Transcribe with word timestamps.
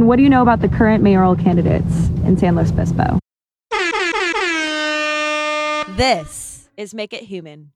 What 0.00 0.14
do 0.14 0.22
you 0.22 0.28
know 0.28 0.42
about 0.42 0.60
the 0.60 0.68
current 0.68 1.02
mayoral 1.02 1.34
candidates 1.34 2.06
in 2.24 2.36
San 2.38 2.54
Luis 2.54 2.70
Obispo? 2.70 3.18
This 5.96 6.68
is 6.76 6.94
Make 6.94 7.12
It 7.12 7.24
Human. 7.24 7.72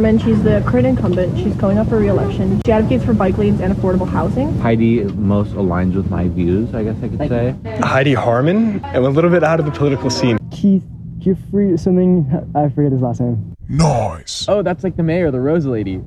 Harmon, 0.00 0.18
she's 0.18 0.42
the 0.42 0.64
current 0.66 0.86
incumbent. 0.86 1.36
She's 1.36 1.54
going 1.56 1.76
up 1.76 1.90
for 1.90 1.98
re-election. 1.98 2.62
She 2.64 2.72
advocates 2.72 3.04
for 3.04 3.12
bike 3.12 3.36
lanes 3.36 3.60
and 3.60 3.76
affordable 3.76 4.08
housing. 4.08 4.58
Heidi 4.60 5.04
most 5.04 5.50
aligns 5.50 5.94
with 5.94 6.08
my 6.08 6.26
views, 6.26 6.74
I 6.74 6.84
guess 6.84 6.96
I 7.02 7.08
could 7.08 7.28
say. 7.28 7.54
Heidi 7.82 8.14
Harmon. 8.14 8.82
I'm 8.82 9.04
a 9.04 9.10
little 9.10 9.28
bit 9.28 9.44
out 9.44 9.60
of 9.60 9.66
the 9.66 9.72
political 9.72 10.08
scene. 10.08 10.38
Keith 10.50 10.84
Jeffrey 11.18 11.76
something. 11.76 12.26
I 12.54 12.70
forget 12.70 12.92
his 12.92 13.02
last 13.02 13.20
name. 13.20 13.54
Nice. 13.68 14.48
Oh, 14.48 14.62
that's 14.62 14.82
like 14.82 14.96
the 14.96 15.02
mayor, 15.02 15.30
the 15.30 15.38
Rose 15.38 15.66
Lady. 15.66 16.02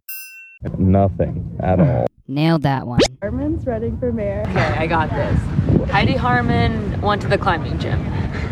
Nothing 0.79 1.55
at 1.59 1.79
all. 1.79 2.07
Nailed 2.27 2.63
that 2.63 2.87
one. 2.87 2.99
Harmon's 3.21 3.63
running 3.67 3.99
for 3.99 4.11
mayor. 4.11 4.41
Okay, 4.47 4.59
I 4.59 4.87
got 4.87 5.11
this. 5.11 5.91
Heidi 5.91 6.15
Harmon 6.15 6.99
went 7.01 7.21
to 7.21 7.27
the 7.27 7.37
climbing 7.37 7.77
gym, 7.77 7.99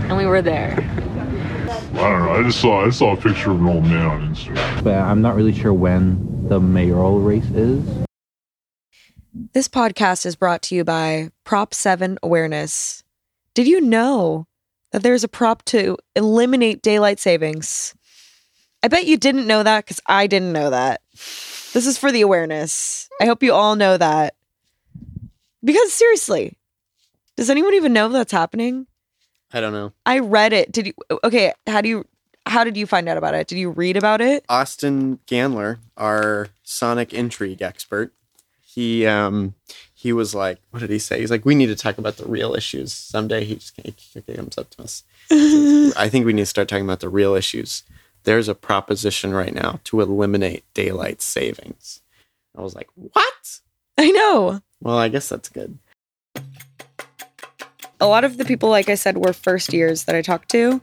and 0.06 0.18
we 0.18 0.28
were 0.28 0.44
there. 0.44 0.76
I 1.94 2.10
don't 2.10 2.26
know. 2.26 2.32
I 2.32 2.44
just 2.44 2.62
saw 2.62 2.86
I 2.86 2.90
saw 2.90 3.14
a 3.14 3.18
picture 3.18 3.52
of 3.52 3.60
an 3.60 3.68
old 3.68 3.84
man 3.84 4.06
on 4.06 4.34
Instagram. 4.34 4.84
But 4.84 4.96
I'm 4.96 5.22
not 5.22 5.36
really 5.36 5.54
sure 5.54 5.74
when 5.74 6.48
the 6.48 6.60
mayoral 6.60 7.20
race 7.20 7.50
is. 7.52 7.84
This 9.54 9.68
podcast 9.68 10.26
is 10.26 10.36
brought 10.36 10.62
to 10.64 10.76
you 10.76 10.84
by 10.84 11.32
Prop 11.44 11.74
7 11.74 12.18
Awareness. 12.24 13.04
Did 13.54 13.68
you 13.68 13.82
know 13.82 14.48
that 14.92 15.04
there's 15.04 15.24
a 15.24 15.30
prop 15.30 15.64
to 15.66 15.98
eliminate 16.16 16.82
daylight 16.82 17.20
savings? 17.20 17.94
I 18.84 18.88
bet 18.88 19.06
you 19.06 19.18
didn't 19.18 19.48
know 19.48 19.64
that 19.64 19.86
because 19.86 20.00
I 20.06 20.28
didn't 20.28 20.54
know 20.54 20.70
that. 20.70 21.02
This 21.14 21.86
is 21.88 21.98
for 21.98 22.12
the 22.12 22.22
awareness. 22.22 23.10
I 23.22 23.26
hope 23.26 23.44
you 23.44 23.54
all 23.54 23.76
know 23.76 23.98
that. 23.98 24.36
Because 25.64 25.94
seriously, 25.94 26.58
does 27.38 27.50
anyone 27.50 27.74
even 27.74 27.94
know 27.94 28.10
that's 28.10 28.32
happening? 28.32 28.88
I 29.54 29.60
don't 29.60 29.74
know. 29.74 29.94
I 30.06 30.20
read 30.20 30.54
it. 30.54 30.72
Did 30.72 30.88
you 30.88 30.94
okay, 31.24 31.54
how 31.68 31.82
do 31.82 31.90
you 31.90 32.06
how 32.46 32.64
did 32.64 32.78
you 32.78 32.86
find 32.86 33.08
out 33.08 33.18
about 33.18 33.36
it? 33.36 33.48
Did 33.48 33.58
you 33.58 33.70
read 33.70 33.98
about 33.98 34.22
it? 34.22 34.46
Austin 34.50 35.20
Ganler, 35.28 35.78
our 35.98 36.48
sonic 36.64 37.14
intrigue 37.14 37.62
expert, 37.62 38.14
he 38.62 39.06
um 39.06 39.54
he 39.94 40.14
was 40.14 40.34
like, 40.34 40.60
what 40.72 40.80
did 40.80 40.90
he 40.90 41.00
say? 41.00 41.20
He's 41.20 41.30
like, 41.30 41.46
we 41.46 41.56
need 41.56 41.68
to 41.68 41.76
talk 41.76 41.98
about 41.98 42.18
the 42.18 42.26
real 42.26 42.56
issues 42.56 42.92
someday. 42.92 43.44
He 43.44 43.56
just 43.56 43.80
he, 43.84 43.94
he 44.14 44.34
comes 44.34 44.58
up 44.58 44.70
to 44.72 44.84
us. 44.84 45.04
I 45.32 46.10
think 46.10 46.26
we 46.26 46.34
need 46.34 46.44
to 46.44 46.48
start 46.48 46.68
talking 46.68 46.86
about 46.86 47.02
the 47.02 47.10
real 47.10 47.36
issues. 47.36 47.84
There's 48.24 48.48
a 48.48 48.56
proposition 48.56 49.34
right 49.34 49.54
now 49.54 49.80
to 49.86 50.02
eliminate 50.02 50.64
daylight 50.74 51.22
savings. 51.22 52.02
I 52.58 52.62
was 52.62 52.76
like, 52.76 52.90
what? 52.96 53.60
I 53.98 54.12
know. 54.12 54.62
Well, 54.82 54.98
I 54.98 55.10
guess 55.10 55.30
that's 55.30 55.50
good. 55.50 55.78
A 58.02 58.08
lot 58.08 58.24
of 58.24 58.38
the 58.38 58.46
people, 58.46 58.70
like 58.70 58.90
I 58.90 58.96
said, 58.96 59.18
were 59.18 59.32
first 59.32 59.72
years 59.72 60.06
that 60.06 60.16
I 60.16 60.22
talked 60.22 60.50
to. 60.50 60.82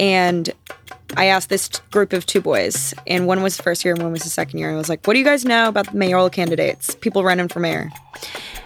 And 0.00 0.50
I 1.16 1.26
asked 1.26 1.50
this 1.50 1.68
t- 1.68 1.80
group 1.92 2.12
of 2.12 2.26
two 2.26 2.40
boys, 2.40 2.92
and 3.06 3.26
one 3.26 3.42
was 3.42 3.60
first 3.60 3.84
year 3.84 3.94
and 3.94 4.02
one 4.02 4.12
was 4.12 4.22
the 4.22 4.28
second 4.28 4.58
year. 4.58 4.68
And 4.68 4.76
I 4.76 4.78
was 4.78 4.88
like, 4.88 5.06
What 5.06 5.12
do 5.12 5.18
you 5.20 5.24
guys 5.24 5.44
know 5.44 5.68
about 5.68 5.92
the 5.92 5.96
mayoral 5.96 6.28
candidates, 6.28 6.94
people 6.96 7.22
running 7.22 7.48
for 7.48 7.60
mayor? 7.60 7.90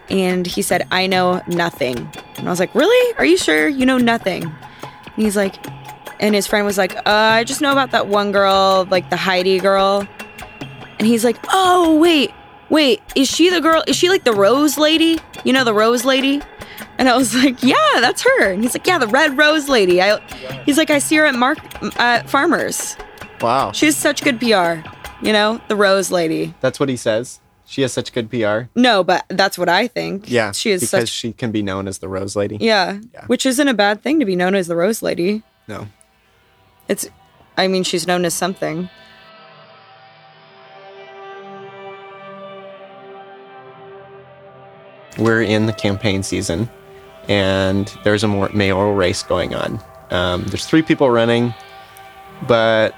And 0.08 0.46
he 0.46 0.62
said, 0.62 0.86
I 0.90 1.06
know 1.06 1.42
nothing. 1.46 1.98
And 2.36 2.48
I 2.48 2.50
was 2.50 2.58
like, 2.58 2.74
Really? 2.74 3.14
Are 3.18 3.24
you 3.24 3.36
sure? 3.36 3.68
You 3.68 3.84
know 3.84 3.98
nothing? 3.98 4.44
And 4.44 5.16
he's 5.16 5.36
like, 5.36 5.56
and 6.20 6.34
his 6.34 6.46
friend 6.46 6.64
was 6.64 6.78
like, 6.78 6.96
uh, 6.96 7.02
I 7.06 7.44
just 7.44 7.60
know 7.60 7.72
about 7.72 7.90
that 7.90 8.06
one 8.06 8.32
girl, 8.32 8.86
like 8.90 9.10
the 9.10 9.16
Heidi 9.16 9.58
girl. 9.58 10.06
And 10.98 11.06
he's 11.06 11.24
like, 11.24 11.36
Oh, 11.50 11.98
wait, 11.98 12.30
wait, 12.70 13.02
is 13.14 13.28
she 13.28 13.50
the 13.50 13.60
girl? 13.60 13.84
Is 13.86 13.96
she 13.96 14.08
like 14.08 14.24
the 14.24 14.34
Rose 14.34 14.78
lady? 14.78 15.18
You 15.44 15.52
know, 15.52 15.64
the 15.64 15.74
Rose 15.74 16.04
lady? 16.04 16.40
And 17.00 17.08
I 17.08 17.16
was 17.16 17.34
like, 17.34 17.62
yeah, 17.62 17.74
that's 17.94 18.20
her. 18.22 18.52
And 18.52 18.62
he's 18.62 18.74
like, 18.74 18.86
yeah, 18.86 18.98
the 18.98 19.06
red 19.06 19.38
rose 19.38 19.70
lady. 19.70 20.02
I, 20.02 20.20
he's 20.66 20.76
like, 20.76 20.90
I 20.90 20.98
see 20.98 21.16
her 21.16 21.24
at 21.24 21.34
Mark 21.34 21.58
at 21.98 22.28
Farmers. 22.28 22.94
Wow. 23.40 23.72
She 23.72 23.86
has 23.86 23.96
such 23.96 24.22
good 24.22 24.38
PR. 24.38 24.86
You 25.24 25.32
know, 25.32 25.62
the 25.68 25.76
rose 25.76 26.10
lady. 26.10 26.52
That's 26.60 26.78
what 26.78 26.90
he 26.90 26.96
says. 26.96 27.40
She 27.64 27.80
has 27.80 27.92
such 27.94 28.12
good 28.12 28.28
PR. 28.30 28.64
No, 28.74 29.02
but 29.02 29.24
that's 29.28 29.56
what 29.56 29.70
I 29.70 29.86
think. 29.86 30.30
Yeah. 30.30 30.52
she 30.52 30.72
is 30.72 30.82
because 30.82 30.90
such. 30.90 31.08
she 31.08 31.32
can 31.32 31.50
be 31.52 31.62
known 31.62 31.88
as 31.88 32.00
the 32.00 32.08
Rose 32.08 32.36
Lady. 32.36 32.58
yeah, 32.60 32.98
Yeah. 33.14 33.24
which 33.28 33.46
isn't 33.46 33.66
a 33.68 33.72
bad 33.74 34.02
thing 34.02 34.20
to 34.20 34.26
be 34.26 34.36
known 34.36 34.54
as 34.54 34.66
the 34.66 34.76
rose 34.76 35.00
lady. 35.02 35.42
No. 35.68 35.86
It's, 36.86 37.08
I 37.56 37.66
mean, 37.66 37.82
she's 37.82 38.06
known 38.06 38.26
as 38.26 38.34
something. 38.34 38.90
we're 45.18 45.42
in 45.42 45.66
the 45.66 45.72
campaign 45.72 46.22
season 46.22 46.68
and 47.30 47.96
there's 48.02 48.24
a 48.24 48.28
more 48.28 48.50
mayoral 48.52 48.94
race 48.94 49.22
going 49.22 49.54
on. 49.54 49.80
Um, 50.10 50.42
there's 50.46 50.66
three 50.66 50.82
people 50.82 51.08
running, 51.10 51.54
but 52.48 52.92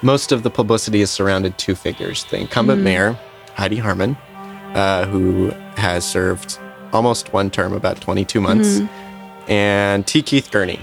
most 0.00 0.32
of 0.32 0.42
the 0.42 0.50
publicity 0.50 1.02
is 1.02 1.10
surrounded 1.10 1.58
two 1.58 1.74
figures 1.74 2.24
the 2.24 2.38
incumbent 2.38 2.82
mayor, 2.82 3.18
Heidi 3.54 3.76
Harmon, 3.76 4.16
uh, 4.74 5.06
who 5.06 5.50
has 5.76 6.04
served 6.08 6.58
almost 6.92 7.34
one 7.34 7.50
term, 7.50 7.74
about 7.74 8.00
22 8.00 8.40
months, 8.40 8.80
and 9.46 10.06
T. 10.06 10.22
Keith 10.22 10.50
Gurnee, 10.50 10.80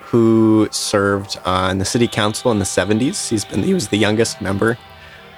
who 0.00 0.68
served 0.72 1.38
on 1.44 1.78
the 1.78 1.84
city 1.84 2.08
council 2.08 2.50
in 2.50 2.58
the 2.58 2.64
70s. 2.64 3.28
He's 3.28 3.44
been, 3.44 3.62
he 3.62 3.72
was 3.72 3.88
the 3.88 3.98
youngest 3.98 4.40
member 4.40 4.76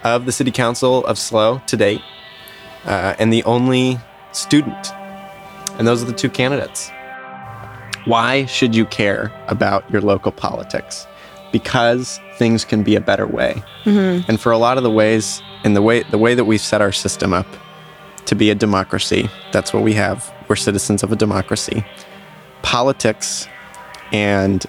of 0.05 0.25
the 0.25 0.33
city 0.33 0.51
council 0.51 1.05
of 1.05 1.19
SLO 1.19 1.61
to 1.67 1.77
date, 1.77 2.01
uh, 2.87 3.15
and 3.19 3.31
the 3.31 3.45
only 3.45 3.99
student. 4.33 4.91
And 5.79 5.87
those 5.87 6.03
are 6.03 6.07
the 6.07 6.13
two 6.13 6.31
candidates. 6.31 6.91
Why 8.05 8.47
should 8.47 8.75
you 8.75 8.87
care 8.87 9.33
about 9.49 9.89
your 9.91 10.01
local 10.01 10.33
politics? 10.33 11.07
Because 11.53 12.21
things 12.39 12.65
can 12.65 12.83
be 12.83 12.95
a 12.95 13.01
better 13.01 13.27
way. 13.27 13.63
Mm-hmm. 13.85 14.31
And 14.31 14.41
for 14.41 14.53
a 14.53 14.59
lot 14.59 14.77
of 14.77 14.85
the 14.85 14.91
ways, 14.91 15.43
and 15.65 15.75
the 15.75 15.83
way 15.83 16.03
the 16.05 16.19
way 16.19 16.35
that 16.35 16.45
we've 16.45 16.61
set 16.61 16.81
our 16.81 16.93
system 16.93 17.33
up 17.33 17.47
to 18.27 18.35
be 18.35 18.51
a 18.51 18.55
democracy, 18.55 19.29
that's 19.53 19.73
what 19.73 19.83
we 19.83 19.95
have. 19.95 20.33
We're 20.49 20.57
citizens 20.57 21.03
of 21.03 21.13
a 21.13 21.17
democracy. 21.17 21.85
Politics 22.63 23.49
and 24.13 24.65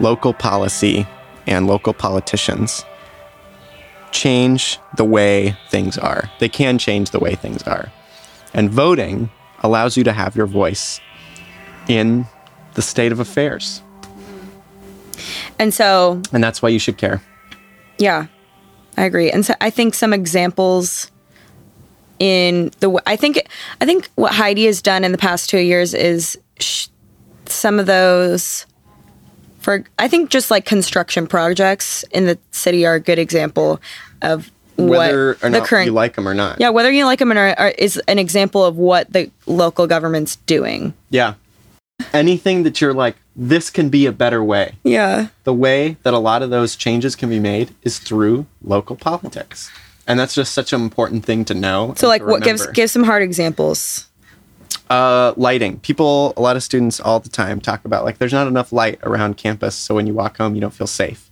local 0.00 0.34
policy 0.34 1.06
and 1.46 1.66
local 1.66 1.92
politicians 1.92 2.84
change 4.10 4.78
the 4.96 5.04
way 5.04 5.56
things 5.70 5.96
are. 5.98 6.30
They 6.38 6.48
can 6.48 6.78
change 6.78 7.10
the 7.10 7.18
way 7.18 7.34
things 7.34 7.62
are. 7.62 7.92
And 8.54 8.70
voting 8.70 9.30
allows 9.62 9.96
you 9.96 10.04
to 10.04 10.12
have 10.12 10.36
your 10.36 10.46
voice 10.46 11.00
in 11.88 12.26
the 12.74 12.82
state 12.82 13.12
of 13.12 13.20
affairs. 13.20 13.82
And 15.58 15.72
so, 15.72 16.20
And 16.32 16.42
that's 16.42 16.62
why 16.62 16.68
you 16.70 16.78
should 16.78 16.96
care. 16.98 17.22
yeah, 17.98 18.26
I 18.96 19.04
agree. 19.04 19.30
And 19.30 19.44
so 19.44 19.54
I 19.60 19.70
think 19.70 19.94
some 19.94 20.12
examples 20.12 21.10
in 22.18 22.70
the 22.80 23.00
I 23.06 23.16
think 23.16 23.42
I 23.80 23.86
think 23.86 24.08
what 24.14 24.32
Heidi 24.32 24.66
has 24.66 24.80
done 24.82 25.02
in 25.02 25.10
the 25.12 25.18
past 25.18 25.50
2 25.50 25.58
years 25.58 25.92
is 25.94 26.38
sh- 26.60 26.86
some 27.46 27.80
of 27.80 27.86
those 27.86 28.64
for 29.58 29.84
I 29.98 30.06
think 30.08 30.30
just 30.30 30.50
like 30.50 30.64
construction 30.64 31.26
projects 31.26 32.04
in 32.12 32.26
the 32.26 32.38
city 32.52 32.86
are 32.86 32.94
a 32.94 33.00
good 33.00 33.18
example 33.18 33.80
of 34.20 34.51
Whether 34.76 35.36
or 35.42 35.50
not 35.50 35.66
current 35.66 35.86
you 35.86 35.92
like 35.92 36.14
them 36.14 36.26
or 36.26 36.34
not. 36.34 36.60
Yeah, 36.60 36.70
whether 36.70 36.90
you 36.90 37.04
like 37.04 37.18
them 37.18 37.30
or 37.30 37.34
not 37.34 37.78
is 37.78 37.98
an 38.08 38.18
example 38.18 38.64
of 38.64 38.76
what 38.76 39.12
the 39.12 39.30
local 39.46 39.86
government's 39.86 40.36
doing. 40.36 40.94
Yeah. 41.10 41.34
Anything 42.12 42.64
that 42.64 42.80
you're 42.80 42.94
like, 42.94 43.16
this 43.36 43.70
can 43.70 43.88
be 43.88 44.06
a 44.06 44.12
better 44.12 44.42
way. 44.42 44.74
Yeah. 44.82 45.28
The 45.44 45.54
way 45.54 45.96
that 46.02 46.14
a 46.14 46.18
lot 46.18 46.42
of 46.42 46.50
those 46.50 46.74
changes 46.74 47.14
can 47.14 47.28
be 47.28 47.38
made 47.38 47.74
is 47.82 47.98
through 47.98 48.46
local 48.62 48.96
politics. 48.96 49.70
And 50.06 50.18
that's 50.18 50.34
just 50.34 50.52
such 50.52 50.72
an 50.72 50.80
important 50.80 51.24
thing 51.24 51.44
to 51.44 51.54
know. 51.54 51.94
So 51.96 52.08
like 52.08 52.24
what 52.24 52.42
gives 52.42 52.66
give 52.68 52.90
some 52.90 53.04
hard 53.04 53.22
examples. 53.22 54.08
Uh, 54.90 55.32
lighting. 55.36 55.78
People, 55.80 56.34
a 56.36 56.42
lot 56.42 56.56
of 56.56 56.62
students 56.62 56.98
all 56.98 57.20
the 57.20 57.28
time 57.28 57.60
talk 57.60 57.84
about 57.84 58.04
like 58.04 58.18
there's 58.18 58.32
not 58.32 58.46
enough 58.46 58.72
light 58.72 58.98
around 59.04 59.36
campus, 59.36 59.74
so 59.74 59.94
when 59.94 60.06
you 60.06 60.12
walk 60.12 60.38
home, 60.38 60.54
you 60.54 60.60
don't 60.60 60.74
feel 60.74 60.86
safe. 60.86 61.30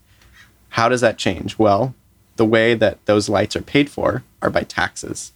How 0.71 0.89
does 0.89 1.01
that 1.01 1.19
change? 1.19 1.59
Well, 1.59 1.95
the 2.41 2.47
way 2.47 2.73
that 2.73 3.05
those 3.05 3.29
lights 3.29 3.55
are 3.55 3.61
paid 3.61 3.91
for 3.91 4.25
are 4.41 4.49
by 4.49 4.63
taxes, 4.63 5.33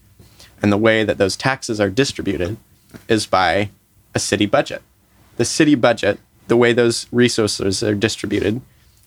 and 0.63 0.73
the 0.73 0.79
way 0.79 1.05
that 1.05 1.19
those 1.19 1.37
taxes 1.37 1.79
are 1.79 1.91
distributed 1.91 2.57
is 3.09 3.27
by 3.27 3.69
a 4.15 4.19
city 4.19 4.47
budget. 4.47 4.81
The 5.37 5.45
city 5.45 5.75
budget, 5.75 6.19
the 6.49 6.57
way 6.57 6.73
those 6.73 7.07
resources 7.13 7.83
are 7.83 7.95
distributed, 7.95 8.63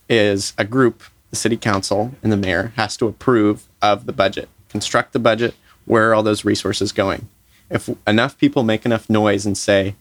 is 0.08 0.54
a 0.60 0.64
group, 0.64 1.02
the 1.32 1.36
city 1.36 1.58
council 1.58 2.14
and 2.22 2.32
the 2.32 2.38
mayor 2.38 2.72
has 2.76 2.96
to 2.98 3.08
approve 3.08 3.64
of 3.82 4.06
the 4.06 4.14
budget, 4.14 4.48
construct 4.70 5.14
the 5.14 5.18
budget. 5.18 5.56
Where 5.86 6.12
are 6.12 6.14
all 6.14 6.22
those 6.22 6.46
resources 6.46 6.92
going? 6.92 7.28
if 7.70 7.90
enough 8.06 8.38
people 8.38 8.64
make 8.64 8.86
enough 8.86 9.10
noise 9.10 9.44
and 9.44 9.58
say 9.58 9.96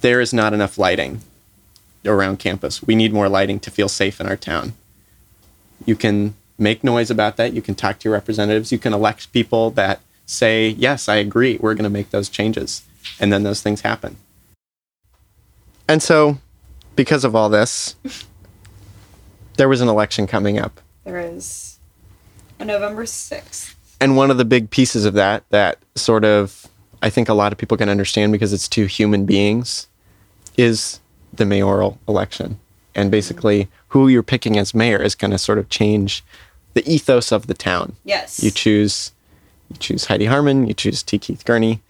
there 0.00 0.22
is 0.22 0.32
not 0.32 0.52
enough 0.52 0.78
lighting 0.78 1.20
around 2.04 2.38
campus 2.38 2.82
we 2.82 2.94
need 2.94 3.12
more 3.12 3.28
lighting 3.28 3.60
to 3.60 3.70
feel 3.70 3.88
safe 3.88 4.20
in 4.20 4.26
our 4.26 4.36
town 4.36 4.72
you 5.84 5.94
can 5.94 6.34
make 6.62 6.82
noise 6.84 7.10
about 7.10 7.36
that. 7.36 7.52
You 7.52 7.62
can 7.62 7.74
talk 7.74 7.98
to 7.98 8.08
your 8.08 8.14
representatives. 8.14 8.72
You 8.72 8.78
can 8.78 8.92
elect 8.92 9.32
people 9.32 9.70
that 9.72 10.00
say 10.26 10.68
yes 10.70 11.08
i 11.08 11.16
agree 11.16 11.58
we're 11.60 11.74
going 11.74 11.84
to 11.84 11.90
make 11.90 12.10
those 12.10 12.28
changes. 12.28 12.82
And 13.18 13.32
then 13.32 13.42
those 13.42 13.60
things 13.60 13.80
happen. 13.80 14.16
And 15.88 16.02
so 16.02 16.38
because 16.96 17.24
of 17.24 17.34
all 17.34 17.48
this 17.48 17.96
there 19.56 19.68
was 19.68 19.80
an 19.80 19.88
election 19.88 20.26
coming 20.26 20.58
up. 20.58 20.80
There 21.04 21.18
is. 21.18 21.78
On 22.58 22.66
November 22.66 23.04
6th. 23.04 23.74
and 24.00 24.16
one 24.16 24.30
of 24.30 24.38
the 24.38 24.44
big 24.44 24.70
pieces 24.70 25.04
of 25.04 25.14
that 25.14 25.44
that 25.50 25.78
sort 25.96 26.24
of 26.24 26.66
I 27.02 27.10
think 27.10 27.28
a 27.28 27.34
lot 27.34 27.52
of 27.52 27.58
people 27.58 27.76
can 27.76 27.88
understand 27.88 28.32
because 28.32 28.52
it's 28.52 28.68
two 28.68 28.86
human 28.86 29.26
beings 29.26 29.88
is 30.56 31.00
the 31.32 31.44
mayoral 31.44 31.98
election. 32.06 32.60
And 32.94 33.10
basically 33.10 33.68
who 33.88 34.06
you're 34.08 34.22
picking 34.22 34.56
as 34.56 34.74
mayor 34.74 35.02
is 35.02 35.14
going 35.14 35.32
to 35.32 35.38
sort 35.38 35.58
of 35.58 35.68
change 35.68 36.22
the 36.74 36.86
ethos 36.90 37.32
of 37.32 37.46
the 37.46 37.54
town. 37.54 37.96
Yes. 38.04 38.42
You 38.42 38.50
choose 38.50 39.12
you 39.70 39.76
choose 39.78 40.06
Heidi 40.06 40.26
Harmon, 40.26 40.66
you 40.66 40.74
choose 40.74 41.02
T. 41.02 41.18
Keith 41.18 41.44
Gurnee. 41.44 41.80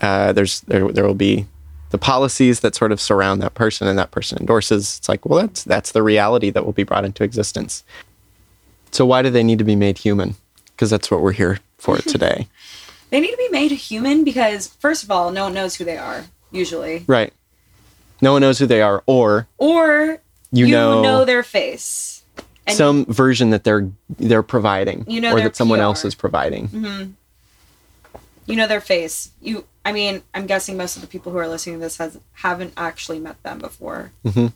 Uh, 0.00 0.32
there's 0.32 0.60
there 0.62 0.90
there 0.92 1.06
will 1.06 1.14
be 1.14 1.46
the 1.90 1.98
policies 1.98 2.60
that 2.60 2.74
sort 2.74 2.92
of 2.92 3.00
surround 3.00 3.42
that 3.42 3.54
person 3.54 3.88
and 3.88 3.98
that 3.98 4.10
person 4.12 4.38
endorses. 4.38 4.98
It's 4.98 5.08
like, 5.08 5.26
well, 5.26 5.40
that's 5.40 5.64
that's 5.64 5.92
the 5.92 6.02
reality 6.02 6.50
that 6.50 6.64
will 6.64 6.72
be 6.72 6.84
brought 6.84 7.04
into 7.04 7.24
existence. 7.24 7.84
So 8.92 9.04
why 9.06 9.22
do 9.22 9.30
they 9.30 9.42
need 9.42 9.58
to 9.58 9.64
be 9.64 9.76
made 9.76 9.98
human? 9.98 10.36
Because 10.66 10.90
that's 10.90 11.10
what 11.10 11.20
we're 11.20 11.32
here 11.32 11.58
for 11.78 11.96
today. 11.98 12.48
They 13.10 13.20
need 13.20 13.30
to 13.32 13.36
be 13.36 13.48
made 13.50 13.72
human 13.72 14.24
because 14.24 14.68
first 14.68 15.02
of 15.04 15.10
all, 15.10 15.30
no 15.32 15.44
one 15.44 15.54
knows 15.54 15.74
who 15.76 15.84
they 15.84 15.98
are 15.98 16.24
usually. 16.50 17.04
right. 17.06 17.32
No 18.22 18.32
one 18.32 18.42
knows 18.42 18.58
who 18.58 18.66
they 18.66 18.82
are, 18.82 19.02
or 19.06 19.48
Or 19.56 20.18
You 20.52 20.66
you, 20.66 20.74
know- 20.74 21.02
know, 21.02 21.24
their 21.24 21.42
face. 21.42 22.19
And 22.66 22.76
some 22.76 23.04
version 23.06 23.50
that 23.50 23.64
they're 23.64 23.90
they're 24.18 24.42
providing, 24.42 25.04
You 25.08 25.20
know 25.20 25.32
or 25.36 25.40
that 25.40 25.56
someone 25.56 25.80
else 25.80 26.04
is 26.04 26.14
providing. 26.14 26.68
you 28.46 28.56
know 28.56 28.66
their 28.66 28.80
face. 28.80 29.30
You 29.40 29.64
I 29.84 29.92
mean, 29.92 30.22
I'm 30.34 30.46
guessing 30.46 30.76
most 30.76 30.96
of 30.96 31.02
the 31.02 31.08
people 31.08 31.32
who 31.32 31.38
are 31.38 31.48
listening 31.48 31.76
to 31.76 31.80
this 31.80 31.96
has 31.96 32.18
haven't 32.34 32.74
actually 32.76 33.18
met 33.18 33.42
them 33.42 33.58
before. 33.58 34.12
Mhm. 34.24 34.52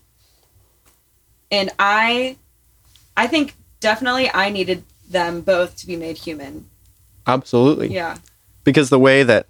And 1.50 1.70
I 1.78 2.36
I 3.16 3.26
think 3.26 3.54
definitely 3.80 4.30
I 4.32 4.50
needed 4.50 4.84
them 5.08 5.40
both 5.40 5.76
to 5.78 5.86
be 5.86 5.96
made 5.96 6.18
human. 6.18 6.68
Absolutely. 7.26 7.92
Yeah. 7.92 8.16
because 8.64 8.88
the 8.90 8.98
way 8.98 9.22
that 9.22 9.46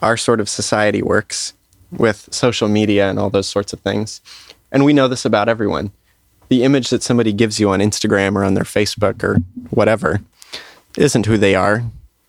our 0.00 0.16
sort 0.16 0.40
of 0.40 0.48
society 0.48 1.02
works 1.02 1.52
with 1.90 2.28
social 2.30 2.68
media 2.68 3.08
and 3.08 3.18
all 3.18 3.28
those 3.30 3.46
sorts 3.48 3.72
of 3.74 3.80
things, 3.80 4.20
and 4.72 4.84
we 4.84 4.92
know 4.94 5.08
this 5.08 5.24
about 5.26 5.48
everyone, 5.48 5.92
the 6.48 6.62
image 6.62 6.90
that 6.90 7.02
somebody 7.02 7.32
gives 7.32 7.58
you 7.60 7.70
on 7.70 7.80
Instagram 7.80 8.36
or 8.36 8.44
on 8.44 8.54
their 8.54 8.64
Facebook 8.64 9.22
or 9.22 9.38
whatever 9.70 10.20
isn't 10.96 11.26
who 11.26 11.36
they 11.36 11.54
are. 11.54 11.84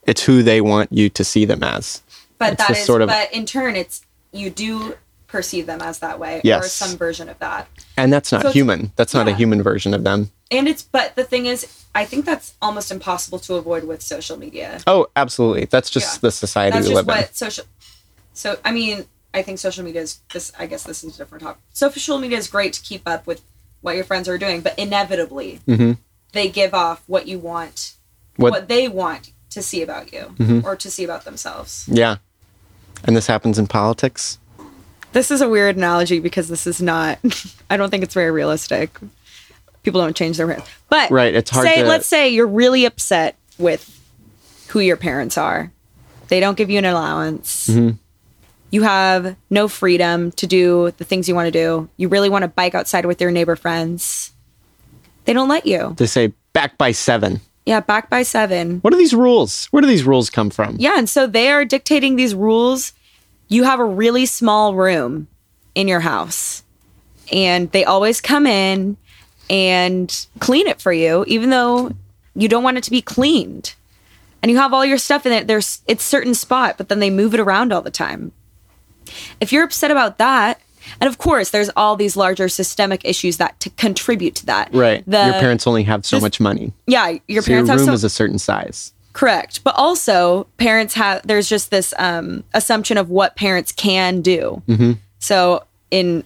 It's 0.05 0.23
who 0.23 0.43
they 0.43 0.61
want 0.61 0.91
you 0.91 1.09
to 1.09 1.23
see 1.23 1.45
them 1.45 1.63
as. 1.63 2.01
But 2.37 2.53
It's 2.53 2.67
that 2.67 2.77
sort 2.77 3.01
of- 3.01 3.09
but 3.09 3.31
in 3.33 3.45
turn 3.45 3.75
it's 3.75 4.01
you 4.31 4.49
do 4.49 4.95
perceive 5.27 5.65
them 5.65 5.81
as 5.81 5.99
that 5.99 6.19
way 6.19 6.37
or 6.37 6.41
Yes. 6.43 6.71
some 6.71 6.97
version 6.97 7.27
of 7.27 7.37
that. 7.39 7.67
And 7.97 8.13
that's 8.13 8.31
not 8.31 8.43
So 8.43 8.51
human. 8.51 8.91
That's 8.95 9.13
not 9.13 9.27
a 9.27 9.33
human 9.35 9.61
version 9.61 9.93
of 9.93 10.03
them. 10.03 10.31
And 10.49 10.67
it's 10.67 10.81
but 10.83 11.15
the 11.15 11.23
thing 11.23 11.45
is 11.45 11.67
I 11.93 12.05
think 12.05 12.25
that's 12.25 12.53
almost 12.61 12.91
impossible 12.91 13.39
to 13.39 13.55
avoid 13.55 13.83
with 13.83 14.01
social 14.01 14.37
media. 14.37 14.79
Oh, 14.87 15.07
absolutely. 15.15 15.65
That's 15.65 15.89
just 15.89 16.15
Yeah. 16.15 16.19
the 16.21 16.31
society 16.31 16.75
That's 16.77 16.87
we 16.89 16.93
live 16.95 17.07
in. 17.09 17.15
what 17.15 17.35
social. 17.35 17.65
So 18.33 18.57
I 18.63 18.71
mean, 18.71 19.05
I 19.33 19.41
think 19.41 19.59
social 19.59 19.83
media 19.83 20.01
is 20.01 20.19
this. 20.31 20.51
I 20.57 20.67
guess 20.67 20.83
this 20.83 21.03
is 21.03 21.15
a 21.15 21.17
different 21.17 21.43
topic. 21.43 21.61
Social 21.73 22.17
media 22.19 22.37
is 22.37 22.47
great 22.47 22.73
to 22.73 22.81
keep 22.81 23.01
up 23.07 23.27
with 23.27 23.41
what 23.87 23.95
your 23.95 24.03
friends 24.03 24.27
are 24.27 24.37
doing, 24.37 24.59
but 24.59 24.77
inevitably 24.77 25.61
Mhm. 25.65 25.97
they 26.33 26.49
give 26.49 26.73
off 26.73 27.01
what 27.07 27.25
you 27.25 27.39
want, 27.39 27.93
What- 28.35 28.51
what, 28.51 28.67
they 28.67 28.89
want 28.89 29.31
to 29.51 29.61
see 29.63 29.81
about 29.81 30.11
you 30.11 30.35
Mhm. 30.37 30.63
or 30.65 30.75
to 30.75 30.91
see 30.91 31.05
about 31.05 31.23
themselves. 31.23 31.85
Yeah. 31.87 32.17
And 33.05 33.15
this 33.15 33.27
happens 33.27 33.57
in 33.57 33.65
politics. 33.67 34.39
This 35.13 35.31
is 35.31 35.39
a 35.39 35.47
weird 35.47 35.77
analogy 35.77 36.19
because 36.19 36.49
this 36.49 36.67
is 36.67 36.81
not. 36.81 37.17
I 37.69 37.77
don't 37.77 37.89
think 37.89 38.03
it's 38.03 38.13
very 38.13 38.29
realistic. 38.29 38.97
People 39.83 40.01
don't 40.01 40.15
change 40.17 40.35
their 40.35 40.47
parents, 40.47 40.67
but 40.89 41.09
Right, 41.09 41.33
it's 41.33 41.49
hard 41.49 41.65
Say, 41.65 41.81
to- 41.81 41.87
let's 41.87 42.05
say 42.07 42.27
you're 42.27 42.45
really 42.45 42.83
upset 42.83 43.35
with 43.57 43.89
who 44.67 44.81
your 44.81 44.97
parents 44.97 45.37
are. 45.37 45.71
They 46.27 46.41
don't 46.41 46.57
give 46.57 46.69
you 46.69 46.77
an 46.77 46.83
allowance. 46.85 47.67
Mm-hmm. 47.69 47.91
You 48.69 48.83
have 48.83 49.35
no 49.49 49.67
freedom 49.67 50.31
to 50.33 50.47
do 50.47 50.91
the 50.97 51.05
things 51.05 51.29
you 51.29 51.35
want 51.35 51.47
to 51.47 51.51
do. 51.51 51.89
You 51.97 52.09
really 52.09 52.29
want 52.29 52.43
to 52.43 52.49
bike 52.49 52.75
outside 52.75 53.05
with 53.05 53.21
your 53.21 53.31
neighbor 53.31 53.55
friends. 53.55 54.33
They 55.25 55.33
don't 55.33 55.49
let 55.49 55.65
you. 55.65 55.95
They 55.97 56.05
say 56.05 56.33
back 56.53 56.77
by 56.77 56.91
seven. 56.91 57.41
Yeah, 57.65 57.81
back 57.81 58.09
by 58.09 58.23
seven. 58.23 58.79
What 58.79 58.93
are 58.93 58.97
these 58.97 59.13
rules? 59.13 59.65
Where 59.67 59.81
do 59.81 59.87
these 59.87 60.03
rules 60.03 60.29
come 60.29 60.49
from? 60.49 60.77
Yeah, 60.79 60.97
and 60.97 61.09
so 61.09 61.27
they 61.27 61.49
are 61.51 61.65
dictating 61.65 62.15
these 62.15 62.33
rules. 62.33 62.93
You 63.49 63.63
have 63.63 63.79
a 63.79 63.85
really 63.85 64.25
small 64.25 64.73
room 64.73 65.27
in 65.75 65.87
your 65.87 65.99
house, 65.99 66.63
and 67.31 67.71
they 67.71 67.83
always 67.85 68.21
come 68.21 68.47
in 68.47 68.97
and 69.49 70.27
clean 70.39 70.67
it 70.67 70.81
for 70.81 70.91
you, 70.91 71.23
even 71.27 71.49
though 71.49 71.91
you 72.35 72.47
don't 72.47 72.63
want 72.63 72.77
it 72.77 72.83
to 72.85 72.91
be 72.91 73.01
cleaned. 73.01 73.75
And 74.41 74.51
you 74.51 74.57
have 74.57 74.73
all 74.73 74.85
your 74.85 74.97
stuff 74.97 75.25
in 75.25 75.33
it. 75.33 75.47
There's 75.47 75.81
it's 75.87 76.03
certain 76.03 76.35
spot, 76.35 76.77
but 76.77 76.89
then 76.89 76.99
they 76.99 77.09
move 77.09 77.33
it 77.33 77.39
around 77.39 77.73
all 77.73 77.81
the 77.81 77.91
time. 77.91 78.31
If 79.39 79.51
you're 79.51 79.63
upset 79.63 79.91
about 79.91 80.17
that, 80.17 80.61
and 81.01 81.07
of 81.07 81.17
course, 81.17 81.49
there's 81.49 81.69
all 81.75 81.95
these 81.95 82.15
larger 82.15 82.47
systemic 82.47 83.03
issues 83.03 83.37
that 83.37 83.59
to 83.61 83.69
contribute 83.71 84.35
to 84.35 84.45
that. 84.47 84.73
Right. 84.73 85.03
The- 85.05 85.25
your 85.25 85.33
parents 85.33 85.67
only 85.67 85.83
have 85.83 86.05
so 86.05 86.17
just- 86.17 86.23
much 86.23 86.39
money. 86.39 86.73
Yeah, 86.85 87.09
your 87.09 87.19
so 87.19 87.27
your 87.27 87.43
parents 87.43 87.69
room 87.69 87.77
have 87.77 87.79
so 87.79 87.85
much 87.85 87.87
room 87.87 87.95
is 87.95 88.03
a 88.03 88.09
certain 88.09 88.39
size. 88.39 88.93
Correct. 89.13 89.63
But 89.63 89.73
also, 89.75 90.45
parents 90.57 90.93
have, 90.93 91.25
there's 91.25 91.49
just 91.49 91.71
this 91.71 91.91
um, 91.97 92.43
assumption 92.53 92.97
of 92.97 93.09
what 93.09 93.35
parents 93.35 93.71
can 93.71 94.21
do. 94.21 94.61
Mm-hmm. 94.67 94.91
So, 95.17 95.63
in, 95.89 96.23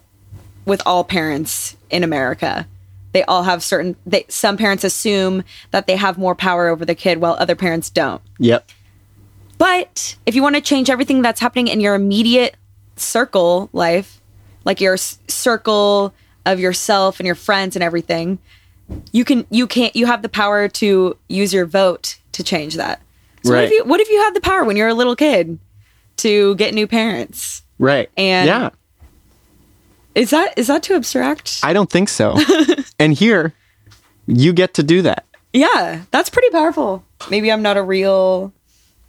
with 0.65 0.81
all 0.85 1.05
parents 1.05 1.77
in 1.89 2.03
America, 2.03 2.67
they 3.13 3.23
all 3.23 3.43
have 3.43 3.63
certain, 3.63 3.95
they, 4.05 4.25
some 4.27 4.57
parents 4.57 4.83
assume 4.83 5.43
that 5.71 5.87
they 5.87 5.95
have 5.95 6.17
more 6.17 6.35
power 6.35 6.67
over 6.67 6.83
the 6.83 6.95
kid 6.95 7.19
while 7.19 7.33
other 7.39 7.55
parents 7.55 7.89
don't. 7.89 8.21
Yep. 8.39 8.69
But 9.57 10.17
if 10.25 10.35
you 10.35 10.41
want 10.41 10.55
to 10.55 10.61
change 10.61 10.89
everything 10.89 11.21
that's 11.21 11.39
happening 11.39 11.67
in 11.67 11.79
your 11.79 11.95
immediate 11.95 12.57
circle 13.01 13.69
life, 13.73 14.21
like 14.65 14.79
your 14.81 14.93
s- 14.93 15.19
circle 15.27 16.13
of 16.45 16.59
yourself 16.59 17.19
and 17.19 17.25
your 17.27 17.35
friends 17.35 17.75
and 17.75 17.83
everything, 17.83 18.39
you 19.11 19.23
can 19.25 19.45
you 19.49 19.67
can't 19.67 19.95
you 19.95 20.05
have 20.05 20.21
the 20.21 20.29
power 20.29 20.67
to 20.67 21.17
use 21.27 21.53
your 21.53 21.65
vote 21.65 22.17
to 22.33 22.43
change 22.43 22.75
that. 22.75 23.01
So 23.43 23.51
what 23.51 23.55
Right. 23.57 23.65
if 23.65 23.71
you 23.71 23.83
what 23.85 23.99
if 23.99 24.09
you 24.09 24.17
had 24.21 24.33
the 24.35 24.41
power 24.41 24.63
when 24.63 24.75
you're 24.77 24.87
a 24.87 24.93
little 24.93 25.15
kid 25.15 25.57
to 26.17 26.55
get 26.55 26.73
new 26.73 26.87
parents? 26.87 27.63
Right. 27.79 28.09
And- 28.17 28.47
yeah, 28.47 28.69
Is 30.15 30.29
that 30.31 30.53
is 30.57 30.67
that 30.67 30.83
too 30.83 30.93
abstract? 30.95 31.59
I 31.63 31.73
don't 31.73 31.89
think 31.89 32.09
so. 32.09 32.37
and 32.99 33.13
here, 33.13 33.53
you 34.27 34.53
get 34.53 34.73
to 34.75 34.83
do 34.83 35.01
that. 35.03 35.25
yeah, 35.53 36.01
that's 36.11 36.29
pretty 36.29 36.49
powerful. 36.49 37.03
Maybe 37.29 37.51
I'm 37.51 37.61
not 37.61 37.77
a 37.77 37.83
real 37.83 38.51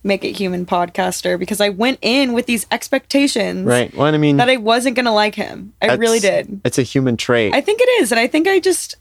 make 0.05 0.25
it 0.25 0.33
human 0.37 0.67
podcaster 0.67 1.39
because 1.39 1.61
I 1.61 1.69
went 1.69 1.99
in 2.03 2.33
with 2.33 2.47
these 2.47 2.67
expectations 2.71 3.67
Right. 3.67 3.95
Well, 3.95 4.13
I 4.13 4.19
mean, 4.19 4.37
that 4.39 4.49
I 4.49 4.57
wasn't 4.57 4.97
gonna 4.97 5.15
like 5.15 5.35
him. 5.35 5.73
I 5.81 5.95
really 5.95 6.19
did. 6.21 6.61
It's 6.65 6.79
a 6.79 6.83
human 6.83 7.17
trait. 7.17 7.55
I 7.55 7.61
think 7.61 7.81
it 7.81 7.89
is, 8.03 8.11
and 8.13 8.19
I 8.19 8.27
think 8.27 8.49
I 8.49 8.59
just 8.61 8.97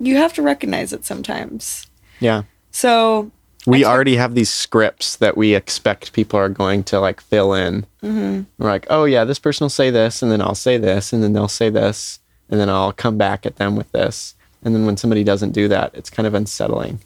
you 0.00 0.16
have 0.16 0.32
to 0.34 0.42
recognize 0.42 0.92
it 0.92 1.04
sometimes. 1.04 1.86
yeah. 2.20 2.42
So 2.70 3.30
We 3.66 3.84
already 3.84 4.16
have 4.16 4.34
these 4.34 4.48
scripts 4.50 5.16
that 5.16 5.36
we 5.36 5.54
expect 5.54 6.12
people 6.12 6.38
are 6.38 6.48
going 6.48 6.84
to 6.84 7.00
like 7.00 7.20
fill 7.20 7.52
in. 7.52 7.84
Mm-hmm. 8.02 8.42
We're 8.58 8.70
like, 8.70 8.86
oh 8.88 9.04
yeah, 9.04 9.24
this 9.24 9.38
person 9.38 9.64
will 9.64 9.70
say 9.70 9.90
this, 9.90 10.22
and 10.22 10.30
then 10.30 10.40
I'll 10.40 10.54
say 10.54 10.78
this, 10.78 11.12
and 11.12 11.22
then 11.22 11.32
they'll 11.32 11.48
say 11.48 11.68
this, 11.68 12.20
and 12.48 12.58
then 12.60 12.70
I'll 12.70 12.92
come 12.92 13.18
back 13.18 13.44
at 13.44 13.56
them 13.56 13.76
with 13.76 13.90
this. 13.92 14.34
And 14.64 14.74
then 14.74 14.86
when 14.86 14.96
somebody 14.96 15.24
doesn't 15.24 15.50
do 15.52 15.68
that, 15.68 15.90
it's 15.94 16.08
kind 16.10 16.26
of 16.26 16.34
unsettling. 16.34 17.00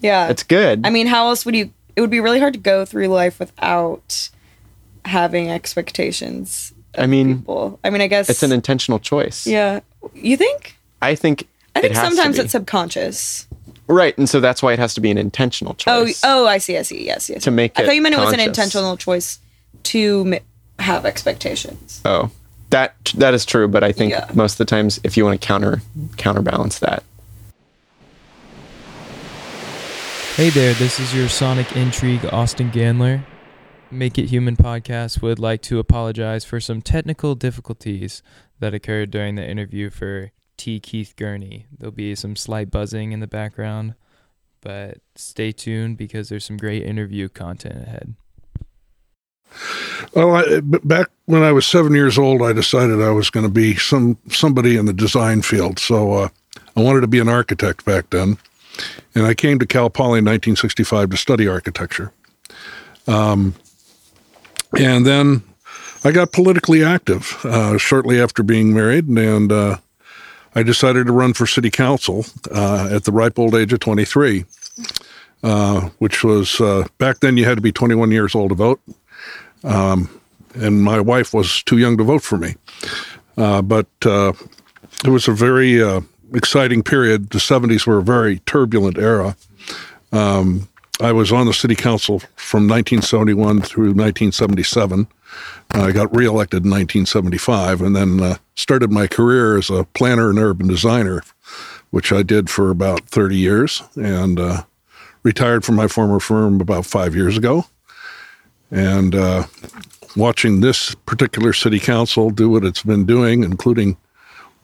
Yeah. 0.00 0.28
It's 0.28 0.42
good. 0.42 0.86
I 0.86 0.90
mean, 0.90 1.06
how 1.06 1.28
else 1.28 1.44
would 1.46 1.56
you? 1.56 1.70
It 1.96 2.00
would 2.00 2.10
be 2.10 2.20
really 2.20 2.40
hard 2.40 2.54
to 2.54 2.60
go 2.60 2.84
through 2.84 3.08
life 3.08 3.38
without 3.38 4.28
having 5.04 5.50
expectations. 5.50 6.72
I 6.96 7.06
mean, 7.06 7.38
People. 7.38 7.78
I 7.84 7.90
mean, 7.90 8.00
I 8.00 8.06
guess 8.06 8.28
it's 8.30 8.42
an 8.42 8.52
intentional 8.52 8.98
choice. 8.98 9.46
Yeah. 9.46 9.80
You 10.14 10.36
think? 10.36 10.76
I 11.02 11.14
think. 11.14 11.48
I 11.76 11.80
think 11.80 11.92
it 11.92 11.96
has 11.96 12.08
to 12.10 12.14
sometimes 12.16 12.38
it's 12.38 12.52
subconscious. 12.52 13.46
right, 13.88 14.16
and 14.16 14.28
so 14.28 14.38
that's 14.40 14.62
why 14.62 14.72
it 14.72 14.78
has 14.78 14.94
to 14.94 15.00
be 15.00 15.10
an 15.10 15.18
intentional 15.18 15.72
Oh, 15.72 16.04
choice. 16.04 16.20
oh, 16.24 16.44
oh, 16.44 16.46
I 16.46 16.58
see, 16.58 16.78
I 16.78 16.82
see. 16.82 17.04
Yes, 17.04 17.28
yes. 17.28 17.42
To 17.44 17.50
make 17.50 17.78
I 17.78 17.84
thought 17.84 17.94
you 17.96 18.02
meant 18.02 18.14
it 18.14 18.18
was 18.20 18.32
an 18.32 18.38
intentional 18.40 18.96
choice 18.96 19.40
to 19.84 20.38
have 20.78 21.04
expectations. 21.04 22.00
Oh, 22.04 22.30
that 22.70 22.94
that 23.16 23.34
is 23.34 23.44
true, 23.44 23.66
but 23.68 23.82
I 23.82 23.90
think 23.92 24.12
Yeah. 24.12 24.28
most 24.34 24.52
of 24.52 24.58
the 24.58 24.64
times, 24.66 25.00
if 25.02 25.16
you 25.16 25.24
want 25.24 25.40
to 25.40 25.44
counter 25.46 25.82
counterbalance 26.16 26.78
that, 26.78 27.02
Hey 30.36 30.50
there, 30.50 30.74
this 30.74 30.98
is 30.98 31.14
your 31.14 31.28
Sonic 31.28 31.76
Intrigue, 31.76 32.26
Austin 32.32 32.68
Gandler. 32.72 33.24
Make 33.92 34.18
It 34.18 34.30
Human 34.30 34.56
podcast 34.56 35.22
would 35.22 35.38
like 35.38 35.62
to 35.62 35.78
apologize 35.78 36.44
for 36.44 36.58
some 36.58 36.82
technical 36.82 37.36
difficulties 37.36 38.20
that 38.58 38.74
occurred 38.74 39.12
during 39.12 39.36
the 39.36 39.48
interview 39.48 39.90
for 39.90 40.32
T. 40.56 40.80
Keith 40.80 41.14
Gurnee. 41.16 41.66
There'll 41.78 41.92
be 41.92 42.16
some 42.16 42.34
slight 42.34 42.72
buzzing 42.72 43.12
in 43.12 43.20
the 43.20 43.28
background, 43.28 43.94
but 44.60 44.98
stay 45.14 45.52
tuned 45.52 45.98
because 45.98 46.30
there's 46.30 46.44
some 46.44 46.56
great 46.56 46.82
interview 46.82 47.28
content 47.28 47.86
ahead. 47.86 48.16
Well, 50.14 50.34
I, 50.34 50.58
back 50.62 51.10
when 51.26 51.44
I 51.44 51.52
was 51.52 51.64
seven 51.64 51.94
years 51.94 52.18
old, 52.18 52.42
I 52.42 52.52
decided 52.52 53.00
I 53.00 53.12
was 53.12 53.30
going 53.30 53.46
to 53.46 53.52
be 53.52 53.76
some 53.76 54.18
somebody 54.30 54.76
in 54.78 54.86
the 54.86 54.92
design 54.92 55.42
field. 55.42 55.78
So 55.78 56.12
uh, 56.12 56.28
I 56.76 56.82
wanted 56.82 57.02
to 57.02 57.06
be 57.06 57.20
an 57.20 57.28
architect 57.28 57.84
back 57.84 58.10
then, 58.10 58.36
and 59.14 59.26
I 59.26 59.34
came 59.34 59.58
to 59.58 59.66
Cal 59.66 59.90
Poly 59.90 60.18
in 60.18 60.24
1965 60.24 61.10
to 61.10 61.16
study 61.16 61.48
architecture. 61.48 62.12
Um, 63.06 63.54
and 64.78 65.06
then 65.06 65.42
I 66.02 66.12
got 66.12 66.32
politically 66.32 66.84
active 66.84 67.44
uh, 67.44 67.78
shortly 67.78 68.20
after 68.20 68.42
being 68.42 68.74
married, 68.74 69.08
and 69.08 69.52
uh, 69.52 69.78
I 70.54 70.62
decided 70.62 71.06
to 71.06 71.12
run 71.12 71.32
for 71.32 71.46
city 71.46 71.70
council 71.70 72.26
uh, 72.50 72.88
at 72.90 73.04
the 73.04 73.12
ripe 73.12 73.38
old 73.38 73.54
age 73.54 73.72
of 73.72 73.80
23, 73.80 74.44
uh, 75.42 75.80
which 75.98 76.24
was 76.24 76.60
uh, 76.60 76.86
back 76.98 77.20
then 77.20 77.36
you 77.36 77.44
had 77.44 77.56
to 77.56 77.62
be 77.62 77.72
21 77.72 78.10
years 78.10 78.34
old 78.34 78.50
to 78.50 78.54
vote 78.54 78.80
um, 79.62 80.08
and 80.54 80.82
my 80.82 81.00
wife 81.00 81.32
was 81.32 81.62
too 81.62 81.78
young 81.78 81.96
to 81.96 82.04
vote 82.04 82.22
for 82.22 82.38
me. 82.38 82.54
Uh, 83.36 83.62
but 83.62 83.86
it 84.02 85.08
was 85.08 85.26
a 85.26 85.32
very 85.32 85.80
exciting 86.34 86.82
period. 86.82 87.30
The 87.30 87.38
70s 87.38 87.86
were 87.86 87.98
a 87.98 88.02
very 88.02 88.40
turbulent 88.40 88.98
era. 88.98 89.36
Um, 90.12 90.68
I 91.00 91.12
was 91.12 91.32
on 91.32 91.46
the 91.46 91.54
city 91.54 91.74
council 91.74 92.20
from 92.36 92.68
1971 92.68 93.62
through 93.62 93.94
1977. 93.94 95.08
I 95.72 95.90
got 95.90 96.14
reelected 96.14 96.64
in 96.64 96.70
1975 96.70 97.82
and 97.82 97.96
then 97.96 98.20
uh, 98.20 98.36
started 98.54 98.92
my 98.92 99.08
career 99.08 99.58
as 99.58 99.70
a 99.70 99.84
planner 99.94 100.30
and 100.30 100.38
urban 100.38 100.68
designer, 100.68 101.22
which 101.90 102.12
I 102.12 102.22
did 102.22 102.48
for 102.48 102.70
about 102.70 103.00
30 103.06 103.36
years 103.36 103.82
and 103.96 104.38
uh, 104.38 104.62
retired 105.24 105.64
from 105.64 105.74
my 105.74 105.88
former 105.88 106.20
firm 106.20 106.60
about 106.60 106.86
five 106.86 107.16
years 107.16 107.36
ago 107.36 107.66
and 108.70 109.14
uh, 109.14 109.44
watching 110.16 110.60
this 110.60 110.94
particular 111.06 111.52
city 111.52 111.78
council 111.78 112.30
do 112.30 112.50
what 112.50 112.64
it's 112.64 112.82
been 112.82 113.06
doing, 113.06 113.44
including 113.44 113.96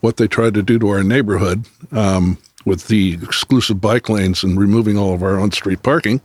what 0.00 0.16
they 0.16 0.26
tried 0.26 0.54
to 0.54 0.62
do 0.62 0.78
to 0.78 0.88
our 0.88 1.02
neighborhood 1.02 1.66
um, 1.92 2.38
with 2.64 2.88
the 2.88 3.14
exclusive 3.22 3.80
bike 3.80 4.08
lanes 4.08 4.42
and 4.42 4.58
removing 4.58 4.98
all 4.98 5.14
of 5.14 5.22
our 5.22 5.38
on-street 5.38 5.82
parking, 5.82 6.20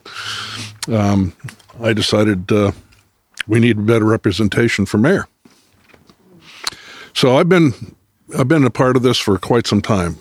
um, 0.91 1.34
I 1.82 1.94
decided 1.94 2.51
uh, 2.51 2.72
we 3.48 3.60
need 3.60 3.86
better 3.86 4.05
representation 4.05 4.86
for 4.86 4.98
mayor. 4.98 5.27
So 7.13 7.38
I've 7.38 7.50
been 7.50 7.74
I've 8.38 8.48
been 8.48 8.65
a 8.65 8.70
part 8.72 8.96
of 8.96 9.03
this 9.03 9.17
for 9.17 9.38
quite 9.38 9.67
some 9.67 9.82
time, 9.82 10.17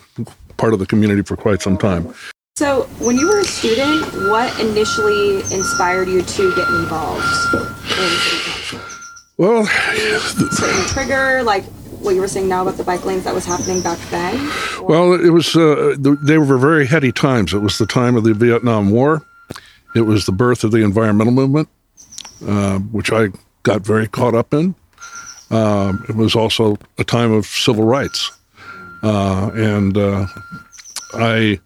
part 0.57 0.73
of 0.73 0.79
the 0.79 0.85
community 0.85 1.23
for 1.23 1.35
quite 1.35 1.61
some 1.61 1.77
time. 1.77 2.13
So, 2.57 2.83
when 2.99 3.17
you 3.17 3.27
were 3.27 3.39
a 3.39 3.43
student, 3.43 4.05
what 4.29 4.57
initially 4.61 5.39
inspired 5.53 6.07
you 6.07 6.21
to 6.21 6.55
get 6.55 6.67
involved 6.69 7.25
in 7.53 8.07
city 8.23 8.43
council? 8.45 8.79
Well, 9.37 9.65
Certain 9.65 10.85
trigger, 10.87 11.43
like 11.43 11.65
what 12.05 12.15
you 12.15 12.21
were 12.21 12.27
saying 12.27 12.47
now 12.47 12.61
about 12.61 12.75
the 12.75 12.83
bike 12.83 13.03
lanes 13.03 13.23
that 13.23 13.33
was 13.33 13.45
happening 13.45 13.81
back 13.81 13.97
then? 14.09 14.35
Well, 14.81 15.13
it 15.13 15.31
was, 15.31 15.55
uh, 15.55 15.95
they 15.99 16.37
were 16.37 16.57
very 16.57 16.85
heady 16.85 17.11
times. 17.11 17.53
It 17.53 17.59
was 17.59 17.77
the 17.77 17.85
time 17.85 18.15
of 18.15 18.23
the 18.23 18.33
Vietnam 18.33 18.91
War. 18.91 19.23
It 19.95 20.01
was 20.01 20.25
the 20.25 20.31
birth 20.31 20.63
of 20.63 20.71
the 20.71 20.83
environmental 20.83 21.33
movement, 21.33 21.69
uh, 22.47 22.79
which 22.79 23.11
I 23.11 23.29
got 23.63 23.81
very 23.81 24.07
caught 24.07 24.35
up 24.35 24.53
in. 24.53 24.75
Um, 25.51 26.05
it 26.09 26.15
was 26.15 26.35
also 26.35 26.77
a 26.97 27.03
time 27.03 27.31
of 27.31 27.45
civil 27.45 27.83
rights, 27.83 28.31
uh, 29.03 29.51
and 29.53 29.97
uh, 29.97 30.25
I 31.13 31.59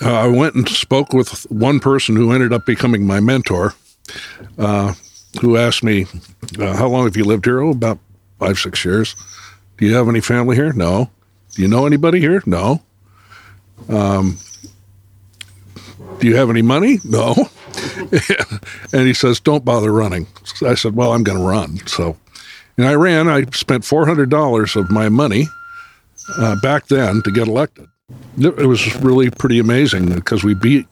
I 0.00 0.26
went 0.26 0.54
and 0.54 0.68
spoke 0.68 1.12
with 1.12 1.50
one 1.50 1.80
person 1.80 2.14
who 2.14 2.32
ended 2.32 2.52
up 2.52 2.66
becoming 2.66 3.06
my 3.06 3.20
mentor, 3.20 3.74
uh, 4.58 4.92
who 5.40 5.56
asked 5.56 5.82
me, 5.82 6.06
uh, 6.58 6.76
"How 6.76 6.88
long 6.88 7.04
have 7.04 7.16
you 7.16 7.24
lived 7.24 7.46
here?" 7.46 7.60
Oh, 7.60 7.70
about 7.70 7.98
five 8.44 8.58
six 8.58 8.84
years. 8.84 9.16
Do 9.78 9.86
you 9.86 9.94
have 9.94 10.08
any 10.08 10.20
family 10.20 10.56
here? 10.56 10.72
No. 10.72 11.10
Do 11.52 11.62
you 11.62 11.68
know 11.68 11.86
anybody 11.86 12.20
here? 12.20 12.42
No. 12.46 12.82
Um, 13.88 14.38
do 16.18 16.26
you 16.26 16.36
have 16.36 16.50
any 16.50 16.62
money? 16.62 16.98
No. 17.04 17.34
and 18.92 19.06
he 19.06 19.14
says, 19.14 19.40
don't 19.40 19.64
bother 19.64 19.92
running. 19.92 20.26
So 20.44 20.68
I 20.68 20.74
said, 20.74 20.94
well, 20.94 21.12
I'm 21.12 21.24
going 21.24 21.38
to 21.38 21.44
run. 21.44 21.78
So, 21.86 22.16
and 22.76 22.86
I 22.86 22.94
ran. 22.94 23.28
I 23.28 23.44
spent 23.52 23.84
$400 23.84 24.76
of 24.76 24.90
my 24.90 25.08
money 25.08 25.46
uh, 26.38 26.56
back 26.60 26.86
then 26.88 27.22
to 27.22 27.30
get 27.30 27.48
elected. 27.48 27.88
It 28.38 28.66
was 28.66 28.94
really 28.96 29.30
pretty 29.30 29.58
amazing 29.58 30.14
because 30.14 30.44
we 30.44 30.54
beat 30.54 30.86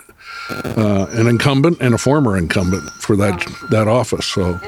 uh, 0.48 1.06
an 1.10 1.26
incumbent 1.26 1.78
and 1.80 1.94
a 1.94 1.98
former 1.98 2.36
incumbent 2.36 2.88
for 2.90 3.16
that 3.16 3.40
that 3.70 3.88
office. 3.88 4.26
So 4.26 4.58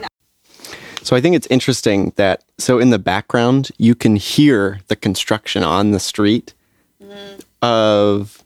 So 1.04 1.14
I 1.14 1.20
think 1.20 1.36
it's 1.36 1.46
interesting 1.48 2.14
that 2.16 2.44
so 2.56 2.78
in 2.78 2.88
the 2.88 2.98
background 2.98 3.68
you 3.76 3.94
can 3.94 4.16
hear 4.16 4.80
the 4.88 4.96
construction 4.96 5.62
on 5.62 5.90
the 5.90 6.00
street 6.00 6.54
of 7.60 8.42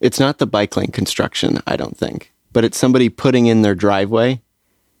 it's 0.00 0.18
not 0.18 0.38
the 0.38 0.46
bike 0.46 0.74
lane 0.76 0.90
construction, 0.90 1.60
I 1.66 1.76
don't 1.76 1.96
think, 1.96 2.32
but 2.52 2.64
it's 2.64 2.78
somebody 2.78 3.10
putting 3.10 3.44
in 3.44 3.60
their 3.60 3.74
driveway 3.74 4.40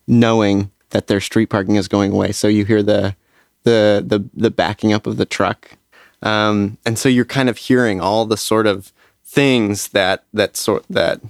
knowing 0.06 0.70
that 0.90 1.06
their 1.06 1.20
street 1.20 1.46
parking 1.46 1.76
is 1.76 1.88
going 1.88 2.12
away. 2.12 2.32
So 2.32 2.46
you 2.46 2.66
hear 2.66 2.82
the 2.82 3.16
the 3.64 4.04
the 4.06 4.28
the 4.34 4.50
backing 4.50 4.92
up 4.92 5.06
of 5.06 5.16
the 5.16 5.26
truck. 5.26 5.78
Um, 6.20 6.76
and 6.84 6.98
so 6.98 7.08
you're 7.08 7.24
kind 7.24 7.48
of 7.48 7.56
hearing 7.56 8.02
all 8.02 8.26
the 8.26 8.36
sort 8.36 8.66
of 8.66 8.92
things 9.24 9.88
that 9.88 10.24
that 10.34 10.58
sort 10.58 10.84
that 10.90 11.22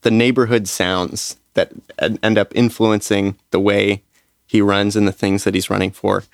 the 0.00 0.10
neighborhood 0.10 0.66
sounds 0.66 1.36
that 1.54 1.70
end 2.00 2.36
up 2.36 2.52
influencing 2.56 3.36
the 3.52 3.60
way 3.60 4.02
he 4.52 4.60
runs 4.60 4.96
and 4.96 5.08
the 5.08 5.12
things 5.12 5.44
that 5.44 5.54
he's 5.54 5.70
running 5.70 5.90
for. 5.90 6.24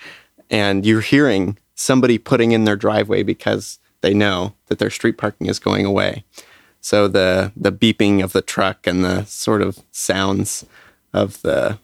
And 0.51 0.85
you're 0.85 1.03
hearing 1.03 1.57
somebody 1.77 2.19
putting 2.19 2.51
in 2.51 2.65
their 2.65 2.75
driveway 2.75 3.23
because 3.23 3.79
they 4.01 4.13
know 4.13 4.55
that 4.67 4.81
their 4.81 4.91
street 4.91 5.17
parking 5.17 5.47
is 5.47 5.61
going 5.61 5.87
away. 5.87 6.25
So 6.81 7.07
the 7.07 7.53
the 7.57 7.71
beeping 7.71 8.25
of 8.25 8.33
the 8.33 8.43
truck 8.43 8.89
and 8.89 9.05
the 9.05 9.25
sort 9.25 9.63
of 9.63 9.79
sounds 9.93 10.67
of 11.13 11.43
the 11.43 11.79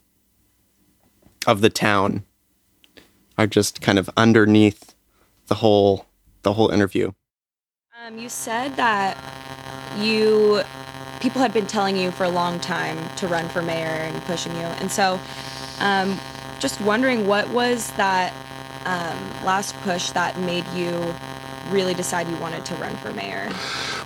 of 1.46 1.60
the 1.60 1.70
town 1.70 2.24
are 3.38 3.46
just 3.46 3.80
kind 3.80 3.98
of 3.98 4.10
underneath 4.16 4.96
the 5.46 5.56
whole 5.56 6.06
the 6.42 6.54
whole 6.54 6.70
interview. 6.70 7.12
Um, 8.04 8.18
you 8.18 8.28
said 8.28 8.74
that 8.74 9.16
you 10.00 10.62
people 11.20 11.40
had 11.40 11.52
been 11.52 11.68
telling 11.68 11.96
you 11.96 12.10
for 12.10 12.24
a 12.24 12.28
long 12.28 12.58
time 12.58 12.98
to 13.18 13.28
run 13.28 13.48
for 13.48 13.62
mayor 13.62 13.86
and 13.86 14.20
pushing 14.24 14.52
you, 14.56 14.66
and 14.82 14.90
so 14.90 15.20
um, 15.80 16.18
just 16.60 16.80
wondering 16.80 17.26
what 17.26 17.48
was 17.50 17.90
that 17.92 18.32
um, 18.84 19.44
last 19.44 19.74
push 19.82 20.10
that 20.10 20.38
made 20.40 20.66
you 20.74 21.14
really 21.70 21.94
decide 21.94 22.28
you 22.28 22.36
wanted 22.36 22.64
to 22.66 22.74
run 22.76 22.94
for 22.96 23.12
mayor? 23.12 23.50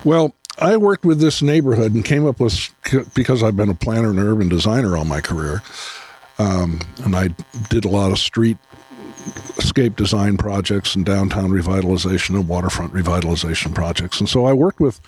Well, 0.05 0.35
I 0.59 0.77
worked 0.77 1.05
with 1.05 1.21
this 1.21 1.43
neighborhood 1.43 1.95
and 1.95 2.05
came 2.05 2.27
up 2.27 2.41
with 2.41 2.71
because 3.15 3.43
I've 3.43 3.57
been 3.57 3.69
a 3.69 3.75
planner 3.75 4.11
and 4.11 4.19
urban 4.19 4.49
designer 4.49 4.97
all 4.97 5.05
my 5.05 5.21
career, 5.21 5.63
um, 6.39 6.81
and 7.05 7.15
I 7.15 7.29
did 7.69 7.85
a 7.85 7.89
lot 7.89 8.11
of 8.11 8.19
street 8.19 8.59
escape 9.59 9.97
design 9.97 10.37
projects 10.37 10.95
and 10.95 11.05
downtown 11.05 11.51
revitalization 11.51 12.31
and 12.31 12.49
waterfront 12.49 12.93
revitalization 12.93 13.75
projects. 13.75 14.21
And 14.21 14.29
so 14.29 14.47
I 14.47 14.53
worked 14.53 14.81
with 14.81 15.01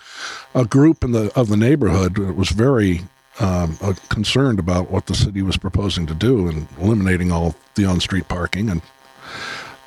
a 0.54 0.64
group 0.64 1.02
in 1.02 1.12
the 1.12 1.32
of 1.34 1.48
the 1.48 1.56
neighborhood 1.56 2.16
that 2.16 2.36
was 2.36 2.50
very 2.50 3.02
um, 3.38 3.78
uh, 3.80 3.94
concerned 4.08 4.58
about 4.58 4.90
what 4.90 5.06
the 5.06 5.14
city 5.14 5.42
was 5.42 5.56
proposing 5.56 6.06
to 6.06 6.14
do 6.14 6.48
and 6.48 6.66
eliminating 6.80 7.30
all 7.32 7.54
the 7.74 7.84
on-street 7.84 8.28
parking 8.28 8.68
and 8.68 8.82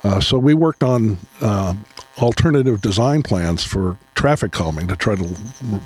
Uh, 0.04 0.20
so 0.20 0.38
we 0.38 0.52
worked 0.52 0.82
on 0.82 1.16
uh, 1.40 1.72
alternative 2.18 2.82
design 2.82 3.22
plans 3.22 3.64
for 3.64 3.96
traffic 4.14 4.52
calming 4.52 4.86
to 4.86 4.94
try 4.96 5.14
to 5.16 5.34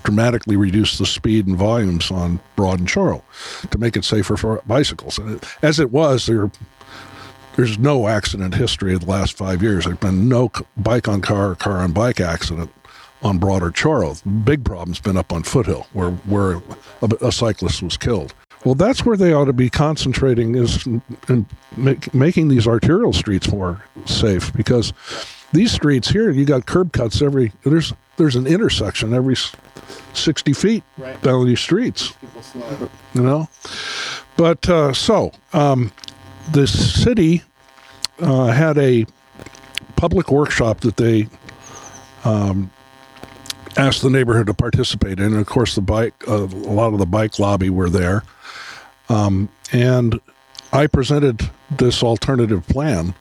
dramatically 0.02 0.56
reduce 0.56 0.98
the 0.98 1.06
speed 1.06 1.46
and 1.46 1.56
volumes 1.56 2.10
on 2.10 2.40
Broad 2.56 2.80
and 2.80 2.88
Chorro 2.88 3.22
to 3.70 3.78
make 3.78 3.96
it 3.96 4.04
safer 4.04 4.36
for 4.36 4.60
bicycles. 4.66 5.18
And 5.18 5.36
it, 5.36 5.44
as 5.62 5.78
it 5.78 5.92
was, 5.92 6.26
there 6.26 6.50
there's 7.54 7.78
no 7.78 8.06
accident 8.06 8.54
history 8.54 8.94
of 8.94 9.00
the 9.00 9.10
last 9.10 9.36
five 9.36 9.62
years. 9.62 9.84
There's 9.84 9.98
been 9.98 10.28
no 10.28 10.50
bike 10.76 11.08
on 11.08 11.20
car, 11.20 11.50
or 11.50 11.54
car 11.56 11.78
on 11.78 11.92
bike 11.92 12.20
accident 12.20 12.70
on 13.22 13.38
Broader 13.38 13.70
Charles. 13.70 14.22
Big 14.22 14.64
problem's 14.64 15.00
been 15.00 15.16
up 15.16 15.32
on 15.32 15.42
Foothill, 15.42 15.86
where 15.92 16.10
where 16.10 16.60
a, 17.02 17.26
a 17.26 17.32
cyclist 17.32 17.82
was 17.82 17.96
killed. 17.96 18.34
Well, 18.64 18.74
that's 18.74 19.04
where 19.04 19.16
they 19.16 19.32
ought 19.32 19.44
to 19.44 19.52
be 19.52 19.70
concentrating 19.70 20.56
is 20.56 20.84
in, 20.84 21.00
in 21.28 21.46
make, 21.76 22.12
making 22.12 22.48
these 22.48 22.66
arterial 22.66 23.12
streets 23.12 23.48
more 23.50 23.82
safe 24.04 24.52
because 24.54 24.92
these 25.52 25.70
streets 25.72 26.08
here, 26.08 26.30
you 26.30 26.44
got 26.44 26.66
curb 26.66 26.92
cuts 26.92 27.22
every 27.22 27.52
there's 27.64 27.92
there's 28.16 28.34
an 28.36 28.46
intersection 28.46 29.14
every 29.14 29.36
sixty 30.12 30.52
feet 30.52 30.82
Right. 30.98 31.20
down 31.22 31.46
these 31.46 31.60
streets 31.60 32.12
you 33.14 33.22
know. 33.22 33.48
But 34.36 34.68
uh, 34.68 34.92
so 34.92 35.32
um, 35.52 35.92
the 36.52 36.66
city 36.66 37.42
uh, 38.20 38.46
had 38.48 38.76
a 38.78 39.06
public 39.96 40.30
workshop 40.30 40.80
that 40.80 40.96
they 40.96 41.28
um, 42.24 42.70
asked 43.78 44.02
the 44.02 44.10
neighborhood 44.10 44.48
to 44.48 44.54
participate 44.54 45.18
in. 45.18 45.26
And 45.26 45.36
of 45.36 45.46
course, 45.46 45.74
the 45.74 45.80
bike, 45.80 46.14
uh, 46.28 46.44
a 46.44 46.46
lot 46.46 46.92
of 46.92 46.98
the 46.98 47.06
bike 47.06 47.38
lobby 47.38 47.70
were 47.70 47.88
there, 47.88 48.24
um, 49.08 49.48
and 49.72 50.20
I 50.72 50.86
presented 50.86 51.48
this 51.70 52.02
alternative 52.02 52.66
plan. 52.66 53.14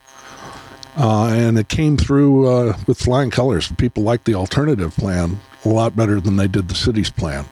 Uh, 0.99 1.27
and 1.27 1.59
it 1.59 1.67
came 1.67 1.95
through 1.95 2.47
uh, 2.47 2.75
with 2.87 2.97
flying 2.97 3.29
colors. 3.29 3.71
People 3.73 4.01
liked 4.01 4.25
the 4.25 4.33
alternative 4.33 4.95
plan 4.95 5.39
a 5.63 5.69
lot 5.69 5.95
better 5.95 6.19
than 6.19 6.37
they 6.37 6.47
did 6.47 6.69
the 6.69 6.75
city's 6.75 7.11
plan. 7.11 7.45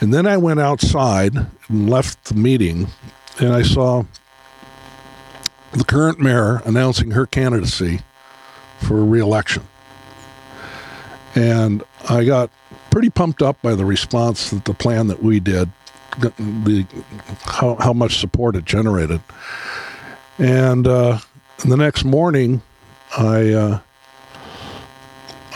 And 0.00 0.14
then 0.14 0.26
I 0.26 0.38
went 0.38 0.58
outside 0.58 1.36
and 1.68 1.90
left 1.90 2.24
the 2.24 2.34
meeting, 2.34 2.88
and 3.38 3.52
I 3.52 3.60
saw 3.60 4.04
the 5.72 5.84
current 5.84 6.18
mayor 6.18 6.62
announcing 6.64 7.10
her 7.10 7.26
candidacy 7.26 8.00
for 8.78 9.04
reelection. 9.04 9.64
And 11.34 11.82
I 12.08 12.24
got 12.24 12.50
pretty 12.90 13.10
pumped 13.10 13.42
up 13.42 13.60
by 13.62 13.74
the 13.74 13.84
response 13.84 14.50
that 14.50 14.64
the 14.64 14.74
plan 14.74 15.06
that 15.08 15.22
we 15.22 15.38
did, 15.40 15.70
the 16.18 16.86
how, 17.42 17.76
how 17.76 17.92
much 17.92 18.18
support 18.18 18.56
it 18.56 18.64
generated. 18.64 19.20
And 20.38 20.86
uh, 20.86 21.18
the 21.64 21.76
next 21.76 22.04
morning, 22.04 22.62
I 23.16 23.52
uh, 23.52 23.80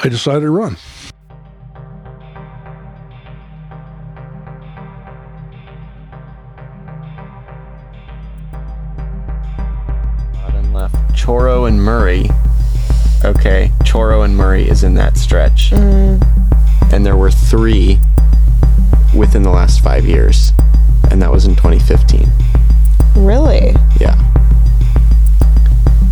I 0.02 0.08
decided 0.08 0.40
to 0.42 0.50
run. 0.50 0.76
Bottom 10.34 10.74
left. 10.74 10.94
Chorro 11.14 11.66
and 11.66 11.82
Murray. 11.82 12.28
Okay, 13.24 13.70
Chorro 13.80 14.22
and 14.24 14.36
Murray 14.36 14.68
is 14.68 14.84
in 14.84 14.94
that 14.94 15.16
stretch. 15.16 15.72
And 15.72 17.06
there 17.06 17.16
were 17.16 17.30
three 17.30 17.98
within 19.16 19.42
the 19.42 19.50
last 19.50 19.82
five 19.82 20.04
years. 20.04 20.52
And 21.10 21.22
that 21.22 21.32
was 21.32 21.46
in 21.46 21.56
2015. 21.56 22.28
Really? 23.16 23.74
Yeah. 23.98 24.14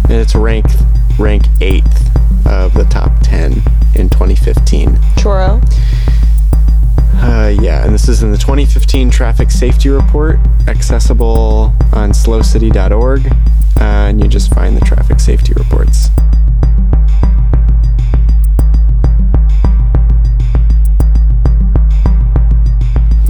And 0.05 0.13
it's 0.13 0.35
ranked 0.35 0.75
rank 1.19 1.45
eighth 1.61 2.09
of 2.47 2.73
the 2.75 2.85
top 2.85 3.13
10 3.23 3.53
in 3.95 4.09
2015. 4.09 4.97
Chorro? 5.17 5.63
Uh, 7.17 7.55
yeah, 7.61 7.85
and 7.85 7.95
this 7.95 8.09
is 8.09 8.23
in 8.23 8.33
the 8.33 8.39
2015 8.39 9.11
Traffic 9.11 9.51
Safety 9.51 9.91
Report, 9.91 10.39
accessible 10.67 11.75
on 11.93 12.11
slocity.org, 12.11 13.27
uh, 13.27 13.33
and 13.81 14.21
you 14.21 14.29
just 14.29 14.53
find 14.55 14.77
the 14.77 14.85
traffic 14.85 15.21
safety 15.21 15.53
reports. 15.53 16.09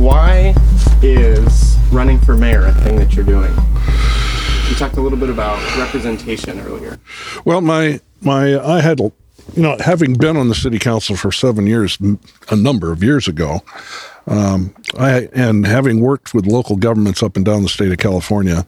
Why 0.03 0.53
is 1.01 1.79
running 1.93 2.19
for 2.19 2.37
mayor 2.37 2.67
a 2.67 2.73
thing 2.73 2.97
that 2.97 3.15
you're 3.15 3.25
doing? 3.25 3.55
You 4.69 4.75
talked 4.75 4.97
a 4.97 5.01
little 5.01 5.17
bit 5.17 5.31
about 5.31 5.61
representation 5.79 6.59
earlier. 6.59 6.99
Well, 7.45 7.61
my 7.61 8.01
my 8.21 8.59
I 8.59 8.81
had 8.81 8.99
you 8.99 9.12
know 9.55 9.77
having 9.79 10.15
been 10.15 10.37
on 10.37 10.49
the 10.49 10.57
city 10.57 10.81
council 10.81 11.15
for 11.15 11.31
seven 11.31 11.69
years, 11.69 11.99
a 12.51 12.57
number 12.57 12.91
of 12.91 13.05
years 13.05 13.29
ago, 13.29 13.61
um, 14.27 14.75
I 14.99 15.29
and 15.35 15.65
having 15.65 16.01
worked 16.01 16.35
with 16.35 16.47
local 16.47 16.75
governments 16.75 17.23
up 17.23 17.37
and 17.37 17.45
down 17.45 17.62
the 17.62 17.69
state 17.69 17.93
of 17.93 17.99
California, 17.99 18.67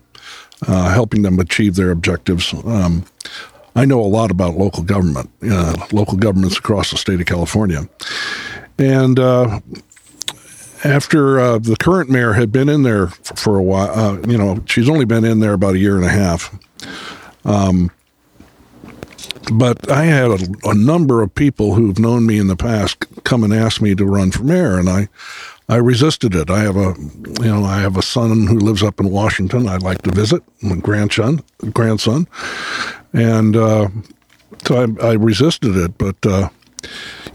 uh, 0.68 0.94
helping 0.94 1.22
them 1.22 1.40
achieve 1.40 1.74
their 1.74 1.90
objectives. 1.90 2.54
Um, 2.64 3.06
I 3.74 3.86
know 3.86 4.00
a 4.00 4.06
lot 4.06 4.30
about 4.30 4.54
local 4.54 4.84
government, 4.84 5.30
uh, 5.42 5.84
local 5.90 6.16
governments 6.16 6.58
across 6.58 6.92
the 6.92 6.96
state 6.96 7.18
of 7.18 7.26
California, 7.26 7.88
and 8.78 9.18
uh, 9.18 9.58
after 10.84 11.40
uh, 11.40 11.58
the 11.58 11.76
current 11.76 12.10
mayor 12.10 12.34
had 12.34 12.52
been 12.52 12.68
in 12.68 12.82
there 12.82 13.08
for 13.08 13.56
a 13.56 13.62
while, 13.62 13.90
uh, 13.98 14.20
you 14.26 14.36
know, 14.36 14.62
she's 14.66 14.88
only 14.88 15.04
been 15.04 15.24
in 15.24 15.40
there 15.40 15.54
about 15.54 15.74
a 15.74 15.78
year 15.78 15.96
and 15.96 16.04
a 16.04 16.10
half. 16.10 16.54
Um, 17.44 17.90
but 19.52 19.90
I 19.90 20.04
had 20.04 20.30
a, 20.30 20.38
a 20.64 20.74
number 20.74 21.22
of 21.22 21.34
people 21.34 21.74
who've 21.74 21.98
known 21.98 22.26
me 22.26 22.38
in 22.38 22.46
the 22.46 22.56
past 22.56 23.04
come 23.24 23.44
and 23.44 23.52
ask 23.52 23.80
me 23.80 23.94
to 23.94 24.06
run 24.06 24.30
for 24.30 24.42
mayor, 24.42 24.78
and 24.78 24.88
I, 24.88 25.08
I 25.68 25.76
resisted 25.76 26.34
it. 26.34 26.50
I 26.50 26.60
have 26.60 26.76
a, 26.76 26.94
you 27.40 27.50
know, 27.50 27.64
I 27.64 27.80
have 27.80 27.96
a 27.96 28.02
son 28.02 28.46
who 28.46 28.58
lives 28.58 28.82
up 28.82 29.00
in 29.00 29.10
Washington. 29.10 29.68
I'd 29.68 29.82
like 29.82 30.02
to 30.02 30.10
visit, 30.10 30.42
my 30.62 30.76
grandson, 30.76 31.42
grandson, 31.72 32.26
and 33.12 33.56
uh, 33.56 33.88
so 34.66 34.96
I, 35.00 35.08
I 35.08 35.12
resisted 35.12 35.76
it. 35.76 35.98
But 35.98 36.16
uh, 36.26 36.48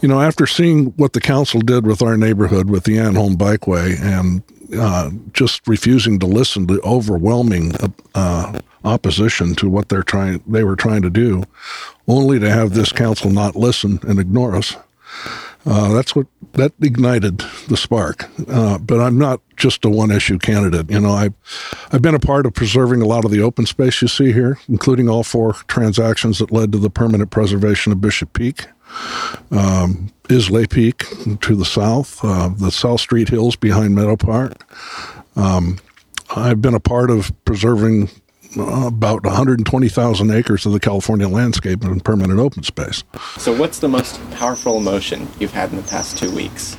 you 0.01 0.07
know, 0.07 0.21
after 0.21 0.47
seeing 0.47 0.85
what 0.97 1.13
the 1.13 1.21
council 1.21 1.59
did 1.61 1.85
with 1.85 2.01
our 2.01 2.17
neighborhood 2.17 2.69
with 2.69 2.83
the 2.83 2.97
Anholm 2.97 3.35
Bikeway 3.35 3.99
and 4.01 4.43
uh, 4.77 5.09
just 5.33 5.67
refusing 5.67 6.19
to 6.19 6.25
listen 6.25 6.67
to 6.67 6.81
overwhelming 6.81 7.73
uh, 8.15 8.59
opposition 8.83 9.55
to 9.55 9.69
what 9.69 9.89
they're 9.89 10.03
trying 10.03 10.41
they 10.47 10.63
were 10.63 10.75
trying 10.75 11.01
to 11.01 11.09
do, 11.09 11.43
only 12.07 12.39
to 12.39 12.49
have 12.49 12.73
this 12.73 12.91
council 12.91 13.29
not 13.29 13.55
listen 13.55 13.99
and 14.03 14.19
ignore 14.19 14.55
us. 14.55 14.75
Uh, 15.65 15.93
that's 15.93 16.15
what 16.15 16.27
that 16.53 16.71
ignited 16.81 17.39
the 17.67 17.75
spark. 17.75 18.29
Uh, 18.47 18.77
but 18.77 18.99
I'm 19.01 19.17
not 19.17 19.41
just 19.57 19.83
a 19.83 19.89
one-issue 19.89 20.39
candidate. 20.39 20.89
You 20.89 21.01
know, 21.01 21.11
I've 21.11 21.33
I've 21.91 22.01
been 22.01 22.15
a 22.15 22.19
part 22.19 22.45
of 22.45 22.53
preserving 22.53 23.01
a 23.01 23.07
lot 23.07 23.25
of 23.25 23.31
the 23.31 23.41
open 23.41 23.65
space 23.65 24.01
you 24.01 24.07
see 24.07 24.31
here, 24.31 24.57
including 24.69 25.09
all 25.09 25.23
four 25.23 25.53
transactions 25.67 26.39
that 26.39 26.51
led 26.51 26.71
to 26.71 26.77
the 26.77 26.89
permanent 26.89 27.31
preservation 27.31 27.91
of 27.91 27.99
Bishop 27.99 28.33
Peak 28.33 28.67
um, 29.51 30.11
Islay 30.29 30.65
Peak 30.65 31.05
to 31.41 31.55
the 31.55 31.65
south, 31.65 32.23
uh, 32.23 32.49
the 32.49 32.71
South 32.71 33.01
Street 33.01 33.29
Hills 33.29 33.55
behind 33.55 33.95
Meadow 33.95 34.15
Park. 34.15 34.53
Um, 35.35 35.79
I've 36.35 36.61
been 36.61 36.75
a 36.75 36.79
part 36.79 37.09
of 37.09 37.31
preserving 37.45 38.09
uh, 38.57 38.87
about 38.87 39.23
120,000 39.23 40.31
acres 40.31 40.65
of 40.65 40.71
the 40.71 40.79
California 40.79 41.27
landscape 41.27 41.83
in 41.83 41.99
permanent 41.99 42.39
open 42.39 42.63
space. 42.63 43.03
So, 43.37 43.55
what's 43.55 43.79
the 43.79 43.87
most 43.87 44.19
powerful 44.31 44.77
emotion 44.77 45.27
you've 45.39 45.53
had 45.53 45.71
in 45.71 45.77
the 45.77 45.83
past 45.83 46.17
two 46.17 46.33
weeks? 46.33 46.77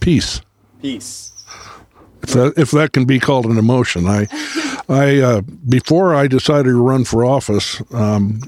Peace. 0.00 0.40
Peace. 0.80 1.32
if 2.22 2.30
that 2.30 2.54
if 2.56 2.70
that 2.70 2.92
can 2.92 3.04
be 3.04 3.18
called 3.18 3.46
an 3.46 3.58
emotion. 3.58 4.06
I, 4.06 4.26
I 4.88 5.18
uh, 5.18 5.40
before 5.40 6.14
I 6.14 6.28
decided 6.28 6.70
to 6.70 6.82
run 6.82 7.04
for 7.04 7.24
office, 7.24 7.82
um, 7.92 8.40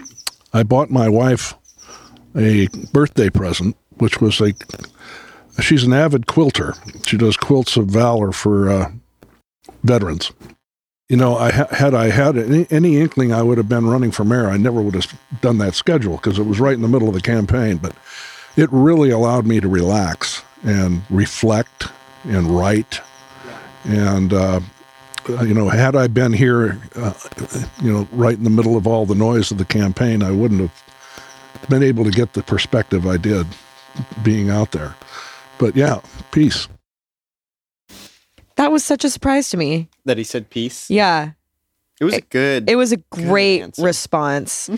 I 0.53 0.63
bought 0.63 0.91
my 0.91 1.09
wife 1.09 1.55
a 2.37 2.69
birthday 2.93 3.31
present, 3.31 3.77
which 3.99 4.21
was 4.21 4.41
a. 4.41 4.53
She's 5.61 5.85
an 5.85 5.93
avid 5.93 6.27
quilter. 6.27 6.75
She 7.05 7.17
does 7.17 7.37
quilts 7.37 7.77
of 7.77 7.87
valor 7.89 8.33
for 8.33 8.71
uh, 8.71 8.93
veterans. 9.83 10.33
You 11.09 11.17
know, 11.17 11.37
I 11.37 11.51
ha- 11.51 11.67
had 11.71 11.93
I 11.93 12.11
had 12.11 12.39
any, 12.39 12.67
any 12.71 12.99
inkling 12.99 13.33
I 13.33 13.43
would 13.43 13.59
have 13.59 13.69
been 13.69 13.87
running 13.87 14.13
for 14.13 14.25
mayor, 14.25 14.49
I 14.49 14.57
never 14.57 14.81
would 14.81 14.95
have 14.95 15.13
done 15.41 15.59
that 15.59 15.75
schedule 15.75 16.17
because 16.17 16.39
it 16.39 16.47
was 16.47 16.61
right 16.61 16.75
in 16.75 16.83
the 16.83 16.89
middle 16.89 17.09
of 17.09 17.15
the 17.15 17.21
campaign. 17.21 17.79
But 17.79 17.95
it 18.57 18.69
really 18.73 19.11
allowed 19.11 19.45
me 19.47 19.61
to 19.61 19.69
relax 19.69 20.43
and 20.63 21.03
reflect 21.11 21.89
and 22.25 22.57
write 22.57 23.01
and 23.85 24.33
uh, 24.33 24.61
you 25.45 25.55
know, 25.55 25.69
had 25.69 25.97
I 25.97 26.07
been 26.07 26.33
here, 26.33 26.81
uh, 26.97 27.13
you 27.83 27.93
know, 27.93 28.09
right 28.13 28.37
in 28.37 28.45
the 28.45 28.51
middle 28.51 28.77
of 28.77 28.87
all 28.87 29.07
the 29.07 29.15
noise 29.15 29.51
of 29.51 29.59
the 29.59 29.65
campaign, 29.65 30.23
I 30.23 30.31
wouldn't 30.31 30.61
have 30.61 31.69
been 31.69 31.83
able 31.83 32.05
to 32.05 32.11
get 32.11 32.33
the 32.33 32.43
perspective 32.43 33.07
I 33.07 33.17
did 33.17 33.47
being 34.23 34.51
out 34.51 34.73
there. 34.73 34.95
But 35.59 35.77
yeah, 35.77 36.01
peace. 36.33 36.69
That 38.57 38.73
was 38.73 38.85
such 38.85 39.05
a 39.05 39.11
surprise 39.11 39.51
to 39.51 39.57
me. 39.57 39.89
That 40.05 40.19
he 40.19 40.25
said 40.25 40.51
peace? 40.51 40.91
Yeah. 40.91 41.33
It 42.01 42.05
was 42.05 42.15
a 42.15 42.21
good. 42.23 42.71
It 42.71 42.77
was 42.77 42.93
a 42.93 42.97
great 42.97 43.77
response. 43.79 44.71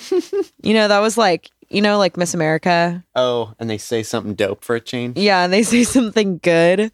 you 0.62 0.74
know, 0.74 0.88
that 0.88 0.98
was 0.98 1.16
like, 1.16 1.50
you 1.72 1.80
know, 1.82 1.98
like 1.98 2.16
Miss 2.16 2.34
America. 2.34 3.02
Oh, 3.14 3.54
and 3.58 3.68
they 3.70 3.78
say 3.78 4.02
something 4.02 4.34
dope 4.34 4.62
for 4.64 4.76
a 4.76 4.80
change. 4.80 5.16
Yeah, 5.18 5.44
and 5.44 5.52
they 5.52 5.62
say 5.74 5.84
something 5.84 6.38
good. 6.38 6.92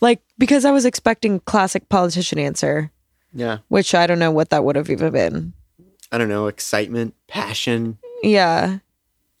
Like, 0.00 0.20
because 0.38 0.64
I 0.64 0.70
was 0.70 0.84
expecting 0.84 1.40
classic 1.40 1.88
politician 1.88 2.38
answer, 2.38 2.90
Yeah. 3.32 3.58
which 3.68 3.94
I 3.94 4.06
don't 4.06 4.18
know 4.18 4.30
what 4.30 4.50
that 4.50 4.64
would 4.64 4.76
have 4.76 4.90
even 4.90 5.12
been. 5.12 5.52
I 6.12 6.18
don't 6.18 6.28
know, 6.28 6.46
excitement, 6.48 7.14
passion. 7.28 7.98
Yeah, 8.22 8.78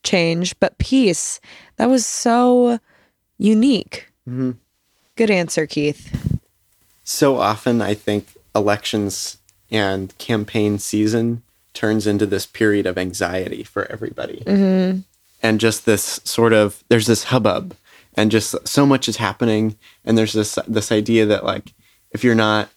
change, 0.04 0.58
but 0.60 0.78
peace. 0.78 1.40
That 1.76 1.90
was 1.90 2.06
so 2.06 2.78
unique. 3.38 4.10
hmm 4.24 4.52
Good 5.16 5.30
answer, 5.30 5.66
Keith. 5.66 6.38
So 7.02 7.36
often, 7.38 7.82
I 7.82 7.92
think 7.94 8.28
elections 8.54 9.38
and 9.70 10.16
campaign 10.18 10.78
season 10.78 11.42
turns 11.74 12.06
into 12.06 12.26
this 12.26 12.46
period 12.46 12.86
of 12.86 12.98
anxiety 12.98 13.62
for 13.62 13.90
everybody. 13.90 14.42
Mm-hmm. 14.46 15.00
and 15.42 15.58
just 15.60 15.86
this 15.86 16.20
sort 16.24 16.52
of 16.52 16.84
there's 16.90 17.06
this 17.06 17.24
hubbub 17.24 17.74
and 18.14 18.30
just 18.30 18.54
so 18.68 18.84
much 18.84 19.08
is 19.08 19.16
happening 19.16 19.76
and 20.04 20.18
there's 20.18 20.34
this 20.34 20.58
this 20.68 20.92
idea 20.92 21.24
that 21.24 21.44
like 21.44 21.72
if 22.10 22.22
you're 22.22 22.34
not 22.34 22.68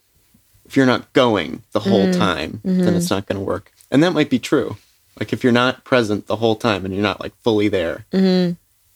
if 0.66 0.78
you're 0.78 0.86
not 0.86 1.12
going 1.12 1.62
the 1.74 1.82
whole 1.82 2.06
Mhm. 2.08 2.18
time 2.18 2.62
then 2.64 2.94
Mhm. 2.94 2.98
it's 2.98 3.10
not 3.10 3.26
going 3.28 3.38
to 3.38 3.44
work 3.46 3.72
and 3.92 4.02
that 4.02 4.14
might 4.14 4.30
be 4.30 4.40
true 4.40 4.78
like 5.20 5.34
if 5.34 5.44
you're 5.44 5.52
not 5.64 5.84
present 5.84 6.28
the 6.28 6.38
whole 6.38 6.56
time 6.56 6.86
and 6.86 6.94
you're 6.94 7.04
not 7.04 7.20
like 7.20 7.34
fully 7.44 7.68
there 7.68 8.06
Mm-hmm. 8.14 8.54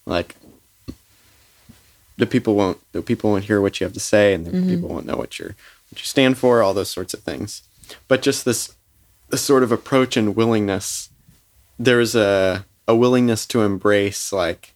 like 0.10 0.36
the 2.18 2.26
people 2.26 2.56
won't 2.56 2.80
the 2.94 3.02
people 3.02 3.32
won't 3.32 3.46
hear 3.46 3.60
what 3.62 3.80
you 3.80 3.86
have 3.86 3.94
to 3.94 4.00
say 4.00 4.34
and 4.34 4.46
the 4.46 4.52
Mhm. 4.52 4.70
people 4.70 4.90
won't 4.90 5.06
know 5.06 5.18
what 5.18 5.38
you're 5.40 5.56
what 5.92 6.00
you 6.00 6.06
stand 6.06 6.38
for 6.38 6.62
all 6.64 6.74
those 6.74 6.90
sorts 6.90 7.14
of 7.14 7.22
things 7.22 7.62
but 8.08 8.22
just 8.22 8.46
this 8.46 8.74
this 9.30 9.42
sort 9.42 9.64
of 9.64 9.72
approach 9.72 10.16
and 10.18 10.36
willingness 10.36 11.10
there's 11.80 12.16
a 12.16 12.66
a 12.88 12.96
willingness 12.96 13.46
to 13.46 13.62
embrace 13.62 14.32
like 14.32 14.74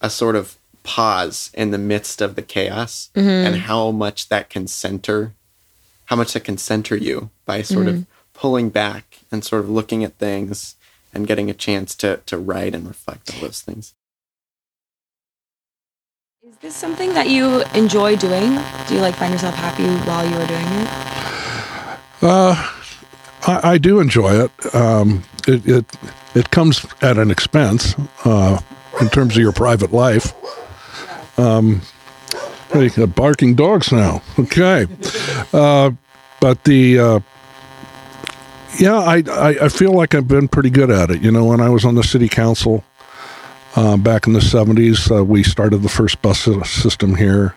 a 0.00 0.08
sort 0.10 0.34
of 0.36 0.56
pause 0.82 1.50
in 1.54 1.70
the 1.70 1.78
midst 1.78 2.20
of 2.22 2.34
the 2.36 2.42
chaos 2.42 3.10
Mhm. 3.14 3.46
and 3.46 3.56
how 3.62 3.90
much 3.90 4.28
that 4.28 4.48
can 4.50 4.66
center 4.66 5.32
how 6.06 6.16
much 6.16 6.32
that 6.32 6.44
can 6.44 6.56
center 6.58 6.96
you 6.96 7.30
by 7.44 7.62
sort 7.62 7.86
Mhm. 7.86 7.88
of 7.90 8.06
pulling 8.32 8.70
back 8.70 9.18
and 9.32 9.44
sort 9.44 9.62
of 9.62 9.68
looking 9.70 10.04
at 10.04 10.16
things 10.18 10.76
and 11.12 11.26
getting 11.26 11.50
a 11.50 11.54
chance 11.54 11.94
to 11.96 12.18
to 12.26 12.36
write 12.38 12.74
and 12.74 12.86
reflect 12.86 13.32
on 13.34 13.40
those 13.40 13.60
things 13.60 13.92
Is 16.48 16.56
this 16.62 16.76
something 16.76 17.12
that 17.14 17.28
you 17.28 17.62
enjoy 17.74 18.14
doing? 18.16 18.54
Do 18.86 18.94
you 18.94 19.00
like 19.00 19.16
find 19.16 19.32
yourself 19.32 19.54
happy 19.56 19.84
while 20.08 20.24
you 20.24 20.36
are 20.36 20.46
doing 20.46 20.66
it? 20.80 20.88
Uh, 22.22 22.54
I, 23.46 23.72
I 23.72 23.78
do 23.78 24.00
enjoy 24.00 24.44
it. 24.44 24.74
Um, 24.74 25.22
it, 25.46 25.66
it 25.66 25.84
it 26.34 26.50
comes 26.50 26.84
at 27.00 27.18
an 27.18 27.30
expense 27.30 27.94
uh, 28.24 28.60
in 29.00 29.08
terms 29.08 29.36
of 29.36 29.42
your 29.42 29.52
private 29.52 29.92
life. 29.92 30.34
Um, 31.38 31.82
barking 33.14 33.54
dogs 33.54 33.92
now. 33.92 34.22
Okay, 34.38 34.86
uh, 35.52 35.90
but 36.40 36.64
the 36.64 36.98
uh, 36.98 37.20
yeah, 38.78 38.98
I, 38.98 39.22
I 39.28 39.48
I 39.62 39.68
feel 39.68 39.92
like 39.92 40.14
I've 40.14 40.28
been 40.28 40.48
pretty 40.48 40.70
good 40.70 40.90
at 40.90 41.10
it. 41.10 41.22
You 41.22 41.30
know, 41.30 41.44
when 41.44 41.60
I 41.60 41.70
was 41.70 41.84
on 41.84 41.94
the 41.94 42.04
city 42.04 42.28
council 42.28 42.84
uh, 43.76 43.96
back 43.96 44.26
in 44.26 44.32
the 44.32 44.40
'70s, 44.40 45.10
uh, 45.16 45.24
we 45.24 45.42
started 45.42 45.78
the 45.78 45.88
first 45.88 46.20
bus 46.22 46.40
system 46.40 47.14
here. 47.14 47.54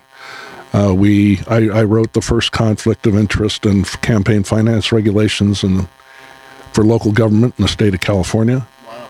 Uh, 0.72 0.94
we 0.94 1.40
I, 1.48 1.68
I 1.68 1.84
wrote 1.84 2.12
the 2.12 2.20
first 2.20 2.52
conflict 2.52 3.06
of 3.06 3.16
interest 3.16 3.66
and 3.66 3.86
campaign 4.02 4.44
finance 4.44 4.92
regulations 4.92 5.64
and 5.64 5.88
for 6.72 6.84
local 6.84 7.12
government 7.12 7.54
in 7.58 7.62
the 7.62 7.68
state 7.68 7.94
of 7.94 8.00
California, 8.00 8.66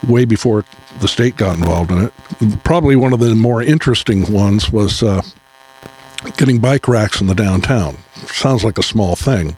way 0.08 0.24
before 0.24 0.64
the 1.00 1.08
state 1.08 1.36
got 1.36 1.58
involved 1.58 1.90
in 1.90 2.04
it. 2.04 2.12
Probably 2.64 2.96
one 2.96 3.12
of 3.12 3.20
the 3.20 3.34
more 3.34 3.62
interesting 3.62 4.32
ones 4.32 4.72
was 4.72 5.02
uh, 5.02 5.20
getting 6.38 6.58
bike 6.58 6.88
racks 6.88 7.20
in 7.20 7.26
the 7.26 7.34
downtown. 7.34 7.98
Sounds 8.26 8.64
like 8.64 8.78
a 8.78 8.82
small 8.82 9.14
thing, 9.14 9.56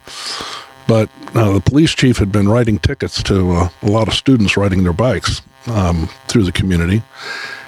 but 0.89 1.09
uh, 1.35 1.53
the 1.53 1.61
police 1.61 1.93
chief 1.93 2.19
had 2.19 2.33
been 2.33 2.49
writing 2.49 2.79
tickets 2.79 3.23
to 3.23 3.53
uh, 3.53 3.69
a 3.83 3.87
lot 3.87 4.09
of 4.09 4.15
students 4.15 4.57
riding 4.57 4.83
their 4.83 4.93
bikes 4.93 5.43
um, 5.67 6.09
through 6.27 6.43
the 6.43 6.53
community. 6.53 7.03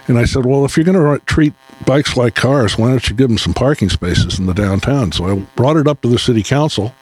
And 0.07 0.19
I 0.19 0.25
said, 0.25 0.45
well, 0.45 0.65
if 0.65 0.77
you're 0.77 0.85
going 0.85 1.19
to 1.19 1.25
treat 1.25 1.55
bikes 1.87 2.17
like 2.17 2.35
cars, 2.35 2.77
why 2.77 2.91
don't 2.91 3.09
you 3.09 3.17
give 3.17 3.29
them 3.29 3.39
some 3.39 3.55
parking 3.55 3.89
spaces 3.89 4.39
in 4.39 4.47
the 4.47 4.53
downtown? 4.53 5.13
So 5.13 5.25
I 5.25 5.39
brought 5.57 5.77
it 5.77 5.87
up 5.87 6.03
to 6.03 6.09
the 6.09 6.19
city 6.19 6.43
council, 6.43 6.95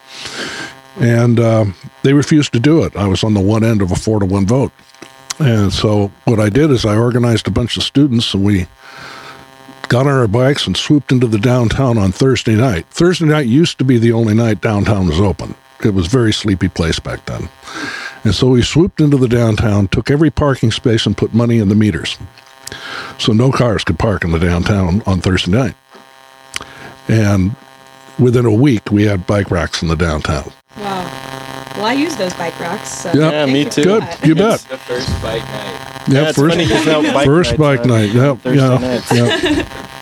and 1.00 1.40
um, 1.40 1.74
they 2.02 2.12
refused 2.12 2.52
to 2.52 2.60
do 2.60 2.84
it. 2.84 2.94
I 2.96 3.08
was 3.08 3.24
on 3.24 3.34
the 3.34 3.40
one 3.40 3.64
end 3.64 3.82
of 3.82 3.90
a 3.90 3.96
four 3.96 4.20
to 4.20 4.26
one 4.26 4.46
vote. 4.46 4.72
And 5.38 5.72
so 5.72 6.12
what 6.24 6.38
I 6.38 6.48
did 6.48 6.70
is 6.70 6.84
I 6.84 6.96
organized 6.96 7.48
a 7.48 7.50
bunch 7.50 7.76
of 7.76 7.82
students, 7.82 8.32
and 8.34 8.44
we 8.44 8.66
got 9.88 10.06
on 10.06 10.12
our 10.12 10.28
bikes 10.28 10.66
and 10.66 10.76
swooped 10.76 11.10
into 11.10 11.26
the 11.26 11.38
downtown 11.38 11.98
on 11.98 12.12
Thursday 12.12 12.54
night. 12.54 12.86
Thursday 12.90 13.26
night 13.26 13.46
used 13.46 13.78
to 13.78 13.84
be 13.84 13.98
the 13.98 14.12
only 14.12 14.34
night 14.34 14.60
downtown 14.60 15.08
was 15.08 15.20
open. 15.20 15.54
It 15.84 15.94
was 15.94 16.06
a 16.06 16.10
very 16.10 16.32
sleepy 16.32 16.68
place 16.68 17.00
back 17.00 17.24
then. 17.26 17.48
And 18.24 18.34
so 18.34 18.50
we 18.50 18.62
swooped 18.62 19.00
into 19.00 19.16
the 19.16 19.26
downtown, 19.26 19.88
took 19.88 20.10
every 20.10 20.30
parking 20.30 20.70
space, 20.70 21.06
and 21.06 21.16
put 21.16 21.34
money 21.34 21.58
in 21.58 21.68
the 21.68 21.74
meters. 21.74 22.16
So 23.18 23.32
no 23.32 23.50
cars 23.52 23.84
could 23.84 23.98
park 23.98 24.24
in 24.24 24.30
the 24.32 24.38
downtown 24.38 25.02
on 25.06 25.20
Thursday 25.20 25.50
night. 25.50 25.74
And 27.08 27.54
within 28.18 28.44
a 28.46 28.52
week, 28.52 28.90
we 28.90 29.04
had 29.04 29.26
bike 29.26 29.50
racks 29.50 29.82
in 29.82 29.88
the 29.88 29.96
downtown. 29.96 30.52
Wow. 30.78 31.08
Well, 31.76 31.86
I 31.86 31.92
use 31.94 32.16
those 32.16 32.34
bike 32.34 32.58
racks. 32.60 32.90
So 33.02 33.12
Yeah. 33.14 33.30
Yeah, 33.46 33.52
me 33.52 33.64
too. 33.64 33.82
Good, 33.84 34.02
that. 34.02 34.26
you 34.26 34.34
bet. 34.36 34.60
The 34.60 34.78
first 34.78 35.08
bike 35.22 35.42
night. 35.42 35.78
Yeah, 36.08 36.28
it's 36.28 36.38
first, 36.38 36.56
funny 36.56 36.68
'cause 36.68 36.84
now 36.86 37.00
bike 37.14 37.24
first 37.26 37.50
nights 37.52 37.58
bike 37.60 37.80
are 37.80 37.86
night. 37.86 38.10
Yeah, 38.12 38.34
Thursday 38.36 38.60
yeah, 38.68 38.78
nights. 38.78 39.12
yeah. 39.12 39.88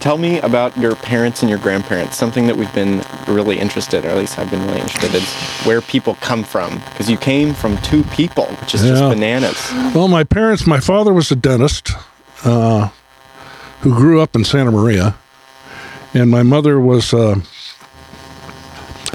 Tell 0.00 0.16
me 0.16 0.40
about 0.40 0.74
your 0.78 0.96
parents 0.96 1.42
and 1.42 1.50
your 1.50 1.58
grandparents. 1.58 2.16
Something 2.16 2.46
that 2.46 2.56
we've 2.56 2.72
been 2.74 3.02
really 3.28 3.58
interested, 3.58 4.06
or 4.06 4.08
at 4.08 4.16
least 4.16 4.38
I've 4.38 4.50
been 4.50 4.64
really 4.66 4.80
interested, 4.80 5.14
is 5.14 5.30
where 5.66 5.82
people 5.82 6.14
come 6.22 6.42
from. 6.42 6.78
Because 6.90 7.10
you 7.10 7.18
came 7.18 7.52
from 7.52 7.76
two 7.82 8.02
people, 8.04 8.46
which 8.46 8.74
is 8.74 8.80
just 8.80 9.02
bananas. 9.02 9.58
Well, 9.94 10.08
my 10.08 10.24
parents, 10.24 10.66
my 10.66 10.80
father 10.80 11.12
was 11.12 11.30
a 11.30 11.36
dentist 11.36 11.92
uh, 12.44 12.88
who 13.82 13.94
grew 13.94 14.22
up 14.22 14.34
in 14.34 14.44
Santa 14.44 14.70
Maria, 14.70 15.16
and 16.14 16.30
my 16.30 16.42
mother 16.42 16.80
was 16.80 17.12
uh, 17.12 17.38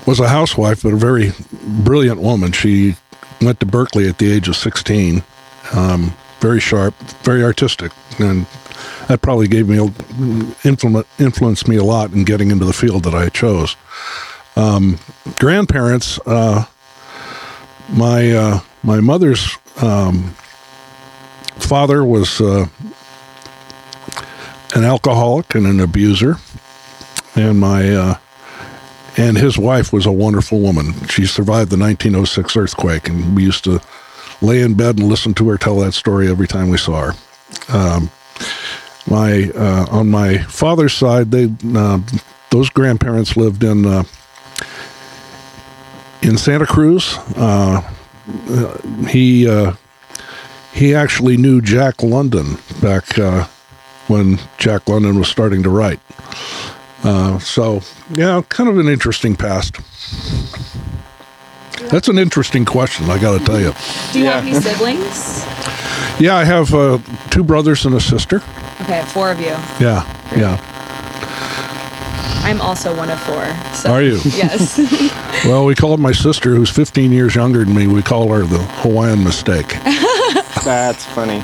was 0.05 0.19
a 0.19 0.29
housewife, 0.29 0.83
but 0.83 0.93
a 0.93 0.97
very 0.97 1.31
brilliant 1.83 2.21
woman. 2.21 2.51
She 2.51 2.95
went 3.41 3.59
to 3.59 3.65
Berkeley 3.65 4.07
at 4.07 4.19
the 4.19 4.31
age 4.31 4.47
of 4.47 4.55
sixteen. 4.55 5.23
Um, 5.73 6.13
very 6.41 6.59
sharp, 6.59 6.93
very 7.23 7.43
artistic, 7.43 7.91
and 8.19 8.45
that 9.07 9.21
probably 9.21 9.47
gave 9.47 9.67
me 9.67 9.77
influ- 9.77 11.05
influenced 11.19 11.67
me 11.67 11.75
a 11.75 11.83
lot 11.83 12.11
in 12.11 12.23
getting 12.23 12.51
into 12.51 12.65
the 12.65 12.73
field 12.73 13.03
that 13.03 13.13
I 13.13 13.29
chose. 13.29 13.75
Um, 14.55 14.99
grandparents, 15.37 16.19
uh, 16.25 16.65
my 17.89 18.31
uh, 18.31 18.59
my 18.83 18.99
mother's 19.01 19.57
um, 19.81 20.35
father 21.57 22.03
was 22.03 22.39
uh, 22.41 22.67
an 24.73 24.83
alcoholic 24.83 25.55
and 25.55 25.67
an 25.67 25.79
abuser, 25.79 26.37
and 27.35 27.59
my 27.59 27.93
uh, 27.93 28.17
and 29.17 29.37
his 29.37 29.57
wife 29.57 29.93
was 29.93 30.05
a 30.05 30.11
wonderful 30.11 30.59
woman. 30.59 30.93
She 31.07 31.25
survived 31.25 31.71
the 31.71 31.77
1906 31.77 32.55
earthquake, 32.55 33.07
and 33.07 33.35
we 33.35 33.43
used 33.43 33.63
to 33.65 33.81
lay 34.41 34.61
in 34.61 34.73
bed 34.73 34.97
and 34.97 35.07
listen 35.07 35.33
to 35.35 35.49
her 35.49 35.57
tell 35.57 35.77
that 35.79 35.93
story 35.93 36.29
every 36.29 36.47
time 36.47 36.69
we 36.69 36.77
saw 36.77 37.11
her. 37.11 37.13
Um, 37.69 38.09
my 39.07 39.51
uh, 39.55 39.85
on 39.89 40.09
my 40.09 40.37
father's 40.39 40.93
side, 40.93 41.31
they 41.31 41.51
uh, 41.75 41.99
those 42.49 42.69
grandparents 42.69 43.37
lived 43.37 43.63
in 43.63 43.85
uh, 43.85 44.03
in 46.21 46.37
Santa 46.37 46.65
Cruz. 46.65 47.17
Uh, 47.35 47.81
uh, 48.49 48.77
he 49.07 49.47
uh, 49.47 49.73
he 50.73 50.95
actually 50.95 51.37
knew 51.37 51.61
Jack 51.61 52.01
London 52.01 52.57
back 52.81 53.17
uh, 53.19 53.45
when 54.07 54.39
Jack 54.57 54.87
London 54.89 55.19
was 55.19 55.27
starting 55.27 55.63
to 55.63 55.69
write. 55.69 55.99
Uh, 57.03 57.37
so 57.39 57.81
yeah, 58.11 58.41
kind 58.49 58.69
of 58.69 58.77
an 58.77 58.87
interesting 58.87 59.35
past. 59.35 59.77
That's 61.89 62.07
an 62.07 62.17
interesting 62.17 62.65
question. 62.65 63.09
I 63.09 63.19
got 63.19 63.39
to 63.39 63.45
tell 63.45 63.59
you. 63.59 63.73
Do 64.11 64.19
you 64.19 64.25
have 64.25 64.43
any 64.45 64.53
siblings? 64.55 65.74
Yeah, 66.19 66.35
I 66.35 66.45
have 66.45 66.73
uh, 66.73 66.99
two 67.29 67.43
brothers 67.43 67.85
and 67.85 67.93
a 67.95 67.99
sister. 67.99 68.37
Okay, 68.81 69.03
four 69.07 69.31
of 69.31 69.39
you. 69.39 69.55
Yeah, 69.79 70.05
yeah. 70.35 70.57
I'm 72.45 72.61
also 72.61 72.95
one 72.95 73.09
of 73.09 73.19
four. 73.21 73.45
So. 73.73 73.91
Are 73.91 74.01
you? 74.01 74.19
Yes. 74.23 74.79
Well, 75.45 75.65
we 75.65 75.75
call 75.75 75.95
my 75.97 76.11
sister, 76.13 76.55
who's 76.55 76.71
15 76.71 77.11
years 77.11 77.35
younger 77.35 77.65
than 77.65 77.75
me. 77.75 77.85
We 77.85 78.01
call 78.01 78.29
her 78.29 78.43
the 78.45 78.57
Hawaiian 78.57 79.23
mistake. 79.23 79.67
That's 80.63 81.05
funny. 81.05 81.41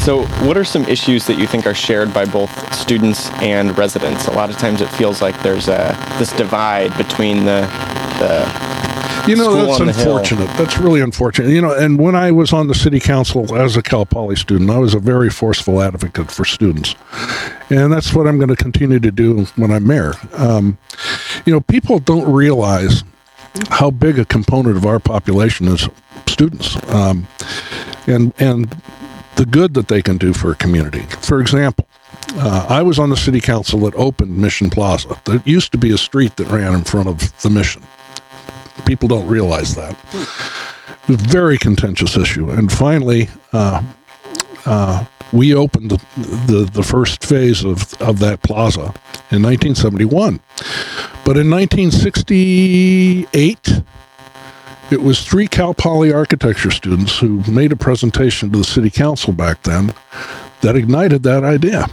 so, 0.00 0.24
what 0.44 0.56
are 0.56 0.64
some 0.64 0.84
issues 0.86 1.26
that 1.28 1.38
you 1.38 1.46
think 1.46 1.66
are 1.66 1.74
shared 1.74 2.12
by 2.12 2.24
both 2.24 2.50
students 2.74 3.30
and 3.34 3.76
residents? 3.78 4.26
A 4.26 4.32
lot 4.32 4.50
of 4.50 4.56
times, 4.56 4.80
it 4.80 4.88
feels 4.88 5.22
like 5.22 5.40
there's 5.42 5.68
a 5.68 5.94
this 6.18 6.32
divide 6.32 6.96
between 6.96 7.44
the 7.44 7.60
the 8.18 8.77
You 9.26 9.36
know, 9.36 9.54
that's 9.54 9.78
Hill. 9.78 9.88
unfortunate. 9.88 10.46
That's 10.56 10.78
really 10.78 11.00
unfortunate. 11.00 11.50
You 11.50 11.60
know, 11.60 11.74
and 11.74 11.98
when 11.98 12.14
I 12.14 12.30
was 12.30 12.52
on 12.52 12.68
the 12.68 12.74
city 12.74 13.00
council 13.00 13.54
as 13.56 13.76
a 13.76 13.82
Cal 13.82 14.06
Poly 14.06 14.36
student, 14.36 14.70
I 14.70 14.78
was 14.78 14.94
a 14.94 14.98
very 14.98 15.30
forceful 15.30 15.82
advocate 15.82 16.30
for 16.30 16.44
students. 16.44 16.94
And 17.70 17.92
that's 17.92 18.14
what 18.14 18.26
I'm 18.26 18.38
going 18.38 18.48
to 18.48 18.56
continue 18.56 18.98
to 19.00 19.10
do 19.10 19.44
when 19.56 19.70
I'm 19.70 19.86
mayor. 19.86 20.14
Um, 20.34 20.78
you 21.44 21.52
know, 21.52 21.60
people 21.60 21.98
don't 21.98 22.30
realize 22.32 23.04
how 23.70 23.90
big 23.90 24.18
a 24.18 24.24
component 24.24 24.76
of 24.76 24.86
our 24.86 24.98
population 24.98 25.68
is 25.68 25.88
students. 26.26 26.76
Um, 26.88 27.26
and, 28.06 28.32
and 28.38 28.74
the 29.36 29.46
good 29.46 29.74
that 29.74 29.88
they 29.88 30.02
can 30.02 30.18
do 30.18 30.32
for 30.32 30.50
a 30.50 30.54
community. 30.54 31.02
For 31.20 31.40
example, 31.40 31.86
uh, 32.34 32.66
I 32.68 32.82
was 32.82 32.98
on 32.98 33.10
the 33.10 33.16
city 33.16 33.40
council 33.40 33.80
that 33.80 33.94
opened 33.94 34.36
Mission 34.36 34.70
Plaza. 34.70 35.20
There 35.24 35.42
used 35.44 35.72
to 35.72 35.78
be 35.78 35.92
a 35.92 35.98
street 35.98 36.36
that 36.36 36.48
ran 36.48 36.74
in 36.74 36.84
front 36.84 37.08
of 37.08 37.40
the 37.42 37.50
Mission. 37.50 37.82
People 38.86 39.08
don't 39.08 39.26
realize 39.26 39.74
that. 39.74 39.98
It 40.12 41.08
was 41.08 41.24
a 41.24 41.28
very 41.28 41.58
contentious 41.58 42.16
issue. 42.16 42.50
And 42.50 42.70
finally, 42.70 43.28
uh, 43.52 43.82
uh, 44.66 45.04
we 45.32 45.54
opened 45.54 45.90
the, 45.90 45.96
the, 46.46 46.70
the 46.72 46.82
first 46.82 47.24
phase 47.24 47.64
of, 47.64 47.94
of 48.00 48.18
that 48.20 48.42
plaza 48.42 48.94
in 49.30 49.42
1971. 49.42 50.40
But 51.24 51.36
in 51.36 51.50
1968, 51.50 53.82
it 54.90 55.02
was 55.02 55.22
three 55.22 55.46
Cal 55.46 55.74
Poly 55.74 56.10
architecture 56.12 56.70
students 56.70 57.18
who 57.18 57.42
made 57.50 57.72
a 57.72 57.76
presentation 57.76 58.50
to 58.52 58.58
the 58.58 58.64
city 58.64 58.88
council 58.88 59.34
back 59.34 59.62
then 59.64 59.92
that 60.62 60.76
ignited 60.76 61.24
that 61.24 61.44
idea. 61.44 61.86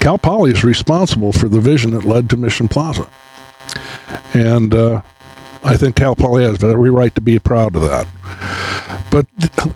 Cal 0.00 0.18
Poly 0.18 0.50
is 0.52 0.64
responsible 0.64 1.32
for 1.32 1.48
the 1.48 1.60
vision 1.60 1.92
that 1.92 2.04
led 2.04 2.28
to 2.30 2.36
Mission 2.36 2.66
Plaza. 2.68 3.08
And 4.34 4.74
uh, 4.74 5.02
I 5.66 5.76
think 5.76 5.96
Cal 5.96 6.14
Poly 6.14 6.44
has 6.44 6.62
every 6.62 6.90
right 6.90 7.14
to 7.14 7.20
be 7.20 7.38
proud 7.38 7.74
of 7.76 7.82
that. 7.82 8.06
But, 9.10 9.26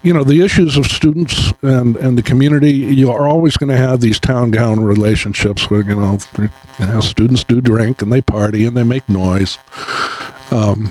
you 0.03 0.12
know, 0.12 0.22
the 0.22 0.42
issues 0.42 0.76
of 0.76 0.87
students 0.87 1.53
and, 1.62 1.96
and 1.96 2.16
the 2.16 2.22
community, 2.22 2.72
you 2.72 3.11
are 3.11 3.26
always 3.26 3.57
going 3.57 3.70
to 3.70 3.76
have 3.76 4.00
these 4.00 4.20
town 4.20 4.50
gown 4.50 4.81
relationships 4.81 5.68
where, 5.70 5.83
you 5.83 5.96
know, 5.96 6.18
you 6.38 6.50
know, 6.87 7.00
students 7.00 7.42
do 7.44 7.61
drink 7.61 8.03
and 8.03 8.12
they 8.12 8.20
party 8.20 8.66
and 8.66 8.76
they 8.76 8.83
make 8.83 9.09
noise. 9.09 9.59
Um, 10.50 10.90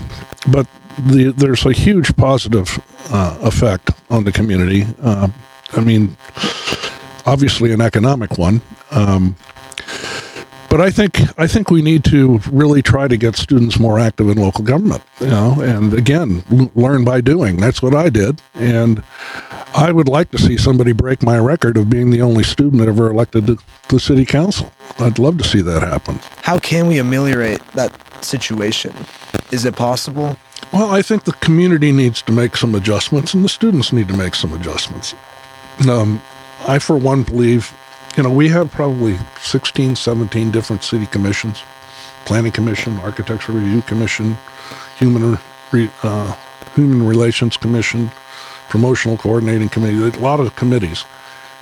but 0.52 0.68
the, 0.98 1.34
there's 1.36 1.66
a 1.66 1.72
huge 1.72 2.16
positive 2.16 2.80
uh, 3.12 3.38
effect 3.42 3.92
on 4.10 4.24
the 4.24 4.32
community. 4.32 4.86
Uh, 5.02 5.30
I 5.74 5.82
mean, 5.82 6.18
obviously 7.26 7.72
an 7.72 7.82
economic 7.82 8.38
one. 8.38 8.62
Um, 8.92 9.36
but 10.70 10.82
I 10.82 10.90
think 10.92 11.20
I 11.40 11.48
think 11.48 11.70
we 11.72 11.82
need 11.82 12.04
to 12.06 12.40
really 12.52 12.82
try 12.82 13.08
to 13.08 13.18
get 13.18 13.36
students 13.36 13.80
more 13.80 14.00
active 14.00 14.30
in 14.30 14.38
local 14.38 14.64
government. 14.64 15.04
You 15.20 15.28
know, 15.28 15.62
and 15.62 15.94
again, 15.94 16.44
l- 16.52 16.72
learn 16.76 17.04
by 17.04 17.22
doing. 17.22 17.58
That's 17.58 17.82
what 17.82 17.96
I 17.96 18.10
did, 18.10 18.42
and 18.54 19.04
I 19.74 19.92
would 19.92 20.08
like 20.08 20.32
to 20.32 20.38
see 20.38 20.58
somebody 20.58 20.92
break 20.94 21.24
my 21.24 21.38
record 21.38 21.78
of 21.78 21.90
being 21.90 22.10
the 22.10 22.22
only 22.22 22.44
student 22.44 22.82
ever 22.82 23.10
elected 23.10 23.48
to 23.48 23.58
the 23.90 24.00
city 24.00 24.26
council. 24.26 24.72
I'd 25.00 25.20
love 25.20 25.38
to 25.40 25.44
see 25.44 25.62
that 25.62 25.82
happen. 25.82 26.20
How 26.42 26.60
can 26.60 26.88
we 26.88 26.98
ameliorate 27.00 27.62
that 27.74 27.92
situation? 28.24 28.94
Is 29.52 29.66
it 29.66 29.76
possible? 29.76 30.38
Well, 30.74 30.92
I 30.92 31.02
think 31.02 31.24
the 31.24 31.34
community 31.34 31.92
needs 31.92 32.22
to 32.24 32.32
make 32.32 32.56
some 32.56 32.76
adjustments, 32.76 33.34
and 33.34 33.44
the 33.44 33.50
students 33.50 33.92
need 33.92 34.08
to 34.10 34.18
make 34.18 34.36
some 34.36 34.54
adjustments. 34.54 35.16
Um, 35.88 36.22
I, 36.68 36.78
for 36.80 36.98
one, 36.98 37.24
believe, 37.24 37.74
you 38.18 38.24
know, 38.24 38.32
we 38.32 38.50
have 38.50 38.72
probably 38.72 39.18
16, 39.42 39.96
17 39.96 40.52
different 40.52 40.84
city 40.84 41.06
commissions 41.06 41.64
Planning 42.26 42.52
Commission, 42.52 42.98
Architecture 43.00 43.54
Review 43.54 43.82
Commission, 43.82 44.38
Human, 44.98 45.40
Re, 45.72 45.90
uh, 46.04 46.36
Human 46.76 47.08
Relations 47.08 47.58
Commission, 47.58 48.12
Promotional 48.70 49.18
Coordinating 49.18 49.70
Committee, 49.70 49.98
a 49.98 50.22
lot 50.22 50.40
of 50.40 50.56
committees. 50.56 51.06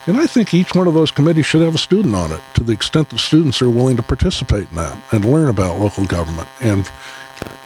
And 0.08 0.18
I 0.18 0.28
think 0.28 0.54
each 0.54 0.76
one 0.76 0.88
of 0.88 0.94
those 0.94 1.12
committees 1.12 1.46
should 1.46 1.62
have 1.62 1.76
a 1.76 1.78
student 1.78 2.16
on 2.16 2.32
it 2.32 2.42
to 2.56 2.64
the 2.64 2.74
extent 2.74 3.10
that 3.10 3.20
students 3.20 3.62
are 3.62 3.70
willing 3.70 3.96
to 3.98 4.04
participate 4.04 4.70
in 4.70 4.76
that 4.76 4.98
and 5.12 5.26
learn 5.26 5.48
about 5.48 5.80
local 5.80 6.06
government 6.06 6.50
and 6.62 6.90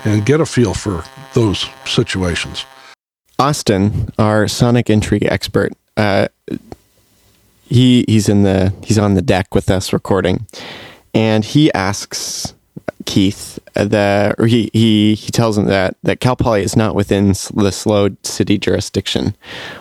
and 0.04 0.26
get 0.26 0.42
a 0.42 0.46
feel 0.46 0.74
for 0.74 1.04
those 1.34 1.70
situations. 1.86 2.66
Austin, 3.40 4.10
our 4.20 4.48
sonic 4.48 4.90
intrigue 4.90 5.26
expert, 5.26 5.72
uh, 5.98 6.28
he 7.72 8.04
he's 8.08 8.28
in 8.28 8.44
the 8.44 8.74
he's 8.84 8.98
on 8.98 9.14
the 9.14 9.22
deck 9.22 9.56
with 9.56 9.72
us 9.72 9.94
recording, 9.94 10.46
and 11.14 11.46
he 11.46 11.74
asks 11.74 12.54
Keith 13.06 13.60
uh, 13.76 13.86
the 13.86 14.36
or 14.38 14.46
he 14.46 14.70
he 14.74 15.16
he 15.16 15.32
tells 15.32 15.58
him 15.58 15.66
that 15.66 15.96
that 16.04 16.20
Cal 16.20 16.36
Poly 16.36 16.64
is 16.64 16.76
not 16.76 16.96
within 16.96 17.30
the 17.30 17.72
SLO 17.72 18.10
city 18.24 18.58
jurisdiction, 18.58 19.36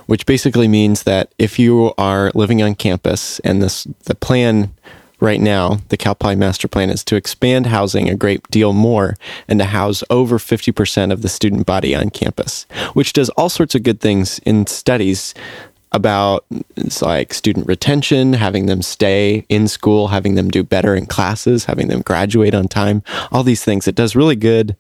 which 0.07 0.25
basically 0.25 0.69
means 0.69 1.03
that 1.03 1.35
if 1.39 1.59
you 1.59 1.93
are 1.99 2.31
living 2.35 2.63
on 2.63 2.77
campus 2.77 3.41
and 3.41 3.61
this 3.61 3.85
the 4.05 4.15
plan 4.15 4.73
right 5.19 5.41
now, 5.41 5.81
the 5.89 5.97
Cal 5.97 6.15
Poly 6.15 6.37
master 6.37 6.69
plan 6.69 6.91
is 6.91 7.05
to 7.05 7.17
expand 7.17 7.67
housing 7.67 8.09
a 8.09 8.15
great 8.15 8.43
deal 8.51 8.73
more 8.73 9.17
and 9.49 9.59
to 9.59 9.67
house 9.67 10.03
over 10.09 10.39
50% 10.39 11.13
of 11.13 11.21
the 11.21 11.29
student 11.29 11.67
body 11.67 11.95
on 11.95 12.09
campus, 12.09 12.65
which 12.95 13.13
does 13.13 13.29
all 13.31 13.51
sorts 13.51 13.75
of 13.75 13.83
good 13.83 14.01
things 14.01 14.39
in 14.41 14.67
studies 14.67 15.35
about 15.93 16.45
it's 16.77 17.03
like 17.03 17.35
student 17.35 17.67
retention, 17.67 18.33
having 18.33 18.67
them 18.67 18.83
stay 18.83 19.45
in 19.49 19.69
school, 19.69 20.09
having 20.09 20.35
them 20.35 20.49
do 20.49 20.63
better 20.63 20.95
in 20.95 21.07
classes, 21.07 21.65
having 21.65 21.89
them 21.89 22.03
graduate 22.03 22.55
on 22.55 22.69
time, 22.69 23.03
all 23.33 23.43
these 23.43 23.65
things. 23.65 23.89
It 23.89 23.95
does 23.95 24.15
really 24.15 24.37
good 24.37 24.77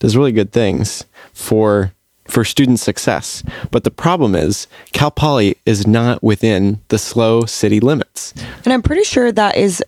does 0.00 0.16
really 0.16 0.32
good 0.32 0.52
things 0.52 1.04
for 1.32 1.92
for 2.26 2.44
student 2.44 2.78
success. 2.78 3.42
But 3.70 3.84
the 3.84 3.90
problem 3.90 4.34
is 4.34 4.66
Cal 4.92 5.10
Poly 5.10 5.56
is 5.66 5.86
not 5.86 6.22
within 6.22 6.80
the 6.88 6.98
SLO 6.98 7.44
city 7.44 7.80
limits. 7.80 8.32
And 8.64 8.72
I'm 8.72 8.82
pretty 8.82 9.02
sure 9.02 9.32
that 9.32 9.56
is 9.56 9.82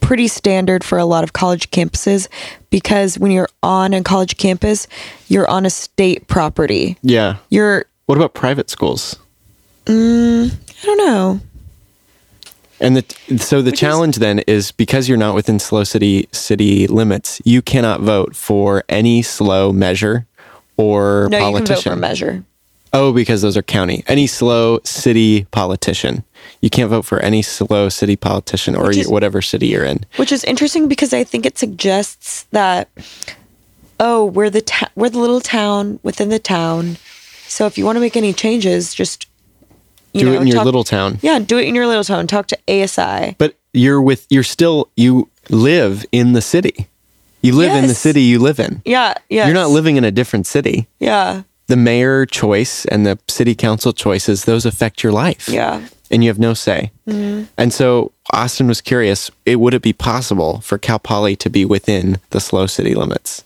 pretty 0.00 0.28
standard 0.28 0.84
for 0.84 0.98
a 0.98 1.06
lot 1.06 1.24
of 1.24 1.32
college 1.32 1.70
campuses 1.70 2.28
because 2.70 3.18
when 3.18 3.30
you're 3.30 3.48
on 3.62 3.94
a 3.94 4.02
college 4.02 4.36
campus, 4.36 4.86
you're 5.28 5.48
on 5.48 5.64
a 5.64 5.70
state 5.70 6.28
property. 6.28 6.98
Yeah. 7.02 7.36
You're, 7.48 7.86
What 8.04 8.16
about 8.16 8.34
private 8.34 8.68
schools? 8.68 9.16
Mm, 9.86 10.52
I 10.82 10.84
don't 10.86 10.98
know. 10.98 11.40
And 12.78 12.96
the, 12.96 13.38
so 13.38 13.62
the 13.62 13.72
challenge 13.72 14.16
then 14.16 14.40
is 14.40 14.70
because 14.70 15.08
you're 15.08 15.16
not 15.16 15.34
within 15.34 15.58
SLO 15.58 15.82
city 15.84 16.28
city 16.32 16.86
limits, 16.86 17.40
you 17.44 17.62
cannot 17.62 18.00
vote 18.02 18.36
for 18.36 18.84
any 18.88 19.22
SLO 19.22 19.72
measure 19.72 20.26
or 20.76 21.28
No, 21.30 21.38
you 21.38 21.42
can 21.44 21.52
vote 21.52 21.58
politician. 21.68 21.92
for 21.92 21.96
measure. 21.98 22.44
Oh, 22.92 23.12
because 23.12 23.40
those 23.42 23.56
are 23.56 23.62
county. 23.62 24.04
Any 24.06 24.26
SLO 24.26 24.80
city 24.84 25.44
politician. 25.52 26.22
You 26.60 26.68
can't 26.70 26.90
vote 26.90 27.04
for 27.06 27.18
any 27.20 27.40
SLO 27.42 27.88
city 27.88 28.14
politician 28.16 28.76
or 28.76 28.90
is- 28.90 29.08
whatever 29.08 29.40
city 29.40 29.68
you're 29.68 29.84
in. 29.84 30.04
Which 30.16 30.30
is 30.32 30.44
interesting 30.44 30.86
because 30.86 31.14
I 31.14 31.24
think 31.24 31.46
it 31.46 31.56
suggests 31.58 32.42
that 32.50 32.88
oh, 33.98 34.26
we're 34.26 34.50
the 34.50 34.60
ta- 34.60 34.90
we're 34.96 35.08
the 35.08 35.18
little 35.18 35.40
town 35.40 35.98
within 36.02 36.28
the 36.28 36.38
town. 36.38 36.98
So 37.48 37.64
if 37.66 37.78
you 37.78 37.86
want 37.86 37.96
to 37.96 38.00
make 38.00 38.16
any 38.18 38.34
changes, 38.34 38.92
just 38.92 39.26
you 40.16 40.22
Do 40.22 40.26
know, 40.32 40.38
it 40.38 40.40
in 40.42 40.46
your 40.48 40.56
talk- 40.56 40.64
little 40.64 40.84
town. 40.84 41.18
Yeah, 41.22 41.38
do 41.38 41.58
it 41.58 41.66
in 41.66 41.74
your 41.74 41.86
little 41.86 42.04
town. 42.04 42.26
Talk 42.26 42.46
to 42.48 42.58
ASI. 42.68 43.34
But 43.38 43.54
you're 43.72 44.00
with 44.00 44.26
you're 44.30 44.42
still 44.42 44.88
you 44.96 45.28
live 45.50 46.04
in 46.12 46.32
the 46.32 46.42
city. 46.42 46.88
You 47.42 47.52
live 47.54 47.72
in 47.76 47.86
the 47.86 47.94
city 47.94 48.22
you 48.22 48.38
live 48.40 48.58
in. 48.58 48.82
Yeah, 48.84 49.14
yeah. 49.28 49.44
You're 49.46 49.54
not 49.54 49.70
living 49.70 49.96
in 49.96 50.04
a 50.04 50.10
different 50.10 50.46
city. 50.48 50.88
Yeah, 50.98 51.42
The 51.68 51.76
mayor 51.76 52.26
choice 52.26 52.84
and 52.86 53.06
the 53.06 53.18
city 53.28 53.54
council 53.54 53.92
choices, 53.92 54.44
those 54.44 54.66
affect 54.66 55.02
your 55.04 55.12
life. 55.12 55.48
yeah. 55.48 55.80
And 56.10 56.22
you 56.24 56.30
have 56.30 56.38
no 56.38 56.54
say. 56.54 56.90
Mhm. 57.08 57.46
And 57.58 57.72
so 57.72 58.12
Austin 58.32 58.68
was 58.68 58.80
curious, 58.80 59.30
it 59.44 59.56
would 59.60 59.74
it 59.74 59.82
be 59.82 59.92
possible 59.92 60.60
for 60.60 60.78
Cal 60.78 60.98
Poly 61.00 61.34
to 61.36 61.50
be 61.50 61.64
within 61.64 62.18
the 62.30 62.38
SLO 62.40 62.66
city 62.66 62.94
limits? 62.94 63.42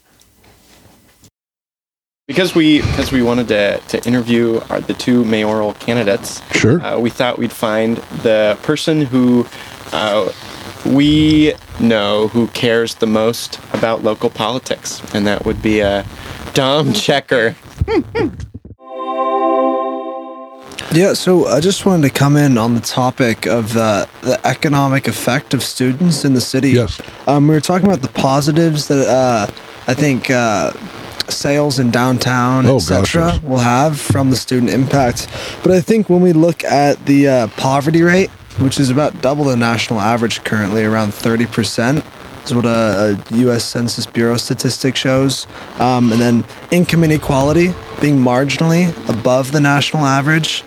Because 2.30 2.54
we 2.54 2.80
because 2.82 3.10
we 3.10 3.22
wanted 3.22 3.48
to, 3.48 3.80
to 3.88 4.06
interview 4.06 4.60
our, 4.70 4.80
the 4.80 4.94
two 4.94 5.24
mayoral 5.24 5.72
candidates, 5.74 6.40
Sure. 6.56 6.80
uh, 6.80 6.96
we 6.96 7.10
thought 7.10 7.38
we'd 7.38 7.50
find 7.50 7.96
the 8.22 8.56
person 8.62 9.00
who 9.00 9.48
uh, 9.92 10.30
we 10.86 11.54
know 11.80 12.28
who 12.28 12.46
cares 12.48 12.94
the 12.94 13.06
most 13.08 13.58
about 13.72 14.04
local 14.04 14.30
politics, 14.30 15.02
and 15.12 15.26
that 15.26 15.44
would 15.44 15.60
be 15.60 15.82
uh, 15.82 16.04
Dom 16.54 16.92
Checker. 16.92 17.56
Yeah, 20.92 21.14
so 21.14 21.46
I 21.48 21.58
just 21.58 21.84
wanted 21.84 22.02
to 22.06 22.10
come 22.10 22.36
in 22.36 22.56
on 22.56 22.74
the 22.76 22.80
topic 22.80 23.46
of 23.46 23.72
the, 23.74 24.08
the 24.22 24.40
economic 24.46 25.08
effect 25.08 25.52
of 25.52 25.64
students 25.64 26.24
in 26.24 26.34
the 26.34 26.40
city. 26.40 26.70
Yes. 26.70 27.00
Um, 27.26 27.48
we 27.48 27.54
were 27.54 27.60
talking 27.60 27.88
about 27.88 28.02
the 28.02 28.08
positives 28.08 28.86
that 28.86 29.08
uh, 29.08 29.46
I 29.90 29.94
think 29.94 30.30
uh, 30.30 30.72
sales 31.28 31.80
in 31.80 31.90
downtown, 31.90 32.64
Oh, 32.64 32.76
etc., 32.76 33.40
will 33.42 33.58
have 33.58 33.98
from 33.98 34.30
the 34.30 34.36
student 34.36 34.70
impact. 34.70 35.26
But 35.64 35.72
I 35.72 35.80
think 35.80 36.08
when 36.08 36.20
we 36.20 36.32
look 36.32 36.62
at 36.62 37.04
the 37.06 37.26
uh, 37.26 37.46
poverty 37.56 38.02
rate, 38.02 38.30
which 38.60 38.78
is 38.78 38.88
about 38.88 39.20
double 39.20 39.46
the 39.46 39.56
national 39.56 39.98
average 39.98 40.44
currently, 40.44 40.84
around 40.84 41.10
30%, 41.10 42.04
is 42.44 42.54
what 42.54 42.66
a, 42.66 43.18
a 43.30 43.36
U.S. 43.38 43.64
Census 43.64 44.06
Bureau 44.06 44.36
statistic 44.36 44.94
shows. 44.94 45.48
Um, 45.80 46.12
and 46.12 46.20
then 46.20 46.44
income 46.70 47.02
inequality 47.02 47.74
being 48.00 48.16
marginally 48.18 48.90
above 49.08 49.50
the 49.50 49.60
national 49.60 50.04
average. 50.06 50.62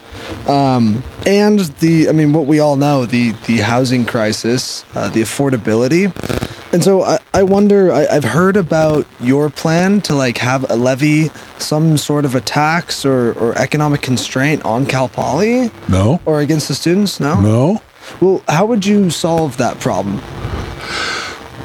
Um, 0.50 1.02
and 1.26 1.60
the, 1.80 2.10
I 2.10 2.12
mean, 2.12 2.34
what 2.34 2.46
we 2.46 2.60
all 2.60 2.76
know, 2.76 3.06
the 3.06 3.32
the 3.48 3.58
housing 3.60 4.06
crisis, 4.06 4.84
uh, 4.96 5.08
the 5.08 5.22
affordability. 5.22 6.12
And 6.74 6.84
so 6.84 7.04
I, 7.04 7.20
I 7.36 7.44
wonder, 7.44 7.94
I, 7.94 8.08
I've 8.08 8.24
heard 8.24 8.58
about 8.58 9.06
your 9.20 9.52
plan 9.52 10.02
to 10.02 10.16
like 10.16 10.40
have 10.40 10.70
a 10.72 10.76
levy 10.76 11.30
some 11.60 11.98
sort 11.98 12.26
of 12.26 12.34
a 12.34 12.42
tax 12.42 13.06
or, 13.06 13.34
or 13.34 13.56
economic 13.60 14.02
constraint 14.02 14.66
on 14.66 14.88
Cal 14.88 15.08
Poly? 15.08 15.70
No. 15.88 16.20
Or 16.26 16.42
against 16.42 16.68
the 16.68 16.74
students? 16.74 17.20
No? 17.20 17.40
No. 17.40 17.82
Well, 18.20 18.44
how 18.48 18.66
would 18.66 18.88
you 18.88 19.12
solve 19.12 19.58
that 19.58 19.80
problem? 19.80 20.18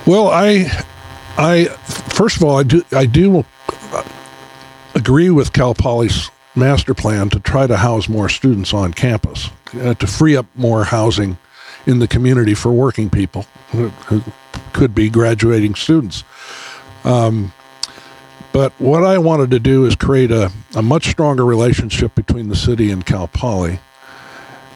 Well, 0.06 0.28
I, 0.28 0.66
I 1.38 1.64
first 2.14 2.36
of 2.36 2.44
all, 2.44 2.58
I 2.58 2.62
do 2.62 2.84
I 2.92 3.06
do 3.06 3.46
agree 4.94 5.30
with 5.30 5.54
Cal 5.54 5.74
Poly's 5.74 6.30
master 6.54 6.92
plan 6.92 7.30
to 7.30 7.40
try 7.40 7.66
to 7.66 7.76
house 7.78 8.08
more 8.10 8.28
students 8.28 8.74
on 8.74 8.92
campus, 8.92 9.48
uh, 9.80 9.94
to 9.94 10.06
free 10.06 10.36
up 10.36 10.46
more 10.54 10.84
housing 10.84 11.38
in 11.86 11.98
the 11.98 12.08
community 12.08 12.54
for 12.54 12.72
working 12.72 13.08
people 13.08 13.46
who, 13.70 13.88
who 13.88 14.22
could 14.72 14.94
be 14.94 15.10
graduating 15.10 15.74
students. 15.74 16.24
Um, 17.04 17.52
but 18.52 18.72
what 18.78 19.04
I 19.04 19.18
wanted 19.18 19.50
to 19.52 19.60
do 19.60 19.84
is 19.84 19.94
create 19.94 20.30
a, 20.30 20.50
a 20.74 20.82
much 20.82 21.08
stronger 21.08 21.44
relationship 21.44 22.14
between 22.14 22.48
the 22.48 22.56
city 22.56 22.90
and 22.90 23.04
Cal 23.04 23.28
Poly 23.28 23.80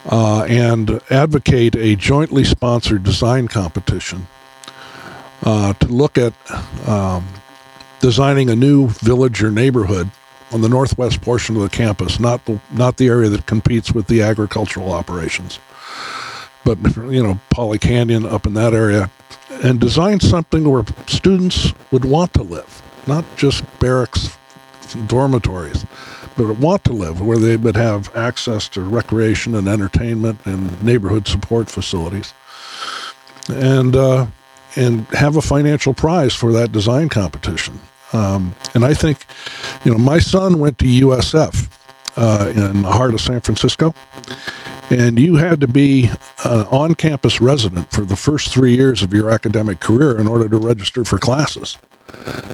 uh, 0.07 0.45
and 0.49 1.01
advocate 1.11 1.75
a 1.77 1.97
jointly 1.97 2.45
sponsored 2.45 3.03
design 3.03 3.49
competition 3.49 4.27
uh, 5.45 5.73
to 5.75 5.89
look 5.89 6.19
at 6.19 6.35
um, 6.89 7.27
designing 8.01 8.51
a 8.51 8.57
new 8.57 8.89
village 8.89 9.43
or 9.43 9.51
neighborhood 9.51 10.11
on 10.53 10.61
the 10.61 10.69
northwest 10.69 11.21
portion 11.23 11.57
of 11.57 11.63
the 11.63 11.71
campus, 11.71 12.21
not 12.21 12.45
the, 12.45 12.61
not 12.71 12.99
the 12.99 13.09
area 13.09 13.29
that 13.29 13.47
competes 13.47 13.93
with 13.93 14.07
the 14.07 14.21
agricultural 14.21 14.93
operations, 14.93 15.59
but 16.65 16.79
you 16.97 17.23
know 17.23 17.39
Poly 17.51 17.79
Canyon 17.79 18.27
up 18.27 18.47
in 18.47 18.55
that 18.55 18.75
area, 18.75 19.11
and 19.63 19.81
design 19.81 20.21
something 20.21 20.69
where 20.69 20.85
students 21.07 21.73
would 21.91 22.05
want 22.05 22.33
to 22.35 22.43
live, 22.43 22.83
not 23.07 23.25
just 23.37 23.65
barracks, 23.81 24.37
dormitories, 25.07 25.85
but 26.37 26.59
want 26.59 26.85
to 26.85 26.93
live 26.93 27.21
where 27.21 27.39
they 27.39 27.57
would 27.57 27.77
have 27.77 28.15
access 28.17 28.69
to 28.69 28.81
recreation 28.81 29.55
and 29.55 29.69
entertainment 29.69 30.39
and 30.45 30.83
neighborhood 30.83 31.27
support 31.27 31.71
facilities, 31.71 32.33
and 33.49 33.97
uh, 33.97 34.27
and 34.77 35.07
have 35.09 35.37
a 35.37 35.43
financial 35.43 35.95
prize 35.95 36.35
for 36.35 36.53
that 36.53 36.73
design 36.73 37.09
competition. 37.09 37.81
Um, 38.13 38.55
and 38.75 38.85
I 38.85 38.95
think, 38.95 39.25
you 39.85 39.93
know, 39.93 39.99
my 39.99 40.19
son 40.19 40.59
went 40.59 40.79
to 40.79 40.85
USF 40.85 41.69
uh, 42.17 42.53
in 42.55 42.83
the 42.83 42.91
heart 42.91 43.15
of 43.15 43.21
San 43.21 43.41
Francisco, 43.41 43.95
and 44.93 45.19
you 45.19 45.37
had 45.37 45.61
to 45.61 45.69
be 45.69 46.11
an 46.45 46.67
on 46.67 46.95
campus 46.95 47.41
resident 47.41 47.91
for 47.91 48.03
the 48.03 48.17
first 48.17 48.53
three 48.53 48.77
years 48.77 49.03
of 49.03 49.13
your 49.15 49.31
academic 49.31 49.81
career 49.81 50.19
in 50.19 50.29
order 50.29 50.49
to 50.49 50.59
register 50.59 51.05
for 51.05 51.19
classes. 51.19 51.79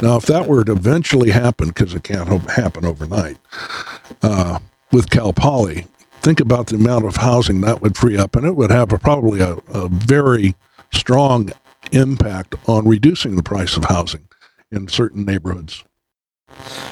Now, 0.00 0.16
if 0.16 0.26
that 0.26 0.46
were 0.46 0.62
to 0.64 0.72
eventually 0.72 1.30
happen, 1.30 1.68
because 1.68 1.94
it 1.94 2.04
can't 2.04 2.28
happen 2.50 2.84
overnight, 2.84 3.38
uh, 4.22 4.60
with 4.92 5.10
Cal 5.10 5.32
Poly, 5.32 5.86
think 6.20 6.38
about 6.38 6.68
the 6.68 6.76
amount 6.76 7.06
of 7.06 7.16
housing 7.16 7.60
that 7.62 7.82
would 7.82 7.96
free 7.96 8.16
up, 8.16 8.36
and 8.36 8.46
it 8.46 8.54
would 8.54 8.70
have 8.70 8.92
a, 8.92 8.98
probably 8.98 9.40
a, 9.40 9.56
a 9.74 9.88
very 9.88 10.54
strong 10.92 11.50
impact 11.90 12.54
on 12.68 12.86
reducing 12.86 13.34
the 13.34 13.42
price 13.42 13.76
of 13.76 13.86
housing 13.86 14.28
in 14.70 14.86
certain 14.86 15.24
neighborhoods. 15.24 15.82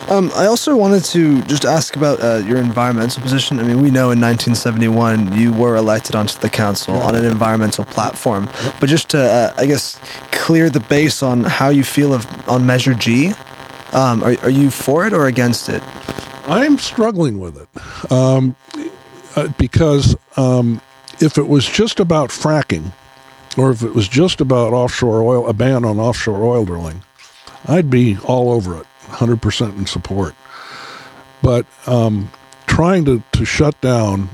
Um, 0.09 0.31
I 0.37 0.47
also 0.47 0.77
wanted 0.77 1.05
to 1.07 1.43
just 1.43 1.65
ask 1.65 1.97
about 1.97 2.23
uh, 2.23 2.37
your 2.47 2.59
environmental 2.59 3.21
position. 3.23 3.59
I 3.59 3.65
mean, 3.65 3.83
we 3.83 3.91
know 3.91 4.13
in 4.13 4.21
1971 4.21 5.33
you 5.37 5.53
were 5.53 5.75
elected 5.75 6.15
onto 6.15 6.39
the 6.39 6.49
council 6.49 6.95
on 6.95 7.17
an 7.17 7.25
environmental 7.25 7.85
platform, 7.85 8.49
but 8.79 8.89
just 8.89 9.11
to, 9.11 9.19
uh, 9.19 9.55
I 9.57 9.67
guess, 9.67 9.99
clear 10.31 10.71
the 10.71 10.81
base 10.81 11.23
on 11.23 11.43
how 11.43 11.71
you 11.71 11.83
feel 11.83 12.15
of 12.15 12.27
on 12.49 12.65
Measure 12.65 12.95
G, 12.95 13.33
um, 13.93 14.23
are, 14.23 14.37
are 14.43 14.51
you 14.51 14.71
for 14.71 15.07
it 15.07 15.13
or 15.13 15.27
against 15.27 15.69
it? 15.69 15.83
I'm 16.47 16.79
struggling 16.79 17.41
with 17.41 17.61
it 17.61 18.13
um, 18.13 18.55
uh, 19.35 19.49
because 19.59 20.15
um, 20.37 20.81
if 21.21 21.39
it 21.39 21.49
was 21.49 21.67
just 21.67 21.99
about 21.99 22.31
fracking, 22.31 22.93
or 23.59 23.73
if 23.73 23.83
it 23.83 23.95
was 23.95 24.07
just 24.07 24.41
about 24.41 24.73
offshore 24.73 25.23
oil, 25.23 25.49
a 25.49 25.53
ban 25.53 25.85
on 25.85 25.99
offshore 25.99 26.45
oil 26.45 26.65
drilling, 26.65 27.03
I'd 27.67 27.91
be 27.91 28.19
all 28.25 28.53
over 28.53 28.81
it, 28.81 28.87
100% 29.07 29.79
in 29.79 29.87
support. 29.87 30.35
But 31.43 31.67
um, 31.87 32.31
trying 32.67 33.05
to, 33.07 33.23
to 33.33 33.45
shut 33.45 33.81
down 33.81 34.29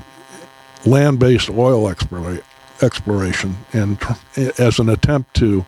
land 0.85 1.19
based 1.19 1.49
oil 1.49 1.93
explora- 1.93 2.43
exploration 2.81 3.57
and 3.71 3.99
tr- 3.99 4.13
as 4.57 4.79
an 4.79 4.89
attempt 4.89 5.33
to 5.35 5.65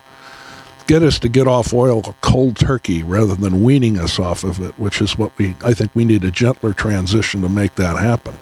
get 0.86 1.02
us 1.02 1.18
to 1.18 1.28
get 1.28 1.48
off 1.48 1.72
oil 1.74 2.02
cold 2.20 2.56
turkey 2.56 3.02
rather 3.02 3.34
than 3.34 3.62
weaning 3.62 3.98
us 3.98 4.18
off 4.18 4.44
of 4.44 4.60
it, 4.60 4.78
which 4.78 5.00
is 5.00 5.18
what 5.18 5.36
we, 5.38 5.56
I 5.64 5.74
think 5.74 5.90
we 5.94 6.04
need 6.04 6.24
a 6.24 6.30
gentler 6.30 6.72
transition 6.72 7.42
to 7.42 7.48
make 7.48 7.74
that 7.74 7.98
happen, 7.98 8.38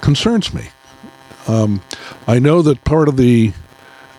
concerns 0.00 0.52
me. 0.52 0.68
Um, 1.46 1.82
I 2.26 2.38
know 2.38 2.62
that 2.62 2.84
part 2.84 3.08
of 3.08 3.16
the 3.16 3.52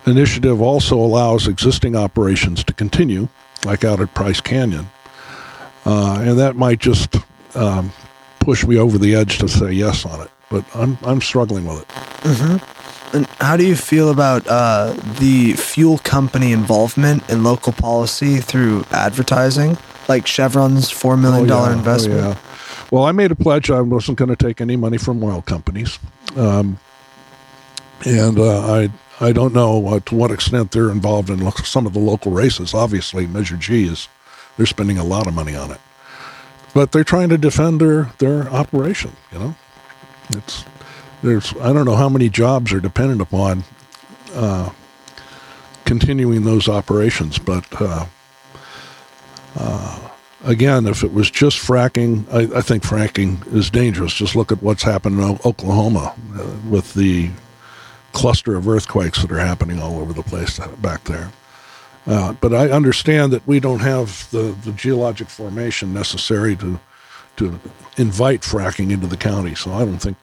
initiative 0.06 0.62
also 0.62 0.98
allows 0.98 1.48
existing 1.48 1.96
operations 1.96 2.64
to 2.64 2.74
continue, 2.74 3.28
like 3.64 3.84
out 3.84 4.00
at 4.00 4.14
Price 4.14 4.42
Canyon. 4.42 4.88
Uh, 5.86 6.20
and 6.22 6.40
that 6.40 6.56
might 6.56 6.80
just 6.80 7.16
um, 7.56 7.92
push 8.40 8.66
me 8.66 8.78
over 8.78 8.98
the 8.98 9.16
edge 9.16 9.38
to 9.40 9.48
say 9.48 9.72
yes 9.72 10.06
on 10.06 10.22
it. 10.22 10.32
But 10.50 10.64
I'm, 10.76 10.98
I'm 11.04 11.22
struggling 11.22 11.66
with 11.66 11.82
it. 11.82 11.88
Mm-hmm. 11.88 13.16
And 13.18 13.26
how 13.40 13.56
do 13.56 13.66
you 13.66 13.76
feel 13.76 14.10
about 14.10 14.46
uh, 14.48 14.94
the 15.20 15.54
fuel 15.54 16.00
company 16.00 16.52
involvement 16.52 17.28
in 17.30 17.44
local 17.44 17.72
policy 17.74 18.38
through 18.38 18.84
advertising, 18.92 19.78
like 20.10 20.28
Chevron's 20.28 20.92
$4 20.92 21.20
million 21.20 21.50
Oh, 21.52 21.64
yeah. 21.66 21.70
Oh, 21.70 21.72
investment? 21.72 22.20
yeah. 22.20 22.38
Well, 22.92 23.04
I 23.06 23.12
made 23.12 23.32
a 23.32 23.36
pledge 23.36 23.70
I 23.72 23.82
wasn't 23.82 24.18
going 24.18 24.30
to 24.30 24.36
take 24.36 24.60
any 24.62 24.76
money 24.76 24.98
from 24.98 25.24
oil 25.24 25.42
companies. 25.42 25.98
Um, 26.36 26.78
and 28.06 28.38
uh, 28.38 28.60
I 28.74 28.90
I 29.22 29.32
don't 29.32 29.54
know 29.54 29.88
uh, 29.88 30.00
to 30.02 30.16
what 30.16 30.30
extent 30.32 30.72
they're 30.72 30.92
involved 30.92 31.30
in 31.30 31.40
lo- 31.44 31.52
some 31.64 31.86
of 31.88 31.94
the 31.94 32.00
local 32.00 32.32
races. 32.32 32.74
Obviously, 32.74 33.26
Measure 33.26 33.56
G 33.56 33.86
is 33.88 34.08
they're 34.58 34.66
spending 34.66 34.98
a 34.98 35.04
lot 35.04 35.28
of 35.28 35.34
money 35.34 35.56
on 35.56 35.72
it, 35.72 35.80
but 36.74 36.92
they're 36.92 37.04
trying 37.04 37.30
to 37.30 37.38
defend 37.38 37.82
their 37.82 38.12
their 38.20 38.50
operation. 38.50 39.12
You 39.32 39.40
know, 39.40 39.56
it's 40.32 40.66
there's 41.24 41.54
I 41.58 41.74
don't 41.74 41.86
know 41.86 41.96
how 41.96 42.10
many 42.10 42.30
jobs 42.30 42.74
are 42.74 42.80
dependent 42.80 43.22
upon 43.22 43.64
uh, 44.34 44.72
continuing 45.86 46.44
those 46.44 46.68
operations, 46.68 47.40
but. 47.40 47.66
Uh, 47.82 48.06
uh, 49.58 50.10
again, 50.44 50.86
if 50.86 51.04
it 51.04 51.14
was 51.14 51.30
just 51.30 51.58
fracking, 51.58 52.26
I, 52.32 52.58
I 52.58 52.62
think 52.62 52.84
fracking 52.84 53.46
is 53.54 53.70
dangerous. 53.70 54.14
Just 54.14 54.36
look 54.36 54.52
at 54.52 54.62
what's 54.62 54.84
happened 54.84 55.20
in 55.20 55.40
Oklahoma 55.46 56.14
uh, 56.38 56.48
with 56.70 56.94
the 56.94 57.32
cluster 58.12 58.56
of 58.56 58.68
earthquakes 58.68 59.22
that 59.22 59.32
are 59.32 59.40
happening 59.40 59.80
all 59.80 60.00
over 60.00 60.14
the 60.14 60.24
place 60.24 60.60
back 60.78 61.04
there. 61.06 61.32
Uh, 62.08 62.34
but 62.34 62.54
I 62.54 62.70
understand 62.70 63.34
that 63.34 63.46
we 63.48 63.60
don't 63.60 63.80
have 63.80 64.30
the, 64.32 64.56
the 64.64 64.72
geologic 64.72 65.30
formation 65.30 65.94
necessary 65.94 66.56
to 66.58 66.80
to 67.38 67.60
invite 67.98 68.42
fracking 68.42 68.92
into 68.92 69.08
the 69.08 69.18
county. 69.18 69.56
So 69.56 69.74
I 69.74 69.86
don't 69.86 69.98
think 69.98 70.18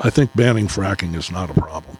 I 0.00 0.10
think 0.10 0.34
banning 0.34 0.66
fracking 0.66 1.14
is 1.14 1.30
not 1.30 1.50
a 1.50 1.54
problem. 1.54 1.96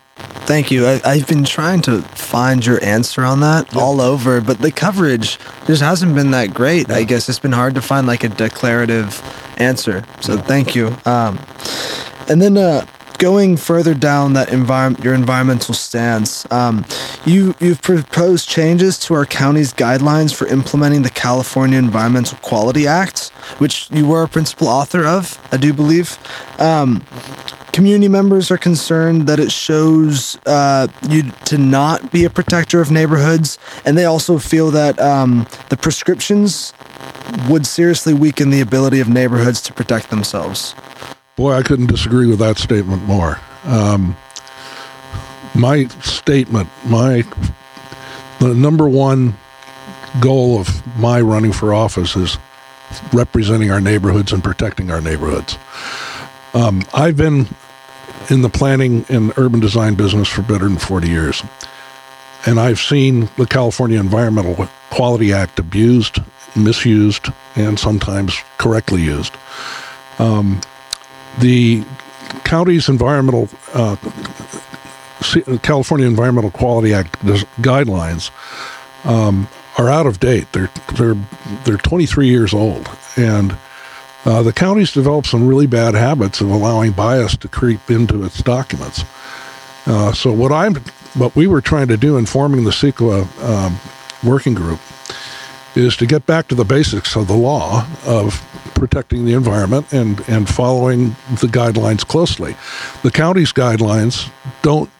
Thank 0.47 0.71
you. 0.71 0.87
I, 0.87 1.01
I've 1.05 1.27
been 1.27 1.45
trying 1.45 1.83
to 1.83 2.03
find 2.03 2.65
your 2.65 2.83
answer 2.83 3.25
on 3.25 3.41
that 3.41 3.77
all 3.77 4.01
over, 4.01 4.41
but 4.41 4.59
the 4.61 4.71
coverage 4.71 5.39
just 5.67 5.83
hasn't 5.83 6.15
been 6.15 6.31
that 6.31 6.55
great. 6.55 6.91
I 6.91 7.05
guess 7.05 7.29
it's 7.29 7.39
been 7.39 7.53
hard 7.53 7.75
to 7.75 7.83
find 7.83 8.07
like 8.07 8.25
a 8.25 8.29
declarative 8.29 9.23
answer. 9.59 10.05
So 10.21 10.37
thank 10.39 10.75
you. 10.75 10.97
Um, 11.05 11.39
and 12.29 12.41
then 12.41 12.57
uh, 12.57 12.87
going 13.19 13.57
further 13.57 13.95
down 13.95 14.35
that 14.35 14.53
environment, 14.53 15.05
your 15.05 15.15
environmental 15.15 15.75
stance, 15.75 16.51
um, 16.51 16.85
you 17.25 17.55
you've 17.61 17.83
proposed 17.83 18.49
changes 18.49 18.99
to 19.01 19.15
our 19.15 19.27
county's 19.27 19.73
guidelines 19.73 20.35
for 20.35 20.47
implementing 20.47 21.03
the 21.03 21.11
California 21.11 21.79
Environmental 21.79 22.39
Quality 22.39 22.87
Act, 22.87 23.29
which 23.59 23.91
you 23.91 24.07
were 24.07 24.25
a 24.25 24.29
principal 24.29 24.69
author 24.69 25.05
of, 25.05 25.39
I 25.53 25.57
do 25.57 25.73
believe. 25.73 26.19
Um, 26.59 27.05
community 27.73 28.09
members 28.09 28.51
are 28.51 28.59
concerned 28.59 29.27
that 29.27 29.39
it 29.39 29.53
shows 29.53 30.39
uh, 30.47 30.89
you 31.11 31.31
to 31.45 31.59
not 31.59 32.11
be 32.11 32.25
a 32.25 32.31
protector 32.31 32.81
of 32.81 32.91
neighborhoods, 32.91 33.59
and 33.85 33.99
they 33.99 34.05
also 34.05 34.39
feel 34.39 34.71
that 34.71 34.99
um, 34.99 35.47
the 35.69 35.77
prescriptions 35.77 36.73
would 37.49 37.67
seriously 37.67 38.15
weaken 38.15 38.51
the 38.51 38.61
ability 38.61 39.01
of 39.01 39.09
neighborhoods 39.09 39.61
to 39.61 39.73
protect 39.73 40.11
themselves. 40.11 40.75
Boy, 41.37 41.53
I 41.53 41.63
couldn't 41.63 41.87
disagree 41.87 42.27
with 42.27 42.39
that 42.39 42.57
statement 42.57 43.05
more. 43.05 43.39
Um, 43.65 44.17
my 45.55 45.87
statement, 46.03 46.71
my 46.87 47.25
the 48.41 48.55
number 48.55 48.89
one 48.89 49.37
goal 50.19 50.59
of 50.59 50.99
my 50.99 51.21
running 51.21 51.53
for 51.53 51.75
office 51.75 52.17
is 52.17 52.39
representing 53.13 53.71
our 53.71 53.83
neighborhoods 53.83 54.33
and 54.33 54.43
protecting 54.43 54.91
our 54.91 55.03
neighborhoods. 55.03 55.59
Um, 56.55 56.83
I've 56.95 57.19
been 57.19 57.47
in 58.31 58.41
the 58.41 58.49
planning 58.49 59.05
and 59.11 59.33
urban 59.37 59.61
design 59.61 59.95
business 59.95 60.29
for 60.29 60.41
better 60.41 60.65
than 60.65 60.79
40 60.79 61.09
years. 61.09 61.43
And 62.47 62.59
I've 62.59 62.79
seen 62.79 63.29
the 63.37 63.47
California 63.47 64.01
Environmental 64.01 64.69
Quality 64.91 65.35
Act 65.35 65.59
abused, 65.59 66.19
misused, 66.55 67.29
and 67.57 67.79
sometimes 67.79 68.37
correctly 68.57 69.03
used. 69.03 69.35
Um, 70.19 70.61
the 71.39 71.85
county's 72.45 72.89
environmental, 72.89 73.49
uh, 73.75 73.97
California 75.63 76.07
Environmental 76.07 76.51
Quality 76.51 76.95
Act 76.95 77.19
guidelines 77.61 78.31
um, 79.05 79.49
are 79.79 79.89
out 79.89 80.07
of 80.07 80.21
date. 80.21 80.51
They're 80.53 80.71
they're 80.97 81.17
they're 81.65 81.77
23 81.77 82.29
years 82.29 82.55
old, 82.55 82.89
and 83.17 83.57
uh, 84.25 84.43
the 84.43 84.53
county's 84.53 84.93
developed 84.93 85.29
some 85.29 85.47
really 85.47 85.67
bad 85.67 85.95
habits 85.95 86.41
of 86.41 86.51
allowing 86.51 86.93
bias 86.93 87.37
to 87.39 87.49
creep 87.49 87.91
into 87.91 88.25
its 88.25 88.43
documents. 88.43 89.05
Uh, 89.87 90.13
so 90.13 90.33
what 90.33 90.51
I'm, 90.51 90.75
what 91.15 91.37
we 91.37 91.47
were 91.47 91.61
trying 91.61 91.89
to 91.89 91.97
do 91.97 92.17
in 92.17 92.27
forming 92.27 92.65
the 92.65 92.73
CEQA 92.73 93.43
um, 93.45 93.79
working 94.25 94.55
group 94.55 94.81
is 95.77 95.97
to 95.97 96.07
get 96.07 96.27
back 96.27 96.49
to 96.49 96.55
the 96.55 96.65
basics 96.65 97.15
of 97.17 97.29
the 97.29 97.37
law 97.37 97.87
of 98.07 98.43
protecting 98.75 99.25
the 99.25 99.35
environment 99.35 99.93
and, 99.93 100.23
and 100.29 100.49
following 100.49 101.11
the 101.41 101.47
guidelines 101.47 102.07
closely. 102.07 102.57
The 103.03 103.11
county's 103.11 103.53
guidelines 103.53 104.31
don't 104.63 104.91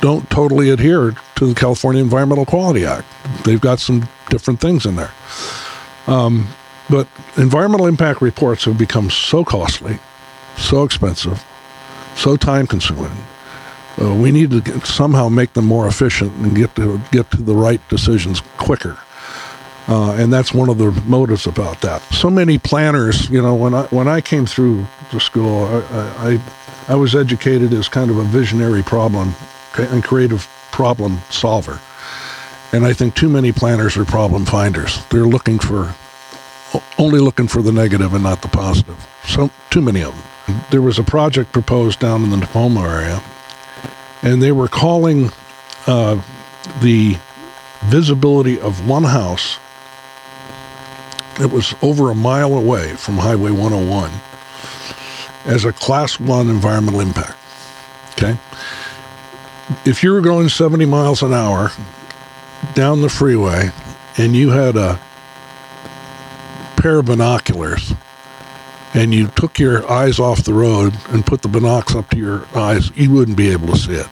don't 0.00 0.28
totally 0.30 0.70
adhere 0.70 1.14
to 1.34 1.46
the 1.46 1.54
California 1.54 2.02
Environmental 2.02 2.46
Quality 2.46 2.86
Act. 2.86 3.06
They've 3.44 3.60
got 3.60 3.80
some 3.80 4.08
different 4.30 4.58
things 4.58 4.86
in 4.86 4.96
there. 4.96 5.12
Um, 6.06 6.48
but 6.88 7.06
environmental 7.36 7.86
impact 7.86 8.22
reports 8.22 8.64
have 8.64 8.78
become 8.78 9.10
so 9.10 9.44
costly, 9.44 9.98
so 10.56 10.84
expensive, 10.84 11.44
so 12.16 12.38
time 12.38 12.66
consuming. 12.66 13.12
Uh, 14.00 14.14
we 14.14 14.32
need 14.32 14.50
to 14.50 14.62
get, 14.62 14.86
somehow 14.86 15.28
make 15.28 15.52
them 15.52 15.66
more 15.66 15.86
efficient 15.86 16.32
and 16.36 16.56
get 16.56 16.74
to 16.76 16.98
get 17.12 17.30
to 17.32 17.42
the 17.42 17.54
right 17.54 17.86
decisions 17.90 18.40
quicker. 18.56 18.98
Uh, 19.90 20.12
and 20.12 20.32
that's 20.32 20.54
one 20.54 20.68
of 20.68 20.78
the 20.78 20.92
motives 21.04 21.48
about 21.48 21.80
that. 21.80 22.00
So 22.12 22.30
many 22.30 22.58
planners, 22.58 23.28
you 23.28 23.42
know, 23.42 23.56
when 23.56 23.74
I 23.74 23.82
when 23.86 24.06
I 24.06 24.20
came 24.20 24.46
through 24.46 24.86
the 25.10 25.18
school, 25.18 25.64
I, 25.64 26.38
I, 26.88 26.92
I 26.92 26.94
was 26.94 27.16
educated 27.16 27.72
as 27.72 27.88
kind 27.88 28.08
of 28.08 28.16
a 28.16 28.22
visionary 28.22 28.84
problem 28.84 29.34
and 29.76 30.04
creative 30.04 30.48
problem 30.70 31.18
solver. 31.28 31.80
And 32.72 32.86
I 32.86 32.92
think 32.92 33.16
too 33.16 33.28
many 33.28 33.50
planners 33.50 33.96
are 33.96 34.04
problem 34.04 34.44
finders. 34.44 35.04
They're 35.06 35.26
looking 35.26 35.58
for 35.58 35.92
only 36.96 37.18
looking 37.18 37.48
for 37.48 37.60
the 37.60 37.72
negative 37.72 38.14
and 38.14 38.22
not 38.22 38.42
the 38.42 38.48
positive. 38.48 39.08
So 39.26 39.50
too 39.70 39.80
many 39.80 40.04
of 40.04 40.14
them. 40.14 40.60
There 40.70 40.82
was 40.82 41.00
a 41.00 41.02
project 41.02 41.50
proposed 41.50 41.98
down 41.98 42.22
in 42.22 42.30
the 42.30 42.36
Tacoma 42.36 42.82
area, 42.82 43.20
and 44.22 44.40
they 44.40 44.52
were 44.52 44.68
calling 44.68 45.30
uh, 45.88 46.22
the 46.80 47.16
visibility 47.86 48.60
of 48.60 48.88
one 48.88 49.02
house 49.02 49.58
that 51.38 51.48
was 51.48 51.74
over 51.82 52.10
a 52.10 52.14
mile 52.14 52.54
away 52.54 52.94
from 52.96 53.16
Highway 53.16 53.50
101 53.50 54.10
as 55.46 55.64
a 55.64 55.72
class 55.72 56.20
one 56.20 56.48
environmental 56.48 57.00
impact. 57.00 57.36
Okay? 58.12 58.36
If 59.84 60.02
you 60.02 60.12
were 60.12 60.20
going 60.20 60.48
70 60.48 60.84
miles 60.86 61.22
an 61.22 61.32
hour 61.32 61.70
down 62.74 63.00
the 63.00 63.08
freeway 63.08 63.70
and 64.18 64.34
you 64.34 64.50
had 64.50 64.76
a 64.76 65.00
pair 66.76 66.98
of 66.98 67.06
binoculars 67.06 67.94
and 68.94 69.14
you 69.14 69.28
took 69.28 69.58
your 69.58 69.88
eyes 69.90 70.18
off 70.18 70.44
the 70.44 70.54
road 70.54 70.94
and 71.08 71.24
put 71.24 71.42
the 71.42 71.48
binocs 71.48 71.94
up 71.96 72.10
to 72.10 72.16
your 72.16 72.46
eyes, 72.54 72.90
you 72.96 73.12
wouldn't 73.12 73.36
be 73.36 73.50
able 73.50 73.68
to 73.68 73.78
see 73.78 73.92
it. 73.92 74.08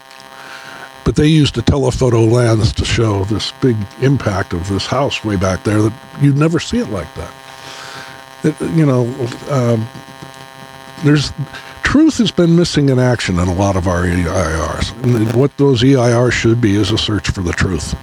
But 1.08 1.16
they 1.16 1.26
used 1.26 1.56
a 1.56 1.62
telephoto 1.62 2.20
lens 2.20 2.70
to 2.74 2.84
show 2.84 3.24
this 3.24 3.50
big 3.62 3.78
impact 4.02 4.52
of 4.52 4.68
this 4.68 4.84
house 4.84 5.24
way 5.24 5.36
back 5.36 5.64
there 5.64 5.80
that 5.80 5.92
you'd 6.20 6.36
never 6.36 6.60
see 6.60 6.80
it 6.80 6.90
like 6.90 7.08
that. 7.14 7.32
It, 8.44 8.60
you 8.76 8.84
know, 8.84 9.06
um, 9.48 9.88
there's 11.04 11.32
truth 11.82 12.18
has 12.18 12.30
been 12.30 12.56
missing 12.56 12.90
in 12.90 12.98
action 12.98 13.38
in 13.38 13.48
a 13.48 13.54
lot 13.54 13.74
of 13.74 13.88
our 13.88 14.02
EIRs. 14.02 15.02
And 15.02 15.32
what 15.34 15.56
those 15.56 15.82
EIRs 15.82 16.32
should 16.32 16.60
be 16.60 16.74
is 16.74 16.90
a 16.90 16.98
search 16.98 17.30
for 17.30 17.40
the 17.40 17.52
truth. 17.52 17.96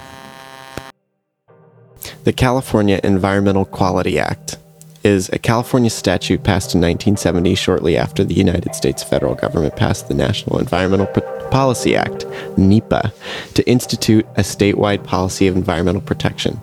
The 2.24 2.32
California 2.32 2.98
Environmental 3.04 3.66
Quality 3.66 4.18
Act 4.18 4.58
is 5.04 5.28
a 5.28 5.38
California 5.38 5.90
statute 5.90 6.42
passed 6.42 6.74
in 6.74 6.80
1970 6.80 7.54
shortly 7.54 7.96
after 7.96 8.24
the 8.24 8.34
United 8.34 8.74
States 8.74 9.04
federal 9.04 9.36
government 9.36 9.76
passed 9.76 10.08
the 10.08 10.14
National 10.14 10.58
Environmental 10.58 11.06
Policy 11.50 11.96
Act, 11.96 12.26
NEPA, 12.56 13.12
to 13.54 13.68
institute 13.68 14.26
a 14.36 14.40
statewide 14.40 15.04
policy 15.04 15.46
of 15.46 15.56
environmental 15.56 16.02
protection. 16.02 16.60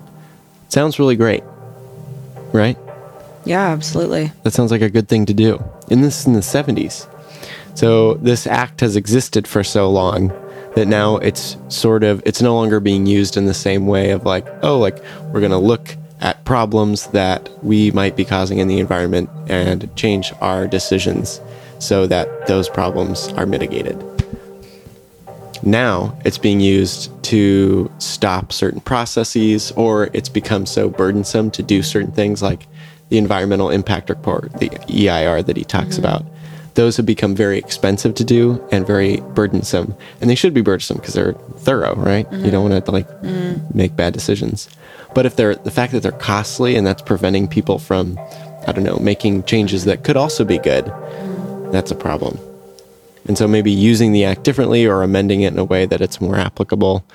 Sounds 0.69 0.99
really 0.99 1.15
great, 1.15 1.43
right? 2.51 2.77
Yeah, 3.45 3.67
absolutely. 3.67 4.31
That 4.43 4.53
sounds 4.53 4.71
like 4.71 4.81
a 4.81 4.89
good 4.89 5.07
thing 5.07 5.25
to 5.25 5.33
do. 5.33 5.63
And 5.89 6.03
this 6.03 6.21
is 6.21 6.27
in 6.27 6.33
the 6.33 6.39
70s. 6.39 7.07
So 7.75 8.15
this 8.15 8.47
act 8.47 8.81
has 8.81 8.95
existed 8.95 9.47
for 9.47 9.63
so 9.63 9.89
long 9.89 10.29
that 10.75 10.87
now 10.87 11.17
it's 11.17 11.57
sort 11.69 12.03
of 12.03 12.21
it's 12.25 12.41
no 12.41 12.55
longer 12.55 12.79
being 12.79 13.05
used 13.05 13.37
in 13.37 13.45
the 13.45 13.53
same 13.53 13.85
way 13.85 14.11
of 14.11 14.25
like 14.25 14.47
oh 14.63 14.79
like 14.79 14.97
we're 15.31 15.39
going 15.39 15.51
to 15.51 15.57
look 15.57 15.95
at 16.19 16.43
problems 16.45 17.07
that 17.07 17.49
we 17.63 17.91
might 17.91 18.15
be 18.15 18.25
causing 18.25 18.57
in 18.59 18.67
the 18.67 18.79
environment 18.79 19.29
and 19.47 19.93
change 19.95 20.31
our 20.39 20.67
decisions 20.67 21.41
so 21.79 22.07
that 22.07 22.47
those 22.47 22.69
problems 22.69 23.27
are 23.33 23.45
mitigated. 23.45 24.01
Now 25.65 26.17
it's 26.25 26.37
being 26.37 26.59
used 26.59 27.11
to 27.25 27.91
stop 27.97 28.51
certain 28.51 28.81
processes, 28.81 29.71
or 29.71 30.09
it's 30.13 30.29
become 30.29 30.65
so 30.65 30.89
burdensome 30.89 31.51
to 31.51 31.63
do 31.63 31.81
certain 31.81 32.11
things 32.11 32.41
like 32.41 32.67
the 33.09 33.17
environmental 33.17 33.69
impact 33.69 34.09
report, 34.09 34.51
the 34.53 34.69
EIR 34.89 35.43
that 35.43 35.55
he 35.55 35.63
talks 35.63 35.95
mm-hmm. 35.95 36.05
about 36.05 36.25
those 36.75 36.97
have 36.97 37.05
become 37.05 37.35
very 37.35 37.57
expensive 37.57 38.15
to 38.15 38.23
do 38.23 38.65
and 38.71 38.85
very 38.85 39.17
burdensome. 39.33 39.95
And 40.21 40.29
they 40.29 40.35
should 40.35 40.53
be 40.53 40.61
burdensome 40.61 40.97
because 40.97 41.13
they're 41.13 41.33
thorough, 41.33 41.95
right? 41.95 42.29
Mm-hmm. 42.29 42.45
You 42.45 42.51
don't 42.51 42.69
want 42.69 42.85
to 42.85 42.91
like 42.91 43.07
mm. 43.21 43.75
make 43.75 43.95
bad 43.95 44.13
decisions. 44.13 44.69
But 45.13 45.25
if 45.25 45.35
they're 45.35 45.55
the 45.55 45.71
fact 45.71 45.93
that 45.93 46.01
they're 46.01 46.11
costly 46.11 46.75
and 46.75 46.85
that's 46.85 47.01
preventing 47.01 47.47
people 47.47 47.77
from, 47.77 48.19
I 48.67 48.71
don't 48.71 48.83
know, 48.83 48.97
making 48.97 49.43
changes 49.43 49.85
that 49.85 50.03
could 50.03 50.17
also 50.17 50.43
be 50.43 50.57
good, 50.57 50.85
mm. 50.85 51.71
that's 51.71 51.91
a 51.91 51.95
problem. 51.95 52.39
And 53.25 53.37
so 53.37 53.47
maybe 53.47 53.71
using 53.71 54.11
the 54.11 54.25
act 54.25 54.43
differently 54.43 54.85
or 54.85 55.01
amending 55.01 55.41
it 55.41 55.53
in 55.53 55.59
a 55.59 55.63
way 55.63 55.85
that 55.85 56.01
it's 56.01 56.19
more 56.19 56.37
applicable 56.37 57.05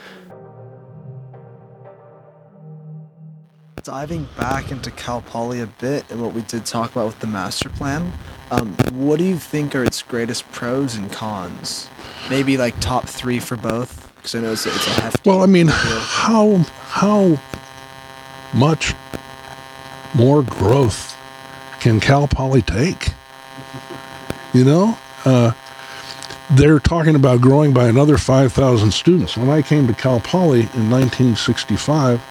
diving 3.89 4.29
back 4.37 4.71
into 4.71 4.91
Cal 4.91 5.23
Poly 5.23 5.63
a 5.63 5.67
bit 5.67 6.05
and 6.11 6.21
what 6.21 6.35
we 6.35 6.43
did 6.43 6.67
talk 6.67 6.93
about 6.93 7.07
with 7.07 7.19
the 7.21 7.27
master 7.27 7.71
plan, 7.71 8.13
um, 8.51 8.75
what 8.93 9.19
do 9.19 9.25
you 9.25 9.39
think 9.39 9.75
are 9.75 9.83
its 9.83 10.03
greatest 10.03 10.47
pros 10.53 10.95
and 10.95 11.11
cons? 11.11 11.89
Maybe 12.29 12.59
like 12.59 12.79
top 12.81 13.07
three 13.07 13.39
for 13.39 13.57
both, 13.57 14.13
because 14.17 14.35
I 14.35 14.41
know 14.41 14.53
it's 14.53 14.67
a, 14.67 14.75
it's 14.75 14.87
a 14.87 14.91
hefty. 14.91 15.31
Well, 15.31 15.43
I 15.43 15.47
mean, 15.47 15.69
how 15.69 16.59
how 16.59 17.39
much 18.53 18.93
more 20.15 20.43
growth 20.43 21.17
can 21.81 21.99
Cal 21.99 22.29
Poly 22.29 22.61
take? 22.61 23.15
You 24.53 24.65
know, 24.65 24.99
uh, 25.25 25.53
they're 26.51 26.81
talking 26.81 27.15
about 27.15 27.41
growing 27.41 27.73
by 27.73 27.89
another 27.89 28.17
5,000 28.17 28.91
students. 28.91 29.37
When 29.37 29.51
I 29.51 29.63
came 29.63 29.87
to 29.87 29.95
Cal 29.95 30.21
Poly 30.21 30.61
in 30.61 30.91
1965 30.91 32.23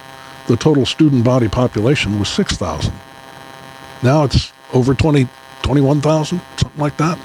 the 0.48 0.56
total 0.56 0.86
student 0.86 1.22
body 1.22 1.46
population 1.46 2.18
was 2.18 2.28
6,000. 2.30 2.92
Now 4.02 4.24
it's 4.24 4.52
over 4.72 4.94
20, 4.94 5.28
21,000, 5.62 6.40
something 6.56 6.80
like 6.80 6.96
that. 6.96 7.18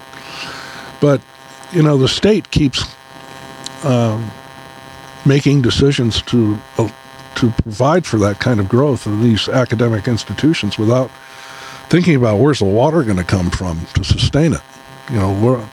But, 1.01 1.21
you 1.71 1.81
know, 1.81 1.97
the 1.97 2.07
state 2.07 2.51
keeps 2.51 2.83
um, 3.83 4.29
making 5.25 5.61
decisions 5.61 6.21
to, 6.23 6.57
uh, 6.77 6.89
to 7.35 7.49
provide 7.51 8.05
for 8.05 8.17
that 8.19 8.39
kind 8.39 8.59
of 8.59 8.69
growth 8.69 9.07
in 9.07 9.21
these 9.21 9.49
academic 9.49 10.07
institutions 10.07 10.77
without 10.77 11.09
thinking 11.89 12.15
about 12.15 12.39
where's 12.39 12.59
the 12.59 12.65
water 12.65 13.03
going 13.03 13.17
to 13.17 13.23
come 13.23 13.49
from 13.49 13.85
to 13.93 14.03
sustain 14.03 14.53
it. 14.53 14.61
You 15.09 15.17
know, 15.17 15.33
where, 15.33 15.69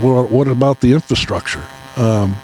where, 0.00 0.22
what 0.22 0.48
about 0.48 0.80
the 0.80 0.92
infrastructure? 0.92 1.64
Um, 1.96 2.36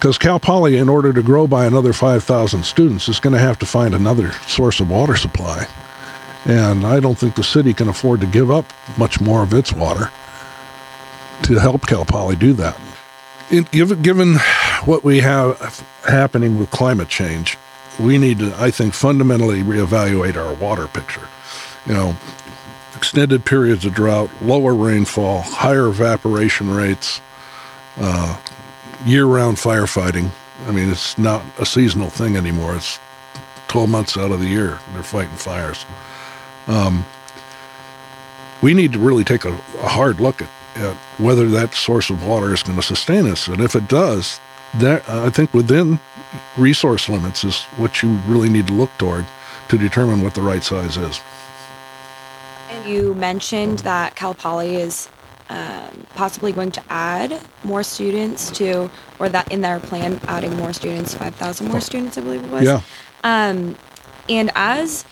because 0.00 0.16
Cal 0.16 0.40
Poly, 0.40 0.78
in 0.78 0.88
order 0.88 1.12
to 1.12 1.22
grow 1.22 1.46
by 1.46 1.66
another 1.66 1.92
5,000 1.92 2.64
students, 2.64 3.06
is 3.06 3.20
going 3.20 3.34
to 3.34 3.38
have 3.38 3.58
to 3.58 3.66
find 3.66 3.94
another 3.94 4.32
source 4.46 4.80
of 4.80 4.88
water 4.88 5.14
supply. 5.14 5.66
And 6.46 6.86
I 6.86 7.00
don't 7.00 7.18
think 7.18 7.34
the 7.34 7.44
city 7.44 7.74
can 7.74 7.86
afford 7.86 8.22
to 8.22 8.26
give 8.26 8.50
up 8.50 8.64
much 8.96 9.20
more 9.20 9.42
of 9.42 9.52
its 9.52 9.74
water 9.74 10.10
to 11.42 11.58
help 11.58 11.86
Cal 11.86 12.06
Poly 12.06 12.34
do 12.34 12.54
that. 12.54 12.80
given, 13.70 14.00
given 14.00 14.36
what 14.86 15.04
we 15.04 15.18
have 15.20 15.86
happening 16.04 16.58
with 16.58 16.70
climate 16.70 17.08
change, 17.08 17.58
we 17.98 18.16
need 18.16 18.38
to, 18.38 18.54
I 18.56 18.70
think, 18.70 18.94
fundamentally 18.94 19.62
reevaluate 19.62 20.36
our 20.36 20.54
water 20.54 20.86
picture. 20.86 21.28
You 21.84 21.92
know, 21.92 22.16
extended 23.00 23.46
periods 23.46 23.86
of 23.86 23.94
drought, 23.94 24.28
lower 24.42 24.74
rainfall, 24.74 25.40
higher 25.40 25.86
evaporation 25.86 26.68
rates, 26.68 27.22
uh, 27.96 28.38
year-round 29.06 29.56
firefighting. 29.56 30.28
I 30.66 30.72
mean, 30.72 30.90
it's 30.90 31.16
not 31.16 31.42
a 31.58 31.64
seasonal 31.64 32.10
thing 32.10 32.36
anymore. 32.36 32.76
It's 32.76 32.98
12 33.68 33.88
months 33.88 34.18
out 34.18 34.32
of 34.32 34.40
the 34.40 34.48
year 34.48 34.78
they're 34.92 35.02
fighting 35.02 35.34
fires. 35.36 35.86
Um, 36.66 37.06
we 38.60 38.74
need 38.74 38.92
to 38.92 38.98
really 38.98 39.24
take 39.24 39.46
a, 39.46 39.52
a 39.78 39.88
hard 39.88 40.20
look 40.20 40.42
at, 40.42 40.50
at 40.76 40.94
whether 41.16 41.48
that 41.48 41.72
source 41.72 42.10
of 42.10 42.26
water 42.26 42.52
is 42.52 42.62
going 42.62 42.76
to 42.76 42.82
sustain 42.82 43.26
us. 43.26 43.48
And 43.48 43.62
if 43.62 43.74
it 43.74 43.88
does, 43.88 44.38
that 44.74 45.08
I 45.08 45.30
think 45.30 45.54
within 45.54 46.00
resource 46.58 47.08
limits 47.08 47.44
is 47.44 47.62
what 47.78 48.02
you 48.02 48.10
really 48.26 48.50
need 48.50 48.66
to 48.66 48.74
look 48.74 48.90
toward 48.98 49.24
to 49.68 49.78
determine 49.78 50.20
what 50.20 50.34
the 50.34 50.42
right 50.42 50.62
size 50.62 50.98
is. 50.98 51.22
You 52.90 53.14
mentioned 53.14 53.80
that 53.80 54.16
Cal 54.16 54.34
Poly 54.34 54.76
is 54.76 55.08
um, 55.48 56.06
possibly 56.14 56.52
going 56.52 56.70
to 56.72 56.82
add 56.88 57.40
more 57.64 57.82
students 57.82 58.50
to, 58.52 58.90
or 59.18 59.28
that 59.28 59.50
in 59.50 59.60
their 59.60 59.80
plan, 59.80 60.20
adding 60.28 60.56
more 60.56 60.72
students, 60.72 61.14
5,000 61.14 61.68
more 61.68 61.80
students, 61.80 62.16
I 62.16 62.20
believe 62.20 62.44
it 62.44 62.50
was. 62.50 62.64
Yeah. 62.64 62.80
Um, 63.24 63.76
and 64.28 64.50
as 64.54 65.04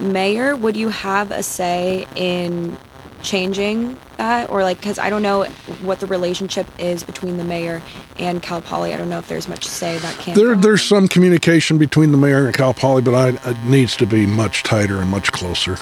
mayor, 0.00 0.56
would 0.56 0.76
you 0.76 0.88
have 0.88 1.30
a 1.30 1.42
say 1.42 2.06
in 2.16 2.76
changing 3.22 3.98
that? 4.16 4.48
Or 4.48 4.62
like, 4.62 4.78
because 4.78 4.98
I 4.98 5.10
don't 5.10 5.22
know 5.22 5.44
what 5.82 6.00
the 6.00 6.06
relationship 6.06 6.66
is 6.78 7.02
between 7.02 7.36
the 7.36 7.44
mayor 7.44 7.82
and 8.18 8.42
Cal 8.42 8.62
Poly. 8.62 8.94
I 8.94 8.96
don't 8.96 9.10
know 9.10 9.18
if 9.18 9.28
there's 9.28 9.48
much 9.48 9.64
to 9.64 9.70
say 9.70 9.98
that 9.98 10.18
can. 10.18 10.34
There, 10.34 10.56
there's 10.56 10.82
some 10.82 11.06
communication 11.06 11.76
between 11.78 12.12
the 12.12 12.18
mayor 12.18 12.46
and 12.46 12.54
Cal 12.54 12.72
Poly, 12.74 13.02
but 13.02 13.14
I, 13.14 13.50
it 13.50 13.58
needs 13.64 13.96
to 13.96 14.06
be 14.06 14.26
much 14.26 14.62
tighter 14.62 15.00
and 15.00 15.10
much 15.10 15.32
closer. 15.32 15.76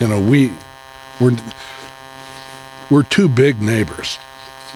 You 0.00 0.08
know, 0.08 0.20
we 0.20 0.52
we're 1.22 1.36
we're 2.90 3.02
two 3.04 3.28
big 3.28 3.62
neighbors. 3.62 4.18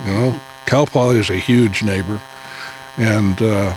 You 0.04 0.12
know, 0.12 0.40
Cal 0.66 0.86
Poly 0.86 1.18
is 1.18 1.30
a 1.30 1.36
huge 1.36 1.82
neighbor, 1.82 2.20
and 2.96 3.40
uh, 3.42 3.74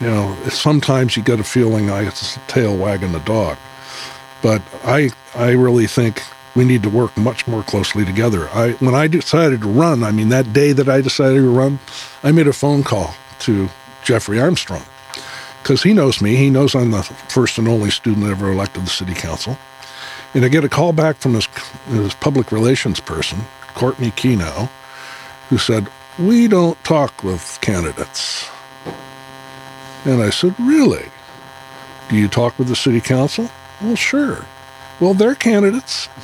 you 0.00 0.06
know 0.06 0.36
sometimes 0.48 1.16
you 1.16 1.22
get 1.22 1.40
a 1.40 1.44
feeling 1.44 1.88
like 1.88 2.06
it's 2.06 2.36
a 2.36 2.40
tail 2.40 2.76
wagging 2.76 3.12
the 3.12 3.20
dog. 3.20 3.58
But 4.42 4.62
I 4.84 5.10
I 5.34 5.50
really 5.50 5.86
think 5.86 6.22
we 6.54 6.64
need 6.64 6.82
to 6.84 6.90
work 6.90 7.16
much 7.16 7.46
more 7.46 7.62
closely 7.62 8.04
together. 8.04 8.48
I 8.50 8.72
when 8.72 8.94
I 8.94 9.08
decided 9.08 9.60
to 9.62 9.68
run, 9.68 10.02
I 10.02 10.12
mean 10.12 10.28
that 10.28 10.52
day 10.52 10.72
that 10.72 10.88
I 10.88 11.00
decided 11.00 11.42
to 11.42 11.50
run, 11.50 11.78
I 12.22 12.32
made 12.32 12.46
a 12.46 12.52
phone 12.52 12.82
call 12.82 13.14
to 13.40 13.68
Jeffrey 14.04 14.40
Armstrong 14.40 14.84
because 15.62 15.82
he 15.82 15.92
knows 15.92 16.22
me. 16.22 16.36
He 16.36 16.50
knows 16.50 16.74
I'm 16.74 16.90
the 16.92 17.02
first 17.02 17.58
and 17.58 17.68
only 17.68 17.90
student 17.90 18.26
ever 18.26 18.50
elected 18.50 18.80
to 18.80 18.80
the 18.80 18.90
city 18.90 19.14
council. 19.14 19.58
And 20.34 20.44
I 20.44 20.48
get 20.48 20.64
a 20.64 20.68
call 20.68 20.92
back 20.92 21.16
from 21.16 21.34
his, 21.34 21.46
his 21.86 22.14
public 22.14 22.52
relations 22.52 23.00
person, 23.00 23.40
Courtney 23.74 24.10
Kienow, 24.10 24.68
who 25.48 25.58
said, 25.58 25.88
We 26.18 26.48
don't 26.48 26.82
talk 26.84 27.24
with 27.24 27.58
candidates. 27.60 28.48
And 30.04 30.22
I 30.22 30.30
said, 30.30 30.54
Really? 30.60 31.06
Do 32.08 32.16
you 32.16 32.28
talk 32.28 32.58
with 32.58 32.68
the 32.68 32.76
city 32.76 33.00
council? 33.00 33.50
Well, 33.80 33.96
sure. 33.96 34.44
Well, 35.00 35.14
they're 35.14 35.34
candidates. 35.34 36.08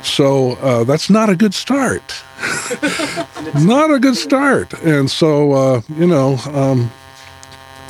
So 0.00 0.52
uh, 0.52 0.84
that's 0.84 1.10
not 1.10 1.28
a 1.28 1.36
good 1.36 1.54
start. 1.54 2.24
not 3.54 3.90
a 3.90 3.98
good 3.98 4.16
start. 4.16 4.72
And 4.82 5.10
so, 5.10 5.52
uh, 5.52 5.80
you 5.96 6.06
know, 6.06 6.36
um, 6.46 6.90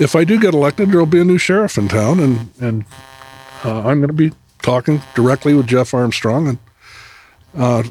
if 0.01 0.15
I 0.15 0.25
do 0.25 0.39
get 0.39 0.55
elected, 0.55 0.91
there'll 0.91 1.07
be 1.07 1.21
a 1.21 1.25
new 1.25 1.39
sheriff 1.39 1.79
in 1.79 1.89
town, 1.89 2.21
and 2.21 2.51
and 2.61 2.85
uh, 3.65 3.79
I'm 3.79 4.01
going 4.01 4.09
to 4.09 4.13
be 4.13 4.33
talking 4.63 5.03
directly 5.15 5.55
with 5.55 5.67
Jeff 5.67 5.95
Armstrong 5.95 6.49
and 6.49 6.59
uh, 7.57 7.83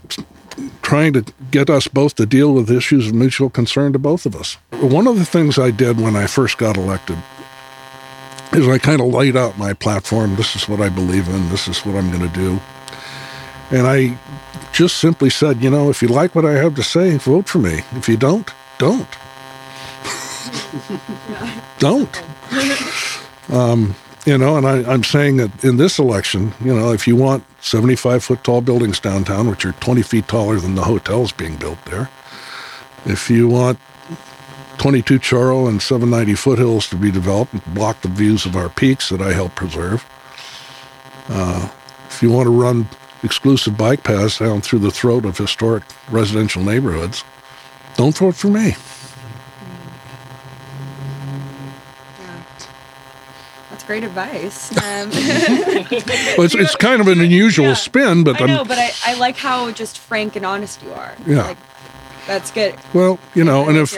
trying 0.81 1.13
to 1.13 1.25
get 1.51 1.69
us 1.69 1.87
both 1.87 2.15
to 2.15 2.25
deal 2.25 2.53
with 2.53 2.69
issues 2.71 3.07
of 3.07 3.13
mutual 3.13 3.49
concern 3.49 3.93
to 3.93 3.99
both 3.99 4.25
of 4.25 4.35
us. 4.35 4.57
One 4.71 5.07
of 5.07 5.17
the 5.17 5.25
things 5.25 5.59
I 5.59 5.71
did 5.71 5.99
when 5.99 6.15
I 6.15 6.27
first 6.27 6.57
got 6.57 6.77
elected 6.77 7.17
is 8.53 8.67
I 8.67 8.77
kind 8.77 9.01
of 9.01 9.07
laid 9.07 9.35
out 9.35 9.57
my 9.57 9.73
platform. 9.73 10.35
This 10.35 10.55
is 10.55 10.67
what 10.67 10.81
I 10.81 10.89
believe 10.89 11.27
in. 11.27 11.49
This 11.49 11.67
is 11.67 11.85
what 11.85 11.95
I'm 11.95 12.09
going 12.09 12.27
to 12.27 12.35
do. 12.35 12.59
And 13.69 13.85
I 13.85 14.17
just 14.71 14.97
simply 14.97 15.29
said, 15.29 15.61
you 15.61 15.69
know, 15.69 15.89
if 15.89 16.01
you 16.01 16.07
like 16.07 16.33
what 16.33 16.45
I 16.45 16.53
have 16.53 16.75
to 16.75 16.83
say, 16.83 17.17
vote 17.17 17.47
for 17.49 17.59
me. 17.59 17.81
If 17.93 18.07
you 18.07 18.17
don't, 18.17 18.49
don't. 18.77 19.07
don't. 21.79 22.23
Um, 23.49 23.95
you 24.25 24.37
know, 24.37 24.57
and 24.57 24.67
I, 24.67 24.91
I'm 24.91 25.03
saying 25.03 25.37
that 25.37 25.63
in 25.63 25.77
this 25.77 25.99
election, 25.99 26.53
you 26.59 26.75
know, 26.75 26.91
if 26.91 27.07
you 27.07 27.15
want 27.15 27.45
75 27.61 28.23
foot 28.23 28.43
tall 28.43 28.61
buildings 28.61 28.99
downtown, 28.99 29.49
which 29.49 29.65
are 29.65 29.71
20 29.73 30.01
feet 30.01 30.27
taller 30.27 30.57
than 30.59 30.75
the 30.75 30.83
hotels 30.83 31.31
being 31.31 31.55
built 31.55 31.83
there, 31.85 32.09
if 33.05 33.29
you 33.29 33.47
want 33.47 33.79
22 34.79 35.19
Chorro 35.19 35.69
and 35.69 35.81
790 35.81 36.35
foothills 36.35 36.89
to 36.89 36.95
be 36.95 37.09
developed 37.09 37.53
and 37.53 37.73
block 37.73 38.01
the 38.01 38.09
views 38.09 38.45
of 38.45 38.55
our 38.55 38.69
peaks 38.69 39.09
that 39.09 39.21
I 39.21 39.31
help 39.31 39.55
preserve, 39.55 40.05
uh, 41.29 41.69
if 42.09 42.21
you 42.21 42.31
want 42.31 42.47
to 42.47 42.51
run 42.51 42.87
exclusive 43.23 43.77
bike 43.77 44.03
paths 44.03 44.39
down 44.39 44.61
through 44.61 44.79
the 44.79 44.91
throat 44.91 45.25
of 45.25 45.37
historic 45.37 45.83
residential 46.09 46.63
neighborhoods, 46.63 47.23
don't 47.95 48.15
vote 48.15 48.35
for 48.35 48.47
me. 48.47 48.75
That's 53.69 53.76
great 53.87 54.03
advice. 54.03 54.71
Um, 54.77 55.09
well, 55.09 56.45
it's, 56.45 56.55
it's 56.55 56.75
kind 56.75 57.01
of 57.01 57.07
an 57.07 57.19
unusual 57.19 57.73
spin, 57.75 58.23
but 58.23 58.39
I 58.41 58.45
know, 58.45 58.61
I'm, 58.61 58.67
but 58.67 58.77
I, 58.77 58.91
I 59.05 59.13
like 59.15 59.35
how 59.37 59.71
just 59.71 59.97
frank 59.97 60.35
and 60.35 60.45
honest 60.45 60.81
you 60.83 60.91
are. 60.93 61.15
Yeah. 61.25 61.43
Like, 61.43 61.57
that's 62.27 62.51
good. 62.51 62.75
well, 62.93 63.19
you 63.35 63.43
know, 63.43 63.63
I 63.65 63.69
and 63.69 63.77
if 63.77 63.97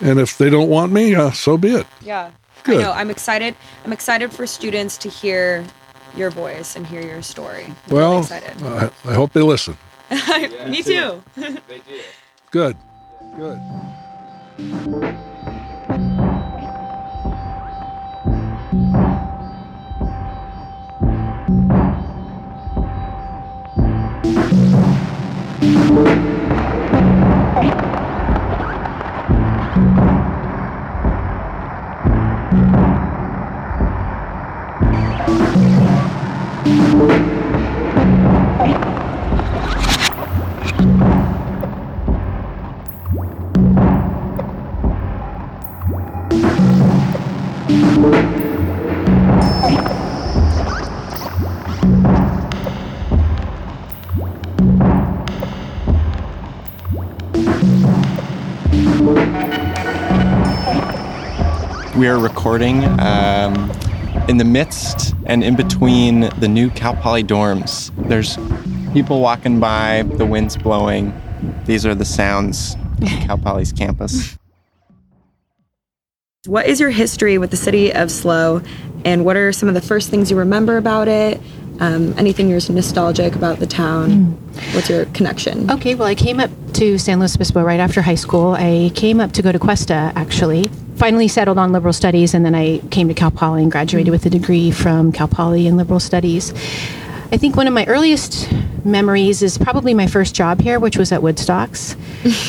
and 0.00 0.18
if 0.20 0.36
they 0.38 0.50
don't 0.50 0.68
want 0.68 0.92
me, 0.92 1.14
uh, 1.14 1.30
so 1.32 1.56
be 1.56 1.74
it. 1.74 1.86
Yeah. 2.02 2.30
Good. 2.64 2.78
I 2.80 2.82
know. 2.82 2.92
I'm 2.92 3.10
excited. 3.10 3.54
I'm 3.84 3.92
excited 3.92 4.32
for 4.32 4.46
students 4.46 4.96
to 4.98 5.08
hear 5.08 5.64
your 6.16 6.30
voice 6.30 6.76
and 6.76 6.86
hear 6.86 7.00
your 7.02 7.22
story. 7.22 7.64
I'm 7.64 7.76
really 7.88 8.00
Well, 8.02 8.18
excited. 8.20 8.62
I, 8.62 8.90
I 9.04 9.14
hope 9.14 9.32
they 9.32 9.42
listen. 9.42 9.76
Me 10.68 10.82
too. 10.82 11.22
They 11.36 11.78
do. 11.78 12.00
Good. 12.50 12.76
Good. 13.36 13.58
We 61.98 62.06
are 62.06 62.16
recording 62.16 62.84
um, 63.00 63.72
in 64.28 64.36
the 64.36 64.44
midst 64.44 65.16
and 65.26 65.42
in 65.42 65.56
between 65.56 66.30
the 66.38 66.46
new 66.46 66.70
Cal 66.70 66.94
Poly 66.94 67.24
dorms. 67.24 67.90
There's 68.08 68.38
people 68.92 69.20
walking 69.20 69.58
by, 69.58 70.04
the 70.04 70.24
wind's 70.24 70.56
blowing. 70.56 71.12
These 71.64 71.84
are 71.84 71.96
the 71.96 72.04
sounds 72.04 72.76
of 73.02 73.08
Cal 73.26 73.36
Poly's 73.36 73.72
campus. 73.72 74.38
What 76.46 76.66
is 76.66 76.78
your 76.78 76.90
history 76.90 77.36
with 77.36 77.50
the 77.50 77.56
city 77.56 77.92
of 77.92 78.12
SLO, 78.12 78.62
and 79.04 79.24
what 79.24 79.36
are 79.36 79.52
some 79.52 79.68
of 79.68 79.74
the 79.74 79.80
first 79.80 80.08
things 80.08 80.30
you 80.30 80.36
remember 80.36 80.76
about 80.76 81.08
it? 81.08 81.40
Um, 81.80 82.14
anything 82.16 82.48
you're 82.48 82.60
nostalgic 82.70 83.34
about 83.34 83.58
the 83.58 83.66
town? 83.66 84.34
What's 84.72 84.88
your 84.88 85.06
connection? 85.06 85.68
Okay, 85.68 85.96
well, 85.96 86.06
I 86.06 86.14
came 86.14 86.38
up 86.38 86.50
to 86.74 86.96
San 86.96 87.18
Luis 87.18 87.34
Obispo 87.34 87.60
right 87.60 87.80
after 87.80 88.02
high 88.02 88.14
school. 88.14 88.54
I 88.54 88.92
came 88.94 89.18
up 89.18 89.32
to 89.32 89.42
go 89.42 89.50
to 89.50 89.58
Cuesta, 89.58 90.12
actually. 90.14 90.67
Finally 90.98 91.28
settled 91.28 91.58
on 91.58 91.70
liberal 91.70 91.92
studies, 91.92 92.34
and 92.34 92.44
then 92.44 92.56
I 92.56 92.78
came 92.90 93.06
to 93.06 93.14
Cal 93.14 93.30
Poly 93.30 93.62
and 93.62 93.70
graduated 93.70 94.10
with 94.10 94.26
a 94.26 94.30
degree 94.30 94.72
from 94.72 95.12
Cal 95.12 95.28
Poly 95.28 95.68
in 95.68 95.76
liberal 95.76 96.00
studies. 96.00 96.52
I 97.30 97.36
think 97.36 97.54
one 97.54 97.68
of 97.68 97.72
my 97.72 97.84
earliest 97.86 98.50
memories 98.84 99.40
is 99.40 99.58
probably 99.58 99.94
my 99.94 100.08
first 100.08 100.34
job 100.34 100.60
here, 100.60 100.80
which 100.80 100.96
was 100.96 101.12
at 101.12 101.20
Woodstocks. 101.20 101.94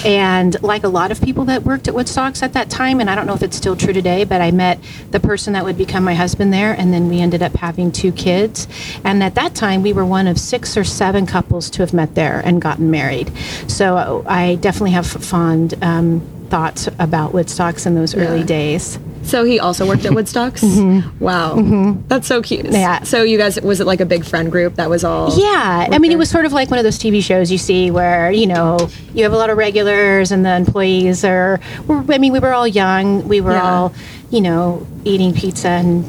and 0.05 0.59
like 0.63 0.83
a 0.83 0.87
lot 0.87 1.11
of 1.11 1.21
people 1.21 1.45
that 1.45 1.61
worked 1.61 1.87
at 1.87 1.93
Woodstocks 1.93 2.41
at 2.41 2.53
that 2.53 2.71
time, 2.71 2.99
and 2.99 3.07
I 3.07 3.13
don't 3.13 3.27
know 3.27 3.35
if 3.35 3.43
it's 3.43 3.55
still 3.55 3.75
true 3.75 3.93
today, 3.93 4.23
but 4.23 4.41
I 4.41 4.49
met 4.49 4.79
the 5.11 5.19
person 5.19 5.53
that 5.53 5.63
would 5.63 5.77
become 5.77 6.03
my 6.03 6.15
husband 6.15 6.51
there, 6.51 6.73
and 6.73 6.91
then 6.91 7.07
we 7.07 7.19
ended 7.19 7.43
up 7.43 7.53
having 7.53 7.91
two 7.91 8.11
kids. 8.11 8.67
And 9.03 9.21
at 9.21 9.35
that 9.35 9.53
time, 9.53 9.83
we 9.83 9.93
were 9.93 10.05
one 10.05 10.25
of 10.25 10.39
six 10.39 10.75
or 10.75 10.83
seven 10.83 11.27
couples 11.27 11.69
to 11.71 11.83
have 11.83 11.93
met 11.93 12.15
there 12.15 12.41
and 12.43 12.59
gotten 12.59 12.89
married. 12.89 13.31
So 13.67 14.23
I 14.25 14.55
definitely 14.55 14.91
have 14.91 15.05
fond 15.05 15.75
um, 15.83 16.38
thoughts 16.49 16.87
about 16.99 17.31
Woodstocks 17.33 17.85
in 17.85 17.95
those 17.95 18.15
early 18.15 18.43
days. 18.43 18.99
So 19.23 19.43
he 19.43 19.59
also 19.59 19.87
worked 19.87 20.05
at 20.05 20.11
Woodstocks. 20.13 20.63
Mm-hmm. 20.79 21.23
Wow, 21.23 21.55
mm-hmm. 21.55 22.07
that's 22.07 22.27
so 22.27 22.41
cute. 22.41 22.65
Yeah. 22.67 23.03
So 23.03 23.23
you 23.23 23.37
guys, 23.37 23.59
was 23.61 23.79
it 23.81 23.87
like 23.87 23.99
a 23.99 24.05
big 24.05 24.23
friend 24.23 24.51
group 24.51 24.75
that 24.75 24.89
was 24.89 25.03
all? 25.03 25.37
Yeah, 25.37 25.87
I 25.91 25.97
mean, 25.99 26.11
it 26.11 26.17
was 26.17 26.29
sort 26.29 26.45
of 26.45 26.53
like 26.53 26.69
one 26.69 26.77
of 26.79 26.83
those 26.83 26.97
TV 26.97 27.21
shows 27.23 27.51
you 27.51 27.57
see 27.57 27.91
where 27.91 28.31
you 28.31 28.47
know 28.47 28.77
you 29.13 29.23
have 29.23 29.33
a 29.33 29.37
lot 29.37 29.49
of 29.49 29.57
regulars 29.57 30.31
and 30.31 30.45
the 30.45 30.55
employees 30.55 31.23
are. 31.25 31.59
I 31.89 32.17
mean, 32.17 32.31
we 32.33 32.39
were 32.39 32.53
all 32.53 32.67
young. 32.67 33.27
We 33.27 33.41
were 33.41 33.51
Yeah. 33.53 33.69
all, 33.71 33.93
you 34.29 34.41
know, 34.41 34.85
eating 35.05 35.33
pizza 35.33 35.67
and 35.69 36.05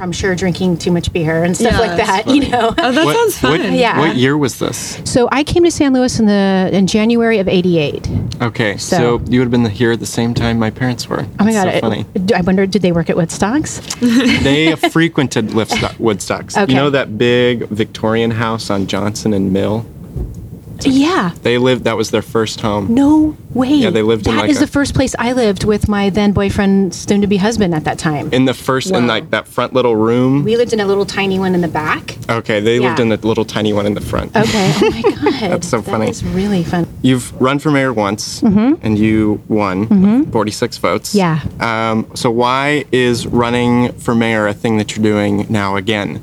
I'm 0.00 0.12
sure 0.12 0.34
drinking 0.34 0.78
too 0.78 0.90
much 0.92 1.12
beer 1.12 1.42
and 1.44 1.56
stuff 1.56 1.72
Yeah, 1.72 1.78
like 1.80 1.96
that. 1.96 2.26
You 2.28 2.48
know. 2.48 2.74
Oh, 2.78 2.92
that 2.92 3.04
what, 3.04 3.16
sounds 3.16 3.38
fun. 3.38 3.60
What, 3.60 3.72
Yeah. 3.72 3.98
What 3.98 4.16
year 4.16 4.36
was 4.36 4.58
this? 4.58 5.00
So 5.04 5.28
I 5.32 5.44
came 5.44 5.64
to 5.64 5.70
San 5.70 5.92
Luis 5.92 6.18
in 6.20 6.26
the 6.26 6.68
in 6.72 6.86
January 6.86 7.38
of 7.38 7.48
'88. 7.48 8.08
Okay, 8.40 8.76
so, 8.76 8.96
So- 8.96 9.24
you 9.28 9.40
would 9.40 9.46
have 9.46 9.50
been 9.50 9.64
here 9.66 9.92
at 9.92 10.00
the 10.00 10.06
same 10.06 10.34
time 10.34 10.58
my 10.58 10.70
parents 10.70 11.08
were. 11.08 11.26
Oh 11.40 11.44
my 11.44 11.52
That's 11.52 11.64
god! 11.64 11.70
so 11.70 11.76
I- 11.76 11.80
funny. 11.80 12.06
I 12.34 12.40
wonder, 12.42 12.66
did 12.66 12.82
they 12.82 12.92
work 12.92 13.10
at 13.10 13.16
Woodstocks? 13.16 13.80
they 14.44 14.74
frequented 14.90 15.48
Woodstocks. 15.48 16.56
Okay. 16.56 16.72
You 16.72 16.76
know 16.78 16.90
that 16.90 17.18
big 17.18 17.66
Victorian 17.68 18.30
house 18.30 18.70
on 18.70 18.86
Johnson 18.86 19.32
and 19.32 19.52
Mill? 19.52 19.84
Yeah. 20.86 21.32
They 21.42 21.58
lived. 21.58 21.84
That 21.84 21.96
was 21.96 22.10
their 22.10 22.22
first 22.22 22.60
home. 22.60 22.92
No 22.94 23.36
way. 23.54 23.70
Yeah, 23.74 23.90
they 23.90 24.02
lived 24.02 24.26
in 24.26 24.36
like 24.36 24.50
is 24.50 24.58
a- 24.58 24.60
the 24.60 24.66
first 24.66 24.94
place 24.94 25.14
I 25.18 25.32
lived 25.32 25.64
with 25.64 25.88
my 25.88 26.10
then 26.10 26.32
boyfriend, 26.32 26.94
soon 26.94 27.20
to 27.20 27.26
be 27.26 27.36
husband 27.36 27.74
at 27.74 27.84
that 27.84 27.98
time. 27.98 28.28
In 28.32 28.44
the 28.44 28.54
first, 28.54 28.90
in 28.90 29.06
like 29.06 29.30
that 29.30 29.46
front 29.48 29.72
little 29.74 29.96
room. 29.96 30.44
We 30.44 30.56
lived 30.56 30.72
in 30.72 30.80
a 30.80 30.86
little 30.86 31.06
tiny 31.06 31.38
one 31.38 31.54
in 31.54 31.60
the 31.60 31.68
back. 31.68 32.16
Okay, 32.28 32.60
they 32.60 32.78
lived 32.78 33.00
in 33.00 33.08
the 33.08 33.16
little 33.16 33.44
tiny 33.44 33.72
one 33.72 33.86
in 33.86 33.94
the 33.94 34.00
front. 34.00 34.36
Okay. 34.36 34.72
Oh 34.82 34.90
my 34.90 35.02
god. 35.40 35.50
That's 35.50 35.68
so 35.68 35.82
funny. 35.82 36.06
That 36.06 36.10
is 36.10 36.24
really 36.24 36.64
fun. 36.64 36.86
You've 37.02 37.32
run 37.40 37.58
for 37.58 37.70
mayor 37.70 37.92
once, 37.92 38.40
Mhm. 38.42 38.78
and 38.82 38.98
you 38.98 39.40
won 39.48 39.86
Mhm. 39.88 40.32
46 40.32 40.78
votes. 40.78 41.14
Yeah. 41.14 41.40
Um, 41.60 42.06
so 42.14 42.30
why 42.30 42.84
is 42.92 43.26
running 43.26 43.92
for 43.98 44.14
mayor 44.14 44.46
a 44.46 44.54
thing 44.54 44.78
that 44.78 44.96
you're 44.96 45.02
doing 45.02 45.46
now 45.48 45.76
again? 45.76 46.20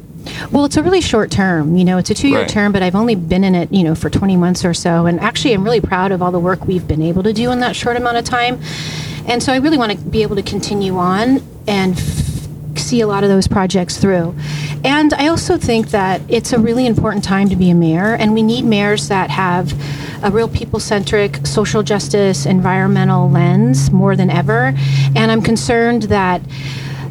Well, 0.51 0.65
it's 0.65 0.77
a 0.77 0.83
really 0.83 1.01
short 1.01 1.31
term. 1.31 1.75
You 1.75 1.85
know, 1.85 1.97
it's 1.97 2.09
a 2.09 2.13
two 2.13 2.27
year 2.27 2.39
Right. 2.41 2.49
term, 2.49 2.71
but 2.71 2.81
I've 2.83 2.95
only 2.95 3.15
been 3.15 3.43
in 3.43 3.55
it, 3.55 3.71
you 3.71 3.83
know, 3.83 3.95
for 3.95 4.09
20 4.09 4.35
months 4.37 4.63
or 4.65 4.73
so. 4.73 5.05
And 5.05 5.19
actually, 5.19 5.53
I'm 5.53 5.63
really 5.63 5.81
proud 5.81 6.11
of 6.11 6.21
all 6.21 6.31
the 6.31 6.39
work 6.39 6.65
we've 6.67 6.87
been 6.87 7.01
able 7.01 7.23
to 7.23 7.33
do 7.33 7.51
in 7.51 7.59
that 7.61 7.75
short 7.75 7.97
amount 7.97 8.17
of 8.17 8.23
time. 8.25 8.59
And 9.27 9.41
so 9.41 9.53
I 9.53 9.57
really 9.57 9.77
want 9.77 9.91
to 9.91 9.97
be 9.97 10.21
able 10.23 10.35
to 10.35 10.43
continue 10.43 10.97
on 10.97 11.41
and 11.67 11.97
f- 11.97 12.47
see 12.77 13.01
a 13.01 13.07
lot 13.07 13.23
of 13.23 13.29
those 13.29 13.47
projects 13.47 13.97
through. 13.97 14.35
And 14.83 15.13
I 15.13 15.27
also 15.27 15.57
think 15.57 15.89
that 15.89 16.21
it's 16.27 16.53
a 16.53 16.59
really 16.59 16.85
important 16.85 17.23
time 17.23 17.49
to 17.49 17.55
be 17.55 17.69
a 17.71 17.75
mayor, 17.75 18.13
and 18.15 18.33
we 18.33 18.43
need 18.43 18.65
mayors 18.65 19.07
that 19.07 19.31
have 19.31 19.73
a 20.23 20.29
real 20.29 20.47
people 20.47 20.79
centric, 20.79 21.45
social 21.47 21.81
justice, 21.81 22.45
environmental 22.45 23.29
lens 23.29 23.91
more 23.91 24.15
than 24.15 24.29
ever. 24.29 24.73
And 25.15 25.31
I'm 25.31 25.41
concerned 25.41 26.03
that 26.03 26.41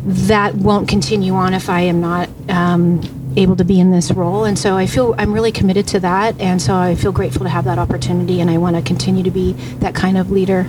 that 0.04 0.54
won't 0.54 0.88
continue 0.88 1.32
on 1.34 1.54
if 1.54 1.68
I 1.70 1.80
am 1.82 2.00
not 2.00 2.28
um, 2.48 3.00
able 3.36 3.56
to 3.56 3.64
be 3.64 3.80
in 3.80 3.90
this 3.90 4.10
role. 4.12 4.44
And 4.44 4.58
so 4.58 4.76
I 4.76 4.86
feel 4.86 5.14
I'm 5.18 5.32
really 5.32 5.50
committed 5.52 5.86
to 5.88 6.00
that. 6.00 6.38
And 6.40 6.60
so 6.60 6.74
I 6.74 6.94
feel 6.94 7.10
grateful 7.12 7.42
to 7.44 7.48
have 7.48 7.64
that 7.64 7.78
opportunity, 7.78 8.40
and 8.40 8.50
I 8.50 8.58
want 8.58 8.76
to 8.76 8.82
continue 8.82 9.22
to 9.22 9.30
be 9.30 9.52
that 9.80 9.94
kind 9.94 10.18
of 10.18 10.30
leader. 10.30 10.66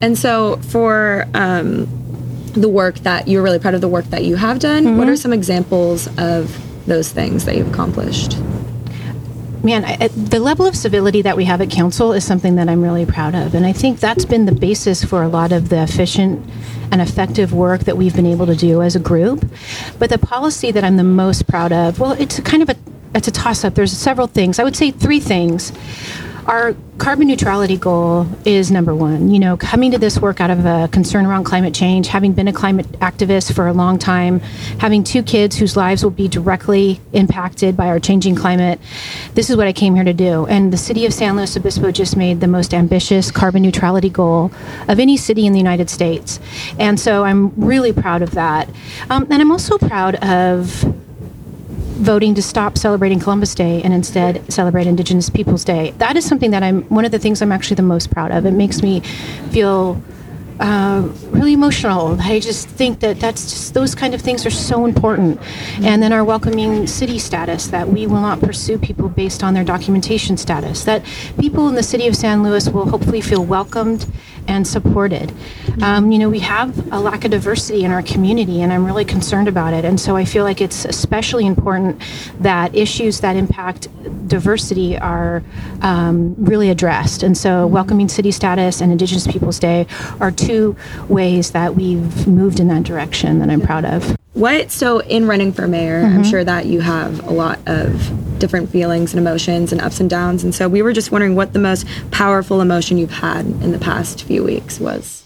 And 0.00 0.16
so 0.16 0.56
for 0.58 1.26
um, 1.34 1.86
the 2.54 2.68
work 2.68 2.96
that 3.00 3.28
you're 3.28 3.42
really 3.42 3.58
proud 3.58 3.74
of 3.74 3.80
the 3.80 3.88
work 3.88 4.06
that 4.06 4.24
you 4.24 4.36
have 4.36 4.58
done, 4.60 4.96
what 4.96 5.08
Mhm. 5.08 5.12
are 5.12 5.16
some 5.16 5.32
examples 5.32 6.08
of 6.16 6.58
those 6.86 7.10
things 7.10 7.44
that 7.44 7.56
you've 7.56 7.68
accomplished? 7.68 8.38
Man, 9.62 9.84
I, 9.84 10.08
the 10.08 10.40
level 10.40 10.66
of 10.66 10.74
civility 10.74 11.20
that 11.22 11.36
we 11.36 11.44
have 11.44 11.60
at 11.60 11.70
council 11.70 12.12
is 12.14 12.24
something 12.24 12.56
that 12.56 12.68
I'm 12.68 12.82
really 12.82 13.04
proud 13.04 13.34
of. 13.34 13.54
And 13.54 13.66
I 13.66 13.72
think 13.72 14.00
that's 14.00 14.24
been 14.24 14.46
the 14.46 14.52
basis 14.52 15.04
for 15.04 15.22
a 15.22 15.28
lot 15.28 15.52
of 15.52 15.68
the 15.68 15.82
efficient 15.82 16.48
and 16.90 17.00
effective 17.02 17.52
work 17.52 17.82
that 17.82 17.96
we've 17.96 18.16
been 18.16 18.26
able 18.26 18.46
to 18.46 18.56
do 18.56 18.80
as 18.80 18.96
a 18.96 19.00
group. 19.00 19.44
But 19.98 20.08
the 20.08 20.18
policy 20.18 20.70
that 20.72 20.82
I'm 20.82 20.96
the 20.96 21.04
most 21.04 21.46
proud 21.46 21.72
of, 21.72 22.00
well, 22.00 22.12
it's 22.12 22.40
kind 22.40 22.62
of 22.62 22.70
a 22.70 22.76
it's 23.14 23.28
a 23.28 23.32
toss 23.32 23.64
up. 23.64 23.74
There's 23.74 23.92
several 23.92 24.28
things. 24.28 24.58
I 24.58 24.64
would 24.64 24.76
say 24.76 24.92
three 24.92 25.20
things. 25.20 25.72
Our 26.50 26.74
carbon 26.98 27.28
neutrality 27.28 27.76
goal 27.76 28.26
is 28.44 28.72
number 28.72 28.92
one. 28.92 29.30
You 29.30 29.38
know, 29.38 29.56
coming 29.56 29.92
to 29.92 29.98
this 29.98 30.18
work 30.18 30.40
out 30.40 30.50
of 30.50 30.66
a 30.66 30.88
concern 30.90 31.24
around 31.24 31.44
climate 31.44 31.72
change, 31.72 32.08
having 32.08 32.32
been 32.32 32.48
a 32.48 32.52
climate 32.52 32.90
activist 32.98 33.54
for 33.54 33.68
a 33.68 33.72
long 33.72 34.00
time, 34.00 34.40
having 34.80 35.04
two 35.04 35.22
kids 35.22 35.54
whose 35.56 35.76
lives 35.76 36.02
will 36.02 36.10
be 36.10 36.26
directly 36.26 37.00
impacted 37.12 37.76
by 37.76 37.86
our 37.86 38.00
changing 38.00 38.34
climate, 38.34 38.80
this 39.34 39.48
is 39.48 39.56
what 39.56 39.68
I 39.68 39.72
came 39.72 39.94
here 39.94 40.02
to 40.02 40.12
do. 40.12 40.44
And 40.46 40.72
the 40.72 40.76
city 40.76 41.06
of 41.06 41.14
San 41.14 41.36
Luis 41.36 41.56
Obispo 41.56 41.92
just 41.92 42.16
made 42.16 42.40
the 42.40 42.48
most 42.48 42.74
ambitious 42.74 43.30
carbon 43.30 43.62
neutrality 43.62 44.10
goal 44.10 44.50
of 44.88 44.98
any 44.98 45.16
city 45.16 45.46
in 45.46 45.52
the 45.52 45.60
United 45.60 45.88
States. 45.88 46.40
And 46.80 46.98
so 46.98 47.22
I'm 47.22 47.52
really 47.54 47.92
proud 47.92 48.22
of 48.22 48.32
that. 48.32 48.68
Um, 49.08 49.28
and 49.30 49.40
I'm 49.40 49.52
also 49.52 49.78
proud 49.78 50.16
of 50.16 50.84
voting 52.00 52.34
to 52.34 52.42
stop 52.42 52.78
celebrating 52.78 53.20
Columbus 53.20 53.54
Day 53.54 53.82
and 53.82 53.92
instead 53.92 54.50
celebrate 54.50 54.86
Indigenous 54.86 55.28
Peoples 55.28 55.64
Day. 55.64 55.92
That 55.98 56.16
is 56.16 56.24
something 56.24 56.50
that 56.50 56.62
I'm 56.62 56.82
one 56.84 57.04
of 57.04 57.12
the 57.12 57.18
things 57.18 57.42
I'm 57.42 57.52
actually 57.52 57.76
the 57.76 57.82
most 57.82 58.10
proud 58.10 58.30
of. 58.30 58.46
It 58.46 58.52
makes 58.52 58.82
me 58.82 59.00
feel 59.50 60.02
uh, 60.60 61.08
really 61.30 61.54
emotional. 61.54 62.20
I 62.20 62.40
just 62.40 62.68
think 62.68 63.00
that 63.00 63.18
that's 63.18 63.50
just 63.50 63.74
those 63.74 63.94
kind 63.94 64.14
of 64.14 64.20
things 64.20 64.44
are 64.44 64.50
so 64.50 64.84
important. 64.84 65.40
And 65.82 66.02
then 66.02 66.12
our 66.12 66.24
welcoming 66.24 66.86
city 66.86 67.18
status 67.18 67.68
that 67.68 67.88
we 67.88 68.06
will 68.06 68.20
not 68.20 68.40
pursue 68.40 68.78
people 68.78 69.08
based 69.08 69.42
on 69.42 69.54
their 69.54 69.64
documentation 69.64 70.36
status. 70.36 70.84
That 70.84 71.02
people 71.38 71.68
in 71.68 71.74
the 71.74 71.82
city 71.82 72.06
of 72.06 72.16
San 72.16 72.42
Luis 72.42 72.68
will 72.68 72.88
hopefully 72.88 73.20
feel 73.20 73.44
welcomed 73.44 74.06
and 74.50 74.66
supported. 74.66 75.32
Um, 75.80 76.10
you 76.10 76.18
know, 76.18 76.28
we 76.28 76.40
have 76.40 76.92
a 76.92 77.00
lack 77.00 77.24
of 77.24 77.30
diversity 77.30 77.84
in 77.84 77.92
our 77.92 78.02
community, 78.02 78.60
and 78.60 78.72
I'm 78.72 78.84
really 78.84 79.04
concerned 79.04 79.48
about 79.48 79.72
it. 79.72 79.84
And 79.84 79.98
so 79.98 80.16
I 80.16 80.24
feel 80.24 80.44
like 80.44 80.60
it's 80.60 80.84
especially 80.84 81.46
important 81.46 82.02
that 82.40 82.74
issues 82.74 83.20
that 83.20 83.36
impact 83.36 83.88
diversity 84.28 84.98
are 84.98 85.42
um, 85.82 86.34
really 86.36 86.68
addressed. 86.70 87.22
And 87.22 87.36
so, 87.36 87.66
welcoming 87.66 88.08
city 88.08 88.32
status 88.32 88.80
and 88.80 88.90
Indigenous 88.92 89.26
Peoples 89.26 89.58
Day 89.58 89.86
are 90.20 90.30
two 90.30 90.76
ways 91.08 91.52
that 91.52 91.74
we've 91.74 92.26
moved 92.26 92.60
in 92.60 92.68
that 92.68 92.82
direction 92.82 93.38
that 93.38 93.50
I'm 93.50 93.60
proud 93.60 93.84
of. 93.84 94.16
What 94.34 94.70
so 94.70 95.00
in 95.00 95.26
running 95.26 95.52
for 95.52 95.66
mayor, 95.66 96.02
I'm 96.04 96.22
Mhm. 96.22 96.30
sure 96.30 96.44
that 96.44 96.66
you 96.66 96.80
have 96.80 97.26
a 97.26 97.32
lot 97.32 97.58
of 97.66 98.38
different 98.38 98.70
feelings 98.70 99.12
and 99.12 99.20
emotions 99.20 99.72
and 99.72 99.80
ups 99.80 100.00
and 100.00 100.08
downs. 100.08 100.44
And 100.44 100.54
so 100.54 100.68
we 100.68 100.82
were 100.82 100.92
just 100.92 101.10
wondering 101.12 101.34
what 101.34 101.52
the 101.52 101.58
most 101.58 101.84
powerful 102.10 102.60
emotion 102.60 102.96
you've 102.96 103.10
had 103.10 103.44
in 103.44 103.72
the 103.72 103.78
past 103.78 104.22
few 104.22 104.44
weeks 104.44 104.78
was. 104.80 105.24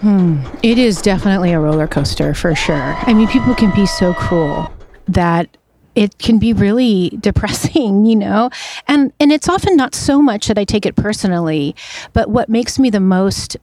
Hmm. 0.00 0.38
It 0.62 0.76
is 0.78 1.00
definitely 1.00 1.52
a 1.52 1.60
roller 1.60 1.86
coaster 1.86 2.34
for 2.34 2.54
sure. 2.54 2.96
I 3.06 3.14
mean, 3.14 3.28
people 3.28 3.54
can 3.54 3.70
be 3.74 3.86
so 3.86 4.12
cruel 4.12 4.70
that 5.08 5.48
it 5.94 6.18
can 6.18 6.38
be 6.38 6.52
really 6.52 7.16
depressing, 7.20 8.04
you 8.04 8.16
know? 8.16 8.50
And 8.88 9.12
and 9.20 9.32
it's 9.32 9.48
often 9.48 9.76
not 9.76 9.94
so 9.94 10.20
much 10.20 10.48
that 10.48 10.58
I 10.58 10.64
take 10.64 10.84
it 10.84 10.96
personally, 10.96 11.74
but 12.12 12.28
what 12.28 12.48
makes 12.50 12.78
me 12.78 12.90
the 12.90 13.00
most 13.00 13.56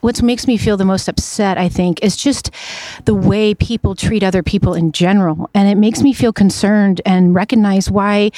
what 0.00 0.22
makes 0.22 0.46
me 0.46 0.56
feel 0.56 0.76
the 0.76 0.84
most 0.84 1.08
upset, 1.08 1.58
I 1.58 1.68
think, 1.68 2.02
is 2.02 2.16
just 2.16 2.50
the 3.04 3.14
way 3.14 3.54
people 3.54 3.94
treat 3.94 4.22
other 4.22 4.42
people 4.42 4.74
in 4.74 4.92
general. 4.92 5.50
And 5.54 5.68
it 5.68 5.76
makes 5.76 6.02
me 6.02 6.12
feel 6.12 6.32
concerned 6.32 7.00
and 7.04 7.34
recognize 7.34 7.90
why 7.90 8.30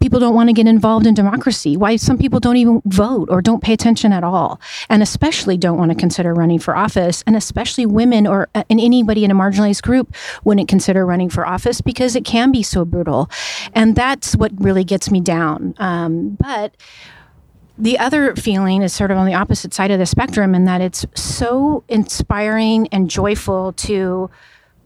people 0.00 0.20
don't 0.20 0.34
want 0.34 0.50
to 0.50 0.52
get 0.52 0.66
involved 0.66 1.06
in 1.06 1.14
democracy, 1.14 1.78
why 1.78 1.96
some 1.96 2.18
people 2.18 2.38
don't 2.38 2.58
even 2.58 2.82
vote 2.84 3.28
or 3.30 3.40
don't 3.40 3.62
pay 3.62 3.72
attention 3.72 4.12
at 4.12 4.22
all, 4.22 4.60
and 4.90 5.02
especially 5.02 5.56
don't 5.56 5.78
want 5.78 5.90
to 5.90 5.94
consider 5.96 6.34
running 6.34 6.58
for 6.58 6.76
office, 6.76 7.24
and 7.26 7.36
especially 7.36 7.86
women 7.86 8.26
or 8.26 8.48
uh, 8.54 8.64
and 8.68 8.80
anybody 8.80 9.24
in 9.24 9.30
a 9.30 9.34
marginalized 9.34 9.82
group 9.82 10.14
wouldn't 10.44 10.68
consider 10.68 11.06
running 11.06 11.30
for 11.30 11.46
office 11.46 11.80
because 11.80 12.14
it 12.16 12.24
can 12.24 12.52
be 12.52 12.62
so 12.62 12.84
brutal. 12.84 13.30
And 13.72 13.96
that's 13.96 14.36
what 14.36 14.52
really 14.58 14.84
gets 14.84 15.10
me 15.10 15.20
down. 15.20 15.74
Um, 15.78 16.36
but 16.38 16.76
the 17.76 17.98
other 17.98 18.34
feeling 18.36 18.82
is 18.82 18.92
sort 18.92 19.10
of 19.10 19.18
on 19.18 19.26
the 19.26 19.34
opposite 19.34 19.74
side 19.74 19.90
of 19.90 19.98
the 19.98 20.06
spectrum 20.06 20.54
in 20.54 20.64
that 20.64 20.80
it's 20.80 21.04
so 21.14 21.84
inspiring 21.88 22.88
and 22.92 23.10
joyful 23.10 23.72
to 23.72 24.30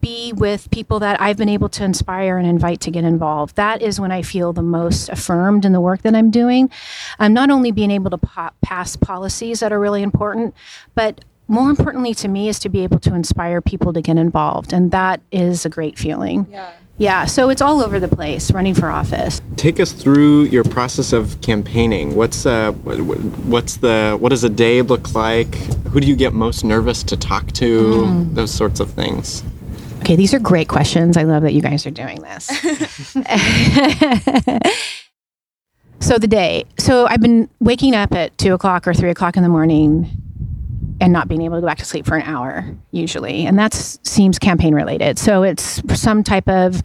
be 0.00 0.32
with 0.32 0.70
people 0.70 1.00
that 1.00 1.20
I've 1.20 1.36
been 1.36 1.48
able 1.48 1.68
to 1.70 1.84
inspire 1.84 2.38
and 2.38 2.46
invite 2.46 2.80
to 2.82 2.90
get 2.90 3.04
involved. 3.04 3.56
That 3.56 3.82
is 3.82 3.98
when 3.98 4.12
I 4.12 4.22
feel 4.22 4.52
the 4.52 4.62
most 4.62 5.08
affirmed 5.08 5.64
in 5.64 5.72
the 5.72 5.80
work 5.80 6.02
that 6.02 6.14
I'm 6.14 6.30
doing. 6.30 6.70
I'm 7.18 7.32
not 7.32 7.50
only 7.50 7.72
being 7.72 7.90
able 7.90 8.10
to 8.10 8.52
pass 8.62 8.96
policies 8.96 9.60
that 9.60 9.72
are 9.72 9.80
really 9.80 10.02
important, 10.02 10.54
but 10.94 11.24
more 11.48 11.68
importantly 11.68 12.14
to 12.14 12.28
me 12.28 12.48
is 12.48 12.58
to 12.60 12.68
be 12.68 12.84
able 12.84 13.00
to 13.00 13.14
inspire 13.14 13.60
people 13.60 13.92
to 13.92 14.00
get 14.00 14.16
involved. 14.16 14.72
And 14.72 14.92
that 14.92 15.20
is 15.32 15.64
a 15.64 15.68
great 15.68 15.98
feeling. 15.98 16.46
Yeah. 16.50 16.70
Yeah. 16.98 17.26
So 17.26 17.48
it's 17.48 17.62
all 17.62 17.80
over 17.80 18.00
the 18.00 18.08
place 18.08 18.50
running 18.50 18.74
for 18.74 18.88
office. 18.88 19.40
Take 19.56 19.80
us 19.80 19.92
through 19.92 20.44
your 20.44 20.64
process 20.64 21.12
of 21.12 21.40
campaigning. 21.40 22.16
What's 22.16 22.44
uh, 22.44 22.72
what's 22.72 23.76
the 23.76 24.16
what 24.20 24.30
does 24.30 24.44
a 24.44 24.50
day 24.50 24.82
look 24.82 25.14
like? 25.14 25.54
Who 25.92 26.00
do 26.00 26.06
you 26.06 26.16
get 26.16 26.32
most 26.32 26.64
nervous 26.64 27.02
to 27.04 27.16
talk 27.16 27.52
to? 27.52 28.04
Mm. 28.04 28.34
Those 28.34 28.52
sorts 28.52 28.80
of 28.80 28.90
things. 28.90 29.42
Okay, 30.00 30.16
these 30.16 30.34
are 30.34 30.38
great 30.38 30.68
questions. 30.68 31.16
I 31.16 31.22
love 31.22 31.42
that 31.42 31.54
you 31.54 31.62
guys 31.62 31.86
are 31.86 31.90
doing 31.90 32.20
this. 32.22 32.46
so 36.00 36.18
the 36.18 36.28
day. 36.28 36.64
So 36.78 37.06
I've 37.06 37.20
been 37.20 37.48
waking 37.60 37.94
up 37.94 38.12
at 38.12 38.36
two 38.38 38.54
o'clock 38.54 38.88
or 38.88 38.94
three 38.94 39.10
o'clock 39.10 39.36
in 39.36 39.42
the 39.42 39.48
morning 39.48 40.10
and 41.00 41.12
not 41.12 41.28
being 41.28 41.42
able 41.42 41.56
to 41.56 41.60
go 41.60 41.66
back 41.66 41.78
to 41.78 41.84
sleep 41.84 42.06
for 42.06 42.16
an 42.16 42.22
hour 42.22 42.64
usually. 42.90 43.46
And 43.46 43.58
that 43.58 43.74
seems 43.74 44.38
campaign 44.38 44.74
related. 44.74 45.18
So 45.18 45.42
it's 45.42 45.82
some 46.00 46.24
type 46.24 46.48
of 46.48 46.82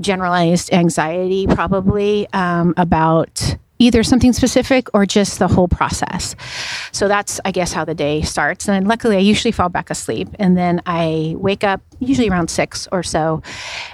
generalized 0.00 0.72
anxiety 0.72 1.46
probably 1.46 2.26
um, 2.32 2.74
about 2.76 3.56
either 3.78 4.02
something 4.02 4.32
specific 4.32 4.88
or 4.94 5.04
just 5.04 5.38
the 5.38 5.48
whole 5.48 5.68
process. 5.68 6.36
So 6.92 7.08
that's 7.08 7.40
i 7.44 7.50
guess 7.50 7.72
how 7.72 7.84
the 7.84 7.94
day 7.94 8.22
starts. 8.22 8.68
And 8.68 8.86
luckily 8.86 9.16
i 9.16 9.20
usually 9.20 9.52
fall 9.52 9.68
back 9.68 9.90
asleep. 9.90 10.28
And 10.38 10.56
then 10.56 10.80
i 10.86 11.34
wake 11.36 11.64
up 11.64 11.80
usually 11.98 12.28
around 12.28 12.48
six 12.48 12.88
or 12.92 13.02
so 13.02 13.42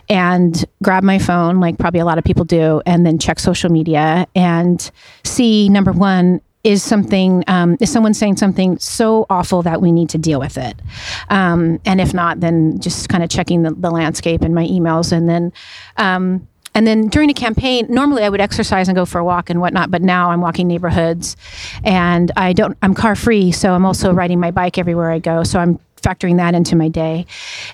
and 0.09 0.65
grab 0.83 1.03
my 1.03 1.19
phone 1.19 1.61
like 1.61 1.79
probably 1.79 2.01
a 2.01 2.05
lot 2.05 2.19
of 2.19 2.25
people 2.25 2.45
do 2.45 2.83
and 2.87 3.07
then 3.07 3.19
check 3.19 3.39
social 3.39 3.71
media 3.71 4.27
and 4.35 4.91
see 5.25 5.69
number 5.69 5.93
one 5.93 6.41
is 6.65 6.83
something 6.83 7.43
um, 7.47 7.77
is 7.81 7.91
someone 7.91 8.15
saying 8.15 8.37
something 8.37 8.79
so 8.79 9.27
awful 9.31 9.63
that 9.63 9.81
we 9.81 9.93
need 9.93 10.09
to 10.11 10.19
deal 10.19 10.39
with 10.39 10.59
it. 10.59 10.81
Um, 11.29 11.81
and 11.85 12.01
if 12.01 12.13
not 12.13 12.41
then 12.41 12.81
just 12.81 13.09
kind 13.09 13.25
of 13.25 13.31
checking 13.31 13.63
the, 13.63 13.73
the 13.73 13.91
landscape 13.91 14.43
and 14.43 14.55
my 14.55 14.67
emails 14.67 15.13
and 15.13 15.29
then 15.29 15.53
um, 15.97 16.47
and 16.75 16.87
then 16.87 17.09
during 17.09 17.29
a 17.31 17.35
campaign 17.35 17.85
normally 17.89 18.23
i 18.23 18.29
would 18.29 18.41
exercise 18.41 18.87
and 18.87 18.95
go 18.95 19.05
for 19.05 19.19
a 19.19 19.25
walk 19.25 19.51
and 19.51 19.61
whatnot 19.61 19.91
but 19.91 20.03
now 20.03 20.31
i'm 20.31 20.41
walking 20.41 20.69
neighborhoods 20.69 21.37
and 21.83 22.31
i 22.37 22.53
don't 22.53 22.79
i'm 22.83 22.95
car 22.95 23.17
free 23.17 23.51
so 23.51 23.73
i'm 23.73 23.85
also 23.85 24.13
riding 24.13 24.39
my 24.39 24.53
bike 24.53 24.79
everywhere 24.79 25.11
i 25.11 25.19
go 25.19 25.43
so 25.43 25.59
i'm 25.59 25.81
factoring 26.01 26.37
that 26.39 26.55
into 26.55 26.77
my 26.77 26.89
day. 26.89 27.27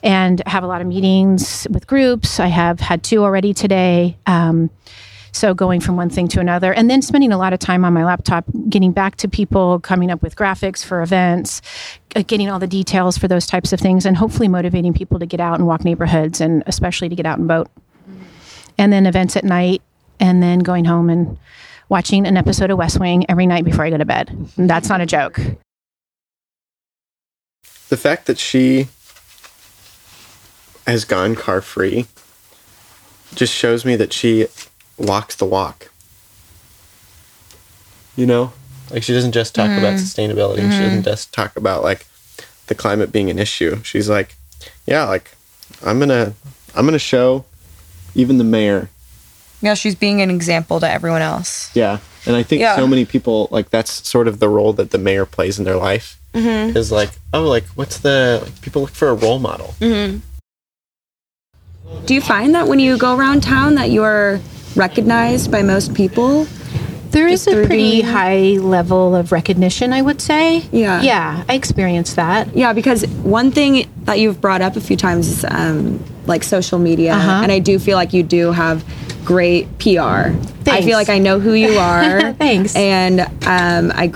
And 0.03 0.43
have 0.47 0.65
a 0.65 0.67
lot 0.67 0.81
of 0.81 0.87
meetings 0.87 1.67
with 1.71 1.87
groups. 1.87 2.41
I 2.41 2.49
have 2.49 2.81
had 2.81 3.03
two 3.03 3.23
already 3.23 3.55
today. 3.55 4.17
Um, 4.27 4.71
so 5.37 5.55
going 5.55 5.81
from 5.81 5.97
one 5.97 6.11
thing 6.11 6.29
to 6.29 6.41
another, 6.41 6.73
and 6.73 6.91
then 6.91 7.03
spending 7.03 7.33
a 7.33 7.39
lot 7.39 7.53
of 7.53 7.59
time 7.59 7.85
on 7.85 7.93
my 7.93 8.05
laptop, 8.05 8.45
getting 8.69 8.93
back 8.93 9.17
to 9.17 9.29
people, 9.29 9.79
coming 9.81 10.11
up 10.11 10.23
with 10.23 10.35
graphics 10.35 10.85
for 10.85 11.03
events, 11.03 11.63
uh, 12.15 12.23
getting 12.27 12.51
all 12.51 12.59
the 12.59 12.67
details 12.67 13.19
for 13.19 13.29
those 13.29 13.47
types 13.47 13.73
of 13.73 13.81
things, 13.81 14.07
and 14.07 14.17
hopefully 14.17 14.49
motivating 14.49 14.93
people 14.95 15.19
to 15.19 15.27
get 15.27 15.41
out 15.41 15.59
and 15.59 15.67
walk 15.67 15.85
neighborhoods, 15.85 16.41
and 16.41 16.63
especially 16.67 17.09
to 17.09 17.15
get 17.15 17.27
out 17.27 17.39
and 17.39 17.47
vote. 17.47 17.69
And 18.79 18.93
then 18.93 19.07
events 19.07 19.37
at 19.37 19.45
night, 19.45 19.83
and 20.19 20.43
then 20.43 20.61
going 20.61 20.85
home 20.85 21.11
and 21.11 21.39
watching 21.89 22.27
an 22.27 22.37
episode 22.37 22.71
of 22.71 22.79
West 22.79 22.99
Wing 22.99 23.25
every 23.29 23.47
night 23.47 23.65
before 23.65 23.85
I 23.85 23.91
go 23.91 23.99
to 23.99 24.05
bed. 24.05 24.31
And 24.57 24.69
that's 24.69 24.89
not 24.89 25.01
a 25.01 25.07
joke. 25.07 25.39
The 27.89 27.97
fact 27.97 28.27
that 28.27 28.39
she 28.39 28.89
has 30.87 31.05
gone 31.05 31.35
car 31.35 31.61
free 31.61 32.07
just 33.35 33.55
shows 33.55 33.85
me 33.85 33.97
that 33.97 34.13
she 34.13 34.47
walks 34.99 35.37
the 35.37 35.45
walk. 35.45 35.91
You 38.17 38.27
know, 38.27 38.53
like 38.91 39.03
she 39.03 39.13
doesn't 39.13 39.33
just 39.33 39.55
talk 39.55 39.69
mm. 39.69 39.79
about 39.79 39.95
sustainability. 39.95 40.59
Mm. 40.59 40.73
She 40.73 40.79
doesn't 40.79 40.91
mm-hmm. 40.91 41.03
just 41.03 41.33
talk 41.33 41.57
about 41.57 41.83
like 41.83 42.07
the 42.67 42.75
climate 42.75 43.13
being 43.13 43.31
an 43.31 43.39
issue. 43.39 43.83
She's 43.83 44.09
like, 44.09 44.35
yeah, 44.87 45.05
like 45.05 45.33
I'm 45.85 45.99
gonna 45.99 46.35
I'm 46.75 46.87
gonna 46.87 46.99
show 46.99 47.45
even 48.15 48.39
the 48.39 48.45
mayor. 48.45 48.91
Yeah, 49.63 49.75
she's 49.75 49.95
being 49.95 50.21
an 50.21 50.31
example 50.31 50.81
to 50.81 50.91
everyone 50.91 51.23
else. 51.23 51.75
Yeah, 51.75 51.99
and 52.27 52.37
I 52.37 52.43
think 52.43 52.61
yeah. 52.61 52.77
so 52.77 52.87
many 52.87 53.05
people 53.05 53.49
like 53.51 53.71
that's 53.71 54.07
sort 54.09 54.29
of 54.29 54.39
the 54.39 54.49
role 54.49 54.73
that 54.75 54.91
the 54.91 54.99
mayor 54.99 55.27
plays 55.27 55.59
in 55.59 55.65
their 55.65 55.77
life. 55.77 56.19
Mm-hmm. 56.33 56.77
Is 56.77 56.93
like, 56.93 57.11
oh, 57.33 57.45
like 57.45 57.65
what's 57.69 57.99
the 57.99 58.43
like, 58.45 58.61
people 58.61 58.83
look 58.83 58.91
for 58.91 59.09
a 59.09 59.15
role 59.15 59.39
model. 59.39 59.75
Mm-hmm. 59.81 60.19
Do 62.05 62.15
you 62.15 62.21
find 62.21 62.55
that 62.55 62.67
when 62.69 62.79
you 62.79 62.99
go 62.99 63.17
around 63.17 63.43
town 63.43 63.77
that 63.77 63.91
you're 63.91 64.41
recognized 64.77 65.51
by 65.51 65.63
most 65.63 65.95
people. 65.95 66.47
There 67.11 67.29
is 67.29 67.47
a 67.47 67.65
pretty 67.65 68.03
high 68.03 68.59
level 68.59 69.15
of 69.15 69.33
recognition, 69.33 69.93
I 69.93 70.03
would 70.03 70.21
say. 70.21 70.59
Yeah. 70.71 71.01
Yeah, 71.01 71.45
I 71.49 71.55
experienced 71.55 72.17
that. 72.17 72.55
Yeah, 72.55 72.73
because 72.73 73.07
one 73.23 73.51
thing 73.51 73.89
that 74.05 74.19
you've 74.19 74.41
brought 74.41 74.61
up 74.61 74.77
a 74.77 74.81
few 74.81 74.97
times 74.97 75.29
is 75.29 75.45
um, 75.49 76.03
like 76.27 76.45
social 76.45 76.79
media. 76.79 77.15
Uh-huh. 77.15 77.41
And 77.43 77.51
I 77.53 77.59
do 77.59 77.79
feel 77.79 77.97
like 77.97 78.13
you 78.13 78.23
do 78.23 78.53
have 78.53 78.85
great 79.25 79.67
PR. 79.79 80.31
Thanks. 80.65 80.69
I 80.69 80.83
feel 80.83 80.99
like 80.99 81.09
I 81.09 81.19
know 81.19 81.41
who 81.41 81.53
you 81.53 81.79
are. 81.79 82.33
Thanks. 82.35 82.75
And 82.77 83.21
um, 83.21 83.93
I 83.95 84.13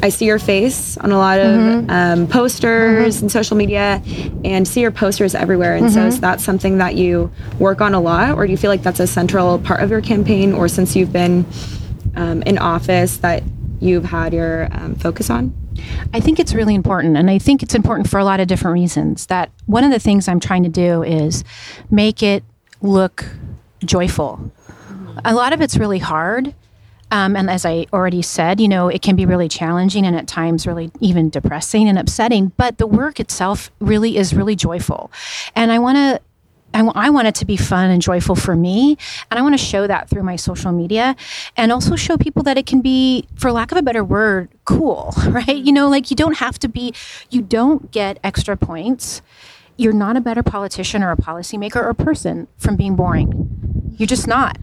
I 0.00 0.10
see 0.10 0.26
your 0.26 0.38
face 0.38 0.96
on 0.98 1.10
a 1.10 1.18
lot 1.18 1.40
of 1.40 1.46
mm-hmm. 1.46 1.90
um, 1.90 2.26
posters 2.28 3.16
mm-hmm. 3.16 3.24
and 3.24 3.32
social 3.32 3.56
media 3.56 4.00
and 4.44 4.66
see 4.66 4.80
your 4.80 4.92
posters 4.92 5.34
everywhere. 5.34 5.74
And 5.74 5.86
mm-hmm. 5.86 5.94
so 5.94 6.06
is 6.06 6.20
that 6.20 6.40
something 6.40 6.78
that 6.78 6.94
you 6.94 7.32
work 7.58 7.80
on 7.80 7.94
a 7.94 8.00
lot, 8.00 8.36
or 8.36 8.46
do 8.46 8.52
you 8.52 8.56
feel 8.56 8.70
like 8.70 8.82
that's 8.82 9.00
a 9.00 9.06
central 9.06 9.58
part 9.58 9.82
of 9.82 9.90
your 9.90 10.00
campaign, 10.00 10.52
or 10.52 10.68
since 10.68 10.94
you've 10.94 11.12
been 11.12 11.44
um, 12.14 12.42
in 12.42 12.58
office 12.58 13.18
that 13.18 13.42
you've 13.80 14.04
had 14.04 14.32
your 14.32 14.68
um, 14.72 14.94
focus 14.94 15.30
on? 15.30 15.52
I 16.14 16.20
think 16.20 16.38
it's 16.38 16.54
really 16.54 16.74
important. 16.74 17.16
And 17.16 17.30
I 17.30 17.38
think 17.38 17.62
it's 17.62 17.74
important 17.74 18.08
for 18.08 18.18
a 18.18 18.24
lot 18.24 18.40
of 18.40 18.46
different 18.46 18.74
reasons. 18.74 19.26
That 19.26 19.50
one 19.66 19.84
of 19.84 19.90
the 19.90 19.98
things 19.98 20.28
I'm 20.28 20.40
trying 20.40 20.62
to 20.62 20.68
do 20.68 21.02
is 21.02 21.44
make 21.90 22.22
it 22.22 22.44
look 22.82 23.24
joyful. 23.84 24.52
A 25.24 25.34
lot 25.34 25.52
of 25.52 25.60
it's 25.60 25.76
really 25.76 25.98
hard 25.98 26.54
um, 27.10 27.36
and 27.36 27.48
as 27.48 27.64
I 27.64 27.86
already 27.92 28.22
said, 28.22 28.60
you 28.60 28.68
know, 28.68 28.88
it 28.88 29.02
can 29.02 29.16
be 29.16 29.26
really 29.26 29.48
challenging 29.48 30.06
and 30.06 30.14
at 30.14 30.26
times 30.26 30.66
really 30.66 30.90
even 31.00 31.30
depressing 31.30 31.88
and 31.88 31.98
upsetting, 31.98 32.52
but 32.56 32.78
the 32.78 32.86
work 32.86 33.18
itself 33.18 33.70
really 33.80 34.16
is 34.16 34.34
really 34.34 34.56
joyful. 34.56 35.10
And 35.54 35.72
I 35.72 35.78
want 35.78 35.96
to 35.96 36.20
I, 36.74 36.78
w- 36.78 36.92
I 36.94 37.08
want 37.08 37.28
it 37.28 37.34
to 37.36 37.46
be 37.46 37.56
fun 37.56 37.90
and 37.90 38.00
joyful 38.02 38.36
for 38.36 38.54
me. 38.54 38.98
And 39.30 39.38
I 39.38 39.42
want 39.42 39.58
to 39.58 39.64
show 39.64 39.86
that 39.86 40.10
through 40.10 40.22
my 40.22 40.36
social 40.36 40.70
media 40.70 41.16
and 41.56 41.72
also 41.72 41.96
show 41.96 42.18
people 42.18 42.42
that 42.42 42.58
it 42.58 42.66
can 42.66 42.82
be, 42.82 43.26
for 43.36 43.50
lack 43.50 43.72
of 43.72 43.78
a 43.78 43.82
better 43.82 44.04
word, 44.04 44.50
cool, 44.66 45.14
right? 45.28 45.56
You 45.56 45.72
know, 45.72 45.88
like 45.88 46.10
you 46.10 46.16
don't 46.16 46.36
have 46.36 46.58
to 46.60 46.68
be, 46.68 46.92
you 47.30 47.40
don't 47.40 47.90
get 47.90 48.18
extra 48.22 48.54
points. 48.54 49.22
You're 49.78 49.94
not 49.94 50.18
a 50.18 50.20
better 50.20 50.42
politician 50.42 51.02
or 51.02 51.10
a 51.10 51.16
policymaker 51.16 51.76
or 51.76 51.94
person 51.94 52.48
from 52.58 52.76
being 52.76 52.96
boring. 52.96 53.94
You're 53.96 54.06
just 54.06 54.26
not. 54.26 54.58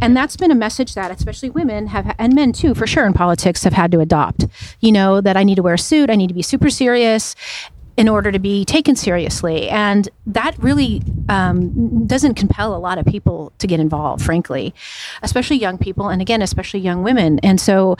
And 0.00 0.16
that's 0.16 0.36
been 0.36 0.50
a 0.50 0.56
message 0.56 0.94
that 0.94 1.10
especially 1.10 1.50
women 1.50 1.88
have, 1.88 2.14
and 2.18 2.34
men 2.34 2.52
too, 2.52 2.74
for 2.74 2.86
sure, 2.86 3.06
in 3.06 3.12
politics 3.12 3.64
have 3.64 3.72
had 3.72 3.92
to 3.92 4.00
adopt. 4.00 4.46
You 4.80 4.92
know, 4.92 5.20
that 5.20 5.36
I 5.36 5.44
need 5.44 5.56
to 5.56 5.62
wear 5.62 5.74
a 5.74 5.78
suit, 5.78 6.10
I 6.10 6.16
need 6.16 6.28
to 6.28 6.34
be 6.34 6.42
super 6.42 6.70
serious 6.70 7.34
in 7.96 8.08
order 8.08 8.32
to 8.32 8.38
be 8.38 8.64
taken 8.64 8.96
seriously. 8.96 9.68
And 9.68 10.08
that 10.26 10.58
really 10.58 11.02
um, 11.28 12.06
doesn't 12.06 12.34
compel 12.34 12.74
a 12.74 12.78
lot 12.78 12.98
of 12.98 13.04
people 13.04 13.52
to 13.58 13.66
get 13.66 13.80
involved, 13.80 14.24
frankly, 14.24 14.74
especially 15.22 15.56
young 15.58 15.78
people, 15.78 16.08
and 16.08 16.22
again, 16.22 16.40
especially 16.40 16.80
young 16.80 17.02
women. 17.02 17.38
And 17.40 17.60
so 17.60 17.96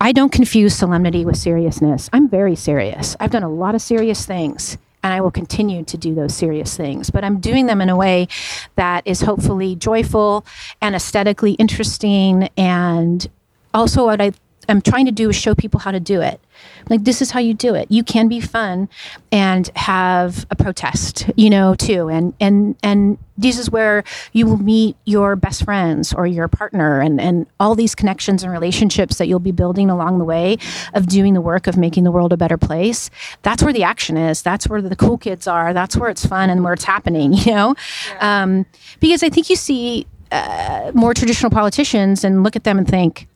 I 0.00 0.12
don't 0.12 0.30
confuse 0.30 0.74
solemnity 0.74 1.24
with 1.24 1.36
seriousness. 1.36 2.08
I'm 2.12 2.28
very 2.28 2.54
serious. 2.54 3.16
I've 3.18 3.30
done 3.30 3.42
a 3.42 3.50
lot 3.50 3.74
of 3.74 3.82
serious 3.82 4.24
things 4.24 4.78
and 5.02 5.12
I 5.12 5.20
will 5.20 5.30
continue 5.30 5.84
to 5.84 5.96
do 5.96 6.14
those 6.14 6.34
serious 6.34 6.76
things. 6.76 7.10
But 7.10 7.24
I'm 7.24 7.40
doing 7.40 7.66
them 7.66 7.80
in 7.80 7.88
a 7.88 7.96
way 7.96 8.28
that 8.76 9.06
is 9.06 9.22
hopefully 9.22 9.74
joyful 9.74 10.44
and 10.80 10.94
aesthetically 10.94 11.52
interesting. 11.52 12.48
And 12.56 13.28
also, 13.74 14.04
what 14.06 14.20
I 14.20 14.32
am 14.68 14.80
trying 14.80 15.06
to 15.06 15.12
do 15.12 15.30
is 15.30 15.36
show 15.36 15.54
people 15.54 15.80
how 15.80 15.90
to 15.90 16.00
do 16.00 16.20
it. 16.20 16.40
Like, 16.88 17.04
this 17.04 17.22
is 17.22 17.30
how 17.30 17.40
you 17.40 17.54
do 17.54 17.74
it. 17.74 17.90
You 17.90 18.04
can 18.04 18.28
be 18.28 18.40
fun 18.40 18.88
and 19.30 19.70
have 19.76 20.46
a 20.50 20.56
protest, 20.56 21.30
you 21.36 21.50
know, 21.50 21.74
too. 21.74 22.08
And, 22.08 22.34
and, 22.40 22.76
and 22.82 23.18
this 23.36 23.58
is 23.58 23.70
where 23.70 24.04
you 24.32 24.46
will 24.46 24.58
meet 24.58 24.96
your 25.04 25.36
best 25.36 25.64
friends 25.64 26.12
or 26.12 26.26
your 26.26 26.48
partner 26.48 27.00
and, 27.00 27.20
and 27.20 27.46
all 27.58 27.74
these 27.74 27.94
connections 27.94 28.42
and 28.42 28.52
relationships 28.52 29.18
that 29.18 29.26
you'll 29.26 29.38
be 29.38 29.52
building 29.52 29.90
along 29.90 30.18
the 30.18 30.24
way 30.24 30.58
of 30.94 31.06
doing 31.06 31.34
the 31.34 31.40
work 31.40 31.66
of 31.66 31.76
making 31.76 32.04
the 32.04 32.10
world 32.10 32.32
a 32.32 32.36
better 32.36 32.58
place. 32.58 33.10
That's 33.42 33.62
where 33.62 33.72
the 33.72 33.84
action 33.84 34.16
is. 34.16 34.42
That's 34.42 34.68
where 34.68 34.82
the 34.82 34.96
cool 34.96 35.18
kids 35.18 35.46
are. 35.46 35.72
That's 35.72 35.96
where 35.96 36.10
it's 36.10 36.24
fun 36.26 36.50
and 36.50 36.62
where 36.62 36.72
it's 36.72 36.84
happening, 36.84 37.32
you 37.32 37.52
know? 37.52 37.74
Yeah. 38.08 38.42
Um, 38.42 38.66
because 39.00 39.22
I 39.22 39.28
think 39.28 39.50
you 39.50 39.56
see 39.56 40.06
uh, 40.30 40.90
more 40.94 41.14
traditional 41.14 41.50
politicians 41.50 42.24
and 42.24 42.42
look 42.42 42.56
at 42.56 42.64
them 42.64 42.78
and 42.78 42.88
think, 42.88 43.28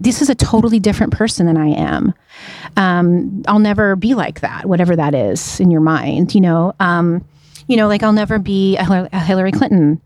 this 0.00 0.22
is 0.22 0.30
a 0.30 0.34
totally 0.34 0.80
different 0.80 1.12
person 1.12 1.46
than 1.46 1.56
I 1.56 1.68
am. 1.68 2.14
Um, 2.76 3.42
I'll 3.46 3.58
never 3.58 3.96
be 3.96 4.14
like 4.14 4.40
that, 4.40 4.66
whatever 4.66 4.96
that 4.96 5.14
is 5.14 5.60
in 5.60 5.70
your 5.70 5.82
mind, 5.82 6.34
you 6.34 6.40
know. 6.40 6.74
Um, 6.80 7.24
you 7.68 7.76
know, 7.76 7.86
like 7.86 8.02
I'll 8.02 8.12
never 8.12 8.38
be 8.38 8.76
a 8.76 9.18
Hillary 9.20 9.52
Clinton, 9.52 10.00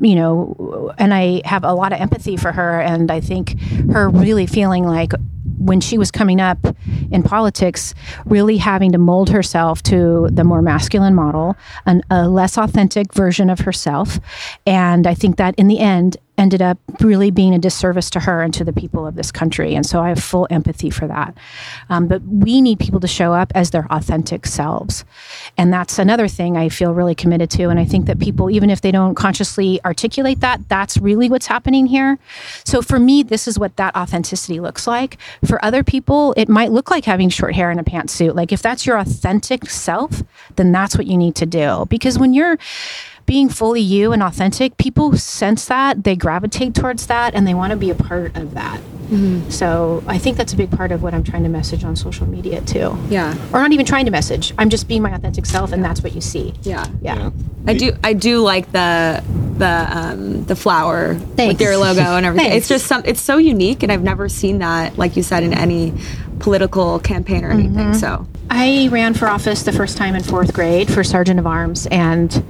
you 0.00 0.16
know, 0.16 0.92
and 0.98 1.14
I 1.14 1.42
have 1.44 1.62
a 1.62 1.72
lot 1.72 1.92
of 1.92 2.00
empathy 2.00 2.36
for 2.36 2.50
her, 2.50 2.80
and 2.80 3.10
I 3.10 3.20
think 3.20 3.60
her 3.92 4.08
really 4.08 4.46
feeling 4.46 4.84
like 4.84 5.12
when 5.58 5.80
she 5.80 5.96
was 5.96 6.10
coming 6.10 6.40
up 6.40 6.58
in 7.10 7.22
politics, 7.22 7.94
really 8.24 8.56
having 8.56 8.92
to 8.92 8.98
mold 8.98 9.30
herself 9.30 9.82
to 9.84 10.28
the 10.32 10.44
more 10.44 10.60
masculine 10.62 11.14
model, 11.14 11.56
an, 11.86 12.02
a 12.10 12.28
less 12.28 12.58
authentic 12.58 13.14
version 13.14 13.48
of 13.48 13.60
herself. 13.60 14.18
And 14.66 15.06
I 15.06 15.14
think 15.14 15.36
that 15.36 15.54
in 15.56 15.68
the 15.68 15.78
end, 15.78 16.16
ended 16.36 16.60
up 16.60 16.78
really 17.00 17.30
being 17.30 17.54
a 17.54 17.58
disservice 17.58 18.10
to 18.10 18.20
her 18.20 18.42
and 18.42 18.52
to 18.54 18.64
the 18.64 18.72
people 18.72 19.06
of 19.06 19.14
this 19.14 19.30
country. 19.30 19.74
And 19.74 19.86
so 19.86 20.00
I 20.00 20.08
have 20.08 20.22
full 20.22 20.46
empathy 20.50 20.90
for 20.90 21.06
that. 21.06 21.36
Um, 21.88 22.08
but 22.08 22.22
we 22.22 22.60
need 22.60 22.80
people 22.80 23.00
to 23.00 23.06
show 23.06 23.32
up 23.32 23.52
as 23.54 23.70
their 23.70 23.86
authentic 23.90 24.46
selves. 24.46 25.04
And 25.56 25.72
that's 25.72 25.98
another 25.98 26.26
thing 26.26 26.56
I 26.56 26.68
feel 26.68 26.92
really 26.92 27.14
committed 27.14 27.50
to. 27.52 27.68
And 27.68 27.78
I 27.78 27.84
think 27.84 28.06
that 28.06 28.18
people, 28.18 28.50
even 28.50 28.68
if 28.68 28.80
they 28.80 28.90
don't 28.90 29.14
consciously 29.14 29.80
articulate 29.84 30.40
that, 30.40 30.68
that's 30.68 30.96
really 30.98 31.28
what's 31.28 31.46
happening 31.46 31.86
here. 31.86 32.18
So 32.64 32.82
for 32.82 32.98
me, 32.98 33.22
this 33.22 33.46
is 33.46 33.58
what 33.58 33.76
that 33.76 33.94
authenticity 33.94 34.58
looks 34.58 34.86
like. 34.86 35.18
For 35.44 35.64
other 35.64 35.84
people, 35.84 36.34
it 36.36 36.48
might 36.48 36.72
look 36.72 36.90
like 36.90 37.04
having 37.04 37.28
short 37.28 37.54
hair 37.54 37.70
and 37.70 37.78
a 37.78 37.84
pantsuit. 37.84 38.34
Like 38.34 38.52
if 38.52 38.60
that's 38.60 38.86
your 38.86 38.98
authentic 38.98 39.70
self, 39.70 40.22
then 40.56 40.72
that's 40.72 40.96
what 40.96 41.06
you 41.06 41.16
need 41.16 41.36
to 41.36 41.46
do. 41.46 41.86
Because 41.88 42.18
when 42.18 42.34
you're 42.34 42.58
being 43.26 43.48
fully 43.48 43.80
you 43.80 44.12
and 44.12 44.22
authentic, 44.22 44.76
people 44.76 45.16
sense 45.16 45.66
that, 45.66 46.04
they 46.04 46.16
gravitate 46.16 46.74
towards 46.74 47.06
that, 47.06 47.34
and 47.34 47.46
they 47.46 47.54
want 47.54 47.70
to 47.70 47.76
be 47.76 47.90
a 47.90 47.94
part 47.94 48.36
of 48.36 48.54
that. 48.54 48.80
Mm-hmm. 49.04 49.50
So 49.50 50.02
I 50.06 50.18
think 50.18 50.36
that's 50.36 50.52
a 50.54 50.56
big 50.56 50.70
part 50.70 50.90
of 50.90 51.02
what 51.02 51.12
I'm 51.14 51.22
trying 51.22 51.42
to 51.42 51.48
message 51.48 51.84
on 51.84 51.94
social 51.94 52.26
media 52.26 52.62
too. 52.62 52.96
Yeah. 53.08 53.34
Or 53.52 53.60
not 53.60 53.72
even 53.72 53.84
trying 53.84 54.06
to 54.06 54.10
message. 54.10 54.54
I'm 54.56 54.70
just 54.70 54.88
being 54.88 55.02
my 55.02 55.12
authentic 55.14 55.46
self, 55.46 55.72
and 55.72 55.84
that's 55.84 56.02
what 56.02 56.14
you 56.14 56.20
see. 56.20 56.54
Yeah. 56.62 56.86
Yeah. 57.02 57.30
I 57.66 57.74
do. 57.74 57.92
I 58.02 58.14
do 58.14 58.40
like 58.40 58.72
the 58.72 59.22
the 59.58 59.86
um, 59.90 60.44
the 60.44 60.56
flower 60.56 61.14
Thanks. 61.14 61.54
with 61.54 61.60
your 61.60 61.76
logo 61.76 62.00
and 62.00 62.26
everything. 62.26 62.52
It's 62.52 62.68
just 62.68 62.86
some. 62.86 63.02
It's 63.04 63.20
so 63.20 63.36
unique, 63.36 63.82
and 63.82 63.92
I've 63.92 64.02
never 64.02 64.28
seen 64.28 64.58
that, 64.58 64.98
like 64.98 65.16
you 65.16 65.22
said, 65.22 65.42
in 65.42 65.54
any 65.54 65.92
political 66.40 66.98
campaign 66.98 67.44
or 67.44 67.50
anything. 67.50 67.92
Mhm. 67.92 67.96
So 67.96 68.26
I 68.50 68.88
ran 68.90 69.14
for 69.14 69.28
office 69.28 69.62
the 69.62 69.72
first 69.72 69.96
time 69.96 70.14
in 70.14 70.22
fourth 70.22 70.52
grade 70.52 70.92
for 70.92 71.04
Sergeant 71.04 71.38
of 71.38 71.46
Arms, 71.46 71.86
and 71.86 72.44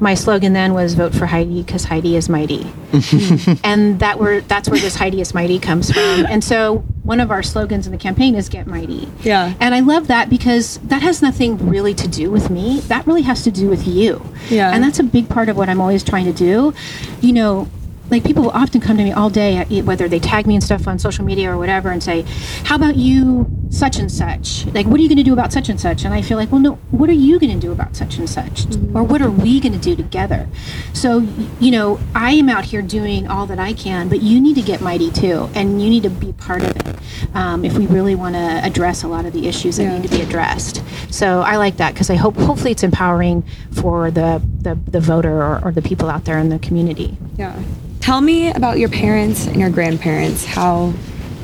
my 0.00 0.14
slogan 0.14 0.54
then 0.54 0.72
was 0.74 0.94
"Vote 0.94 1.14
for 1.14 1.26
Heidi 1.26 1.62
because 1.62 1.84
Heidi 1.84 2.16
is 2.16 2.28
mighty," 2.28 2.66
and 3.64 4.00
that 4.00 4.16
were 4.18 4.40
that's 4.40 4.68
where 4.68 4.80
this 4.80 4.96
Heidi 4.96 5.20
is 5.20 5.34
mighty 5.34 5.58
comes 5.58 5.92
from. 5.92 6.26
And 6.26 6.42
so 6.42 6.78
one 7.02 7.20
of 7.20 7.30
our 7.30 7.42
slogans 7.42 7.86
in 7.86 7.92
the 7.92 7.98
campaign 7.98 8.34
is 8.34 8.48
"Get 8.48 8.66
Mighty." 8.66 9.08
Yeah. 9.22 9.54
And 9.60 9.74
I 9.74 9.80
love 9.80 10.06
that 10.08 10.30
because 10.30 10.78
that 10.84 11.02
has 11.02 11.22
nothing 11.22 11.68
really 11.68 11.94
to 11.94 12.08
do 12.08 12.30
with 12.30 12.50
me. 12.50 12.80
That 12.80 13.06
really 13.06 13.22
has 13.22 13.42
to 13.44 13.50
do 13.50 13.68
with 13.68 13.86
you. 13.86 14.22
Yeah. 14.48 14.72
And 14.72 14.82
that's 14.82 14.98
a 14.98 15.04
big 15.04 15.28
part 15.28 15.48
of 15.48 15.56
what 15.56 15.68
I'm 15.68 15.80
always 15.80 16.02
trying 16.02 16.24
to 16.24 16.32
do. 16.32 16.72
You 17.20 17.32
know, 17.32 17.68
like 18.10 18.24
people 18.24 18.42
will 18.44 18.50
often 18.50 18.80
come 18.80 18.96
to 18.96 19.04
me 19.04 19.12
all 19.12 19.30
day, 19.30 19.62
whether 19.82 20.08
they 20.08 20.18
tag 20.18 20.46
me 20.46 20.54
and 20.54 20.64
stuff 20.64 20.88
on 20.88 20.98
social 20.98 21.24
media 21.24 21.50
or 21.52 21.58
whatever, 21.58 21.90
and 21.90 22.02
say, 22.02 22.24
"How 22.64 22.76
about 22.76 22.96
you, 22.96 23.46
such 23.70 23.98
and 23.98 24.10
such? 24.10 24.66
Like, 24.66 24.86
what 24.86 24.98
are 24.98 25.02
you 25.02 25.08
going 25.08 25.18
to 25.18 25.24
do 25.24 25.32
about 25.32 25.52
such 25.52 25.68
and 25.68 25.80
such?" 25.80 26.04
And 26.04 26.12
I 26.12 26.22
feel 26.22 26.36
like, 26.36 26.50
well, 26.52 26.60
no, 26.60 26.74
what 26.90 27.08
are 27.08 27.14
you 27.14 27.38
going 27.38 27.52
to 27.52 27.66
do 27.66 27.72
about 27.72 27.96
such 27.96 28.18
and 28.18 28.28
such, 28.28 28.66
or 28.94 29.02
what 29.02 29.22
are 29.22 29.30
we 29.30 29.60
going 29.60 29.72
to 29.72 29.78
do 29.78 29.96
together? 29.96 30.48
So, 30.92 31.26
you 31.60 31.70
know, 31.70 31.98
I 32.14 32.32
am 32.32 32.48
out 32.48 32.64
here 32.64 32.82
doing 32.82 33.28
all 33.28 33.46
that 33.46 33.58
I 33.58 33.72
can, 33.72 34.08
but 34.08 34.22
you 34.22 34.40
need 34.40 34.54
to 34.56 34.62
get 34.62 34.80
mighty 34.80 35.10
too, 35.10 35.48
and 35.54 35.80
you 35.82 35.88
need 35.88 36.02
to 36.02 36.10
be 36.10 36.32
part 36.32 36.62
of 36.62 36.76
it 36.76 36.98
um, 37.34 37.64
if 37.64 37.78
we 37.78 37.86
really 37.86 38.14
want 38.14 38.34
to 38.34 38.60
address 38.64 39.02
a 39.02 39.08
lot 39.08 39.24
of 39.24 39.32
the 39.32 39.46
issues 39.46 39.76
that 39.76 39.86
need 39.86 40.08
to 40.08 40.16
be 40.16 40.22
addressed. 40.22 40.82
So 41.10 41.40
I 41.40 41.56
like 41.56 41.76
that 41.78 41.94
because 41.94 42.10
I 42.10 42.16
hope 42.16 42.36
hopefully 42.36 42.72
it's 42.72 42.82
empowering 42.82 43.42
for 43.72 44.10
the 44.10 44.42
the, 44.60 44.74
the 44.90 45.00
voter 45.00 45.42
or, 45.42 45.64
or 45.64 45.72
the 45.72 45.82
people 45.82 46.10
out 46.10 46.24
there 46.24 46.38
in 46.38 46.48
the 46.50 46.58
community. 46.58 47.16
yeah. 47.36 47.60
Tell 48.00 48.20
me 48.22 48.50
about 48.50 48.78
your 48.78 48.88
parents 48.88 49.46
and 49.46 49.56
your 49.56 49.70
grandparents. 49.70 50.44
How 50.44 50.92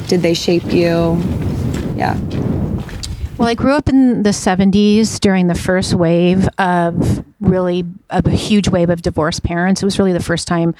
did 0.08 0.22
they 0.22 0.32
shape 0.34 0.64
you? 0.72 1.20
Yeah. 1.97 2.18
Well, 3.38 3.49
I 3.49 3.55
grew 3.55 3.72
up 3.72 3.88
in 3.88 4.22
the 4.22 4.30
70s 4.30 5.20
during 5.20 5.47
the 5.47 5.55
first 5.55 5.92
wave 5.92 6.49
of 6.57 7.24
really 7.40 7.84
a 8.09 8.28
huge 8.30 8.68
wave 8.68 8.88
of 8.88 9.03
divorced 9.03 9.42
parents. 9.42 9.82
It 9.82 9.84
was 9.84 9.99
really 9.99 10.14
the 10.14 10.22
first 10.22 10.49
time 10.49 10.74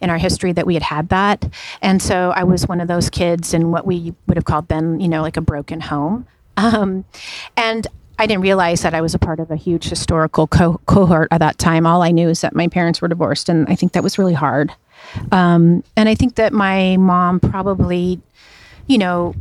in 0.00 0.10
our 0.10 0.18
history 0.18 0.52
that 0.52 0.66
we 0.66 0.74
had 0.74 0.82
had 0.82 1.08
that. 1.10 1.48
And 1.82 2.02
so 2.02 2.32
I 2.34 2.42
was 2.42 2.66
one 2.66 2.80
of 2.80 2.88
those 2.88 3.10
kids 3.10 3.54
in 3.54 3.70
what 3.70 3.86
we 3.86 4.12
would 4.26 4.36
have 4.36 4.44
called 4.44 4.66
then, 4.66 4.98
you 4.98 5.08
know, 5.08 5.22
like 5.22 5.36
a 5.36 5.40
broken 5.40 5.80
home. 5.80 6.26
Um, 6.56 7.04
and 7.56 7.86
I 8.18 8.26
didn't 8.26 8.42
realize 8.42 8.82
that 8.82 8.92
I 8.92 9.00
was 9.00 9.14
a 9.14 9.18
part 9.18 9.38
of 9.38 9.50
a 9.50 9.56
huge 9.56 9.84
historical 9.84 10.46
co- 10.48 10.80
cohort 10.86 11.28
at 11.30 11.38
that 11.38 11.58
time. 11.58 11.86
All 11.86 12.02
I 12.02 12.10
knew 12.10 12.28
is 12.28 12.40
that 12.40 12.54
my 12.54 12.68
parents 12.68 13.00
were 13.00 13.08
divorced, 13.08 13.48
and 13.48 13.66
I 13.68 13.76
think 13.76 13.92
that 13.92 14.02
was 14.02 14.18
really 14.18 14.34
hard. 14.34 14.74
Um, 15.32 15.84
and 15.96 16.08
I 16.08 16.14
think 16.14 16.34
that 16.34 16.52
my 16.52 16.98
mom 16.98 17.40
probably, 17.40 18.20
you 18.86 18.98
know, 18.98 19.34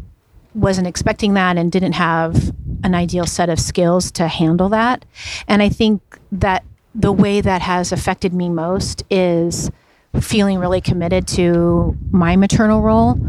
wasn't 0.53 0.87
expecting 0.87 1.33
that 1.35 1.57
and 1.57 1.71
didn't 1.71 1.93
have 1.93 2.53
an 2.83 2.95
ideal 2.95 3.25
set 3.25 3.49
of 3.49 3.59
skills 3.59 4.11
to 4.11 4.27
handle 4.27 4.69
that. 4.69 5.05
And 5.47 5.61
I 5.61 5.69
think 5.69 6.01
that 6.31 6.63
the 6.95 7.11
way 7.11 7.41
that 7.41 7.61
has 7.61 7.91
affected 7.91 8.33
me 8.33 8.49
most 8.49 9.03
is 9.09 9.69
feeling 10.19 10.57
really 10.57 10.81
committed 10.81 11.27
to 11.27 11.95
my 12.11 12.35
maternal 12.35 12.81
role 12.81 13.19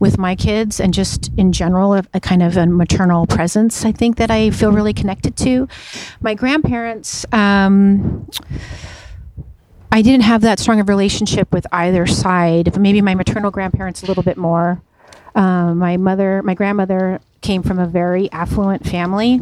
with 0.00 0.16
my 0.16 0.34
kids 0.34 0.80
and 0.80 0.94
just 0.94 1.30
in 1.36 1.52
general 1.52 1.94
a, 1.94 2.02
a 2.14 2.20
kind 2.20 2.42
of 2.42 2.56
a 2.56 2.66
maternal 2.66 3.26
presence 3.26 3.84
i 3.84 3.92
think 3.92 4.16
that 4.16 4.30
i 4.30 4.48
feel 4.48 4.72
really 4.72 4.94
connected 4.94 5.36
to 5.36 5.68
my 6.22 6.32
grandparents 6.32 7.26
um, 7.32 8.26
I 9.94 10.00
didn't 10.00 10.22
have 10.22 10.40
that 10.40 10.58
strong 10.58 10.80
of 10.80 10.88
relationship 10.88 11.52
with 11.52 11.66
either 11.70 12.06
side, 12.06 12.80
maybe 12.80 13.02
my 13.02 13.14
maternal 13.14 13.50
grandparents 13.50 14.02
a 14.02 14.06
little 14.06 14.22
bit 14.22 14.38
more. 14.38 14.80
Um, 15.34 15.78
my 15.78 15.96
mother, 15.96 16.42
my 16.42 16.54
grandmother 16.54 17.20
came 17.40 17.62
from 17.62 17.78
a 17.78 17.86
very 17.86 18.30
affluent 18.32 18.86
family, 18.86 19.40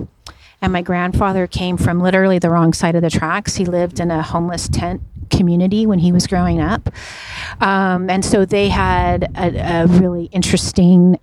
and 0.63 0.73
my 0.73 0.83
grandfather 0.83 1.47
came 1.47 1.77
from 1.77 2.01
literally 2.01 2.39
the 2.39 2.51
wrong 2.51 2.73
side 2.73 2.95
of 2.95 3.03
the 3.03 3.11
tracks. 3.11 3.57
He 3.57 3.65
lived 3.65 4.01
in 4.01 4.11
a 4.11 4.23
homeless 4.23 4.69
tent 4.69 5.03
community 5.31 5.87
when 5.87 5.99
he 5.99 6.13
was 6.13 6.27
growing 6.27 6.61
up. 6.61 6.91
Um, 7.61 8.11
and 8.11 8.25
so 8.25 8.45
they 8.45 8.69
had 8.69 9.31
a, 9.37 9.83
a 9.83 9.87
really 9.87 10.25
interesting 10.27 11.19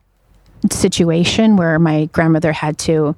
situation 0.72 1.56
where 1.56 1.78
my 1.78 2.06
grandmother 2.06 2.52
had 2.52 2.78
to 2.80 3.16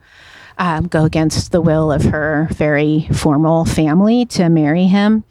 um, 0.57 0.87
go 0.87 1.05
against 1.05 1.51
the 1.51 1.61
will 1.61 1.91
of 1.91 2.03
her 2.03 2.49
very 2.51 3.07
formal 3.13 3.63
family 3.63 4.25
to 4.25 4.49
marry 4.49 4.85
him. 4.85 5.23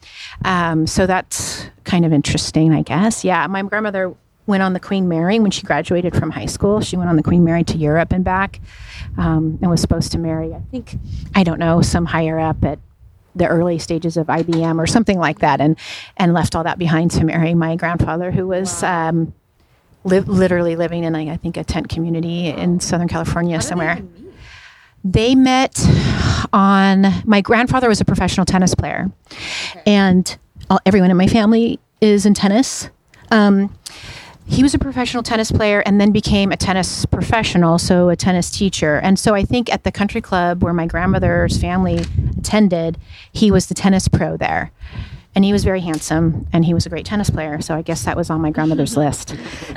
Um, 0.45 0.87
so 0.87 1.07
that's 1.07 1.67
kind 1.85 2.07
of 2.07 2.13
interesting, 2.13 2.73
I 2.73 2.83
guess. 2.83 3.25
Yeah, 3.25 3.47
my 3.47 3.63
grandmother 3.63 4.15
went 4.49 4.63
on 4.63 4.73
the 4.73 4.81
Queen 4.81 5.09
Mary 5.09 5.39
when 5.39 5.51
she 5.51 5.63
graduated 5.63 6.17
from 6.17 6.31
high 6.31 6.47
school. 6.47 6.81
She 6.81 6.97
went 6.97 7.11
on 7.11 7.17
the 7.17 7.23
Queen 7.23 7.45
Mary 7.45 7.63
to 7.65 7.77
Europe 7.77 8.13
and 8.13 8.25
back 8.25 8.61
um, 9.19 9.59
and 9.61 9.71
was 9.71 9.81
supposed 9.81 10.11
to 10.13 10.19
marry, 10.19 10.55
I 10.55 10.63
think, 10.71 10.97
I 11.35 11.45
don't 11.45 11.59
know, 11.59 11.83
some 11.83 12.07
higher 12.07 12.39
up 12.39 12.65
at 12.65 12.79
the 13.37 13.47
early 13.47 13.79
stages 13.79 14.17
of 14.17 14.27
IBM 14.27 14.79
or 14.83 14.87
something 14.87 15.19
like 15.19 15.41
that, 15.41 15.61
and 15.61 15.79
and 16.17 16.33
left 16.33 16.57
all 16.57 16.65
that 16.65 16.79
behind 16.79 17.11
to 17.13 17.25
marry 17.25 17.55
my 17.55 17.77
grandfather, 17.77 18.33
who 18.33 18.49
was 18.49 18.83
um, 18.83 19.33
li- 20.03 20.21
literally 20.21 20.75
living 20.77 21.05
in, 21.05 21.13
like, 21.13 21.29
I 21.29 21.37
think, 21.37 21.57
a 21.57 21.63
tent 21.63 21.89
community 21.89 22.47
in 22.47 22.81
Southern 22.81 23.07
California 23.07 23.61
somewhere. 23.61 24.03
They 25.05 25.35
met 25.35 25.79
on 26.53 27.07
my 27.25 27.41
grandfather 27.43 27.89
was 27.89 28.01
a 28.01 28.05
professional 28.05 28.47
tennis 28.47 28.75
player, 28.75 29.13
and 29.87 30.37
all, 30.71 30.81
everyone 30.87 31.11
in 31.11 31.17
my 31.17 31.29
family 31.29 31.79
is 32.01 32.27
in 32.27 32.33
tennis. 32.35 32.91
Um, 33.31 33.78
he 34.49 34.63
was 34.63 34.73
a 34.73 34.79
professional 34.79 35.23
tennis 35.23 35.53
player 35.53 35.81
and 35.85 36.01
then 36.01 36.11
became 36.11 36.51
a 36.53 36.57
tennis 36.57 37.05
professional, 37.05 37.79
so 37.79 38.09
a 38.09 38.17
tennis 38.17 38.51
teacher. 38.51 38.97
And 38.97 39.19
so 39.19 39.35
I 39.35 39.45
think 39.45 39.71
at 39.71 39.85
the 39.85 39.93
country 39.93 40.23
club 40.23 40.65
where 40.65 40.73
my 40.73 40.87
grandmother's 40.87 41.61
family 41.61 42.07
attended, 42.39 42.97
he 43.31 43.51
was 43.51 43.67
the 43.67 43.75
tennis 43.75 44.09
pro 44.09 44.39
there. 44.39 44.73
And 45.39 45.45
he 45.45 45.53
was 45.53 45.63
very 45.63 45.81
handsome 45.81 46.49
and 46.53 46.65
he 46.65 46.75
was 46.75 46.85
a 46.85 46.89
great 46.89 47.07
tennis 47.07 47.31
player. 47.31 47.61
So 47.61 47.77
I 47.77 47.83
guess 47.83 48.03
that 48.07 48.17
was 48.17 48.29
on 48.29 48.41
my 48.41 48.51
grandmother's 48.51 48.97
list. 49.05 49.37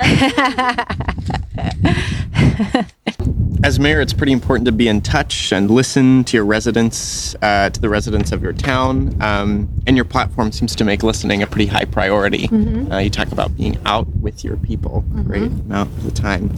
As 3.62 3.78
mayor, 3.78 4.00
it's 4.00 4.12
pretty 4.12 4.32
important 4.32 4.66
to 4.66 4.72
be 4.72 4.88
in 4.88 5.00
touch 5.02 5.52
and 5.52 5.70
listen 5.70 6.24
to 6.24 6.36
your 6.36 6.44
residents, 6.44 7.36
uh, 7.42 7.70
to 7.70 7.80
the 7.80 7.88
residents 7.88 8.32
of 8.32 8.42
your 8.42 8.52
town. 8.52 9.16
Um, 9.22 9.68
and 9.86 9.94
your 9.94 10.04
platform 10.04 10.50
seems 10.50 10.74
to 10.74 10.84
make 10.84 11.04
listening 11.04 11.44
a 11.44 11.46
pretty 11.46 11.66
high 11.66 11.84
priority. 11.84 12.48
Mhm. 12.48 12.92
Uh, 12.92 12.98
you 12.98 13.08
talk 13.10 13.30
about 13.30 13.56
being 13.56 13.78
out 13.86 14.08
with 14.16 14.42
your 14.42 14.56
people 14.56 15.04
a 15.16 15.20
great 15.20 15.44
amount 15.44 15.90
of 15.90 16.02
the 16.02 16.10
time. 16.10 16.52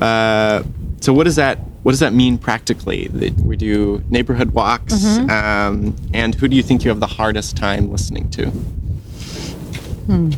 Uh, 0.00 0.62
so, 1.02 1.12
what 1.12 1.24
does 1.24 1.36
that 1.36 1.58
what 1.88 1.92
does 1.92 2.00
that 2.00 2.12
mean 2.12 2.36
practically? 2.36 3.08
That 3.14 3.34
we 3.40 3.56
do 3.56 4.04
neighborhood 4.10 4.50
walks, 4.50 4.92
Mhm. 4.92 5.30
um, 5.30 5.96
and 6.12 6.34
who 6.34 6.46
do 6.46 6.54
you 6.54 6.62
think 6.62 6.84
you 6.84 6.90
have 6.90 7.00
the 7.00 7.06
hardest 7.06 7.56
time 7.56 7.90
listening 7.90 8.28
to? 8.32 8.48
Hmm. 10.04 10.30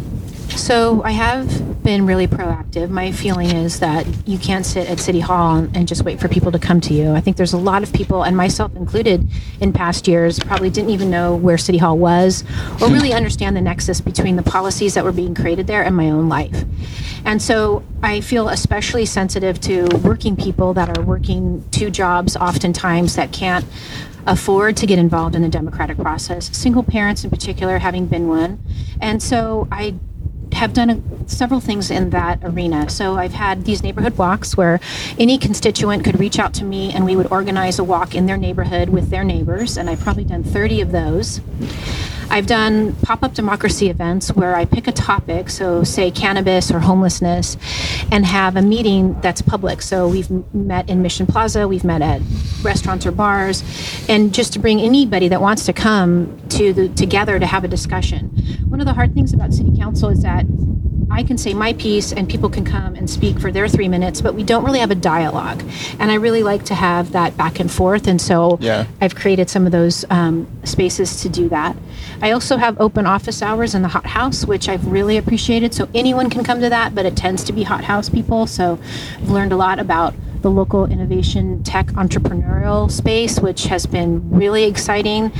So 0.56 1.02
I 1.04 1.12
have 1.12 1.82
been 1.82 2.06
really 2.06 2.26
proactive. 2.26 2.90
My 2.90 3.12
feeling 3.12 3.50
is 3.50 3.80
that 3.80 4.06
you 4.28 4.38
can't 4.38 4.66
sit 4.66 4.88
at 4.88 5.00
City 5.00 5.20
Hall 5.20 5.56
and 5.56 5.88
just 5.88 6.04
wait 6.04 6.20
for 6.20 6.28
people 6.28 6.52
to 6.52 6.58
come 6.58 6.80
to 6.82 6.94
you. 6.94 7.12
I 7.12 7.20
think 7.20 7.36
there's 7.36 7.52
a 7.52 7.58
lot 7.58 7.82
of 7.82 7.92
people, 7.92 8.22
and 8.22 8.36
myself 8.36 8.74
included, 8.76 9.28
in 9.60 9.72
past 9.72 10.06
years, 10.06 10.38
probably 10.38 10.70
didn't 10.70 10.90
even 10.90 11.10
know 11.10 11.34
where 11.34 11.56
City 11.56 11.78
Hall 11.78 11.96
was 11.96 12.42
or 12.80 12.88
hmm. 12.88 12.92
really 12.92 13.12
understand 13.12 13.56
the 13.56 13.60
nexus 13.60 14.00
between 14.00 14.36
the 14.36 14.42
policies 14.42 14.94
that 14.94 15.04
were 15.04 15.12
being 15.12 15.34
created 15.34 15.66
there 15.66 15.82
and 15.82 15.96
my 15.96 16.10
own 16.10 16.28
life. 16.28 16.64
And 17.24 17.40
so 17.40 17.82
I 18.02 18.20
feel 18.20 18.48
especially 18.48 19.06
sensitive 19.06 19.60
to 19.62 19.88
working 20.04 20.36
people 20.36 20.74
that 20.74 20.96
are 20.96 21.02
working 21.02 21.64
two 21.70 21.90
jobs, 21.90 22.36
oftentimes 22.36 23.16
that 23.16 23.32
can't 23.32 23.64
afford 24.26 24.76
to 24.76 24.86
get 24.86 24.98
involved 24.98 25.34
in 25.34 25.42
the 25.42 25.48
democratic 25.48 25.96
process, 25.96 26.54
single 26.56 26.82
parents 26.82 27.24
in 27.24 27.30
particular, 27.30 27.78
having 27.78 28.06
been 28.06 28.28
one. 28.28 28.62
And 29.00 29.22
so 29.22 29.66
I 29.72 29.94
have 30.52 30.72
done 30.72 30.90
a, 30.90 31.28
several 31.28 31.60
things 31.60 31.90
in 31.90 32.10
that 32.10 32.40
arena. 32.42 32.88
So 32.90 33.16
I've 33.16 33.32
had 33.32 33.64
these 33.64 33.82
neighborhood 33.82 34.18
walks 34.18 34.56
where 34.56 34.80
any 35.18 35.38
constituent 35.38 36.04
could 36.04 36.18
reach 36.18 36.38
out 36.38 36.54
to 36.54 36.64
me 36.64 36.92
and 36.92 37.04
we 37.04 37.16
would 37.16 37.30
organize 37.30 37.78
a 37.78 37.84
walk 37.84 38.14
in 38.14 38.26
their 38.26 38.36
neighborhood 38.36 38.88
with 38.88 39.10
their 39.10 39.24
neighbors. 39.24 39.76
And 39.76 39.88
I've 39.88 40.00
probably 40.00 40.24
done 40.24 40.44
30 40.44 40.80
of 40.80 40.92
those. 40.92 41.40
I've 42.30 42.46
done 42.46 42.94
pop 43.02 43.24
up 43.24 43.34
democracy 43.34 43.90
events 43.90 44.32
where 44.32 44.54
I 44.54 44.64
pick 44.64 44.86
a 44.86 44.92
topic, 44.92 45.50
so 45.50 45.82
say 45.82 46.12
cannabis 46.12 46.70
or 46.70 46.78
homelessness, 46.78 47.56
and 48.12 48.24
have 48.24 48.54
a 48.56 48.62
meeting 48.62 49.20
that's 49.20 49.42
public. 49.42 49.82
So 49.82 50.06
we've 50.06 50.30
met 50.54 50.88
in 50.88 51.02
Mission 51.02 51.26
Plaza, 51.26 51.66
we've 51.66 51.82
met 51.82 52.02
at 52.02 52.22
restaurants 52.62 53.04
or 53.04 53.10
bars, 53.10 53.64
and 54.08 54.32
just 54.32 54.52
to 54.52 54.60
bring 54.60 54.80
anybody 54.80 55.26
that 55.26 55.40
wants 55.40 55.66
to 55.66 55.72
come 55.72 56.40
to 56.50 56.72
the, 56.72 56.88
together 56.90 57.40
to 57.40 57.46
have 57.46 57.64
a 57.64 57.68
discussion. 57.68 58.28
One 58.68 58.80
of 58.80 58.86
the 58.86 58.94
hard 58.94 59.12
things 59.12 59.32
about 59.32 59.52
city 59.52 59.76
council 59.76 60.08
is 60.08 60.22
that 60.22 60.46
I 61.10 61.22
can 61.22 61.36
say 61.36 61.54
my 61.54 61.72
piece 61.72 62.12
and 62.12 62.28
people 62.28 62.48
can 62.48 62.64
come 62.64 62.94
and 62.94 63.10
speak 63.10 63.40
for 63.40 63.50
their 63.50 63.68
three 63.68 63.88
minutes, 63.88 64.20
but 64.20 64.34
we 64.34 64.44
don't 64.44 64.64
really 64.64 64.78
have 64.78 64.90
a 64.90 64.94
dialogue. 64.94 65.62
And 65.98 66.10
I 66.10 66.14
really 66.14 66.42
like 66.42 66.64
to 66.66 66.74
have 66.74 67.12
that 67.12 67.36
back 67.36 67.58
and 67.60 67.70
forth. 67.70 68.06
And 68.06 68.20
so 68.20 68.58
Yeah. 68.60 68.86
I've 69.00 69.14
created 69.14 69.50
some 69.50 69.66
of 69.66 69.72
those 69.72 70.04
um, 70.10 70.46
spaces 70.64 71.20
to 71.22 71.28
do 71.28 71.48
that. 71.48 71.76
I 72.22 72.30
also 72.30 72.56
have 72.56 72.80
open 72.80 73.06
office 73.06 73.42
hours 73.42 73.74
in 73.74 73.82
the 73.82 73.88
hot 73.88 74.06
house, 74.06 74.46
which 74.46 74.68
I've 74.68 74.86
really 74.86 75.16
appreciated. 75.16 75.74
So 75.74 75.88
anyone 75.94 76.30
can 76.30 76.44
come 76.44 76.60
to 76.60 76.68
that, 76.68 76.94
but 76.94 77.06
it 77.06 77.16
tends 77.16 77.42
to 77.44 77.52
be 77.52 77.64
hot 77.64 77.84
house 77.84 78.08
people. 78.08 78.46
So 78.46 78.78
I've 79.18 79.30
learned 79.30 79.52
a 79.52 79.56
lot 79.56 79.78
about 79.78 80.14
the 80.42 80.50
local 80.50 80.86
innovation 80.86 81.62
tech 81.64 81.88
entrepreneurial 81.88 82.90
space, 82.90 83.40
which 83.40 83.64
has 83.64 83.84
been 83.84 84.30
really 84.30 84.64
exciting. 84.64 85.32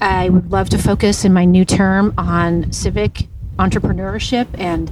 I 0.00 0.28
would 0.28 0.52
love 0.52 0.68
to 0.68 0.78
focus 0.78 1.24
in 1.24 1.32
my 1.32 1.44
new 1.44 1.64
term 1.64 2.14
on 2.16 2.70
civic 2.72 3.26
entrepreneurship 3.58 4.46
and 4.58 4.90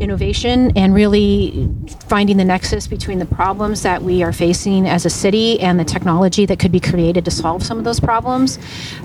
innovation 0.00 0.72
and 0.76 0.94
really 0.94 1.68
finding 2.08 2.36
the 2.36 2.44
nexus 2.44 2.86
between 2.86 3.18
the 3.18 3.26
problems 3.26 3.82
that 3.82 4.02
we 4.02 4.22
are 4.22 4.32
facing 4.32 4.88
as 4.88 5.06
a 5.06 5.10
city 5.10 5.60
and 5.60 5.78
the 5.78 5.84
technology 5.84 6.46
that 6.46 6.58
could 6.58 6.72
be 6.72 6.80
created 6.80 7.24
to 7.24 7.30
solve 7.30 7.62
some 7.62 7.78
of 7.78 7.84
those 7.84 8.00
problems. 8.00 8.58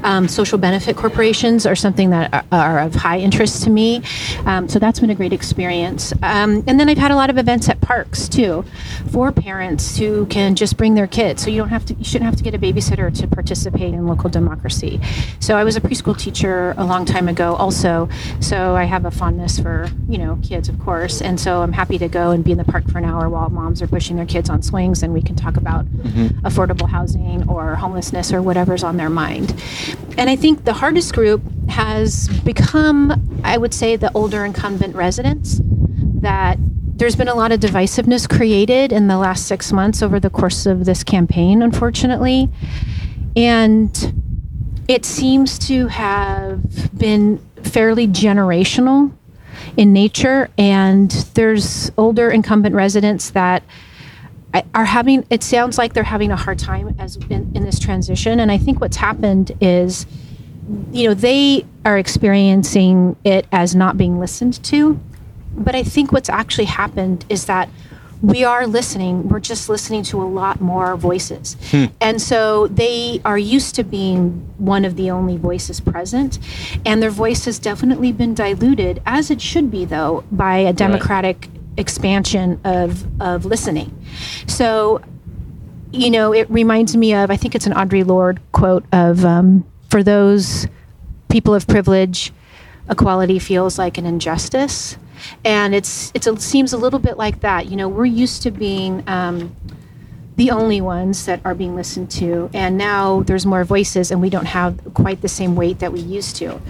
Um, 0.04 0.28
social 0.28 0.58
benefit 0.58 0.96
corporations 0.96 1.66
are 1.66 1.76
something 1.76 2.10
that 2.10 2.46
are, 2.52 2.80
of 2.80 2.96
high 2.96 3.20
interest 3.20 3.64
to 3.64 3.70
me. 3.70 4.02
Um, 4.46 4.68
so 4.68 4.80
that's 4.80 5.00
been 5.00 5.12
a 5.12 5.16
great 5.16 5.34
experience. 5.34 6.12
Um, 6.24 6.64
and 6.68 6.80
then 6.80 6.90
I've 6.90 6.98
had 6.98 7.12
a 7.12 7.16
lot 7.16 7.30
of 7.30 7.38
events 7.38 7.70
at 7.70 7.80
parks 7.82 8.28
too 8.28 8.66
for 9.12 9.32
parents 9.32 9.98
who 9.98 10.26
can 10.28 10.56
just 10.56 10.78
bring 10.78 10.96
their 10.96 11.08
kids. 11.08 11.44
So 11.44 11.50
you 11.50 11.58
don't 11.58 11.70
have 11.70 11.86
to, 11.86 11.94
you 11.94 12.04
shouldn't 12.04 12.26
have 12.26 12.36
to 12.38 12.44
get 12.44 12.56
a 12.56 12.60
babysitter 12.60 13.14
to 13.20 13.28
participate 13.28 13.94
in 13.94 14.08
local 14.08 14.30
democracy. 14.30 15.00
So 15.40 15.56
I 15.56 15.64
was 15.64 15.76
a 15.76 15.82
preschool 15.82 16.18
teacher 16.18 16.74
a 16.78 16.86
long 16.86 17.06
time 17.06 17.28
ago 17.28 17.56
also. 17.56 18.10
So 18.40 18.76
I 18.76 18.86
have 18.86 19.06
a 19.06 19.12
fondness 19.12 19.60
for, 19.60 19.88
you 20.08 20.18
know, 20.18 20.40
kids, 20.42 20.70
course. 20.80 21.22
And 21.22 21.40
so 21.40 21.62
I'm 21.62 21.74
happy 21.74 21.98
to 21.98 22.08
go 22.08 22.32
and 22.32 22.44
be 22.44 22.52
in 22.52 22.58
the 22.58 22.64
park 22.64 22.90
for 22.90 22.98
an 22.98 23.06
hour 23.06 23.30
while 23.30 23.50
moms 23.50 23.82
are 23.82 23.88
pushing 23.88 24.16
their 24.16 24.26
kids 24.26 24.50
on 24.50 24.62
swings 24.62 25.04
and 25.04 25.14
we 25.14 25.22
can 25.22 25.36
talk 25.36 25.58
about 25.58 25.86
mm-hmm. 25.86 26.46
affordable 26.46 26.90
housing 26.90 27.48
or 27.48 27.76
homelessness 27.76 28.34
or 28.34 28.42
whatever's 28.42 28.84
on 28.84 28.98
their 28.98 29.10
mind. 29.10 29.62
And 30.18 30.30
I 30.30 30.36
think 30.36 30.66
the 30.66 30.74
hardest 30.74 31.14
group 31.14 31.42
has 31.70 32.28
become, 32.44 33.42
I 33.44 33.58
would 33.58 33.74
say, 33.74 33.96
the 33.96 34.12
older 34.14 34.46
incumbent 34.46 34.96
residents 34.96 35.62
that 36.22 36.58
there's 37.00 37.16
been 37.16 37.30
a 37.30 37.36
lot 37.36 37.52
of 37.52 37.62
divisiveness 37.62 38.30
created 38.30 38.92
in 38.92 39.08
the 39.08 39.18
last 39.18 39.48
six 39.48 39.72
months 39.72 40.02
over 40.02 40.20
the 40.20 40.30
course 40.30 40.66
of 40.66 40.86
this 40.86 41.04
campaign, 41.04 41.62
unfortunately. 41.62 42.50
And 43.38 44.14
it 44.90 45.06
seems 45.06 45.58
to 45.60 45.88
have 45.88 46.98
been 46.98 47.38
fairly 47.64 48.08
generational 48.08 49.14
in 49.80 49.94
nature. 49.94 50.50
And 50.58 51.10
there's 51.36 51.90
older 51.98 52.30
incumbent 52.30 52.76
residents 52.76 53.30
that 53.30 53.64
are 54.74 54.84
having, 54.84 55.26
it 55.30 55.42
sounds 55.42 55.78
like 55.78 55.94
they're 55.94 56.04
having 56.04 56.34
a 56.34 56.36
hard 56.36 56.60
time 56.60 56.94
as 57.00 57.16
in, 57.30 57.50
in 57.56 57.64
this 57.64 57.80
transition. 57.80 58.42
And 58.42 58.52
I 58.52 58.58
think 58.58 58.82
what's 58.82 58.98
happened 58.98 59.54
is, 59.62 60.06
you 60.92 61.08
know, 61.08 61.14
they 61.14 61.66
are 61.86 61.98
experiencing 61.98 63.16
it 63.24 63.48
as 63.54 63.74
not 63.74 63.98
being 63.98 64.20
listened 64.20 64.62
to. 64.66 65.00
But 65.56 65.76
I 65.76 65.84
think 65.84 66.12
what's 66.12 66.30
actually 66.30 66.66
happened 66.66 67.26
is 67.30 67.46
that 67.46 67.70
we 68.22 68.44
are 68.44 68.68
listening. 68.68 69.30
We're 69.30 69.40
just 69.40 69.70
listening 69.70 70.04
to 70.04 70.22
a 70.22 70.26
lot 70.26 70.60
more 70.60 70.98
voices. 70.98 71.56
And 72.02 72.22
so 72.22 72.68
they 72.68 73.22
are 73.24 73.38
used 73.38 73.76
to 73.76 73.84
being 73.84 74.32
one 74.58 74.84
of 74.84 74.96
the 74.98 75.10
only 75.10 75.38
voices 75.38 75.80
present. 75.80 76.40
And 76.86 77.02
their 77.02 77.12
voice 77.12 77.46
has 77.46 77.60
definitely 77.60 78.12
been 78.12 78.34
diluted, 78.34 79.02
as 79.06 79.32
it 79.32 79.42
should 79.42 79.72
be, 79.72 79.86
though, 79.86 80.26
by 80.32 80.58
a 80.58 80.74
democratic 80.74 81.48
expansion 81.78 82.60
of, 82.66 83.06
of 83.22 83.46
listening. 83.46 83.98
So, 84.48 85.02
you 85.92 86.10
know, 86.10 86.34
it 86.34 86.50
reminds 86.50 86.98
me 86.98 87.14
of, 87.14 87.32
I 87.32 87.38
think 87.38 87.56
it's 87.56 87.68
an 87.68 87.74
Audre 87.74 88.06
Lorde 88.06 88.42
quote 88.52 88.84
of, 88.92 89.24
um, 89.24 89.66
for 89.90 90.04
those 90.04 90.68
people 91.30 91.56
of 91.56 91.66
privilege, 91.68 92.34
equality 92.90 93.40
feels 93.40 93.80
like 93.80 93.98
an 93.98 94.06
injustice. 94.06 94.98
And 95.44 95.74
it's, 95.76 96.12
it's 96.14 96.28
a, 96.28 96.38
seems 96.38 96.74
a 96.74 96.78
little 96.78 97.00
bit 97.00 97.18
like 97.18 97.42
that. 97.42 97.68
You 97.68 97.76
know, 97.76 97.88
we're 97.88 98.06
used 98.06 98.42
to 98.44 98.52
being 98.52 99.04
um, 99.08 99.56
the 100.36 100.52
only 100.52 100.80
ones 100.80 101.26
that 101.26 101.42
are 101.44 101.54
being 101.54 101.76
listened 101.76 102.10
to, 102.12 102.50
and 102.54 102.78
now 102.78 103.24
there's 103.24 103.46
more 103.46 103.66
voices, 103.66 104.10
and 104.10 104.22
we 104.22 104.30
don't 104.30 104.46
have 104.46 104.80
quite 104.94 105.22
the 105.22 105.28
same 105.28 105.54
weight 105.54 105.80
that 105.80 105.92
we 105.92 106.00
used 106.00 106.38
to. 106.38 106.62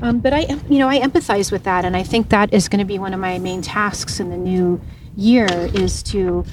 Um, 0.00 0.20
but 0.20 0.32
I, 0.32 0.42
you 0.68 0.78
know, 0.78 0.88
I 0.88 1.00
empathize 1.00 1.50
with 1.50 1.64
that, 1.64 1.84
and 1.84 1.96
I 1.96 2.04
think 2.04 2.28
that 2.28 2.54
is 2.54 2.68
going 2.68 2.78
to 2.78 2.84
be 2.84 3.00
one 3.00 3.12
of 3.12 3.18
my 3.18 3.38
main 3.38 3.62
tasks 3.62 4.20
in 4.20 4.30
the 4.30 4.36
new 4.36 4.80
year 5.16 5.48
is 5.50 6.04
to 6.04 6.44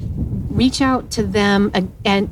reach 0.00 0.80
out 0.80 1.10
to 1.12 1.22
them 1.22 1.70
and 1.74 1.92
and, 2.04 2.30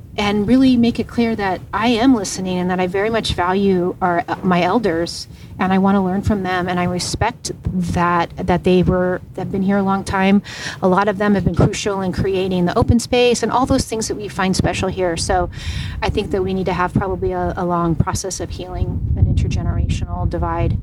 really 0.48 0.76
make 0.76 0.98
it 0.98 1.06
clear 1.06 1.36
that 1.36 1.60
I 1.72 1.88
am 1.88 2.14
listening 2.14 2.58
and 2.58 2.70
that 2.70 2.80
I 2.80 2.86
very 2.86 3.10
much 3.10 3.34
value 3.34 3.96
our 4.00 4.24
my 4.42 4.62
elders 4.62 5.28
and 5.58 5.72
I 5.72 5.78
want 5.78 5.96
to 5.96 6.00
learn 6.00 6.22
from 6.22 6.42
them 6.42 6.68
and 6.68 6.80
I 6.80 6.84
respect 6.84 7.52
that 7.64 8.30
that 8.36 8.64
they 8.64 8.82
were 8.82 9.20
have 9.36 9.52
been 9.52 9.62
here 9.62 9.76
a 9.76 9.82
long 9.82 10.04
time. 10.04 10.42
A 10.82 10.88
lot 10.88 11.08
of 11.08 11.18
them 11.18 11.34
have 11.34 11.44
been 11.44 11.54
crucial 11.54 12.00
in 12.00 12.12
creating 12.12 12.64
the 12.64 12.76
open 12.78 12.98
space 12.98 13.42
and 13.42 13.52
all 13.52 13.66
those 13.66 13.84
things 13.84 14.08
that 14.08 14.16
we 14.16 14.28
find 14.28 14.56
special 14.56 14.88
here. 14.88 15.16
So 15.16 15.50
I 16.02 16.10
think 16.10 16.30
that 16.30 16.42
we 16.42 16.54
need 16.54 16.66
to 16.66 16.72
have 16.72 16.92
probably 16.94 17.32
a, 17.32 17.54
a 17.56 17.64
long 17.64 17.94
process 17.94 18.40
of 18.40 18.50
healing 18.50 19.14
an 19.16 19.26
intergenerational 19.26 20.28
divide. 20.28 20.78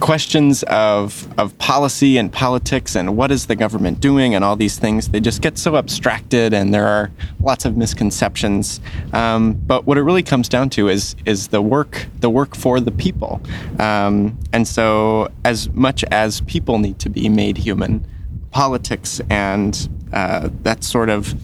Questions 0.00 0.62
of 0.64 1.28
of 1.38 1.56
policy 1.58 2.18
and 2.18 2.32
politics 2.32 2.94
and 2.94 3.16
what 3.16 3.30
is 3.30 3.46
the 3.46 3.56
government 3.56 4.00
doing 4.00 4.34
and 4.34 4.44
all 4.44 4.56
these 4.56 4.78
things 4.78 5.08
they 5.08 5.20
just 5.20 5.42
get 5.42 5.58
so 5.58 5.76
abstracted 5.76 6.54
and 6.54 6.72
there 6.72 6.86
are 6.86 7.10
lots 7.40 7.64
of 7.64 7.76
misconceptions. 7.76 8.80
Um, 9.12 9.54
but 9.54 9.86
what 9.86 9.98
it 9.98 10.02
really 10.02 10.22
comes 10.22 10.48
down 10.48 10.70
to 10.70 10.88
is 10.88 11.16
is 11.26 11.48
the 11.48 11.62
work 11.62 12.06
the 12.20 12.30
work 12.30 12.54
for 12.54 12.80
the 12.80 12.92
people. 12.92 13.40
Um, 13.78 14.38
and 14.52 14.66
so 14.66 15.30
as 15.44 15.68
much 15.70 16.04
as 16.04 16.40
people 16.42 16.78
need 16.78 16.98
to 17.00 17.10
be 17.10 17.28
made 17.28 17.58
human 17.58 18.06
politics 18.50 19.20
and 19.30 19.88
uh, 20.12 20.48
that 20.62 20.84
sort 20.84 21.10
of 21.10 21.34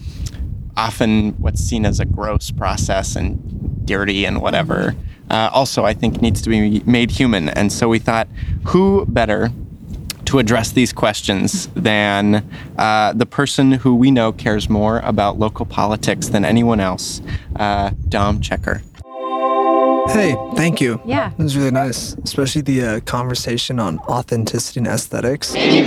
often 0.76 1.32
what's 1.40 1.60
seen 1.60 1.84
as 1.86 2.00
a 2.00 2.04
gross 2.04 2.50
process 2.50 3.16
and 3.16 3.86
dirty 3.86 4.24
and 4.24 4.40
whatever 4.40 4.94
uh, 5.30 5.50
also 5.52 5.84
I 5.84 5.94
think 5.94 6.20
needs 6.20 6.42
to 6.42 6.50
be 6.50 6.80
made 6.80 7.10
human. 7.10 7.48
And 7.48 7.72
so 7.72 7.88
we 7.88 7.98
thought, 7.98 8.28
who 8.66 9.06
better 9.06 9.50
to 10.26 10.38
address 10.38 10.72
these 10.72 10.92
questions 10.92 11.68
than 11.74 12.48
uh, 12.78 13.12
the 13.12 13.26
person 13.26 13.72
who 13.72 13.94
we 13.94 14.10
know 14.10 14.32
cares 14.32 14.68
more 14.70 15.00
about 15.00 15.38
local 15.38 15.66
politics 15.66 16.28
than 16.28 16.44
anyone 16.44 16.80
else, 16.80 17.20
uh, 17.56 17.90
Dom 18.08 18.40
Checker. 18.40 18.82
Hey, 20.08 20.36
thank 20.54 20.80
you. 20.82 21.00
Yeah. 21.06 21.30
It 21.32 21.38
was 21.38 21.56
really 21.56 21.70
nice, 21.70 22.14
especially 22.24 22.60
the 22.60 22.84
uh, 22.84 23.00
conversation 23.00 23.78
on 23.80 23.98
authenticity 24.00 24.80
and 24.80 24.86
aesthetics. 24.86 25.54
I 25.54 25.82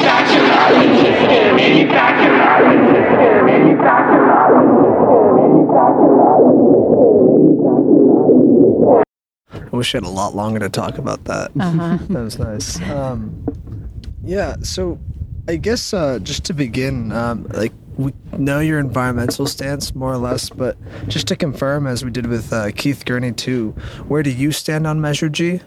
wish 9.78 9.96
I 9.96 10.00
had 10.00 10.04
a 10.04 10.10
lot 10.10 10.36
longer 10.36 10.60
to 10.60 10.70
talk 10.70 10.98
about 10.98 11.24
that. 11.26 11.52
Uh-huh. 11.60 11.98
that 12.10 12.22
was 12.22 12.40
nice. 12.40 12.82
Um, 12.90 13.46
yeah, 14.24 14.56
so 14.62 15.00
I 15.48 15.56
guess 15.56 15.94
uh, 15.94 16.20
just 16.20 16.44
to 16.46 16.54
begin, 16.54 17.12
um, 17.12 17.46
like 17.54 17.72
we 17.98 18.14
know 18.38 18.60
your 18.60 18.80
environmental 18.80 19.48
stance 19.48 19.96
more 19.96 20.12
or 20.12 20.18
less, 20.18 20.50
but 20.50 20.78
just 21.08 21.28
to 21.28 21.36
confirm, 21.36 21.88
as 21.88 22.04
we 22.04 22.12
did 22.12 22.28
with 22.28 22.52
uh, 22.52 22.72
Keith 22.72 23.06
Gurnee 23.06 23.36
too, 23.36 23.72
where 24.08 24.24
do 24.24 24.30
you 24.30 24.52
stand 24.52 24.86
on 24.86 25.02
Measure 25.02 25.30
G? 25.30 25.62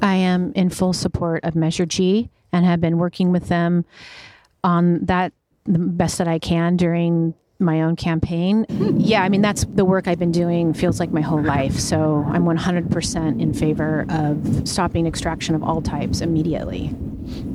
I 0.00 0.14
am 0.14 0.52
in 0.54 0.70
full 0.70 0.92
support 0.92 1.44
of 1.44 1.54
Measure 1.54 1.86
G 1.86 2.30
and 2.52 2.64
have 2.64 2.80
been 2.80 2.98
working 2.98 3.30
with 3.30 3.48
them 3.48 3.84
on 4.64 5.04
that 5.04 5.32
the 5.64 5.78
best 5.78 6.18
that 6.18 6.28
I 6.28 6.38
can 6.38 6.76
during 6.76 7.34
my 7.60 7.82
own 7.82 7.96
campaign. 7.96 8.66
Yeah, 8.98 9.22
I 9.22 9.28
mean, 9.28 9.42
that's 9.42 9.64
the 9.64 9.84
work 9.84 10.06
I've 10.06 10.18
been 10.18 10.32
doing 10.32 10.72
feels 10.72 11.00
like 11.00 11.10
my 11.10 11.20
whole 11.20 11.42
life. 11.42 11.78
So 11.78 12.24
I'm 12.28 12.44
100% 12.44 13.40
in 13.40 13.52
favor 13.52 14.06
of 14.08 14.68
stopping 14.68 15.06
extraction 15.06 15.54
of 15.54 15.62
all 15.62 15.82
types 15.82 16.20
immediately. 16.20 16.94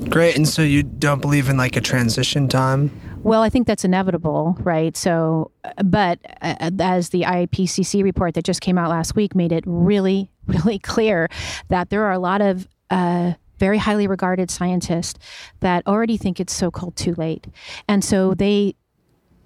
Great. 0.10 0.36
And 0.36 0.48
so 0.48 0.62
you 0.62 0.84
don't 0.84 1.22
believe 1.22 1.50
in 1.50 1.58
like 1.58 1.78
a 1.78 1.82
transition 1.82 2.48
time? 2.48 2.92
Well, 3.24 3.42
I 3.42 3.50
think 3.50 3.68
that's 3.68 3.86
inevitable, 3.86 4.58
right? 4.60 4.96
So, 4.98 5.52
but 5.84 6.20
uh, 6.42 6.72
as 6.80 7.10
the 7.10 7.22
IPCC 7.22 8.04
report 8.04 8.34
that 8.34 8.44
just 8.44 8.60
came 8.60 8.78
out 8.78 8.90
last 8.90 9.16
week 9.16 9.34
made 9.34 9.54
it 9.54 9.64
really, 9.66 10.30
really 10.48 10.80
clear 10.80 11.30
that 11.70 11.90
there 11.90 12.04
are 12.04 12.12
a 12.12 12.20
lot 12.20 12.42
of 12.42 12.68
uh, 12.90 13.34
very 13.60 13.78
highly 13.78 14.08
regarded 14.08 14.52
scientists 14.52 15.18
that 15.62 15.88
already 15.88 16.18
think 16.18 16.42
it's 16.42 16.54
so 16.54 16.70
called 16.70 16.98
too 16.98 17.16
late. 17.16 17.48
And 17.88 18.04
so 18.04 18.34
they 18.34 18.76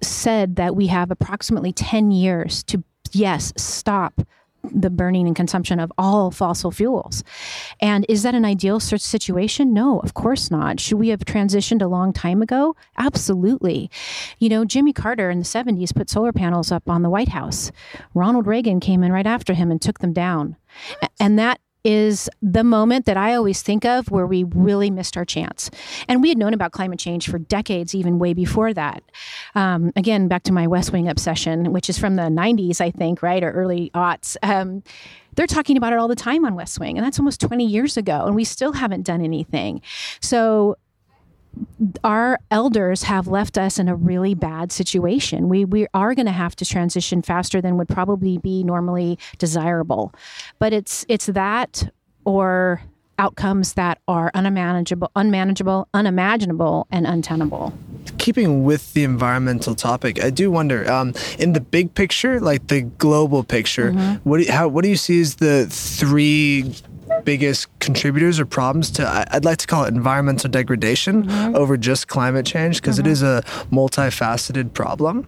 said 0.00 0.56
that 0.56 0.76
we 0.76 0.86
have 0.88 1.10
approximately 1.10 1.72
10 1.72 2.10
years 2.10 2.62
to, 2.64 2.82
yes, 3.12 3.52
stop 3.56 4.20
the 4.64 4.90
burning 4.90 5.26
and 5.26 5.36
consumption 5.36 5.78
of 5.78 5.92
all 5.96 6.30
fossil 6.30 6.70
fuels. 6.70 7.22
And 7.80 8.04
is 8.08 8.22
that 8.24 8.34
an 8.34 8.44
ideal 8.44 8.80
situation? 8.80 9.72
No, 9.72 10.00
of 10.00 10.14
course 10.14 10.50
not. 10.50 10.80
Should 10.80 10.98
we 10.98 11.08
have 11.08 11.20
transitioned 11.20 11.80
a 11.80 11.86
long 11.86 12.12
time 12.12 12.42
ago? 12.42 12.74
Absolutely. 12.98 13.90
You 14.38 14.48
know, 14.48 14.64
Jimmy 14.64 14.92
Carter 14.92 15.30
in 15.30 15.38
the 15.38 15.44
70s 15.44 15.94
put 15.94 16.10
solar 16.10 16.32
panels 16.32 16.72
up 16.72 16.90
on 16.90 17.02
the 17.02 17.10
White 17.10 17.28
House. 17.28 17.70
Ronald 18.14 18.46
Reagan 18.46 18.80
came 18.80 19.02
in 19.04 19.12
right 19.12 19.26
after 19.26 19.54
him 19.54 19.70
and 19.70 19.80
took 19.80 20.00
them 20.00 20.12
down. 20.12 20.56
And 21.20 21.38
that 21.38 21.60
is 21.88 22.28
the 22.42 22.62
moment 22.62 23.06
that 23.06 23.16
I 23.16 23.34
always 23.34 23.62
think 23.62 23.86
of 23.86 24.10
where 24.10 24.26
we 24.26 24.44
really 24.44 24.90
missed 24.90 25.16
our 25.16 25.24
chance. 25.24 25.70
And 26.06 26.20
we 26.20 26.28
had 26.28 26.36
known 26.36 26.52
about 26.52 26.72
climate 26.72 26.98
change 26.98 27.30
for 27.30 27.38
decades, 27.38 27.94
even 27.94 28.18
way 28.18 28.34
before 28.34 28.74
that. 28.74 29.02
Um, 29.54 29.90
again, 29.96 30.28
back 30.28 30.42
to 30.42 30.52
my 30.52 30.66
West 30.66 30.92
Wing 30.92 31.08
obsession, 31.08 31.72
which 31.72 31.88
is 31.88 31.96
from 31.96 32.16
the 32.16 32.24
90s, 32.24 32.82
I 32.82 32.90
think, 32.90 33.22
right, 33.22 33.42
or 33.42 33.52
early 33.52 33.90
aughts. 33.94 34.36
Um, 34.42 34.82
they're 35.34 35.46
talking 35.46 35.78
about 35.78 35.94
it 35.94 35.98
all 35.98 36.08
the 36.08 36.14
time 36.14 36.44
on 36.44 36.54
West 36.54 36.78
Wing, 36.78 36.98
and 36.98 37.06
that's 37.06 37.18
almost 37.18 37.40
20 37.40 37.64
years 37.64 37.96
ago, 37.96 38.26
and 38.26 38.36
we 38.36 38.44
still 38.44 38.74
haven't 38.74 39.04
done 39.04 39.22
anything. 39.22 39.80
So 40.20 40.76
our 42.04 42.38
elders 42.50 43.04
have 43.04 43.26
left 43.26 43.58
us 43.58 43.78
in 43.78 43.88
a 43.88 43.94
really 43.94 44.34
bad 44.34 44.70
situation. 44.72 45.48
We 45.48 45.64
we 45.64 45.86
are 45.94 46.14
going 46.14 46.26
to 46.26 46.32
have 46.32 46.54
to 46.56 46.64
transition 46.64 47.22
faster 47.22 47.60
than 47.60 47.76
would 47.78 47.88
probably 47.88 48.38
be 48.38 48.62
normally 48.64 49.18
desirable. 49.38 50.12
But 50.58 50.72
it's 50.72 51.04
it's 51.08 51.26
that 51.26 51.90
or 52.24 52.82
outcomes 53.20 53.72
that 53.74 53.98
are 54.06 54.30
unmanageable, 54.32 55.10
unmanageable, 55.16 55.88
unimaginable, 55.92 56.86
and 56.92 57.04
untenable. 57.04 57.72
Keeping 58.18 58.62
with 58.62 58.92
the 58.94 59.02
environmental 59.02 59.74
topic, 59.74 60.22
I 60.22 60.30
do 60.30 60.52
wonder, 60.52 60.88
um, 60.90 61.14
in 61.36 61.52
the 61.52 61.60
big 61.60 61.94
picture, 61.94 62.40
like 62.40 62.68
the 62.68 62.82
global 62.82 63.42
picture, 63.42 63.90
Mm-hmm. 63.90 64.28
what 64.28 64.38
do 64.38 64.44
you, 64.44 64.52
how 64.52 64.68
what 64.68 64.84
do 64.84 64.88
you 64.88 64.96
see 64.96 65.20
as 65.20 65.36
the 65.36 65.66
three 65.68 66.74
biggest 67.24 67.66
contributors 67.80 68.38
or 68.40 68.46
problems 68.46 68.90
to 68.92 69.26
I'd 69.34 69.44
like 69.44 69.58
to 69.58 69.66
call 69.66 69.84
it 69.84 69.88
environmental 69.94 70.50
degradation 70.50 71.24
Mm-hmm. 71.24 71.56
over 71.56 71.76
just 71.76 72.08
climate 72.08 72.46
change 72.46 72.80
because 72.80 72.98
is 73.06 73.22
a 73.22 73.42
multifaceted 73.72 74.72
problem. 74.74 75.26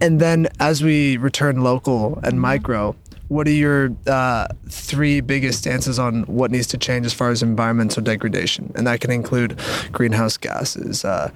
And 0.00 0.20
then 0.20 0.48
as 0.60 0.82
we 0.82 1.16
return 1.16 1.62
local 1.62 1.96
Mm-hmm. 2.16 2.24
and 2.26 2.40
micro, 2.40 2.96
what 3.28 3.48
are 3.48 3.50
your 3.66 3.90
uh, 4.06 4.46
three 4.70 5.20
biggest 5.20 5.58
stances 5.58 5.98
on 5.98 6.22
what 6.24 6.52
needs 6.52 6.68
to 6.68 6.78
change 6.78 7.04
as 7.06 7.12
far 7.12 7.30
as 7.30 7.42
environmental 7.42 8.00
degradation? 8.02 8.70
And 8.76 8.86
that 8.86 9.00
can 9.00 9.10
include 9.10 9.58
greenhouse 9.90 10.36
gases. 10.36 11.04
Uh, 11.04 11.30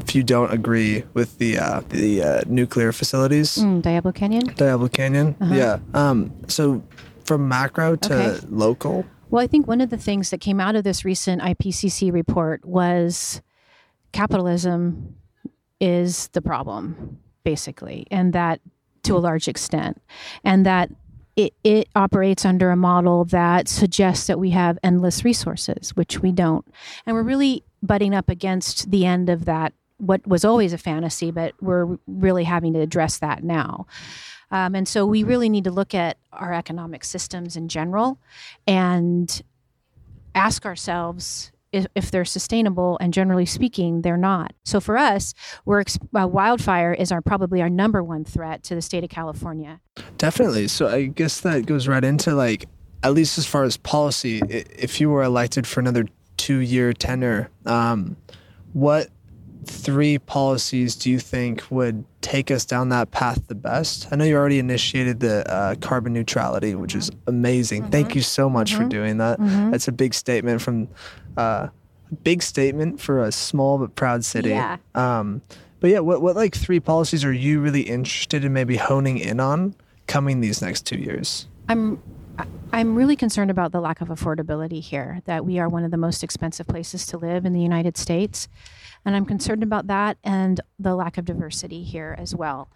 if 0.00 0.16
you 0.16 0.24
don't 0.24 0.52
agree 0.52 1.04
with 1.14 1.38
the 1.38 1.58
uh, 1.58 1.80
the 1.90 2.22
uh, 2.22 2.40
nuclear 2.48 2.90
facilities, 2.92 3.56
Mm, 3.58 3.82
Diablo 3.82 4.10
Canyon. 4.12 4.46
Diablo 4.56 4.88
Canyon, 4.88 5.36
Uh-huh. 5.40 5.54
yeah. 5.54 5.78
Um, 5.94 6.32
so 6.48 6.82
from 7.24 7.46
macro 7.48 7.94
to 7.96 8.14
Okay. 8.14 8.46
local, 8.50 9.04
Well, 9.30 9.42
I 9.42 9.46
think 9.46 9.66
one 9.66 9.80
of 9.80 9.90
the 9.90 9.98
things 9.98 10.30
that 10.30 10.40
came 10.40 10.60
out 10.60 10.74
of 10.74 10.84
this 10.84 11.04
recent 11.04 11.42
IPCC 11.42 12.12
report 12.12 12.64
was 12.64 13.42
capitalism 14.12 15.16
is 15.80 16.28
the 16.28 16.40
problem, 16.40 17.18
basically, 17.44 18.06
and 18.10 18.32
that 18.32 18.60
to 19.02 19.16
a 19.16 19.18
large 19.18 19.46
extent, 19.46 20.00
and 20.44 20.64
that 20.64 20.90
it, 21.36 21.54
it 21.62 21.88
operates 21.94 22.44
under 22.44 22.70
a 22.70 22.76
model 22.76 23.24
that 23.26 23.68
suggests 23.68 24.26
that 24.26 24.40
we 24.40 24.50
have 24.50 24.78
endless 24.82 25.24
resources, 25.24 25.90
which 25.94 26.20
we 26.20 26.32
don't. 26.32 26.66
And 27.06 27.14
we're 27.14 27.22
really 27.22 27.62
butting 27.82 28.14
up 28.14 28.28
against 28.28 28.90
the 28.90 29.06
end 29.06 29.28
of 29.28 29.44
that, 29.44 29.72
what 29.98 30.26
was 30.26 30.44
always 30.44 30.72
a 30.72 30.78
fantasy, 30.78 31.30
but 31.30 31.54
we're 31.60 31.98
really 32.06 32.44
having 32.44 32.72
to 32.72 32.80
address 32.80 33.18
that 33.18 33.44
now. 33.44 33.86
Um, 34.50 34.74
and 34.74 34.88
so 34.88 35.06
we 35.06 35.22
really 35.22 35.48
need 35.48 35.64
to 35.64 35.70
look 35.70 35.94
at 35.94 36.16
our 36.38 36.52
economic 36.52 37.04
systems 37.04 37.56
in 37.56 37.68
general 37.68 38.18
and 38.66 39.42
ask 40.34 40.64
ourselves 40.64 41.52
if, 41.72 41.86
if 41.94 42.10
they're 42.10 42.24
sustainable. 42.24 42.96
And 43.00 43.12
generally 43.12 43.44
speaking 43.46 44.02
they're 44.02 44.16
not. 44.16 44.52
So 44.64 44.80
for 44.80 44.96
us 44.96 45.34
we're 45.64 45.82
uh, 46.14 46.26
wildfire 46.26 46.92
is 46.92 47.12
our 47.12 47.20
probably 47.20 47.60
our 47.60 47.68
number 47.68 48.02
one 48.02 48.24
threat 48.24 48.62
to 48.64 48.74
the 48.74 48.82
state 48.82 49.04
of 49.04 49.10
california. 49.10 49.80
Definitely. 50.16 50.68
So 50.68 50.88
I 50.88 51.06
guess 51.06 51.40
that 51.42 51.66
goes 51.66 51.86
right 51.88 52.04
into 52.04 52.34
like, 52.34 52.66
at 53.02 53.12
least 53.12 53.38
as 53.38 53.46
far 53.46 53.64
as 53.64 53.76
policy, 53.76 54.40
if 54.48 55.00
you 55.00 55.10
were 55.10 55.22
elected 55.22 55.66
for 55.66 55.80
another 55.80 56.06
two 56.36 56.58
year 56.58 56.92
tenure, 56.92 57.50
um, 57.66 58.16
what 58.72 59.08
three 59.64 60.18
policies 60.18 60.96
do 60.96 61.10
you 61.10 61.18
think 61.18 61.64
would 61.70 62.04
take 62.28 62.50
us 62.50 62.64
down 62.66 62.90
that 62.90 63.10
path 63.10 63.46
the 63.48 63.54
best? 63.54 64.08
I 64.12 64.16
know 64.16 64.24
you 64.24 64.36
already 64.36 64.58
initiated 64.58 65.20
the 65.20 65.50
uh, 65.50 65.74
carbon 65.76 66.12
neutrality, 66.12 66.74
which 66.74 66.94
is 66.94 67.10
amazing. 67.26 67.90
Thank 67.90 68.14
you 68.14 68.20
so 68.20 68.50
much 68.50 68.74
for 68.74 68.82
Mhm. 68.84 68.88
doing 68.90 69.16
that. 69.18 69.40
Mhm. 69.40 69.70
That's 69.70 69.88
a 69.88 69.92
big 69.92 70.12
statement 70.14 70.60
from, 70.60 70.88
uh, 71.38 71.68
a 72.10 72.14
big 72.24 72.42
statement 72.42 73.00
for 73.00 73.22
a 73.22 73.32
small 73.32 73.78
but 73.78 73.94
proud 73.94 74.24
city. 74.24 74.50
Yeah. 74.50 74.76
Um, 74.94 75.40
but 75.80 75.90
yeah, 75.90 76.00
what 76.00 76.20
what 76.20 76.36
like 76.36 76.54
three 76.54 76.80
policies 76.80 77.24
are 77.24 77.32
you 77.32 77.60
really 77.60 77.82
interested 77.82 78.44
in 78.44 78.52
maybe 78.52 78.76
honing 78.76 79.18
in 79.18 79.40
on 79.40 79.74
coming 80.06 80.40
these 80.40 80.60
next 80.62 80.82
two 80.86 80.98
years? 80.98 81.46
i'm 81.70 82.00
i'm 82.72 82.94
really 82.94 83.14
concerned 83.16 83.50
about 83.50 83.72
the 83.72 83.80
lack 83.80 84.00
of 84.00 84.08
affordability 84.08 84.80
here 84.80 85.20
that 85.26 85.44
we 85.44 85.58
are 85.58 85.68
one 85.68 85.84
of 85.84 85.90
the 85.90 85.98
most 85.98 86.24
expensive 86.24 86.66
places 86.66 87.04
to 87.04 87.18
live 87.18 87.44
in 87.44 87.52
the 87.52 87.60
united 87.60 87.94
states 87.98 88.48
and 89.04 89.16
i'm 89.16 89.24
concerned 89.24 89.62
about 89.62 89.86
that 89.86 90.18
and 90.24 90.60
the 90.78 90.94
lack 90.94 91.18
of 91.18 91.24
diversity 91.24 91.82
here 91.82 92.14
as 92.18 92.34
well. 92.34 92.68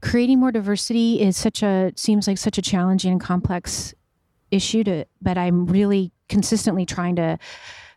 Creating 0.00 0.40
more 0.40 0.50
diversity 0.52 1.20
is 1.20 1.36
such 1.36 1.62
a 1.62 1.92
seems 1.96 2.26
like 2.26 2.38
such 2.38 2.58
a 2.58 2.62
challenging 2.62 3.12
and 3.12 3.20
complex 3.20 3.94
issue 4.50 4.84
to 4.84 5.04
but 5.20 5.38
i'm 5.38 5.66
really 5.66 6.12
consistently 6.28 6.84
trying 6.84 7.16
to 7.16 7.38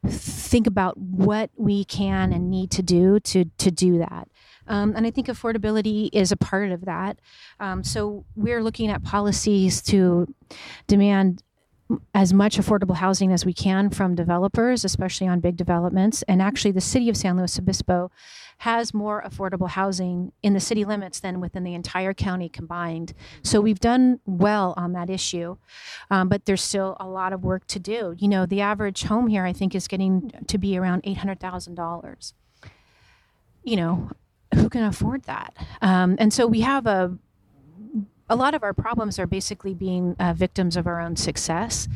think 0.08 0.68
about 0.68 0.98
what 0.98 1.50
we 1.56 1.84
can 1.86 2.32
and 2.32 2.50
need 2.50 2.72
to 2.72 2.84
do 2.84 3.20
to 3.22 3.46
to 3.58 3.72
do 3.72 3.98
that. 4.00 4.28
Um, 4.68 4.94
and 4.96 5.06
i 5.06 5.12
think 5.12 5.28
affordability 5.28 6.10
is 6.14 6.32
a 6.32 6.38
part 6.38 6.72
of 6.72 6.86
that. 6.86 7.20
Um, 7.60 7.84
so 7.84 8.26
we're 8.36 8.64
looking 8.64 8.90
at 8.90 9.04
policies 9.04 9.82
to 9.84 10.34
demand 10.88 11.44
as 12.14 12.34
much 12.34 12.58
affordable 12.58 12.96
housing 12.96 13.32
as 13.32 13.46
we 13.46 13.54
can 13.54 13.89
from 13.89 14.16
developers, 14.16 14.84
especially 14.84 15.28
on 15.28 15.39
big 15.39 15.55
developments. 15.55 16.24
And 16.24 16.42
actually, 16.42 16.72
the 16.72 16.82
city 16.82 17.09
of 17.09 17.18
San 17.18 17.38
Luis 17.38 17.59
Obispo 17.59 18.12
has 18.59 18.93
more 18.93 19.22
affordable 19.22 19.70
housing 19.70 20.32
in 20.42 20.54
the 20.54 20.59
city 20.59 20.86
limits 20.86 21.20
than 21.20 21.42
within 21.42 21.64
the 21.64 21.74
entire 21.74 22.14
county 22.14 22.50
combined. 22.50 23.14
So 23.43 23.59
we've 23.59 23.80
done 23.80 24.20
well 24.26 24.74
on 24.78 24.93
that 24.93 25.09
issue, 25.09 25.58
um, 26.09 26.30
but 26.30 26.46
there's 26.46 26.64
still 26.64 26.96
a 27.00 27.08
lot 27.08 27.34
of 27.34 27.43
work 27.43 27.68
to 27.68 27.80
do. 27.80 28.16
You 28.18 28.30
know, 28.30 28.46
the 28.46 28.62
average 28.62 29.04
home 29.04 29.28
here, 29.28 29.46
I 29.46 29.54
think, 29.54 29.76
is 29.76 29.88
getting 29.88 30.32
to 30.47 30.58
be 30.58 30.78
around 30.78 31.04
$800,000. 31.04 32.34
You 33.64 33.76
know, 33.76 34.09
who 34.54 34.70
can 34.70 34.84
afford 34.84 35.24
that? 35.24 35.55
Um, 35.82 36.16
and 36.18 36.34
so 36.34 36.47
we 36.47 36.62
have 36.62 36.88
a 36.88 37.18
a 38.30 38.36
lot 38.36 38.56
of 38.56 38.64
our 38.64 38.74
problems 38.74 39.20
are 39.20 39.28
basically 39.28 39.74
being 39.74 40.16
uh, 40.20 40.34
victims 40.34 40.76
of 40.76 40.88
our 40.88 41.00
own 41.00 41.16
success. 41.16 41.88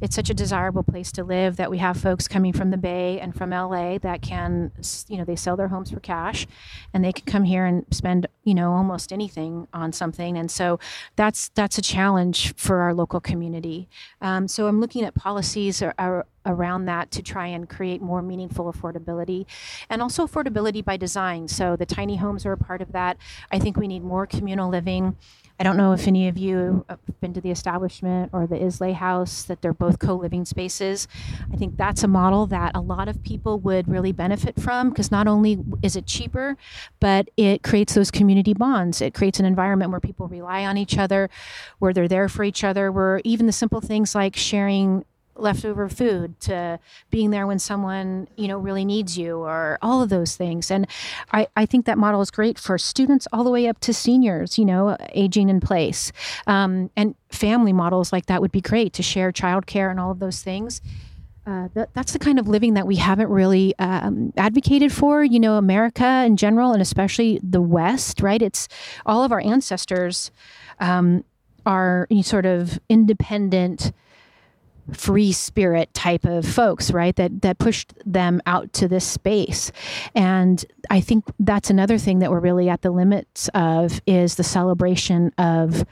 it's 0.00 0.16
such 0.16 0.28
a 0.30 0.34
desirable 0.34 0.82
place 0.82 1.12
to 1.12 1.22
live 1.22 1.56
that 1.56 1.70
we 1.70 1.78
have 1.78 1.96
folks 1.96 2.26
coming 2.26 2.52
from 2.52 2.70
the 2.70 2.76
Bay 2.76 3.20
and 3.20 3.34
from 3.34 3.50
LA 3.50 3.98
that 3.98 4.20
can, 4.20 4.72
you 5.08 5.16
know, 5.16 5.24
they 5.24 5.36
sell 5.36 5.56
their 5.56 5.68
homes 5.68 5.90
for 5.90 6.00
cash 6.00 6.46
and 6.92 7.04
they 7.04 7.12
can 7.12 7.24
come 7.24 7.44
here 7.44 7.64
and 7.64 7.86
spend, 7.90 8.26
you 8.42 8.54
know, 8.54 8.72
almost 8.72 9.12
anything 9.12 9.68
on 9.72 9.92
something. 9.92 10.36
And 10.36 10.50
so 10.50 10.78
that's, 11.14 11.50
that's 11.50 11.78
a 11.78 11.82
challenge 11.82 12.54
for 12.56 12.80
our 12.80 12.92
local 12.92 13.20
community. 13.20 13.88
Um, 14.20 14.48
so 14.48 14.66
I'm 14.66 14.80
looking 14.80 15.04
at 15.04 15.14
policies 15.14 15.82
ar- 15.82 15.94
ar- 15.98 16.26
around 16.46 16.86
that 16.86 17.10
to 17.10 17.22
try 17.22 17.46
and 17.46 17.68
create 17.68 18.00
more 18.00 18.22
meaningful 18.22 18.72
affordability 18.72 19.46
and 19.90 20.00
also 20.00 20.26
affordability 20.26 20.84
by 20.84 20.96
design. 20.96 21.48
So 21.48 21.76
the 21.76 21.86
tiny 21.86 22.16
homes 22.16 22.46
are 22.46 22.52
a 22.52 22.58
part 22.58 22.80
of 22.80 22.92
that. 22.92 23.16
I 23.52 23.58
think 23.58 23.76
we 23.76 23.88
need 23.88 24.02
more 24.02 24.26
communal 24.26 24.70
living. 24.70 25.16
I 25.58 25.64
don't 25.64 25.78
know 25.78 25.92
if 25.92 26.06
any 26.06 26.28
of 26.28 26.36
you 26.36 26.84
have 26.88 26.98
been 27.20 27.32
to 27.32 27.40
the 27.40 27.50
establishment 27.50 28.30
or 28.34 28.46
the 28.46 28.62
Islay 28.62 28.92
House, 28.92 29.42
that 29.44 29.62
they're 29.62 29.72
both 29.72 29.98
co 29.98 30.14
living 30.14 30.44
spaces. 30.44 31.08
I 31.50 31.56
think 31.56 31.78
that's 31.78 32.02
a 32.02 32.08
model 32.08 32.46
that 32.48 32.76
a 32.76 32.80
lot 32.80 33.08
of 33.08 33.22
people 33.22 33.58
would 33.60 33.88
really 33.88 34.12
benefit 34.12 34.60
from 34.60 34.90
because 34.90 35.10
not 35.10 35.26
only 35.26 35.58
is 35.82 35.96
it 35.96 36.06
cheaper, 36.06 36.58
but 37.00 37.30
it 37.38 37.62
creates 37.62 37.94
those 37.94 38.10
community 38.10 38.52
bonds. 38.52 39.00
It 39.00 39.14
creates 39.14 39.40
an 39.40 39.46
environment 39.46 39.90
where 39.90 40.00
people 40.00 40.28
rely 40.28 40.66
on 40.66 40.76
each 40.76 40.98
other, 40.98 41.30
where 41.78 41.94
they're 41.94 42.08
there 42.08 42.28
for 42.28 42.44
each 42.44 42.62
other, 42.62 42.92
where 42.92 43.22
even 43.24 43.46
the 43.46 43.52
simple 43.52 43.80
things 43.80 44.14
like 44.14 44.36
sharing 44.36 45.06
leftover 45.36 45.88
food 45.88 46.38
to 46.40 46.78
being 47.10 47.30
there 47.30 47.46
when 47.46 47.58
someone 47.58 48.28
you 48.36 48.48
know 48.48 48.58
really 48.58 48.84
needs 48.84 49.16
you 49.18 49.38
or 49.38 49.78
all 49.82 50.02
of 50.02 50.08
those 50.08 50.36
things. 50.36 50.70
And 50.70 50.86
i, 51.32 51.46
I 51.56 51.66
think 51.66 51.86
that 51.86 51.98
model 51.98 52.20
is 52.20 52.30
great 52.30 52.58
for 52.58 52.78
students 52.78 53.26
all 53.32 53.44
the 53.44 53.50
way 53.50 53.68
up 53.68 53.80
to 53.80 53.92
seniors 53.92 54.58
you 54.58 54.64
know 54.64 54.96
aging 55.12 55.48
in 55.48 55.60
place. 55.60 56.12
Um, 56.46 56.90
and 56.96 57.14
family 57.30 57.72
models 57.72 58.12
like 58.12 58.26
that 58.26 58.40
would 58.40 58.52
be 58.52 58.60
great 58.60 58.92
to 58.94 59.02
share 59.02 59.32
childcare 59.32 59.90
and 59.90 60.00
all 60.00 60.10
of 60.10 60.18
those 60.18 60.42
things. 60.42 60.80
Uh, 61.46 61.68
that, 61.74 61.94
that's 61.94 62.12
the 62.12 62.18
kind 62.18 62.40
of 62.40 62.48
living 62.48 62.74
that 62.74 62.88
we 62.88 62.96
haven't 62.96 63.28
really 63.28 63.72
um, 63.78 64.32
advocated 64.36 64.92
for, 64.92 65.22
you 65.22 65.38
know, 65.38 65.54
America 65.54 66.24
in 66.26 66.36
general, 66.36 66.72
and 66.72 66.82
especially 66.82 67.38
the 67.40 67.60
West, 67.60 68.20
right? 68.20 68.42
It's 68.42 68.66
all 69.06 69.22
of 69.22 69.30
our 69.30 69.40
ancestors 69.40 70.32
um, 70.80 71.22
are 71.64 72.08
sort 72.22 72.46
of 72.46 72.80
independent, 72.88 73.92
free 74.92 75.32
spirit 75.32 75.92
type 75.94 76.24
of 76.24 76.46
folks, 76.46 76.90
right? 76.90 77.14
That 77.16 77.42
that 77.42 77.58
pushed 77.58 77.94
them 78.04 78.40
out 78.46 78.72
to 78.74 78.88
this 78.88 79.04
space, 79.04 79.72
and 80.14 80.64
I 80.90 81.00
think 81.00 81.24
that's 81.38 81.70
another 81.70 81.98
thing 81.98 82.20
that 82.20 82.30
we're 82.30 82.40
really 82.40 82.68
at 82.68 82.82
the 82.82 82.90
limits 82.90 83.48
of 83.54 84.00
is 84.06 84.36
the 84.36 84.44
celebration 84.44 85.32
of 85.38 85.84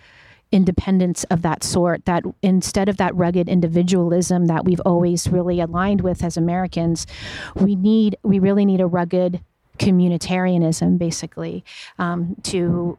independence 0.52 1.24
of 1.24 1.42
that 1.42 1.64
sort 1.64 2.04
that 2.04 2.22
instead 2.40 2.88
of 2.88 2.96
that 2.96 3.14
rugged 3.16 3.48
individualism 3.48 4.46
that 4.46 4.64
we've 4.64 4.80
always 4.86 5.26
really 5.26 5.58
aligned 5.58 6.00
with 6.00 6.22
as 6.22 6.36
Americans 6.36 7.08
we 7.56 7.74
need 7.74 8.16
we 8.22 8.38
really 8.38 8.64
need 8.64 8.80
a 8.80 8.86
rugged 8.86 9.42
communitarianism 9.78 10.96
basically 10.96 11.64
um, 11.98 12.36
to 12.44 12.96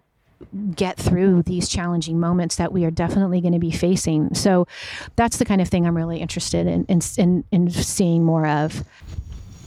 get 0.75 0.97
through 0.97 1.41
these 1.43 1.67
challenging 1.69 2.19
moments 2.19 2.55
that 2.57 2.71
we 2.71 2.85
are 2.85 2.91
definitely 2.91 3.41
going 3.41 3.53
to 3.53 3.59
be 3.59 3.71
facing 3.71 4.33
so 4.33 4.67
that's 5.15 5.37
the 5.37 5.45
kind 5.45 5.61
of 5.61 5.67
thing 5.67 5.85
i'm 5.85 5.95
really 5.95 6.19
interested 6.19 6.67
in 6.67 6.85
in, 6.85 6.99
in, 7.17 7.43
in 7.51 7.69
seeing 7.69 8.23
more 8.23 8.45
of 8.47 8.83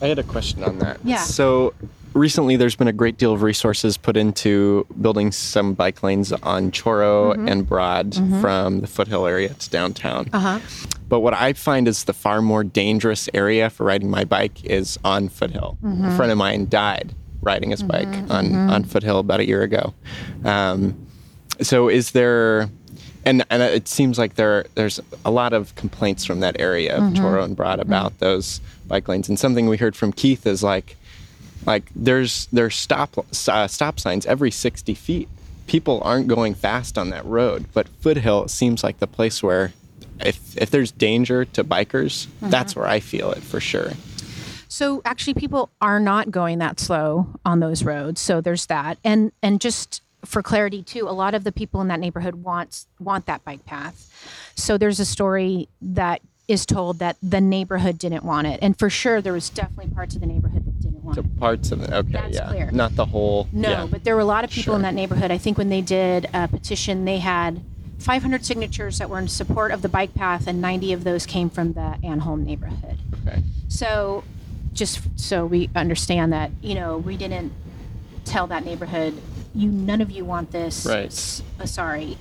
I 0.01 0.07
had 0.07 0.21
a 0.21 0.23
question 0.23 0.63
on 0.63 0.79
that. 0.79 0.99
Yeah. 1.03 1.17
So 1.17 1.75
recently 2.15 2.55
there's 2.55 2.77
been 2.77 2.87
a 2.87 2.93
great 2.93 3.19
deal 3.19 3.33
of 3.33 3.43
resources 3.43 3.97
put 3.97 4.17
into 4.17 4.87
building 5.01 5.33
some 5.33 5.75
bike 5.75 6.05
lanes 6.05 6.31
on 6.33 6.71
Chorro 6.71 7.35
Mhm. 7.35 7.51
and 7.51 7.69
Broad 7.69 8.13
Mhm. 8.13 8.41
from 8.41 8.81
the 8.81 8.87
foothill 8.87 9.27
area 9.27 9.49
to 9.55 9.71
downtown. 9.71 10.29
uh-huh 10.33 10.61
But 11.09 11.19
what 11.19 11.35
I 11.35 11.53
find 11.53 11.89
is 11.89 12.05
the 12.05 12.13
far 12.13 12.41
more 12.41 12.63
dangerous 12.63 13.29
area 13.35 13.71
for 13.71 13.83
riding 13.87 14.09
my 14.09 14.23
bike 14.25 14.65
is 14.65 14.99
on 15.05 15.29
Foothill. 15.31 15.79
A 15.83 15.87
Mhm. 15.87 16.17
friend 16.17 16.31
of 16.31 16.39
mine 16.39 16.69
died 16.69 17.15
riding 17.43 17.71
his 17.71 17.83
bike 17.83 18.09
Mhm, 18.09 18.31
on, 18.31 18.47
mhm. 18.51 18.71
on 18.71 18.85
Foothill 18.85 19.19
about 19.19 19.41
a 19.41 19.47
year 19.47 19.63
ago. 19.63 19.95
Um, 20.45 20.95
so 21.61 21.89
is 21.89 22.13
there, 22.13 22.69
and, 23.25 23.45
and 23.51 23.63
it 23.63 23.89
seems 23.89 24.19
like 24.19 24.35
there 24.35 24.67
there's 24.75 25.01
a 25.25 25.31
lot 25.31 25.53
of 25.53 25.75
complaints 25.75 26.25
from 26.25 26.41
that 26.41 26.59
area 26.61 26.97
of 26.97 27.03
Mhm. 27.03 27.17
Chorro 27.17 27.45
and 27.45 27.57
Broad 27.57 27.81
about 27.81 28.19
those 28.19 28.61
bike 28.87 29.09
lanes. 29.09 29.29
And 29.29 29.39
something 29.39 29.69
we 29.69 29.77
heard 29.77 29.97
from 29.97 30.13
Keith 30.13 30.47
is 30.47 30.63
like, 30.63 30.97
like 31.67 31.91
there's 31.95 32.47
there's 32.53 32.77
stop 32.77 33.19
uh, 33.49 33.67
stop 33.67 34.01
signs 34.01 34.25
every 34.27 34.51
60 34.51 34.95
feet. 34.95 35.29
People 35.67 36.01
aren't 36.05 36.29
going 36.29 36.55
fast 36.55 36.97
on 36.97 37.11
that 37.11 37.25
road, 37.27 37.67
but 37.75 37.89
Foothill 38.01 38.49
seems 38.49 38.83
like 38.83 38.99
the 39.01 39.07
place 39.07 39.43
where 39.43 39.73
if 40.21 40.57
if 40.57 40.71
there's 40.71 40.91
danger 40.93 41.45
to 41.45 41.63
bikers, 41.65 42.27
Mhm. 42.43 42.51
that's 42.51 42.75
where 42.75 42.87
I 42.87 43.01
feel 43.01 43.31
it 43.33 43.43
for 43.43 43.61
sure. 43.61 43.93
So 44.69 45.01
actually, 45.05 45.35
people 45.35 45.71
are 45.81 45.99
not 45.99 46.31
going 46.31 46.59
that 46.59 46.79
slow 46.79 47.27
on 47.45 47.61
those 47.61 47.83
roads. 47.83 48.21
So 48.21 48.41
there's 48.41 48.67
that, 48.67 48.99
and 49.03 49.33
and 49.43 49.61
just 49.61 50.03
for 50.25 50.43
clarity 50.43 50.83
too, 50.83 51.09
a 51.09 51.13
lot 51.13 51.35
of 51.35 51.45
the 51.45 51.53
people 51.53 51.81
in 51.81 51.89
that 51.89 52.01
neighborhood 52.01 52.37
wants 52.37 52.87
want 53.01 53.27
that 53.27 53.45
bike 53.45 53.65
path. 53.65 54.13
So 54.57 54.77
there's 54.77 55.01
a 55.01 55.05
story 55.05 55.69
that 55.81 56.21
is 56.49 56.65
told 56.67 56.99
that 56.99 57.17
the 57.23 57.41
neighborhood 57.41 57.99
didn't 57.99 58.25
want 58.25 58.47
it, 58.47 58.59
and 58.63 58.79
for 58.79 58.91
sure 58.91 59.21
there 59.23 59.33
was 59.33 59.49
definitely 59.51 59.93
parts 59.95 60.15
of 60.15 60.21
the 60.21 60.27
neighborhood 60.27 60.65
that 60.67 60.81
didn't 60.81 61.03
want 61.03 61.15
So 61.17 61.21
it. 61.23 61.39
parts 61.41 61.71
of 61.73 61.83
it, 61.83 61.91
okay, 61.91 62.11
That's 62.13 62.35
yeah, 62.37 62.49
clear. 62.49 62.71
not 62.71 62.95
the 62.97 63.05
whole. 63.07 63.49
No, 63.53 63.69
yeah. 63.71 63.87
but 63.87 64.05
there 64.05 64.15
were 64.15 64.23
a 64.23 64.27
lot 64.27 64.45
of 64.45 64.51
people 64.51 64.75
in 64.75 64.83
that 64.83 64.95
neighborhood. 64.95 65.31
I 65.31 65.39
think 65.39 65.57
when 65.59 65.69
they 65.69 65.83
did 65.83 66.27
a 66.35 66.49
petition, 66.49 67.05
they 67.05 67.19
had 67.19 67.63
500 67.99 68.45
signatures 68.47 68.99
that 68.99 69.11
were 69.11 69.19
in 69.19 69.29
support 69.29 69.73
of 69.73 69.83
the 69.83 69.89
bike 69.91 70.15
path, 70.15 70.47
and 70.47 70.61
90 70.61 70.93
of 70.95 71.05
those 71.05 71.27
came 71.27 71.51
from 71.51 71.75
the 71.75 71.97
Anholm 72.03 72.45
neighborhood. 72.45 72.97
Okay. 73.27 73.43
So, 73.69 74.25
just 74.79 75.01
so 75.17 75.45
we 75.45 75.69
understand 75.75 76.33
that, 76.33 76.51
you 76.63 76.75
know, 76.75 76.97
we 76.99 77.17
didn't 77.17 77.53
tell 78.25 78.47
that 78.47 78.65
neighborhood, 78.65 79.21
you 79.55 79.69
none 79.71 80.01
of 80.01 80.11
you 80.11 80.25
want 80.25 80.51
this. 80.53 80.87
Right. 80.87 81.07
S- 81.07 81.43
uh, 81.61 81.67
sorry 81.67 82.17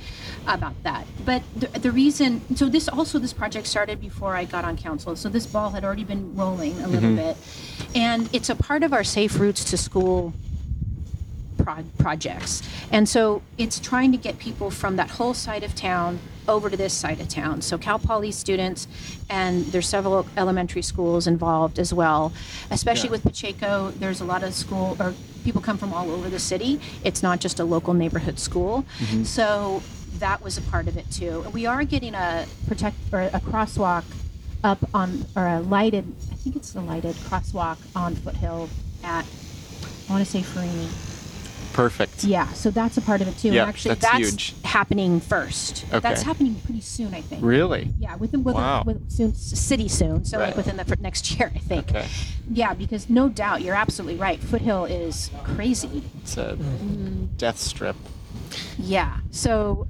about 0.48 0.74
that. 0.84 1.06
But 1.26 1.44
the, 1.56 1.68
the 1.80 1.92
reason, 1.92 2.42
so 2.56 2.68
this 2.70 2.88
also 2.88 3.20
this 3.20 3.34
project 3.34 3.68
started 3.68 4.00
before 4.02 4.36
I 4.36 4.46
got 4.46 4.66
on 4.66 4.78
council. 4.78 5.16
So 5.16 5.30
this 5.30 5.46
ball 5.46 5.70
had 5.72 5.84
already 5.84 6.06
been 6.06 6.36
rolling 6.36 6.80
a 6.82 6.88
little 6.88 7.12
Mhm. 7.12 7.16
bit, 7.18 7.38
and 7.96 8.30
it's 8.34 8.50
a 8.50 8.56
part 8.56 8.82
of 8.84 8.94
our 8.94 9.04
safe 9.04 9.40
routes 9.40 9.64
to 9.66 9.78
school 9.78 10.34
pro- 11.68 11.84
projects. 11.98 12.64
And 12.92 13.08
so 13.10 13.42
it's 13.58 13.80
trying 13.80 14.12
to 14.14 14.18
get 14.18 14.40
people 14.40 14.72
from 14.72 14.96
that 14.96 15.10
whole 15.12 15.34
side 15.34 15.64
of 15.64 15.76
town 15.76 16.20
over 16.48 16.70
to 16.70 16.78
this 16.78 16.94
side 16.94 17.20
of 17.20 17.28
town. 17.28 17.62
So 17.62 17.78
Cal 17.78 18.00
Poly 18.00 18.32
students, 18.32 18.88
and 19.30 19.66
there's 19.66 19.88
several 19.88 20.26
elementary 20.38 20.82
schools 20.82 21.28
involved 21.28 21.78
as 21.78 21.94
well. 21.94 22.32
Especially 22.72 23.08
Yeah. 23.10 23.12
with 23.12 23.24
Pacheco, 23.24 23.92
there's 24.00 24.22
a 24.22 24.26
lot 24.26 24.44
of 24.44 24.54
school 24.54 24.96
or 25.00 25.14
people 25.44 25.62
come 25.62 25.78
from 25.78 25.94
all 25.94 26.10
over 26.10 26.30
the 26.30 26.40
city. 26.40 26.80
It's 27.04 27.22
not 27.22 27.42
just 27.42 27.60
a 27.60 27.66
local 27.66 27.94
neighborhood 27.94 28.40
school. 28.40 28.86
Mhm. 29.00 29.26
So 29.26 29.82
that 30.20 30.42
was 30.42 30.58
a 30.58 30.62
part 30.62 30.88
of 30.88 30.96
it 30.98 31.12
too. 31.12 31.46
We 31.52 31.66
are 31.66 31.84
getting 31.84 32.16
a 32.16 32.46
protect 32.68 32.96
or 33.12 33.24
a 33.24 33.42
crosswalk 33.42 34.04
up 34.64 34.80
on 34.94 35.26
or 35.36 35.48
a 35.48 35.60
lighted. 35.60 36.06
I 36.32 36.36
think 36.36 36.56
it's 36.56 36.72
the 36.72 36.82
lighted 36.82 37.16
crosswalk 37.30 37.78
on 37.94 38.16
Foothill 38.16 38.70
at 39.04 39.26
I 40.10 40.14
want 40.14 40.24
to 40.26 40.32
say 40.32 40.42
Ferrini. 40.42 40.88
Perfect. 41.78 42.24
Yeah, 42.24 42.52
so 42.54 42.72
that's 42.72 42.98
a 42.98 43.02
part 43.04 43.22
of 43.22 43.28
it 43.28 43.38
too. 43.38 43.50
Yeah, 43.50 43.62
and 43.62 43.70
actually, 43.70 43.94
that's 43.94 44.12
that's, 44.12 44.18
huge. 44.18 44.56
happening 44.64 45.20
first. 45.20 45.86
Okay. 45.90 46.00
That's 46.00 46.24
happening 46.24 46.56
pretty 46.66 46.82
soon, 46.82 47.14
I 47.14 47.22
think. 47.22 47.44
Really? 47.46 47.94
Yeah, 48.00 48.16
within 48.16 48.44
with, 48.44 48.56
Wow. 48.56 48.82
with 48.84 49.12
soon 49.12 49.36
city 49.36 49.88
soon. 49.88 50.26
So 50.26 50.40
Right. 50.40 50.48
like 50.48 50.58
within 50.58 50.76
the 50.78 50.98
next 51.00 51.30
year, 51.38 51.52
I 51.54 51.60
think. 51.60 51.90
Okay. 51.90 52.08
Yeah, 52.52 52.74
because 52.74 53.12
no 53.12 53.30
doubt 53.30 53.62
you're 53.62 53.76
absolutely 53.76 54.20
right. 54.20 54.40
Foothill 54.40 54.86
is 54.86 55.30
crazy. 55.44 56.02
It's 56.24 56.36
a 56.36 56.56
death 57.38 57.60
strip. 57.60 57.96
Yeah. 58.80 59.18
So 59.30 59.86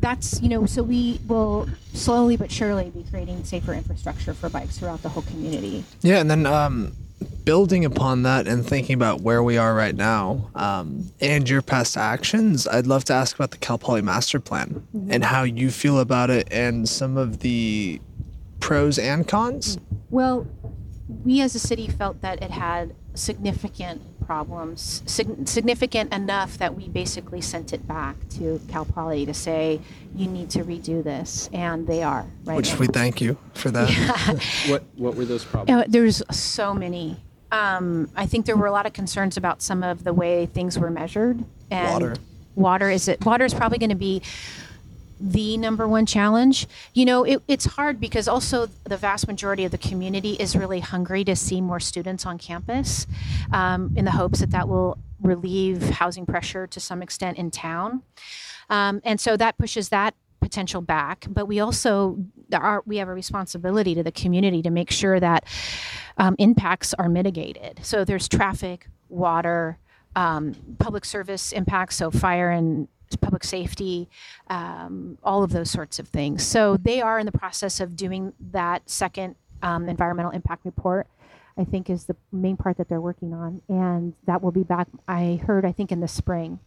that's 0.00 0.42
you 0.42 0.48
know 0.48 0.66
so 0.66 0.82
we 0.82 1.20
will 1.28 1.68
slowly 1.94 2.36
but 2.36 2.50
surely 2.50 2.90
be 2.90 3.04
creating 3.08 3.44
safer 3.44 3.72
infrastructure 3.74 4.34
for 4.34 4.48
bikes 4.48 4.76
throughout 4.76 5.00
the 5.02 5.08
whole 5.08 5.22
community. 5.22 5.84
Yeah, 6.00 6.18
and 6.18 6.28
then 6.28 6.46
um, 6.46 6.96
building 7.22 7.84
upon 7.84 8.22
that 8.22 8.46
and 8.46 8.66
thinking 8.66 8.94
about 8.94 9.20
where 9.20 9.42
we 9.42 9.56
are 9.56 9.74
right 9.74 9.94
now 9.94 10.50
um, 10.54 11.10
and 11.20 11.48
your 11.48 11.62
past 11.62 11.96
actions, 11.96 12.66
I'd 12.66 12.86
love 12.86 13.04
to 13.06 13.12
ask 13.12 13.36
about 13.36 13.50
the 13.50 13.58
Cal 13.58 13.78
Poly 13.78 14.02
Master 14.02 14.40
Plan 14.40 14.86
and 15.08 15.24
how 15.24 15.42
you 15.42 15.70
feel 15.70 15.98
about 15.98 16.30
it 16.30 16.48
and 16.50 16.88
some 16.88 17.16
of 17.16 17.40
the 17.40 18.00
pros 18.60 18.98
and 18.98 19.26
cons. 19.26 19.78
Well, 20.10 20.46
we 21.24 21.40
as 21.40 21.54
a 21.54 21.58
city 21.58 21.88
felt 21.88 22.20
that 22.22 22.42
it 22.42 22.50
had 22.50 22.94
significant 23.14 24.00
problems, 24.26 25.02
sig- 25.06 25.46
significant 25.46 26.12
enough 26.12 26.58
that 26.58 26.74
we 26.74 26.88
basically 26.88 27.40
sent 27.40 27.72
it 27.72 27.86
back 27.86 28.16
to 28.30 28.60
Cal 28.68 28.84
Poly 28.84 29.26
to 29.26 29.34
say, 29.34 29.80
you 30.14 30.26
need 30.26 30.50
to 30.50 30.64
redo 30.64 31.02
this. 31.02 31.50
And 31.52 31.86
they 31.86 32.02
are, 32.02 32.26
right? 32.44 32.56
Which 32.56 32.72
now. 32.72 32.78
we 32.78 32.86
thank 32.86 33.20
you 33.20 33.36
for 33.54 33.70
that. 33.70 33.90
what 34.68 34.84
What 34.96 35.14
were 35.14 35.24
those 35.24 35.44
problems? 35.44 35.82
Uh, 35.82 35.86
there's 35.88 36.22
so 36.30 36.74
many. 36.74 37.16
Um, 37.50 38.10
I 38.16 38.26
think 38.26 38.46
there 38.46 38.56
were 38.56 38.66
a 38.66 38.72
lot 38.72 38.86
of 38.86 38.92
concerns 38.92 39.36
about 39.36 39.60
some 39.60 39.82
of 39.82 40.04
the 40.04 40.14
way 40.14 40.46
things 40.46 40.78
were 40.78 40.90
measured. 40.90 41.44
And 41.70 41.92
Water. 41.92 42.16
Water 42.54 42.90
is 42.90 43.08
it? 43.08 43.24
Water 43.24 43.44
is 43.44 43.54
probably 43.54 43.78
going 43.78 43.90
to 43.90 43.96
be 43.96 44.22
the 45.22 45.56
number 45.56 45.86
one 45.86 46.04
challenge. 46.04 46.66
You 46.94 47.04
know, 47.04 47.22
it, 47.22 47.42
it's 47.46 47.64
hard 47.64 48.00
because 48.00 48.26
also 48.26 48.66
the 48.84 48.96
vast 48.96 49.28
majority 49.28 49.64
of 49.64 49.70
the 49.70 49.78
community 49.78 50.32
is 50.32 50.56
really 50.56 50.80
hungry 50.80 51.22
to 51.24 51.36
see 51.36 51.60
more 51.60 51.78
students 51.78 52.26
on 52.26 52.38
campus 52.38 53.06
um, 53.52 53.92
in 53.96 54.04
the 54.04 54.10
hopes 54.10 54.40
that 54.40 54.50
that 54.50 54.68
will 54.68 54.98
relieve 55.22 55.90
housing 55.90 56.26
pressure 56.26 56.66
to 56.66 56.80
some 56.80 57.02
extent 57.02 57.38
in 57.38 57.52
town. 57.52 58.02
Um, 58.68 59.00
and 59.04 59.20
so 59.20 59.36
that 59.36 59.56
pushes 59.58 59.90
that 59.90 60.14
potential 60.40 60.80
back. 60.80 61.26
But 61.30 61.46
we 61.46 61.60
also 61.60 62.18
are, 62.52 62.82
we 62.84 62.96
have 62.96 63.08
a 63.08 63.14
responsibility 63.14 63.94
to 63.94 64.02
the 64.02 64.10
community 64.10 64.60
to 64.62 64.70
make 64.70 64.90
sure 64.90 65.20
that 65.20 65.44
um, 66.18 66.34
impacts 66.38 66.94
are 66.94 67.08
mitigated. 67.08 67.80
So 67.82 68.04
there's 68.04 68.28
traffic, 68.28 68.88
water, 69.08 69.78
um, 70.16 70.54
public 70.80 71.04
service 71.04 71.52
impacts, 71.52 71.96
so 71.96 72.10
fire 72.10 72.50
and 72.50 72.88
public 73.20 73.44
safety, 73.44 74.08
um, 74.48 75.18
all 75.22 75.42
of 75.42 75.50
those 75.52 75.70
sorts 75.70 75.98
of 75.98 76.08
things. 76.08 76.42
So 76.42 76.76
they 76.76 77.00
are 77.00 77.18
in 77.18 77.26
the 77.26 77.32
process 77.32 77.80
of 77.80 77.96
doing 77.96 78.32
that 78.52 78.88
second 78.88 79.36
um, 79.62 79.88
environmental 79.88 80.32
impact 80.32 80.64
report. 80.64 81.06
I 81.56 81.64
think 81.64 81.90
is 81.90 82.06
the 82.06 82.16
main 82.32 82.56
part 82.56 82.78
that 82.78 82.88
they're 82.88 83.00
working 83.00 83.34
on, 83.34 83.60
and 83.68 84.14
that 84.24 84.42
will 84.42 84.52
be 84.52 84.62
back. 84.62 84.88
I 85.06 85.38
heard, 85.46 85.66
I 85.66 85.72
think, 85.72 85.92
in 85.92 86.00
the 86.00 86.08
spring. 86.08 86.60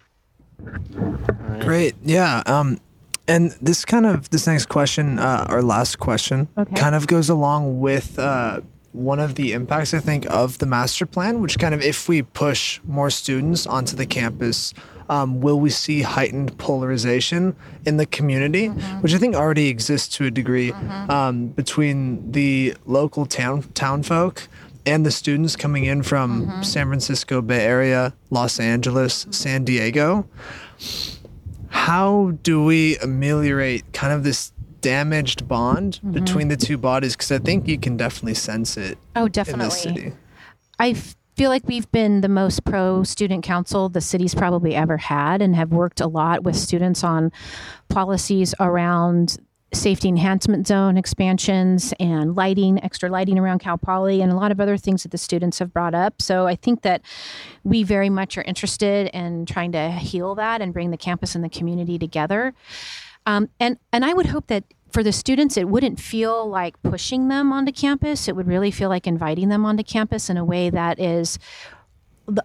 Great. 1.59 1.95
Yeah. 2.03 2.43
Um, 2.45 2.79
and 3.27 3.51
this 3.61 3.83
kind 3.83 4.05
of 4.05 4.29
this 4.29 4.45
next 4.45 4.67
question, 4.67 5.17
uh, 5.17 5.45
our 5.49 5.63
last 5.63 5.97
question, 5.97 6.47
Okay. 6.57 6.75
kind 6.75 6.93
of 6.93 7.07
goes 7.07 7.29
along 7.29 7.79
with 7.79 8.19
uh, 8.19 8.61
one 8.95 9.19
of 9.19 9.35
the 9.35 9.53
impacts 9.53 9.93
I 9.93 9.99
think 9.99 10.25
of 10.31 10.57
the 10.59 10.65
master 10.65 11.05
plan, 11.05 11.41
which 11.41 11.59
kind 11.59 11.73
of 11.73 11.81
if 11.81 12.07
we 12.07 12.21
push 12.21 12.79
more 12.85 13.09
students 13.09 13.67
onto 13.67 13.95
the 13.95 14.05
campus, 14.05 14.73
um, 15.09 15.41
will 15.41 15.59
we 15.59 15.69
see 15.69 16.01
heightened 16.01 16.57
polarization 16.57 17.55
in 17.85 17.97
the 17.97 18.05
community, 18.05 18.67
which 19.01 19.13
I 19.13 19.17
think 19.17 19.35
already 19.35 19.67
exists 19.67 20.15
to 20.17 20.25
a 20.25 20.31
degree 20.31 20.71
um, 20.71 21.47
between 21.47 22.31
the 22.31 22.75
local 22.85 23.25
town 23.25 23.63
town 23.73 24.03
folk 24.03 24.47
and 24.85 25.05
the 25.05 25.11
students 25.11 25.55
coming 25.55 25.85
in 25.85 26.03
from 26.03 26.63
San 26.63 26.87
Francisco 26.87 27.41
Bay 27.41 27.65
Area, 27.65 28.13
Los 28.29 28.59
Angeles, 28.59 29.27
San 29.31 29.63
Diego. 29.63 30.27
How 31.69 32.31
do 32.43 32.63
we 32.63 32.97
ameliorate 32.97 33.91
kind 33.93 34.13
of 34.13 34.23
this 34.23 34.51
damaged 34.85 35.47
bond 35.47 35.99
Mm-hmm. 36.03 36.11
between 36.11 36.47
the 36.47 36.57
two 36.57 36.77
bodies? 36.77 37.15
Because 37.15 37.31
I 37.31 37.39
think 37.39 37.67
you 37.67 37.77
can 37.77 37.97
definitely 37.97 38.35
sense 38.35 38.77
it. 38.77 38.97
Oh, 39.15 39.25
In 39.25 39.31
definitely. 39.31 39.65
this 39.65 39.81
city. 39.81 40.13
I 40.79 40.93
feel 41.35 41.49
like 41.49 41.67
we've 41.67 41.91
been 41.91 42.21
the 42.21 42.29
most 42.29 42.63
pro 42.63 43.03
student 43.03 43.43
council 43.43 43.89
the 43.89 44.01
city's 44.01 44.33
probably 44.35 44.73
ever 44.75 44.97
had 44.97 45.41
and 45.41 45.55
have 45.55 45.71
worked 45.71 45.99
a 46.01 46.07
lot 46.07 46.43
with 46.43 46.55
students 46.55 47.03
on 47.03 47.31
policies 47.89 48.53
around 48.59 49.37
safety 49.73 50.07
enhancement 50.07 50.65
zone 50.67 50.95
expansions 50.97 51.93
and 51.99 52.35
lighting, 52.35 52.81
extra 52.81 53.09
lighting 53.09 53.37
around 53.37 53.59
Cal 53.59 53.77
Poly, 53.77 54.21
and 54.21 54.31
a 54.31 54.35
lot 54.35 54.51
of 54.51 54.61
other 54.61 54.77
things 54.77 55.03
that 55.03 55.11
the 55.11 55.17
students 55.17 55.59
have 55.59 55.73
brought 55.73 55.93
up. 55.93 56.21
So 56.21 56.47
I 56.47 56.55
think 56.55 56.81
that 56.83 57.01
we 57.65 57.83
very 57.83 58.09
much 58.09 58.37
are 58.37 58.43
interested 58.43 59.07
in 59.13 59.45
trying 59.45 59.73
to 59.73 59.91
heal 59.91 60.35
that 60.35 60.61
and 60.61 60.71
bring 60.73 60.91
the 60.91 60.97
campus 60.97 61.35
and 61.35 61.43
the 61.43 61.49
community 61.49 61.99
together. 61.99 62.53
Um, 63.25 63.49
and 63.59 63.77
and 63.91 64.05
I 64.05 64.13
would 64.13 64.27
hope 64.27 64.47
that 64.47 64.63
for 64.95 65.03
the 65.03 65.11
students, 65.11 65.57
it 65.57 65.67
wouldn't 65.67 65.99
feel 65.99 66.47
like 66.47 66.81
pushing 66.81 67.27
them 67.27 67.51
onto 67.51 67.73
campus. 67.73 68.29
It 68.29 68.35
would 68.37 68.47
really 68.47 68.71
feel 68.71 68.87
like 68.87 69.05
inviting 69.05 69.49
them 69.49 69.65
onto 69.65 69.83
campus 69.83 70.29
in 70.29 70.37
a 70.37 70.45
way 70.45 70.69
that 70.69 71.01
is 71.01 71.37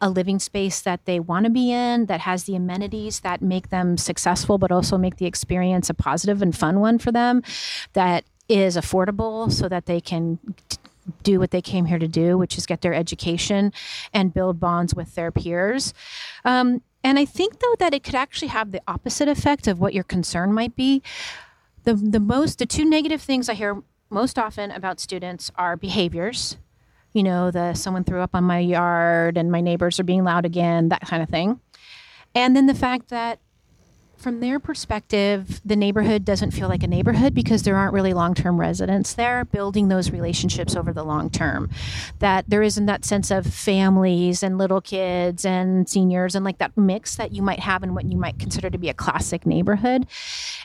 a 0.01 0.11
living 0.11 0.41
space 0.41 0.81
that 0.81 1.05
they 1.05 1.21
want 1.21 1.45
to 1.45 1.51
be 1.51 1.71
in, 1.71 2.07
that 2.07 2.19
has 2.23 2.45
the 2.45 2.57
amenities 2.57 3.21
that 3.21 3.41
make 3.41 3.69
them 3.69 3.97
successful, 3.97 4.59
but 4.59 4.73
also 4.73 4.99
make 4.99 5.19
the 5.19 5.27
experience 5.27 5.89
a 5.89 5.95
positive 5.95 6.43
and 6.43 6.57
fun 6.57 6.81
one 6.81 6.99
for 6.99 7.13
them, 7.13 7.45
that 7.93 8.25
is 8.49 8.77
affordable 8.77 9.53
so 9.53 9.69
that 9.69 9.87
they 9.87 10.01
can 10.01 10.41
do 11.23 11.39
what 11.39 11.53
they 11.53 11.63
came 11.63 11.85
here 11.85 12.01
to 12.01 12.09
do, 12.09 12.37
which 12.37 12.59
is 12.59 12.67
get 12.67 12.81
their 12.81 12.95
education 12.95 13.73
and 14.13 14.35
build 14.35 14.59
bonds 14.59 14.93
with 14.93 15.15
their 15.15 15.31
peers. 15.31 15.95
Um, 16.45 16.83
and 17.05 17.17
I 17.17 17.27
think, 17.27 17.61
though, 17.61 17.77
that 17.79 17.95
it 17.95 18.03
could 18.03 18.17
actually 18.17 18.49
have 18.49 18.73
the 18.73 18.83
opposite 18.89 19.29
effect 19.29 19.69
of 19.69 19.79
what 19.79 19.95
your 19.95 20.03
concern 20.03 20.53
might 20.53 20.75
be. 20.75 21.01
The, 21.85 21.95
the 21.95 22.21
most, 22.21 22.59
the 22.59 22.67
two 22.67 22.85
negative 22.85 23.23
things 23.23 23.49
I 23.49 23.55
hear 23.55 23.83
most 24.11 24.39
often 24.39 24.71
about 24.71 25.01
students 25.01 25.51
are 25.57 25.77
behaviors 25.77 26.57
you 27.13 27.23
know, 27.23 27.51
the 27.51 27.75
someone 27.75 28.05
threw 28.05 28.21
up 28.21 28.35
on 28.35 28.45
my 28.45 28.59
yard 28.59 29.37
and 29.37 29.51
my 29.51 29.61
neighbors 29.61 29.99
are 29.99 30.05
being 30.05 30.25
loud 30.25 30.45
again, 30.45 30.91
that 30.91 31.03
kind 31.03 31.23
of 31.23 31.29
thing. 31.29 31.61
And 32.35 32.55
then 32.55 32.67
the 32.67 32.75
fact 32.75 33.09
that 33.09 33.41
from 34.21 34.41
their 34.41 34.61
perspective, 34.61 35.61
the 35.65 35.77
neighborhood 35.77 36.25
doesn't 36.25 36.51
feel 36.51 36.69
like 36.69 36.83
a 36.83 36.87
neighborhood 36.87 37.35
because 37.35 37.63
there 37.63 37.77
aren't 37.77 37.95
really 37.95 38.13
long 38.13 38.35
term 38.35 38.61
residents 38.61 39.15
there 39.15 39.45
building 39.47 39.89
those 39.89 40.11
relationships 40.11 40.77
over 40.77 40.93
the 40.93 41.05
long 41.05 41.31
term. 41.31 41.71
That 42.19 42.45
there 42.49 42.63
isn't 42.63 42.87
that 42.87 43.05
sense 43.05 43.31
of 43.31 43.47
families 43.47 44.43
and 44.43 44.59
little 44.59 44.81
kids 44.81 45.45
and 45.45 45.89
seniors 45.89 46.35
and 46.35 46.45
like 46.45 46.59
that 46.59 46.77
mix 46.77 47.17
that 47.17 47.33
you 47.33 47.43
might 47.43 47.61
have 47.61 47.83
in 47.83 47.95
what 47.95 48.05
you 48.05 48.19
might 48.19 48.39
consider 48.39 48.69
to 48.69 48.79
be 48.79 48.91
a 48.91 48.95
classic 48.95 49.47
neighborhood. 49.47 50.07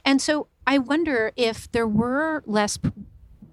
And 0.03 0.21
so 0.21 0.47
I 0.67 0.77
wonder 0.77 1.31
if 1.35 1.71
there 1.71 1.87
were 1.87 2.43
less 2.45 2.77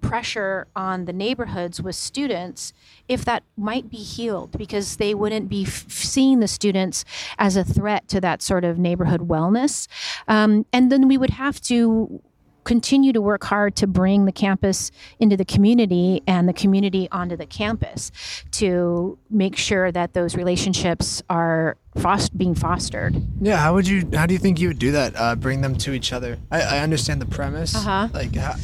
pressure 0.03 0.67
on 0.75 1.05
the 1.05 1.13
neighborhoods 1.13 1.81
with 1.81 1.95
students 1.95 2.73
if 3.07 3.23
that 3.25 3.43
might 3.57 3.89
be 3.89 3.97
healed 3.97 4.51
because 4.57 4.97
they 4.97 5.13
wouldn't 5.15 5.49
be 5.49 5.63
f- 5.63 5.85
seeing 5.89 6.39
the 6.39 6.47
students 6.47 7.03
as 7.37 7.55
a 7.55 7.63
threat 7.63 8.07
to 8.07 8.19
that 8.21 8.41
sort 8.41 8.63
of 8.63 8.77
neighborhood 8.77 9.21
wellness 9.27 9.87
um, 10.27 10.65
and 10.73 10.91
then 10.91 11.07
we 11.07 11.17
would 11.17 11.31
have 11.31 11.59
to 11.61 12.21
continue 12.65 13.11
to 13.11 13.21
work 13.21 13.43
hard 13.43 13.75
to 13.75 13.85
bring 13.85 14.23
the 14.23 14.31
campus 14.31 14.89
into 15.19 15.35
the 15.35 15.43
community 15.43 16.21
and 16.25 16.47
the 16.47 16.53
community 16.53 17.09
onto 17.11 17.35
the 17.35 17.45
campus 17.45 18.09
to 18.51 19.17
make 19.29 19.57
sure 19.57 19.91
that 19.91 20.13
those 20.13 20.35
relationships 20.35 21.21
are 21.29 21.75
fost- 21.97 22.37
being 22.37 22.55
fostered 22.55 23.15
Yeah, 23.41 23.57
how 23.57 23.73
would 23.73 23.85
you? 23.85 24.07
How 24.13 24.25
do 24.25 24.33
you 24.33 24.39
think 24.39 24.61
you 24.61 24.69
would 24.69 24.79
do 24.79 24.93
that? 24.93 25.13
Uh, 25.17 25.35
bring 25.35 25.59
them 25.59 25.75
to 25.79 25.91
each 25.91 26.13
other. 26.13 26.37
I, 26.51 26.61
I 26.61 26.79
understand 26.79 27.21
the 27.21 27.25
premise. 27.25 27.75
Uh-huh. 27.75 28.07
Like, 28.13 28.33
how, 28.35 28.55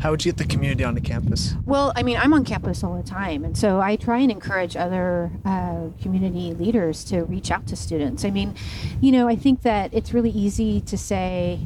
how 0.00 0.12
would 0.12 0.24
you 0.24 0.32
get 0.32 0.38
the 0.38 0.46
community 0.46 0.84
onto 0.84 1.00
campus? 1.00 1.54
Well, 1.66 1.92
I 1.96 2.02
mean, 2.02 2.16
I'm 2.16 2.32
on 2.32 2.44
campus 2.44 2.84
all 2.84 2.96
the 2.96 3.08
time, 3.08 3.44
and 3.44 3.58
so 3.58 3.80
I 3.80 3.96
try 3.96 4.18
and 4.18 4.30
encourage 4.30 4.76
other 4.76 5.32
uh, 5.44 5.88
community 6.00 6.54
leaders 6.54 7.02
to 7.04 7.24
reach 7.24 7.50
out 7.50 7.66
to 7.68 7.76
students. 7.76 8.24
I 8.24 8.30
mean, 8.30 8.54
you 9.00 9.10
know, 9.10 9.26
I 9.28 9.34
think 9.34 9.62
that 9.62 9.92
it's 9.92 10.14
really 10.14 10.30
easy 10.30 10.80
to 10.82 10.96
say, 10.96 11.60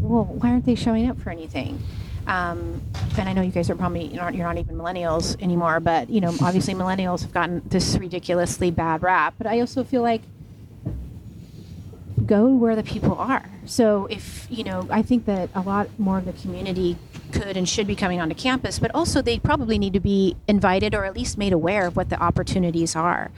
"Well, 0.00 0.24
why 0.24 0.50
aren't 0.50 0.66
they 0.66 0.74
showing 0.74 1.08
up 1.08 1.18
for 1.18 1.30
anything?" 1.30 1.82
Um, 2.26 2.82
and 3.18 3.28
I 3.28 3.32
know 3.32 3.42
you 3.42 3.50
guys 3.50 3.68
are 3.70 3.74
probably 3.74 4.04
you're 4.04 4.22
not, 4.22 4.34
you're 4.34 4.46
not 4.46 4.58
even 4.58 4.76
millennials 4.76 5.40
anymore, 5.42 5.80
but 5.80 6.10
you 6.10 6.20
know, 6.20 6.34
obviously 6.42 6.74
millennials 6.74 7.22
have 7.22 7.32
gotten 7.32 7.62
this 7.66 7.96
ridiculously 7.96 8.70
bad 8.70 9.02
rap. 9.02 9.34
But 9.38 9.46
I 9.46 9.60
also 9.60 9.82
feel 9.82 10.02
like 10.02 10.22
go 12.26 12.46
where 12.48 12.76
the 12.76 12.84
people 12.84 13.14
are. 13.14 13.48
So 13.64 14.06
if 14.06 14.46
you 14.50 14.62
know, 14.62 14.86
I 14.90 15.02
think 15.02 15.24
that 15.24 15.48
a 15.54 15.62
lot 15.62 15.88
more 15.98 16.18
of 16.18 16.26
the 16.26 16.32
community 16.34 16.96
could 17.32 17.56
and 17.56 17.68
should 17.68 17.86
be 17.86 17.96
coming 17.96 18.20
onto 18.20 18.34
campus, 18.34 18.78
but 18.78 18.90
also 18.94 19.22
they 19.22 19.38
probably 19.38 19.78
need 19.78 19.92
to 19.92 20.00
be 20.00 20.36
invited 20.46 20.94
or 20.94 21.04
at 21.04 21.14
least 21.14 21.38
made 21.38 21.52
aware 21.52 21.86
of 21.86 21.96
what 21.96 22.10
the 22.10 22.20
opportunities 22.20 22.94
are. 22.94 23.30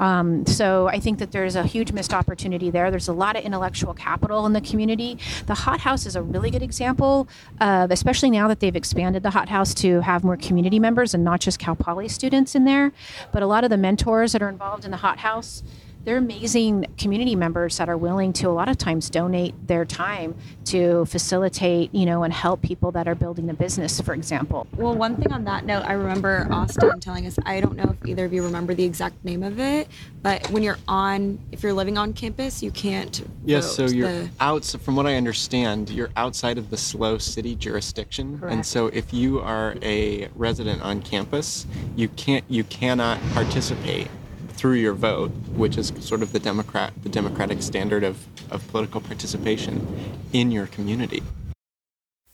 Um, 0.00 0.46
so 0.46 0.88
I 0.88 0.98
think 0.98 1.18
that 1.18 1.32
there's 1.32 1.56
a 1.56 1.64
huge 1.64 1.92
missed 1.92 2.12
opportunity 2.12 2.70
there. 2.70 2.90
There's 2.90 3.08
a 3.08 3.12
lot 3.12 3.36
of 3.36 3.44
intellectual 3.44 3.94
capital 3.94 4.46
in 4.46 4.52
the 4.52 4.60
community. 4.60 5.18
The 5.46 5.54
Hot 5.54 5.80
House 5.80 6.06
is 6.06 6.16
a 6.16 6.22
really 6.22 6.50
good 6.50 6.62
example, 6.62 7.28
of, 7.60 7.90
especially 7.90 8.30
now 8.30 8.48
that 8.48 8.60
they've 8.60 8.76
expanded 8.76 9.22
the 9.22 9.30
Hot 9.30 9.48
House 9.48 9.74
to 9.74 10.00
have 10.00 10.24
more 10.24 10.36
community 10.36 10.78
members 10.78 11.14
and 11.14 11.22
not 11.24 11.40
just 11.40 11.58
Cal 11.58 11.76
Poly 11.76 12.08
students 12.08 12.54
in 12.54 12.64
there, 12.64 12.92
but 13.32 13.42
a 13.42 13.46
lot 13.46 13.64
of 13.64 13.70
the 13.70 13.76
mentors 13.76 14.32
that 14.32 14.42
are 14.42 14.48
involved 14.48 14.84
in 14.84 14.90
the 14.90 14.98
Hot 14.98 15.18
House 15.18 15.62
they're 16.06 16.16
amazing 16.18 16.86
community 16.96 17.34
members 17.34 17.76
that 17.78 17.88
are 17.88 17.96
willing 17.96 18.32
to 18.32 18.48
a 18.48 18.50
lot 18.54 18.68
of 18.68 18.78
times 18.78 19.10
donate 19.10 19.54
their 19.66 19.84
time 19.84 20.34
to 20.64 21.04
facilitate 21.06 21.92
you 21.94 22.06
know 22.06 22.22
and 22.22 22.32
help 22.32 22.62
people 22.62 22.90
that 22.92 23.06
are 23.08 23.14
building 23.14 23.50
a 23.50 23.54
business 23.54 24.00
for 24.00 24.14
example 24.14 24.66
Well, 24.76 24.94
one 24.94 25.16
thing 25.16 25.32
on 25.32 25.44
that 25.44 25.66
note, 25.66 25.82
I 25.84 25.92
remember 25.94 26.46
Austin 26.50 26.98
telling 27.00 27.26
us, 27.26 27.36
I 27.44 27.60
don't 27.60 27.76
know 27.76 27.94
if 28.00 28.08
either 28.08 28.24
of 28.24 28.32
you 28.32 28.42
remember 28.44 28.72
the 28.72 28.84
exact 28.84 29.22
name 29.24 29.42
of 29.42 29.58
it, 29.58 29.88
but 30.22 30.48
when 30.50 30.62
you're 30.62 30.78
on, 30.86 31.38
if 31.52 31.62
you're 31.62 31.72
living 31.72 31.98
on 31.98 32.12
campus, 32.12 32.62
you 32.62 32.70
can't. 32.70 33.26
Yes, 33.44 33.74
so 33.74 33.86
you're 33.86 34.08
The- 34.08 34.30
out. 34.40 34.64
So 34.64 34.78
from 34.78 34.94
what 34.96 35.06
I 35.06 35.16
understand, 35.16 35.90
you're 35.90 36.10
outside 36.16 36.56
of 36.58 36.70
the 36.70 36.76
SLO 36.76 37.18
city 37.18 37.56
jurisdiction, 37.56 38.38
Correct. 38.38 38.54
and 38.54 38.64
so 38.64 38.86
if 38.88 39.12
you 39.12 39.40
are 39.40 39.74
a 39.82 40.28
resident 40.36 40.82
on 40.82 41.02
campus, 41.02 41.66
you 41.96 42.08
can't, 42.08 42.44
you 42.48 42.62
cannot 42.64 43.18
participate 43.34 44.08
through 44.56 44.74
your 44.74 44.94
vote, 44.94 45.30
which 45.54 45.76
is 45.76 45.92
sort 46.00 46.22
of 46.22 46.32
the 46.32 46.38
democrat, 46.38 46.92
the 47.02 47.08
democratic 47.08 47.62
standard 47.62 48.02
of 48.04 48.26
of 48.50 48.66
political 48.68 49.00
participation 49.00 49.86
in 50.32 50.50
your 50.50 50.66
community. 50.66 51.22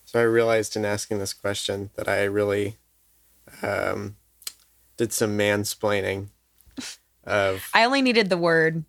So 0.05 0.21
I 0.21 0.25
realized 0.25 0.77
in 0.77 0.85
asking 0.85 1.19
this 1.19 1.33
question 1.33 1.91
that 1.97 2.07
I 2.07 2.25
really 2.25 2.77
um, 3.63 4.17
did 4.97 5.13
some 5.13 5.39
mansplaining 5.39 6.29
of. 7.25 7.69
I 7.75 7.85
only 7.85 8.03
needed 8.03 8.29
the 8.29 8.37
word. 8.37 8.85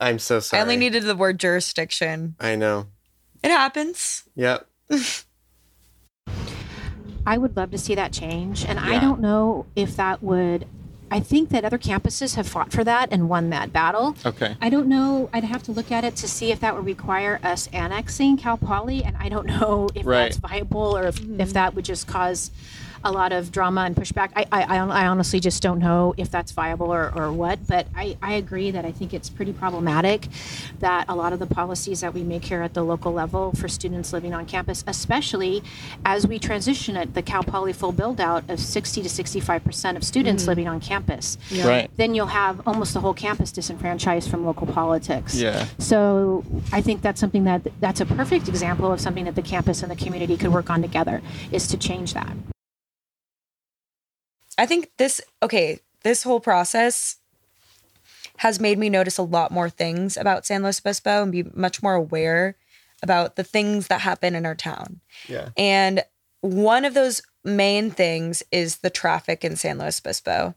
I'm 0.00 0.18
so 0.20 0.38
sorry. 0.40 0.60
I 0.60 0.62
only 0.62 0.76
needed 0.76 1.02
the 1.02 1.16
word 1.16 1.40
jurisdiction. 1.40 2.36
I 2.38 2.54
know. 2.54 2.86
It 3.42 3.50
happens. 3.50 4.22
Yep. 4.36 4.68
I 7.26 7.36
would 7.36 7.56
love 7.56 7.72
to 7.72 7.78
see 7.78 7.94
that 7.96 8.12
change. 8.12 8.64
And 8.64 8.78
I 8.78 8.98
don't 9.00 9.20
know 9.20 9.66
if 9.76 9.96
that 9.96 10.22
would. 10.22 10.66
I 11.10 11.20
think 11.20 11.48
that 11.50 11.64
other 11.64 11.78
campuses 11.78 12.34
have 12.36 12.46
fought 12.48 12.72
for 12.72 12.84
that 12.84 13.08
and 13.12 13.28
won 13.28 13.50
that 13.50 13.72
battle. 13.72 14.16
Okay. 14.26 14.56
I 14.60 14.68
don't 14.68 14.88
know. 14.88 15.30
I'd 15.32 15.44
have 15.44 15.62
to 15.64 15.72
look 15.72 15.90
at 15.90 16.04
it 16.04 16.16
to 16.16 16.28
see 16.28 16.52
if 16.52 16.60
that 16.60 16.74
would 16.74 16.84
require 16.84 17.40
us 17.42 17.68
annexing 17.72 18.36
Cal 18.36 18.56
Poly, 18.56 19.02
and 19.04 19.16
I 19.18 19.28
don't 19.28 19.46
know 19.60 19.88
if 19.94 20.04
Right. 20.06 20.24
that's 20.24 20.36
viable 20.36 20.96
or 20.96 21.06
if, 21.06 21.18
if 21.18 21.24
mm-hmm. 21.24 21.44
that 21.50 21.74
would 21.74 21.84
just 21.84 22.06
cause 22.06 22.50
a 23.04 23.12
lot 23.12 23.32
of 23.32 23.50
drama 23.52 23.82
and 23.82 23.94
pushback. 23.96 24.30
I, 24.36 24.46
I, 24.50 24.76
I 24.78 25.06
honestly 25.06 25.40
just 25.40 25.62
don't 25.62 25.78
know 25.78 26.14
if 26.16 26.30
that's 26.30 26.52
viable 26.52 26.92
or, 26.92 27.12
or 27.14 27.32
what, 27.32 27.66
but 27.66 27.86
I, 27.96 28.16
I 28.22 28.34
agree 28.34 28.70
that 28.70 28.84
I 28.84 28.92
think 28.92 29.14
it's 29.14 29.28
pretty 29.30 29.52
problematic 29.52 30.28
that 30.80 31.06
a 31.08 31.14
lot 31.14 31.32
of 31.32 31.38
the 31.38 31.46
policies 31.46 32.00
that 32.00 32.12
we 32.14 32.22
make 32.22 32.44
here 32.44 32.62
at 32.62 32.74
the 32.74 32.82
local 32.82 33.12
level 33.12 33.52
for 33.52 33.68
students 33.68 34.12
living 34.12 34.34
on 34.34 34.46
campus, 34.46 34.84
especially 34.86 35.62
as 36.04 36.26
we 36.26 36.38
transition 36.38 36.96
at 36.96 37.14
the 37.14 37.22
Cal 37.22 37.42
Poly 37.42 37.72
full 37.72 37.92
build 37.92 38.20
out 38.20 38.48
of 38.48 38.60
60 38.60 39.02
to 39.02 39.08
65% 39.08 39.96
of 39.96 40.04
students 40.04 40.44
Mhm. 40.44 40.46
living 40.48 40.68
on 40.68 40.80
campus. 40.80 41.38
Yeah. 41.50 41.68
Right. 41.68 41.90
Then 41.96 42.14
you'll 42.14 42.26
have 42.26 42.60
almost 42.66 42.94
the 42.94 43.00
whole 43.00 43.14
campus 43.14 43.52
disenfranchised 43.52 44.30
from 44.30 44.44
local 44.44 44.66
politics. 44.66 45.34
Yeah. 45.34 45.66
So 45.78 46.44
I 46.72 46.80
think 46.80 47.02
that's 47.02 47.20
something 47.20 47.44
that 47.44 47.66
that's 47.80 48.00
a 48.00 48.06
perfect 48.06 48.48
example 48.48 48.92
of 48.92 49.00
something 49.00 49.24
that 49.24 49.34
the 49.34 49.42
campus 49.42 49.82
and 49.82 49.90
the 49.90 49.96
community 49.96 50.36
could 50.36 50.52
work 50.52 50.70
on 50.70 50.82
together 50.82 51.22
is 51.52 51.66
to 51.68 51.76
change 51.76 52.14
that. 52.14 52.36
I 54.58 54.66
think 54.66 54.90
this 54.98 55.20
okay, 55.42 55.80
this 56.02 56.22
whole 56.22 56.40
process 56.40 57.16
has 58.38 58.60
made 58.60 58.78
me 58.78 58.88
notice 58.88 59.18
a 59.18 59.22
lot 59.22 59.50
more 59.50 59.70
things 59.70 60.16
about 60.16 60.46
San 60.46 60.62
Luis 60.62 60.80
Obispo 60.80 61.22
and 61.22 61.32
be 61.32 61.44
much 61.54 61.82
more 61.82 61.94
aware 61.94 62.56
about 63.02 63.36
the 63.36 63.44
things 63.44 63.88
that 63.88 64.00
happen 64.00 64.34
in 64.34 64.46
our 64.46 64.54
town. 64.54 65.00
Yeah. 65.28 65.48
And 65.56 66.02
one 66.40 66.84
of 66.84 66.94
those 66.94 67.20
main 67.44 67.90
things 67.90 68.42
is 68.52 68.78
the 68.78 68.90
traffic 68.90 69.44
in 69.44 69.56
San 69.56 69.78
Luis 69.78 70.00
Obispo. 70.00 70.54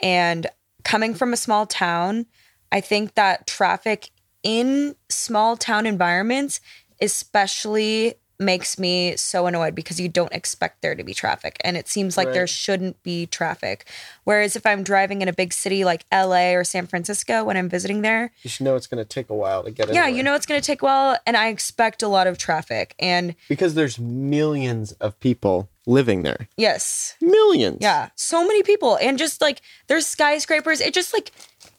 And 0.00 0.46
coming 0.82 1.14
from 1.14 1.32
a 1.32 1.36
small 1.36 1.66
town, 1.66 2.26
I 2.72 2.80
think 2.80 3.14
that 3.14 3.46
traffic 3.46 4.10
in 4.42 4.96
small 5.08 5.56
town 5.56 5.86
environments, 5.86 6.60
especially 7.00 8.14
makes 8.40 8.78
me 8.78 9.16
so 9.16 9.46
annoyed 9.46 9.74
because 9.74 10.00
you 10.00 10.08
don't 10.08 10.32
expect 10.32 10.80
there 10.82 10.94
to 10.94 11.04
be 11.04 11.12
traffic 11.14 11.58
and 11.62 11.76
it 11.76 11.86
seems 11.88 12.16
like 12.16 12.32
there 12.32 12.46
shouldn't 12.46 13.00
be 13.02 13.26
traffic. 13.26 13.86
Whereas 14.24 14.56
if 14.56 14.64
I'm 14.64 14.82
driving 14.82 15.20
in 15.22 15.28
a 15.28 15.32
big 15.32 15.52
city 15.52 15.84
like 15.84 16.06
LA 16.12 16.52
or 16.54 16.64
San 16.64 16.86
Francisco 16.86 17.44
when 17.44 17.56
I'm 17.56 17.68
visiting 17.68 18.00
there, 18.02 18.32
You 18.42 18.50
should 18.50 18.64
know 18.64 18.74
it's 18.76 18.86
going 18.86 19.02
to 19.02 19.08
take 19.08 19.28
a 19.30 19.34
while 19.34 19.62
to 19.64 19.70
get 19.70 19.92
yeah, 19.92 20.06
you 20.08 20.22
know 20.22 20.34
it's 20.34 20.46
going 20.46 20.60
to 20.60 20.66
take 20.66 20.80
a 20.82 20.84
while 20.86 21.18
and 21.26 21.36
I 21.36 21.48
expect 21.48 22.02
a 22.02 22.08
lot 22.08 22.26
of 22.26 22.38
traffic 22.38 22.94
and 22.98 23.34
because 23.48 23.74
there's 23.74 23.98
millions 23.98 24.92
of 24.92 25.18
people 25.20 25.68
living 25.86 26.22
there. 26.22 26.48
yes. 26.56 27.16
Millions. 27.20 27.78
Yeah, 27.80 28.10
so 28.14 28.46
many 28.46 28.62
people, 28.62 28.96
and 28.96 29.18
just 29.18 29.40
like 29.40 29.60
there's 29.88 30.06
skyscrapers. 30.06 30.80
It 30.80 30.94
just 30.94 31.12
like 31.12 31.30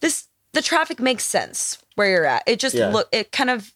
this. 0.01 0.27
The 0.53 0.61
traffic 0.61 0.99
makes 0.99 1.23
sense 1.23 1.77
where 1.95 2.09
you're 2.09 2.25
at. 2.25 2.43
It 2.45 2.59
just 2.59 2.75
Yeah. 2.75 2.89
look. 2.89 3.07
It 3.13 3.31
kind 3.31 3.49
of 3.49 3.73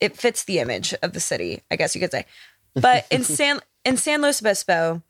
it 0.00 0.16
fits 0.16 0.44
the 0.44 0.58
image 0.58 0.94
of 1.02 1.12
the 1.12 1.20
city, 1.20 1.62
I 1.70 1.76
guess 1.76 1.94
you 1.94 2.00
could 2.00 2.10
say. 2.12 2.26
But 2.74 3.06
in 3.10 3.24
San 3.24 3.60
in 3.86 3.96
San 3.96 4.20
Luis 4.20 4.42
Obispo, 4.42 5.02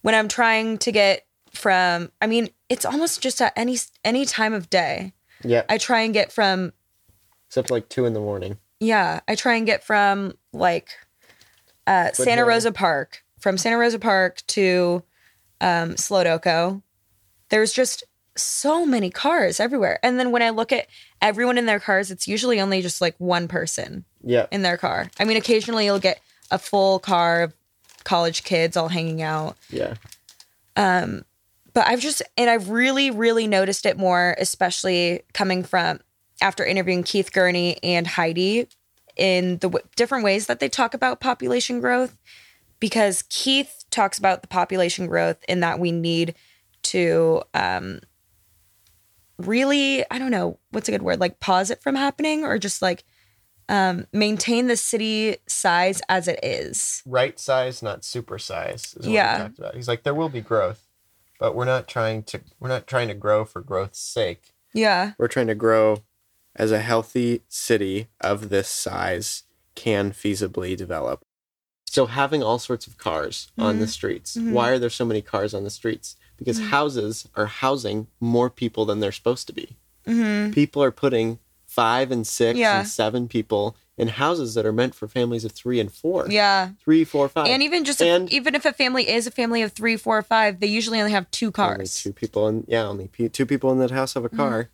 when 0.00 0.14
I'm 0.14 0.28
trying 0.28 0.78
to 0.78 0.92
get 0.92 1.26
from, 1.52 2.10
I 2.22 2.26
mean, 2.26 2.48
it's 2.70 2.86
almost 2.86 3.20
just 3.22 3.42
at 3.42 3.52
any 3.54 3.76
any 4.02 4.24
time 4.24 4.54
of 4.54 4.70
day. 4.70 5.12
Yeah. 5.44 5.64
I 5.68 5.76
try 5.76 6.00
and 6.00 6.14
get 6.14 6.32
from 6.32 6.72
Except 7.48 7.70
like 7.70 7.90
two 7.90 8.06
in 8.06 8.14
the 8.14 8.20
morning. 8.20 8.56
yeah, 8.80 9.20
I 9.28 9.34
try 9.34 9.56
and 9.56 9.66
get 9.66 9.84
from 9.84 10.32
like 10.54 10.88
uh, 11.86 12.12
Santa. 12.12 12.44
Rosa 12.44 12.72
Park, 12.72 13.22
from 13.40 13.58
Santa 13.58 13.76
Rosa 13.78 13.98
Park 13.98 14.42
to 14.48 15.02
um, 15.60 15.94
SloDoCo. 15.96 16.82
There's 17.50 17.72
just 17.72 18.04
so 18.36 18.84
many 18.86 19.10
cars 19.10 19.60
everywhere. 19.60 19.98
And 20.02 20.18
then 20.18 20.30
when 20.30 20.42
I 20.42 20.50
look 20.50 20.72
at 20.72 20.86
everyone 21.22 21.58
in 21.58 21.66
their 21.66 21.80
cars, 21.80 22.10
it's 22.10 22.28
usually 22.28 22.60
only 22.60 22.82
just 22.82 23.00
like 23.00 23.14
one 23.18 23.48
person 23.48 24.04
Yeah. 24.22 24.46
in 24.50 24.62
their 24.62 24.76
car. 24.76 25.10
I 25.18 25.24
mean, 25.24 25.36
occasionally 25.36 25.84
you'll 25.86 25.98
get 25.98 26.20
a 26.50 26.58
full 26.58 26.98
car 26.98 27.42
of 27.42 27.54
college 28.04 28.44
kids 28.44 28.76
all 28.76 28.88
hanging 28.88 29.22
out. 29.22 29.56
Yeah. 29.70 29.94
Um, 30.76 31.24
but 31.72 31.86
I've 31.88 32.00
just 32.00 32.22
and 32.36 32.48
I've 32.48 32.70
really, 32.70 33.10
really 33.10 33.46
noticed 33.46 33.84
it 33.86 33.96
more, 33.98 34.34
especially 34.38 35.22
coming 35.32 35.62
from 35.64 36.00
after 36.40 36.64
interviewing 36.64 37.02
Keith 37.02 37.32
Gurnee 37.32 37.78
and 37.82 38.06
Heidi 38.06 38.68
in 39.16 39.52
the 39.58 39.68
w- 39.68 39.84
different 39.96 40.24
ways 40.24 40.46
that 40.46 40.60
they 40.60 40.68
talk 40.68 40.94
about 40.94 41.20
population 41.20 41.80
growth. 41.80 42.16
Because 42.78 43.24
Keith 43.30 43.84
talks 43.90 44.18
about 44.18 44.42
the 44.42 44.48
population 44.48 45.06
growth 45.06 45.38
in 45.48 45.60
that 45.60 45.78
we 45.78 45.90
need 45.92 46.34
to 46.82 47.42
um, 47.54 48.00
really, 49.38 50.04
I 50.10 50.18
don't 50.18 50.30
know 50.30 50.58
what's 50.70 50.88
a 50.88 50.92
good 50.92 51.02
word, 51.02 51.20
like 51.20 51.40
pause 51.40 51.70
it 51.70 51.82
from 51.82 51.94
happening 51.94 52.44
or 52.44 52.58
just 52.58 52.82
like 52.82 53.04
um, 53.68 54.06
maintain 54.12 54.68
the 54.68 54.76
city 54.76 55.36
size 55.46 56.00
as 56.08 56.28
it 56.28 56.38
is. 56.42 57.02
Right 57.04 57.38
size, 57.38 57.82
not 57.82 58.04
super 58.04 58.38
size. 58.38 58.94
Is 58.98 59.06
what 59.06 59.12
Yeah. 59.12 59.38
Talked 59.38 59.58
about. 59.58 59.74
He's 59.74 59.88
like, 59.88 60.04
there 60.04 60.14
will 60.14 60.28
be 60.28 60.40
growth, 60.40 60.86
but 61.40 61.54
we're 61.54 61.64
not 61.64 61.88
trying 61.88 62.22
to. 62.24 62.40
We're 62.60 62.68
not 62.68 62.86
trying 62.86 63.08
to 63.08 63.14
grow 63.14 63.44
for 63.44 63.60
growth's 63.60 63.98
sake. 64.00 64.52
Yeah. 64.72 65.12
We're 65.18 65.26
trying 65.28 65.48
to 65.48 65.54
grow 65.54 66.02
as 66.54 66.70
a 66.70 66.80
healthy 66.80 67.42
city 67.48 68.06
of 68.20 68.48
this 68.50 68.68
size 68.68 69.42
can 69.74 70.12
feasibly 70.12 70.76
develop. 70.76 71.24
So 71.86 72.06
having 72.06 72.42
all 72.42 72.58
sorts 72.58 72.86
of 72.86 72.98
cars 72.98 73.50
on 73.58 73.78
the 73.78 73.86
Mhm. 73.86 73.90
streets. 73.90 74.36
Mhm. 74.36 74.52
Why 74.52 74.70
are 74.70 74.78
there 74.78 74.90
so 74.90 75.04
many 75.04 75.22
cars 75.22 75.52
on 75.54 75.64
the 75.64 75.70
streets? 75.70 76.16
Because 76.36 76.58
Mhm. 76.60 76.68
houses 76.68 77.26
are 77.34 77.46
housing 77.46 78.06
more 78.20 78.50
people 78.50 78.84
than 78.84 79.00
they're 79.00 79.12
supposed 79.12 79.46
to 79.46 79.52
be. 79.52 79.76
Mm-hmm. 80.06 80.52
People 80.52 80.82
are 80.82 80.90
putting 80.90 81.38
five 81.66 82.10
and 82.10 82.26
six 82.26 82.58
Yeah. 82.58 82.80
and 82.80 82.88
seven 82.88 83.26
people 83.28 83.76
in 83.98 84.08
houses 84.08 84.54
that 84.54 84.64
are 84.66 84.72
meant 84.72 84.94
for 84.94 85.08
families 85.08 85.44
of 85.44 85.52
three 85.52 85.80
and 85.80 85.90
four. 85.92 86.26
Yeah. 86.28 86.70
Three, 86.84 87.04
four, 87.04 87.28
five. 87.28 87.46
And 87.46 87.62
even 87.62 87.84
just 87.84 88.00
if, 88.00 88.30
even 88.30 88.54
if 88.54 88.64
a 88.66 88.72
family 88.72 89.08
is 89.08 89.26
a 89.26 89.30
family 89.30 89.62
of 89.62 89.72
three, 89.72 89.96
four, 89.96 90.18
or 90.18 90.22
five, 90.22 90.60
they 90.60 90.66
usually 90.66 90.98
only 91.00 91.12
have 91.12 91.30
two 91.30 91.50
cars. 91.50 92.02
two 92.02 92.12
people 92.12 92.46
in 92.48 92.64
yeah, 92.68 92.84
only 92.86 93.08
pe- 93.08 93.28
two 93.28 93.46
people 93.46 93.70
in 93.72 93.78
that 93.78 93.90
house 93.90 94.14
have 94.14 94.24
a 94.24 94.28
Mhm. 94.28 94.36
car. 94.36 94.70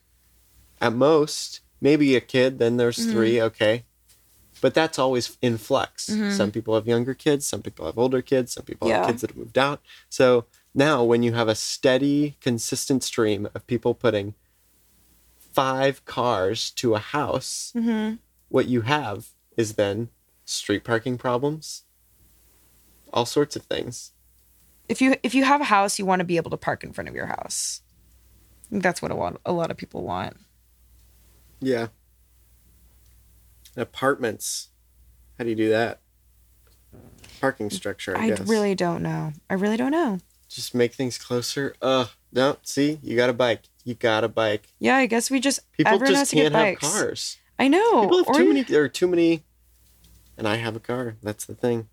At 0.80 0.93
most, 0.94 1.60
maybe 1.80 2.16
a 2.16 2.20
kid. 2.20 2.59
Then 2.59 2.76
there's 2.76 2.98
Mhm. 2.98 3.12
three. 3.12 3.40
Okay, 3.40 3.84
but 4.60 4.74
that's 4.74 4.98
always 4.98 5.36
in 5.40 5.59
flux. 5.59 6.10
Mhm. 6.10 6.36
Some 6.36 6.51
people 6.51 6.74
have 6.74 6.86
younger 6.89 7.14
kids. 7.14 7.47
Some 7.47 7.62
people 7.62 7.86
have 7.86 7.98
older 7.98 8.22
kids. 8.22 8.52
Some 8.52 8.64
people 8.64 8.89
Yeah. 8.89 8.98
have 8.98 9.06
kids 9.06 9.20
that 9.22 9.30
have 9.30 9.36
moved 9.39 9.59
out. 9.59 9.80
So 10.09 10.44
now, 10.74 11.04
when 11.04 11.22
you 11.22 11.32
have 11.32 11.48
a 11.48 11.54
steady, 11.54 12.36
consistent 12.40 13.02
stream 13.04 13.48
of 13.54 13.66
people 13.66 13.94
putting 13.94 14.34
five 15.38 16.04
cars 16.04 16.70
to 16.72 16.94
a 16.94 16.98
house, 16.98 17.72
Mm-hmm. 17.76 18.16
what 18.48 18.66
you 18.66 18.82
have 18.82 19.28
is 19.56 19.74
then 19.74 20.08
street 20.44 20.82
parking 20.84 21.18
problems, 21.18 21.84
all 23.12 23.26
sorts 23.26 23.54
of 23.56 23.62
things. 23.64 24.12
If 24.88 25.00
you 25.00 25.14
if 25.22 25.34
you 25.34 25.44
have 25.44 25.60
a 25.60 25.64
house, 25.64 25.98
you 25.98 26.04
want 26.06 26.20
to 26.20 26.24
be 26.24 26.36
able 26.36 26.50
to 26.50 26.56
park 26.56 26.82
in 26.84 26.92
front 26.92 27.08
of 27.08 27.14
your 27.14 27.26
house. 27.26 27.82
That's 28.70 29.00
what 29.02 29.10
a 29.10 29.14
lot 29.14 29.40
a 29.44 29.52
lot 29.52 29.70
of 29.70 29.76
people 29.76 30.02
want. 30.02 30.36
Yeah. 31.60 31.88
Apartments. 33.76 34.68
How 35.38 35.44
do 35.44 35.50
you 35.50 35.56
do 35.56 35.70
that? 35.70 36.00
Parking 37.40 37.70
structure, 37.70 38.16
I, 38.16 38.28
I 38.30 38.34
really 38.44 38.74
don't 38.74 39.02
know. 39.02 39.32
I 39.50 39.54
really 39.54 39.76
don't 39.76 39.90
know. 39.92 40.18
Just 40.52 40.74
make 40.74 40.92
things 40.92 41.18
closer. 41.18 41.74
Ugh. 41.80 42.08
No, 42.32 42.58
see, 42.62 42.98
you 43.02 43.16
got 43.16 43.30
a 43.30 43.32
bike. 43.32 43.62
You 43.84 43.94
got 43.94 44.22
a 44.22 44.28
bike. 44.28 44.68
Yeah, 44.78 44.96
I 44.96 45.06
guess 45.06 45.30
we 45.30 45.40
just 45.40 45.60
People 45.72 45.94
everyone 45.94 46.14
has 46.14 46.20
just 46.20 46.30
to 46.30 46.36
get 46.36 46.52
can't 46.52 46.82
have 46.82 46.92
cars. 46.92 47.38
I 47.58 47.68
know. 47.68 48.02
People 48.02 48.18
have 48.18 48.28
or- 48.28 48.34
too 48.34 48.46
many. 48.46 48.62
There 48.62 48.82
are 48.82 48.88
too 48.88 49.08
many. 49.08 49.42
And 50.36 50.48
I 50.48 50.56
have 50.56 50.76
a 50.76 50.80
car. 50.80 51.16
That's 51.22 51.44
the 51.44 51.54
thing. 51.54 51.88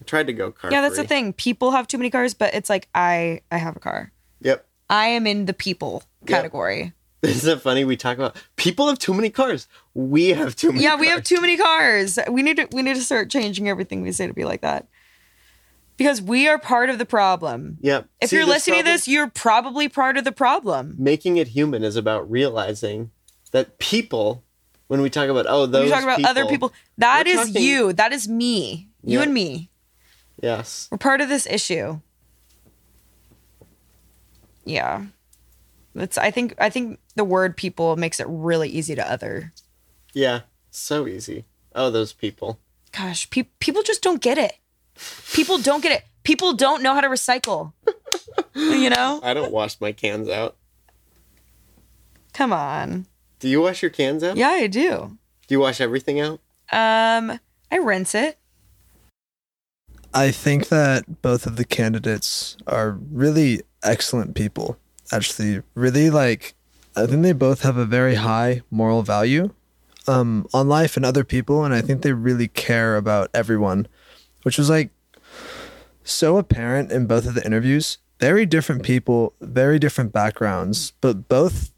I 0.00 0.04
tried 0.04 0.26
to 0.28 0.32
go 0.32 0.50
car. 0.50 0.72
Yeah, 0.72 0.80
that's 0.80 0.96
the 0.96 1.06
thing. 1.06 1.32
People 1.32 1.72
have 1.72 1.86
too 1.86 1.98
many 1.98 2.10
cars, 2.10 2.34
but 2.34 2.54
it's 2.54 2.70
like 2.70 2.88
I 2.94 3.42
I 3.50 3.58
have 3.58 3.76
a 3.76 3.80
car. 3.80 4.12
Yep. 4.40 4.66
I 4.88 5.06
am 5.06 5.26
in 5.26 5.46
the 5.46 5.52
people 5.52 6.02
category. 6.26 6.92
Isn't 7.22 7.58
it 7.58 7.60
funny? 7.60 7.84
We 7.84 7.96
talk 7.96 8.16
about 8.16 8.36
people 8.56 8.88
have 8.88 8.98
too 8.98 9.12
many 9.12 9.28
cars. 9.28 9.68
We 9.92 10.30
have 10.30 10.56
too 10.56 10.72
many. 10.72 10.82
yeah, 10.82 10.96
we 10.96 11.08
have 11.08 11.22
too 11.22 11.40
many 11.40 11.58
cars. 11.58 12.18
We 12.30 12.42
need 12.42 12.56
to 12.56 12.68
we 12.72 12.82
need 12.82 12.96
to 12.96 13.02
start 13.02 13.30
changing 13.30 13.68
everything 13.68 14.00
we 14.02 14.12
say 14.12 14.26
to 14.26 14.32
be 14.32 14.44
like 14.44 14.62
that. 14.62 14.86
Because 16.00 16.22
we 16.22 16.48
are 16.48 16.56
part 16.58 16.88
of 16.88 16.96
the 16.96 17.04
problem. 17.04 17.76
Yep. 17.82 18.08
If 18.22 18.30
See, 18.30 18.36
you're 18.36 18.46
listening 18.46 18.76
problem- 18.76 18.86
to 18.86 18.98
this, 19.00 19.06
you're 19.06 19.28
probably 19.28 19.86
part 19.86 20.16
of 20.16 20.24
the 20.24 20.32
problem. 20.32 20.94
making 20.98 21.36
it 21.36 21.48
human 21.48 21.84
is 21.84 21.94
about 21.94 22.30
realizing 22.30 23.10
that 23.50 23.78
people, 23.78 24.42
when 24.86 25.02
we 25.02 25.10
talk 25.10 25.28
about 25.28 25.44
oh 25.46 25.66
those 25.66 25.84
you 25.84 25.90
talk 25.92 26.04
about 26.04 26.24
other 26.24 26.46
people, 26.46 26.72
That 26.96 27.26
is 27.26 27.36
talking- 27.48 27.62
you. 27.62 27.92
That 27.92 28.14
is 28.14 28.26
me. 28.26 28.88
You 29.04 29.18
Yep. 29.18 29.24
and 29.26 29.34
me. 29.34 29.68
Yes. 30.42 30.88
We're 30.90 30.96
part 30.96 31.20
of 31.20 31.28
this 31.28 31.46
issue. 31.46 32.00
Yeah. 34.64 35.04
It's 35.94 36.16
I 36.16 36.30
think 36.30 36.54
I 36.58 36.70
think 36.70 36.98
the 37.14 37.24
word 37.24 37.58
people 37.58 37.96
makes 37.96 38.20
it 38.20 38.26
really 38.26 38.70
easy 38.70 38.94
to 38.94 39.06
other. 39.06 39.52
Yeah. 40.14 40.40
So 40.70 41.06
easy. 41.06 41.44
Oh, 41.74 41.90
those 41.90 42.14
people. 42.14 42.58
gosh, 42.92 43.28
pe- 43.28 43.50
people 43.60 43.82
just 43.82 44.02
don't 44.02 44.22
get 44.22 44.38
it. 44.38 44.54
People 45.32 45.58
don't 45.58 45.82
get 45.82 45.92
it. 45.92 46.04
People 46.22 46.52
don't 46.52 46.82
know 46.82 46.94
how 46.94 47.00
to 47.00 47.08
recycle. 47.08 47.72
you 48.54 48.90
know? 48.90 49.20
I 49.24 49.34
don't 49.34 49.52
wash 49.52 49.80
my 49.80 49.92
cans 49.92 50.28
out. 50.28 50.56
Come 52.32 52.52
on. 52.52 53.06
Do 53.38 53.48
you 53.48 53.60
wash 53.60 53.82
your 53.82 53.90
cans 53.90 54.22
out? 54.22 54.36
Yeah, 54.36 54.48
I 54.48 54.66
do. 54.66 55.16
Do 55.46 55.54
you 55.54 55.60
wash 55.60 55.80
everything 55.80 56.20
out? 56.20 56.40
Um, 56.70 57.40
I 57.70 57.78
rinse 57.78 58.14
it. 58.14 58.38
I 60.12 60.30
think 60.30 60.68
that 60.68 61.22
both 61.22 61.46
of 61.46 61.56
the 61.56 61.64
candidates 61.64 62.56
are 62.66 62.98
really 63.10 63.62
excellent 63.82 64.34
people. 64.34 64.76
Actually, 65.12 65.62
really 65.74 66.10
like, 66.10 66.54
I 66.96 67.06
think 67.06 67.22
they 67.22 67.32
both 67.32 67.62
have 67.62 67.76
a 67.76 67.84
very 67.84 68.16
high 68.16 68.62
moral 68.70 69.02
value 69.02 69.50
um, 70.06 70.46
on 70.52 70.68
life 70.68 70.96
and 70.96 71.06
other 71.06 71.24
people. 71.24 71.64
And 71.64 71.72
I 71.72 71.80
think 71.80 72.02
they 72.02 72.12
really 72.12 72.48
care 72.48 72.96
about 72.96 73.30
everyone, 73.32 73.86
which 74.42 74.58
was 74.58 74.70
like 74.70 74.90
so 76.04 76.36
apparent 76.36 76.90
in 76.90 77.06
both 77.06 77.26
of 77.26 77.34
the 77.34 77.44
interviews. 77.44 77.98
Very 78.18 78.44
different 78.44 78.82
people, 78.82 79.32
very 79.40 79.78
different 79.78 80.12
backgrounds, 80.12 80.92
but 81.00 81.28
both, 81.28 81.72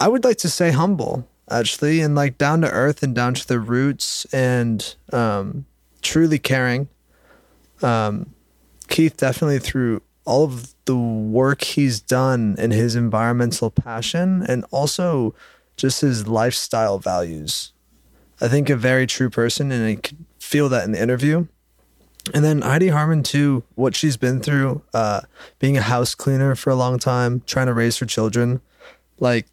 I 0.00 0.08
would 0.08 0.24
like 0.24 0.38
to 0.38 0.48
say, 0.48 0.72
humble, 0.72 1.28
actually, 1.48 2.00
and 2.00 2.14
like 2.14 2.36
down 2.36 2.62
to 2.62 2.70
earth 2.70 3.02
and 3.02 3.14
down 3.14 3.34
to 3.34 3.46
the 3.46 3.60
roots 3.60 4.24
and 4.32 4.94
um, 5.12 5.66
truly 6.02 6.38
caring 6.38 6.88
um, 7.82 8.34
Keith 8.88 9.16
definitely 9.16 9.58
through 9.58 10.02
all 10.24 10.44
of 10.44 10.74
the 10.84 10.96
work 10.96 11.62
he's 11.62 12.00
done 12.00 12.56
in 12.58 12.70
his 12.70 12.94
environmental 12.94 13.70
passion 13.70 14.44
and 14.46 14.64
also 14.70 15.34
just 15.76 16.02
his 16.02 16.26
lifestyle 16.26 16.98
values. 16.98 17.72
I 18.40 18.48
think 18.48 18.70
a 18.70 18.76
very 18.76 19.06
true 19.06 19.30
person, 19.30 19.70
and 19.70 19.84
I 19.84 19.94
could 19.96 20.24
feel 20.50 20.68
that 20.68 20.84
in 20.84 20.90
the 20.90 21.00
interview. 21.00 21.46
And 22.34 22.44
then 22.44 22.62
Heidi 22.62 22.88
Harmon 22.88 23.22
too, 23.22 23.62
what 23.76 23.94
she's 23.94 24.16
been 24.16 24.40
through, 24.40 24.82
uh, 24.92 25.20
being 25.60 25.76
a 25.76 25.82
house 25.82 26.14
cleaner 26.16 26.56
for 26.56 26.70
a 26.70 26.74
long 26.74 26.98
time, 26.98 27.42
trying 27.46 27.66
to 27.66 27.72
raise 27.72 27.98
her 27.98 28.06
children, 28.06 28.60
like 29.20 29.46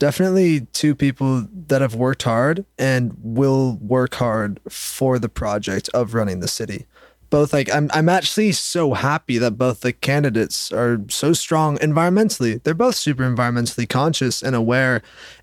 definitely 0.00 0.62
two 0.72 0.96
people 0.96 1.46
that 1.68 1.80
have 1.80 1.94
worked 1.94 2.24
hard 2.24 2.64
and 2.78 3.16
will 3.22 3.76
work 3.76 4.14
hard 4.16 4.58
for 4.68 5.20
the 5.20 5.28
project 5.28 5.88
of 5.94 6.14
running 6.14 6.40
the 6.40 6.48
city 6.48 6.86
both 7.30 7.52
like 7.52 7.72
I'm 7.72 7.88
I'm 7.94 8.08
actually 8.08 8.50
so 8.50 8.94
happy 8.94 9.38
that 9.38 9.52
both 9.52 9.82
the 9.82 9.92
candidates 9.92 10.72
are 10.72 11.00
so 11.08 11.32
strong 11.32 11.78
environmentally. 11.78 12.60
They're 12.60 12.74
both 12.74 12.96
super 12.96 13.22
environmentally 13.22 13.88
conscious 13.88 14.42
and 14.42 14.56
aware 14.56 15.00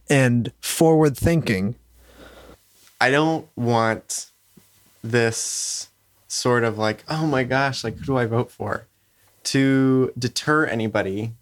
and 0.09 0.51
forward 0.59 1.15
thinking. 1.15 1.75
I 2.99 3.09
don't 3.09 3.47
want 3.55 4.31
this 5.11 5.89
sort 6.27 6.63
of 6.63 6.77
like, 6.77 7.03
oh 7.07 7.25
my 7.25 7.43
gosh, 7.43 7.83
like 7.83 7.97
who 7.97 8.05
do 8.05 8.17
I 8.17 8.25
vote 8.25 8.51
for? 8.51 8.85
To 9.45 10.11
deter 10.17 10.65
anybody 10.65 11.33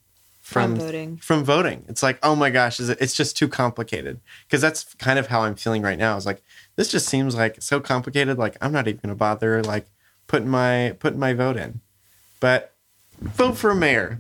from, 0.42 0.76
From 0.76 0.80
voting. 0.86 1.18
From 1.18 1.44
voting. 1.44 1.86
It's 1.88 2.04
like, 2.04 2.20
oh 2.22 2.36
my 2.36 2.52
gosh, 2.52 2.80
is 2.80 2.90
it, 2.90 3.00
it's 3.02 3.16
just 3.16 3.36
too 3.36 3.48
complicated. 3.48 4.20
Because 4.46 4.62
that's 4.62 4.94
kind 4.96 5.18
of 5.18 5.28
how 5.28 5.42
I'm 5.42 5.56
feeling 5.56 5.82
right 5.82 5.98
now. 5.98 6.16
It's 6.16 6.26
like, 6.28 6.44
this 6.76 6.92
just 6.92 7.08
seems 7.08 7.34
like 7.36 7.64
so 7.64 7.80
complicated. 7.80 8.38
Like, 8.38 8.56
I'm 8.62 8.72
not 8.72 8.88
even 8.88 9.00
gonna 9.02 9.16
bother 9.16 9.64
like 9.64 9.88
putting 10.28 10.48
my 10.48 10.96
putting 11.00 11.20
my 11.20 11.34
vote 11.34 11.58
in. 11.58 11.82
But 12.40 12.76
vote 13.20 13.58
for 13.58 13.72
a 13.72 13.76
mayor. 13.76 14.20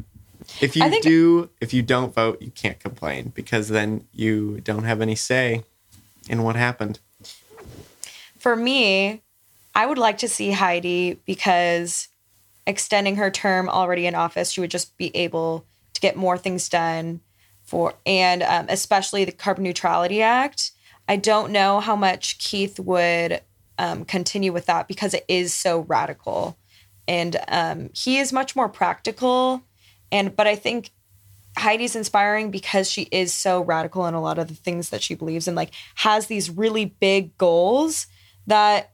If 0.61 0.75
you 0.75 0.89
think- 0.89 1.03
do, 1.03 1.49
if 1.61 1.75
you 1.75 1.83
don't 1.83 2.13
vote, 2.13 2.41
you 2.41 2.49
can't 2.49 2.79
complain 2.79 3.31
because 3.35 3.69
then 3.69 4.07
you 4.11 4.61
don't 4.61 4.83
have 4.83 5.01
any 5.01 5.15
say 5.15 5.63
in 6.27 6.41
what 6.41 6.55
happened. 6.55 6.99
For 8.39 8.55
me, 8.55 9.21
I 9.75 9.85
would 9.85 9.97
like 9.97 10.19
to 10.19 10.29
see 10.29 10.51
Heidi 10.51 11.19
because 11.25 12.07
extending 12.65 13.17
her 13.17 13.29
term 13.29 13.69
already 13.69 14.07
in 14.07 14.15
office, 14.15 14.51
she 14.51 14.61
would 14.61 14.71
just 14.71 14.97
be 14.97 15.15
able 15.15 15.65
to 15.93 16.01
get 16.01 16.15
more 16.15 16.37
things 16.37 16.69
done 16.69 17.19
for, 17.63 17.93
and 18.05 18.41
um, 18.41 18.67
especially 18.69 19.25
the 19.25 19.31
Carbon 19.31 19.65
Neutrality 19.65 20.21
Act. 20.21 20.71
I 21.07 21.17
don't 21.17 21.51
know 21.51 21.81
how 21.81 21.95
much 21.95 22.39
Keith 22.39 22.79
would 22.79 23.41
um, 23.77 24.05
continue 24.05 24.53
with 24.53 24.65
that 24.67 24.87
because 24.87 25.13
it 25.13 25.25
is 25.27 25.53
so 25.53 25.81
radical, 25.81 26.57
and 27.07 27.37
um, 27.49 27.89
he 27.93 28.17
is 28.17 28.31
much 28.31 28.55
more 28.55 28.69
practical. 28.69 29.61
And 30.11 30.35
but 30.35 30.47
I 30.47 30.55
think 30.55 30.91
Heidi's 31.57 31.95
inspiring 31.95 32.49
because 32.49 32.89
she 32.89 33.03
is 33.11 33.33
so 33.33 33.61
radical 33.61 34.05
in 34.05 34.13
a 34.13 34.21
lot 34.21 34.39
of 34.39 34.47
the 34.47 34.55
things 34.55 34.89
that 34.89 35.03
she 35.03 35.15
believes 35.15 35.47
in, 35.47 35.55
like 35.55 35.71
has 35.95 36.27
these 36.27 36.49
really 36.49 36.85
big 36.85 37.37
goals 37.37 38.07
that 38.47 38.91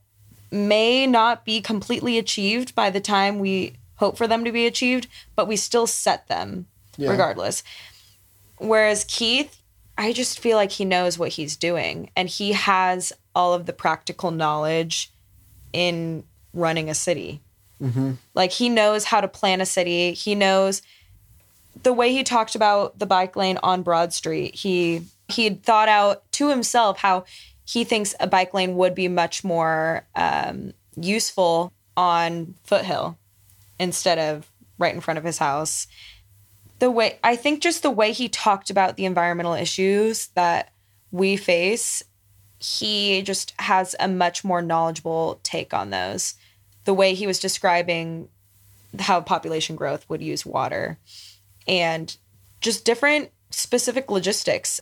may 0.51 1.07
not 1.07 1.45
be 1.45 1.61
completely 1.61 2.17
achieved 2.17 2.75
by 2.75 2.89
the 2.89 2.99
time 3.01 3.39
we 3.39 3.73
hope 3.95 4.17
for 4.17 4.27
them 4.27 4.43
to 4.43 4.51
be 4.51 4.65
achieved, 4.65 5.07
but 5.35 5.47
we 5.47 5.55
still 5.55 5.87
set 5.87 6.27
them 6.27 6.65
Yeah. 6.97 7.09
regardless. 7.11 7.63
Whereas 8.57 9.05
Keith, 9.07 9.57
I 9.97 10.13
just 10.13 10.39
feel 10.39 10.57
like 10.57 10.71
he 10.71 10.85
knows 10.85 11.17
what 11.17 11.29
he's 11.29 11.55
doing 11.55 12.09
and 12.15 12.27
he 12.27 12.53
has 12.53 13.13
all 13.35 13.53
of 13.53 13.65
the 13.65 13.73
practical 13.73 14.31
knowledge 14.31 15.11
in 15.73 16.23
running 16.53 16.89
a 16.89 16.93
city. 16.95 17.41
Mm-hmm. 17.81 18.13
Like 18.33 18.51
he 18.51 18.69
knows 18.69 19.05
how 19.05 19.21
to 19.21 19.27
plan 19.27 19.61
a 19.61 19.65
city. 19.65 20.13
He 20.13 20.35
knows 20.35 20.81
the 21.83 21.93
way 21.93 22.11
he 22.11 22.23
talked 22.23 22.55
about 22.55 22.99
the 22.99 23.05
bike 23.05 23.35
lane 23.35 23.57
on 23.63 23.81
Broad 23.81 24.13
Street. 24.13 24.55
He 24.55 25.03
he 25.29 25.45
had 25.45 25.63
thought 25.63 25.87
out 25.87 26.29
to 26.33 26.49
himself 26.49 26.99
how 26.99 27.23
he 27.71 27.85
thinks 27.85 28.13
a 28.19 28.27
bike 28.27 28.53
lane 28.53 28.75
would 28.75 28.93
be 28.93 29.07
much 29.07 29.45
more 29.45 30.05
um, 30.13 30.73
useful 30.97 31.71
on 31.95 32.53
Foothill 32.65 33.17
instead 33.79 34.19
of 34.19 34.51
right 34.77 34.93
in 34.93 34.99
front 34.99 35.17
of 35.17 35.23
his 35.23 35.37
house. 35.37 35.87
The 36.79 36.91
way 36.91 37.17
I 37.23 37.37
think 37.37 37.61
just 37.61 37.81
the 37.81 37.89
way 37.89 38.11
he 38.11 38.27
talked 38.27 38.69
about 38.69 38.97
the 38.97 39.05
environmental 39.05 39.53
issues 39.53 40.27
that 40.35 40.73
we 41.11 41.37
face, 41.37 42.03
he 42.59 43.21
just 43.21 43.53
has 43.57 43.95
a 44.01 44.07
much 44.09 44.43
more 44.43 44.61
knowledgeable 44.61 45.39
take 45.41 45.73
on 45.73 45.91
those. 45.91 46.33
The 46.83 46.93
way 46.93 47.13
he 47.13 47.25
was 47.25 47.39
describing 47.39 48.27
how 48.99 49.21
population 49.21 49.77
growth 49.77 50.09
would 50.09 50.21
use 50.21 50.45
water 50.45 50.97
and 51.69 52.17
just 52.59 52.83
different 52.83 53.29
specific 53.49 54.11
logistics. 54.11 54.81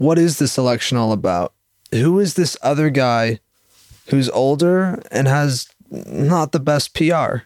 What 0.00 0.18
is 0.18 0.38
this 0.38 0.56
election 0.56 0.96
all 0.96 1.12
about? 1.12 1.52
Who 1.92 2.18
is 2.20 2.32
this 2.32 2.56
other 2.62 2.88
guy 2.88 3.38
who's 4.06 4.30
older 4.30 5.02
and 5.10 5.28
has 5.28 5.68
not 5.90 6.52
the 6.52 6.58
best 6.58 6.94
PR 6.94 7.42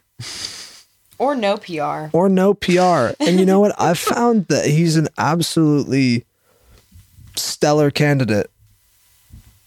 Or 1.18 1.34
no 1.34 1.56
PR. 1.56 2.10
or 2.16 2.28
no 2.28 2.54
PR? 2.54 3.10
And 3.18 3.40
you 3.40 3.44
know 3.44 3.58
what? 3.58 3.74
I've 3.76 3.98
found 3.98 4.46
that 4.46 4.66
he's 4.66 4.94
an 4.94 5.08
absolutely 5.18 6.26
stellar 7.34 7.90
candidate. 7.90 8.48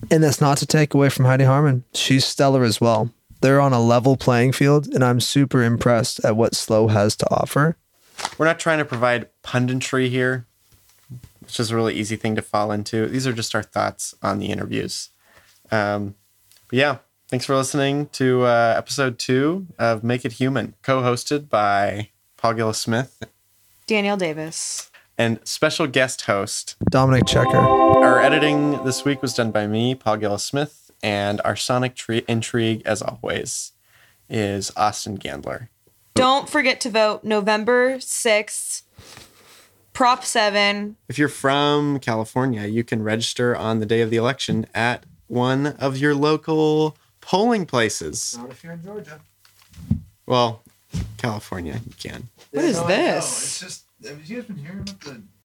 And 0.09 0.23
that's 0.23 0.39
not 0.39 0.57
to 0.59 0.65
take 0.65 0.93
away 0.93 1.09
from 1.09 1.25
Heidi 1.25 1.43
Harmon. 1.43 1.83
She's 1.93 2.23
stellar 2.25 2.63
as 2.63 2.79
well. 2.79 3.11
They're 3.41 3.59
on 3.59 3.73
a 3.73 3.81
level 3.81 4.15
playing 4.15 4.53
field, 4.53 4.87
and 4.93 5.03
I'm 5.03 5.19
super 5.19 5.61
impressed 5.61 6.23
at 6.23 6.37
what 6.37 6.55
SLO 6.55 6.87
has 6.87 7.17
to 7.17 7.29
offer. 7.29 7.75
We're 8.37 8.45
not 8.45 8.59
trying 8.59 8.77
to 8.77 8.85
provide 8.85 9.27
punditry 9.43 10.09
here, 10.09 10.45
which 11.47 11.59
is 11.59 11.71
a 11.71 11.75
really 11.75 11.95
easy 11.95 12.15
thing 12.15 12.35
to 12.35 12.41
fall 12.41 12.71
into. 12.71 13.07
These 13.07 13.25
are 13.25 13.33
just 13.33 13.55
our 13.55 13.63
thoughts 13.63 14.13
on 14.21 14.39
the 14.39 14.47
interviews. 14.47 15.09
Um, 15.71 16.15
but 16.67 16.77
yeah, 16.77 16.97
thanks 17.29 17.45
for 17.45 17.55
listening 17.55 18.07
to 18.13 18.43
uh, 18.43 18.75
episode 18.77 19.17
two 19.17 19.67
of 19.79 20.03
Make 20.03 20.25
It 20.25 20.33
Human, 20.33 20.75
co 20.81 21.01
hosted 21.01 21.49
by 21.49 22.09
Paul 22.37 22.53
Gillis 22.53 22.77
Smith 22.77 23.23
Danielle 23.87 24.17
Davis. 24.17 24.91
and 25.17 25.39
special 25.45 25.87
guest 25.87 26.21
host 26.23 26.75
Dominic 26.91 27.25
Checker. 27.25 27.57
Our 27.57 28.19
editing 28.19 28.83
this 28.83 29.03
week 29.05 29.21
was 29.21 29.33
done 29.33 29.51
by 29.51 29.65
me, 29.67 29.95
Paul 29.95 30.17
Gillis 30.17 30.43
Smith, 30.43 30.91
and 31.01 31.39
our 31.45 31.55
sonic 31.55 31.95
tre- 31.95 32.25
intrigue, 32.27 32.81
as 32.85 33.01
always, 33.01 33.71
is 34.29 34.71
Austin 34.75 35.17
Gandler. 35.17 35.69
Don't 36.15 36.49
forget 36.49 36.81
to 36.81 36.89
vote 36.89 37.23
November 37.23 37.97
6th, 37.97 38.81
Prop 39.97 40.23
7. 40.23 40.95
If 41.09 41.17
you're 41.17 41.27
from 41.27 41.99
California, 41.99 42.67
you 42.67 42.83
can 42.83 43.01
register 43.01 43.55
on 43.55 43.79
the 43.79 43.85
day 43.87 44.01
of 44.01 44.11
the 44.11 44.17
election 44.17 44.67
at 44.75 45.07
one 45.25 45.65
of 45.65 45.97
your 45.97 46.13
local 46.13 46.95
polling 47.19 47.65
places. 47.65 48.37
Not 48.39 48.51
if 48.51 48.63
you're 48.63 48.73
in 48.73 48.83
Georgia. 48.83 49.19
Well, 50.27 50.61
California, 51.17 51.81
you 51.83 51.93
can. 51.97 52.29
What 52.51 52.65
is 52.65 52.79
this? 52.83 53.25
It's 53.25 53.59
just, 53.59 53.85
have 54.07 54.23
you 54.23 54.35
guys 54.35 54.45
been 54.45 54.57
hearing 54.57 54.81
about 54.81 55.01
the 55.01 55.23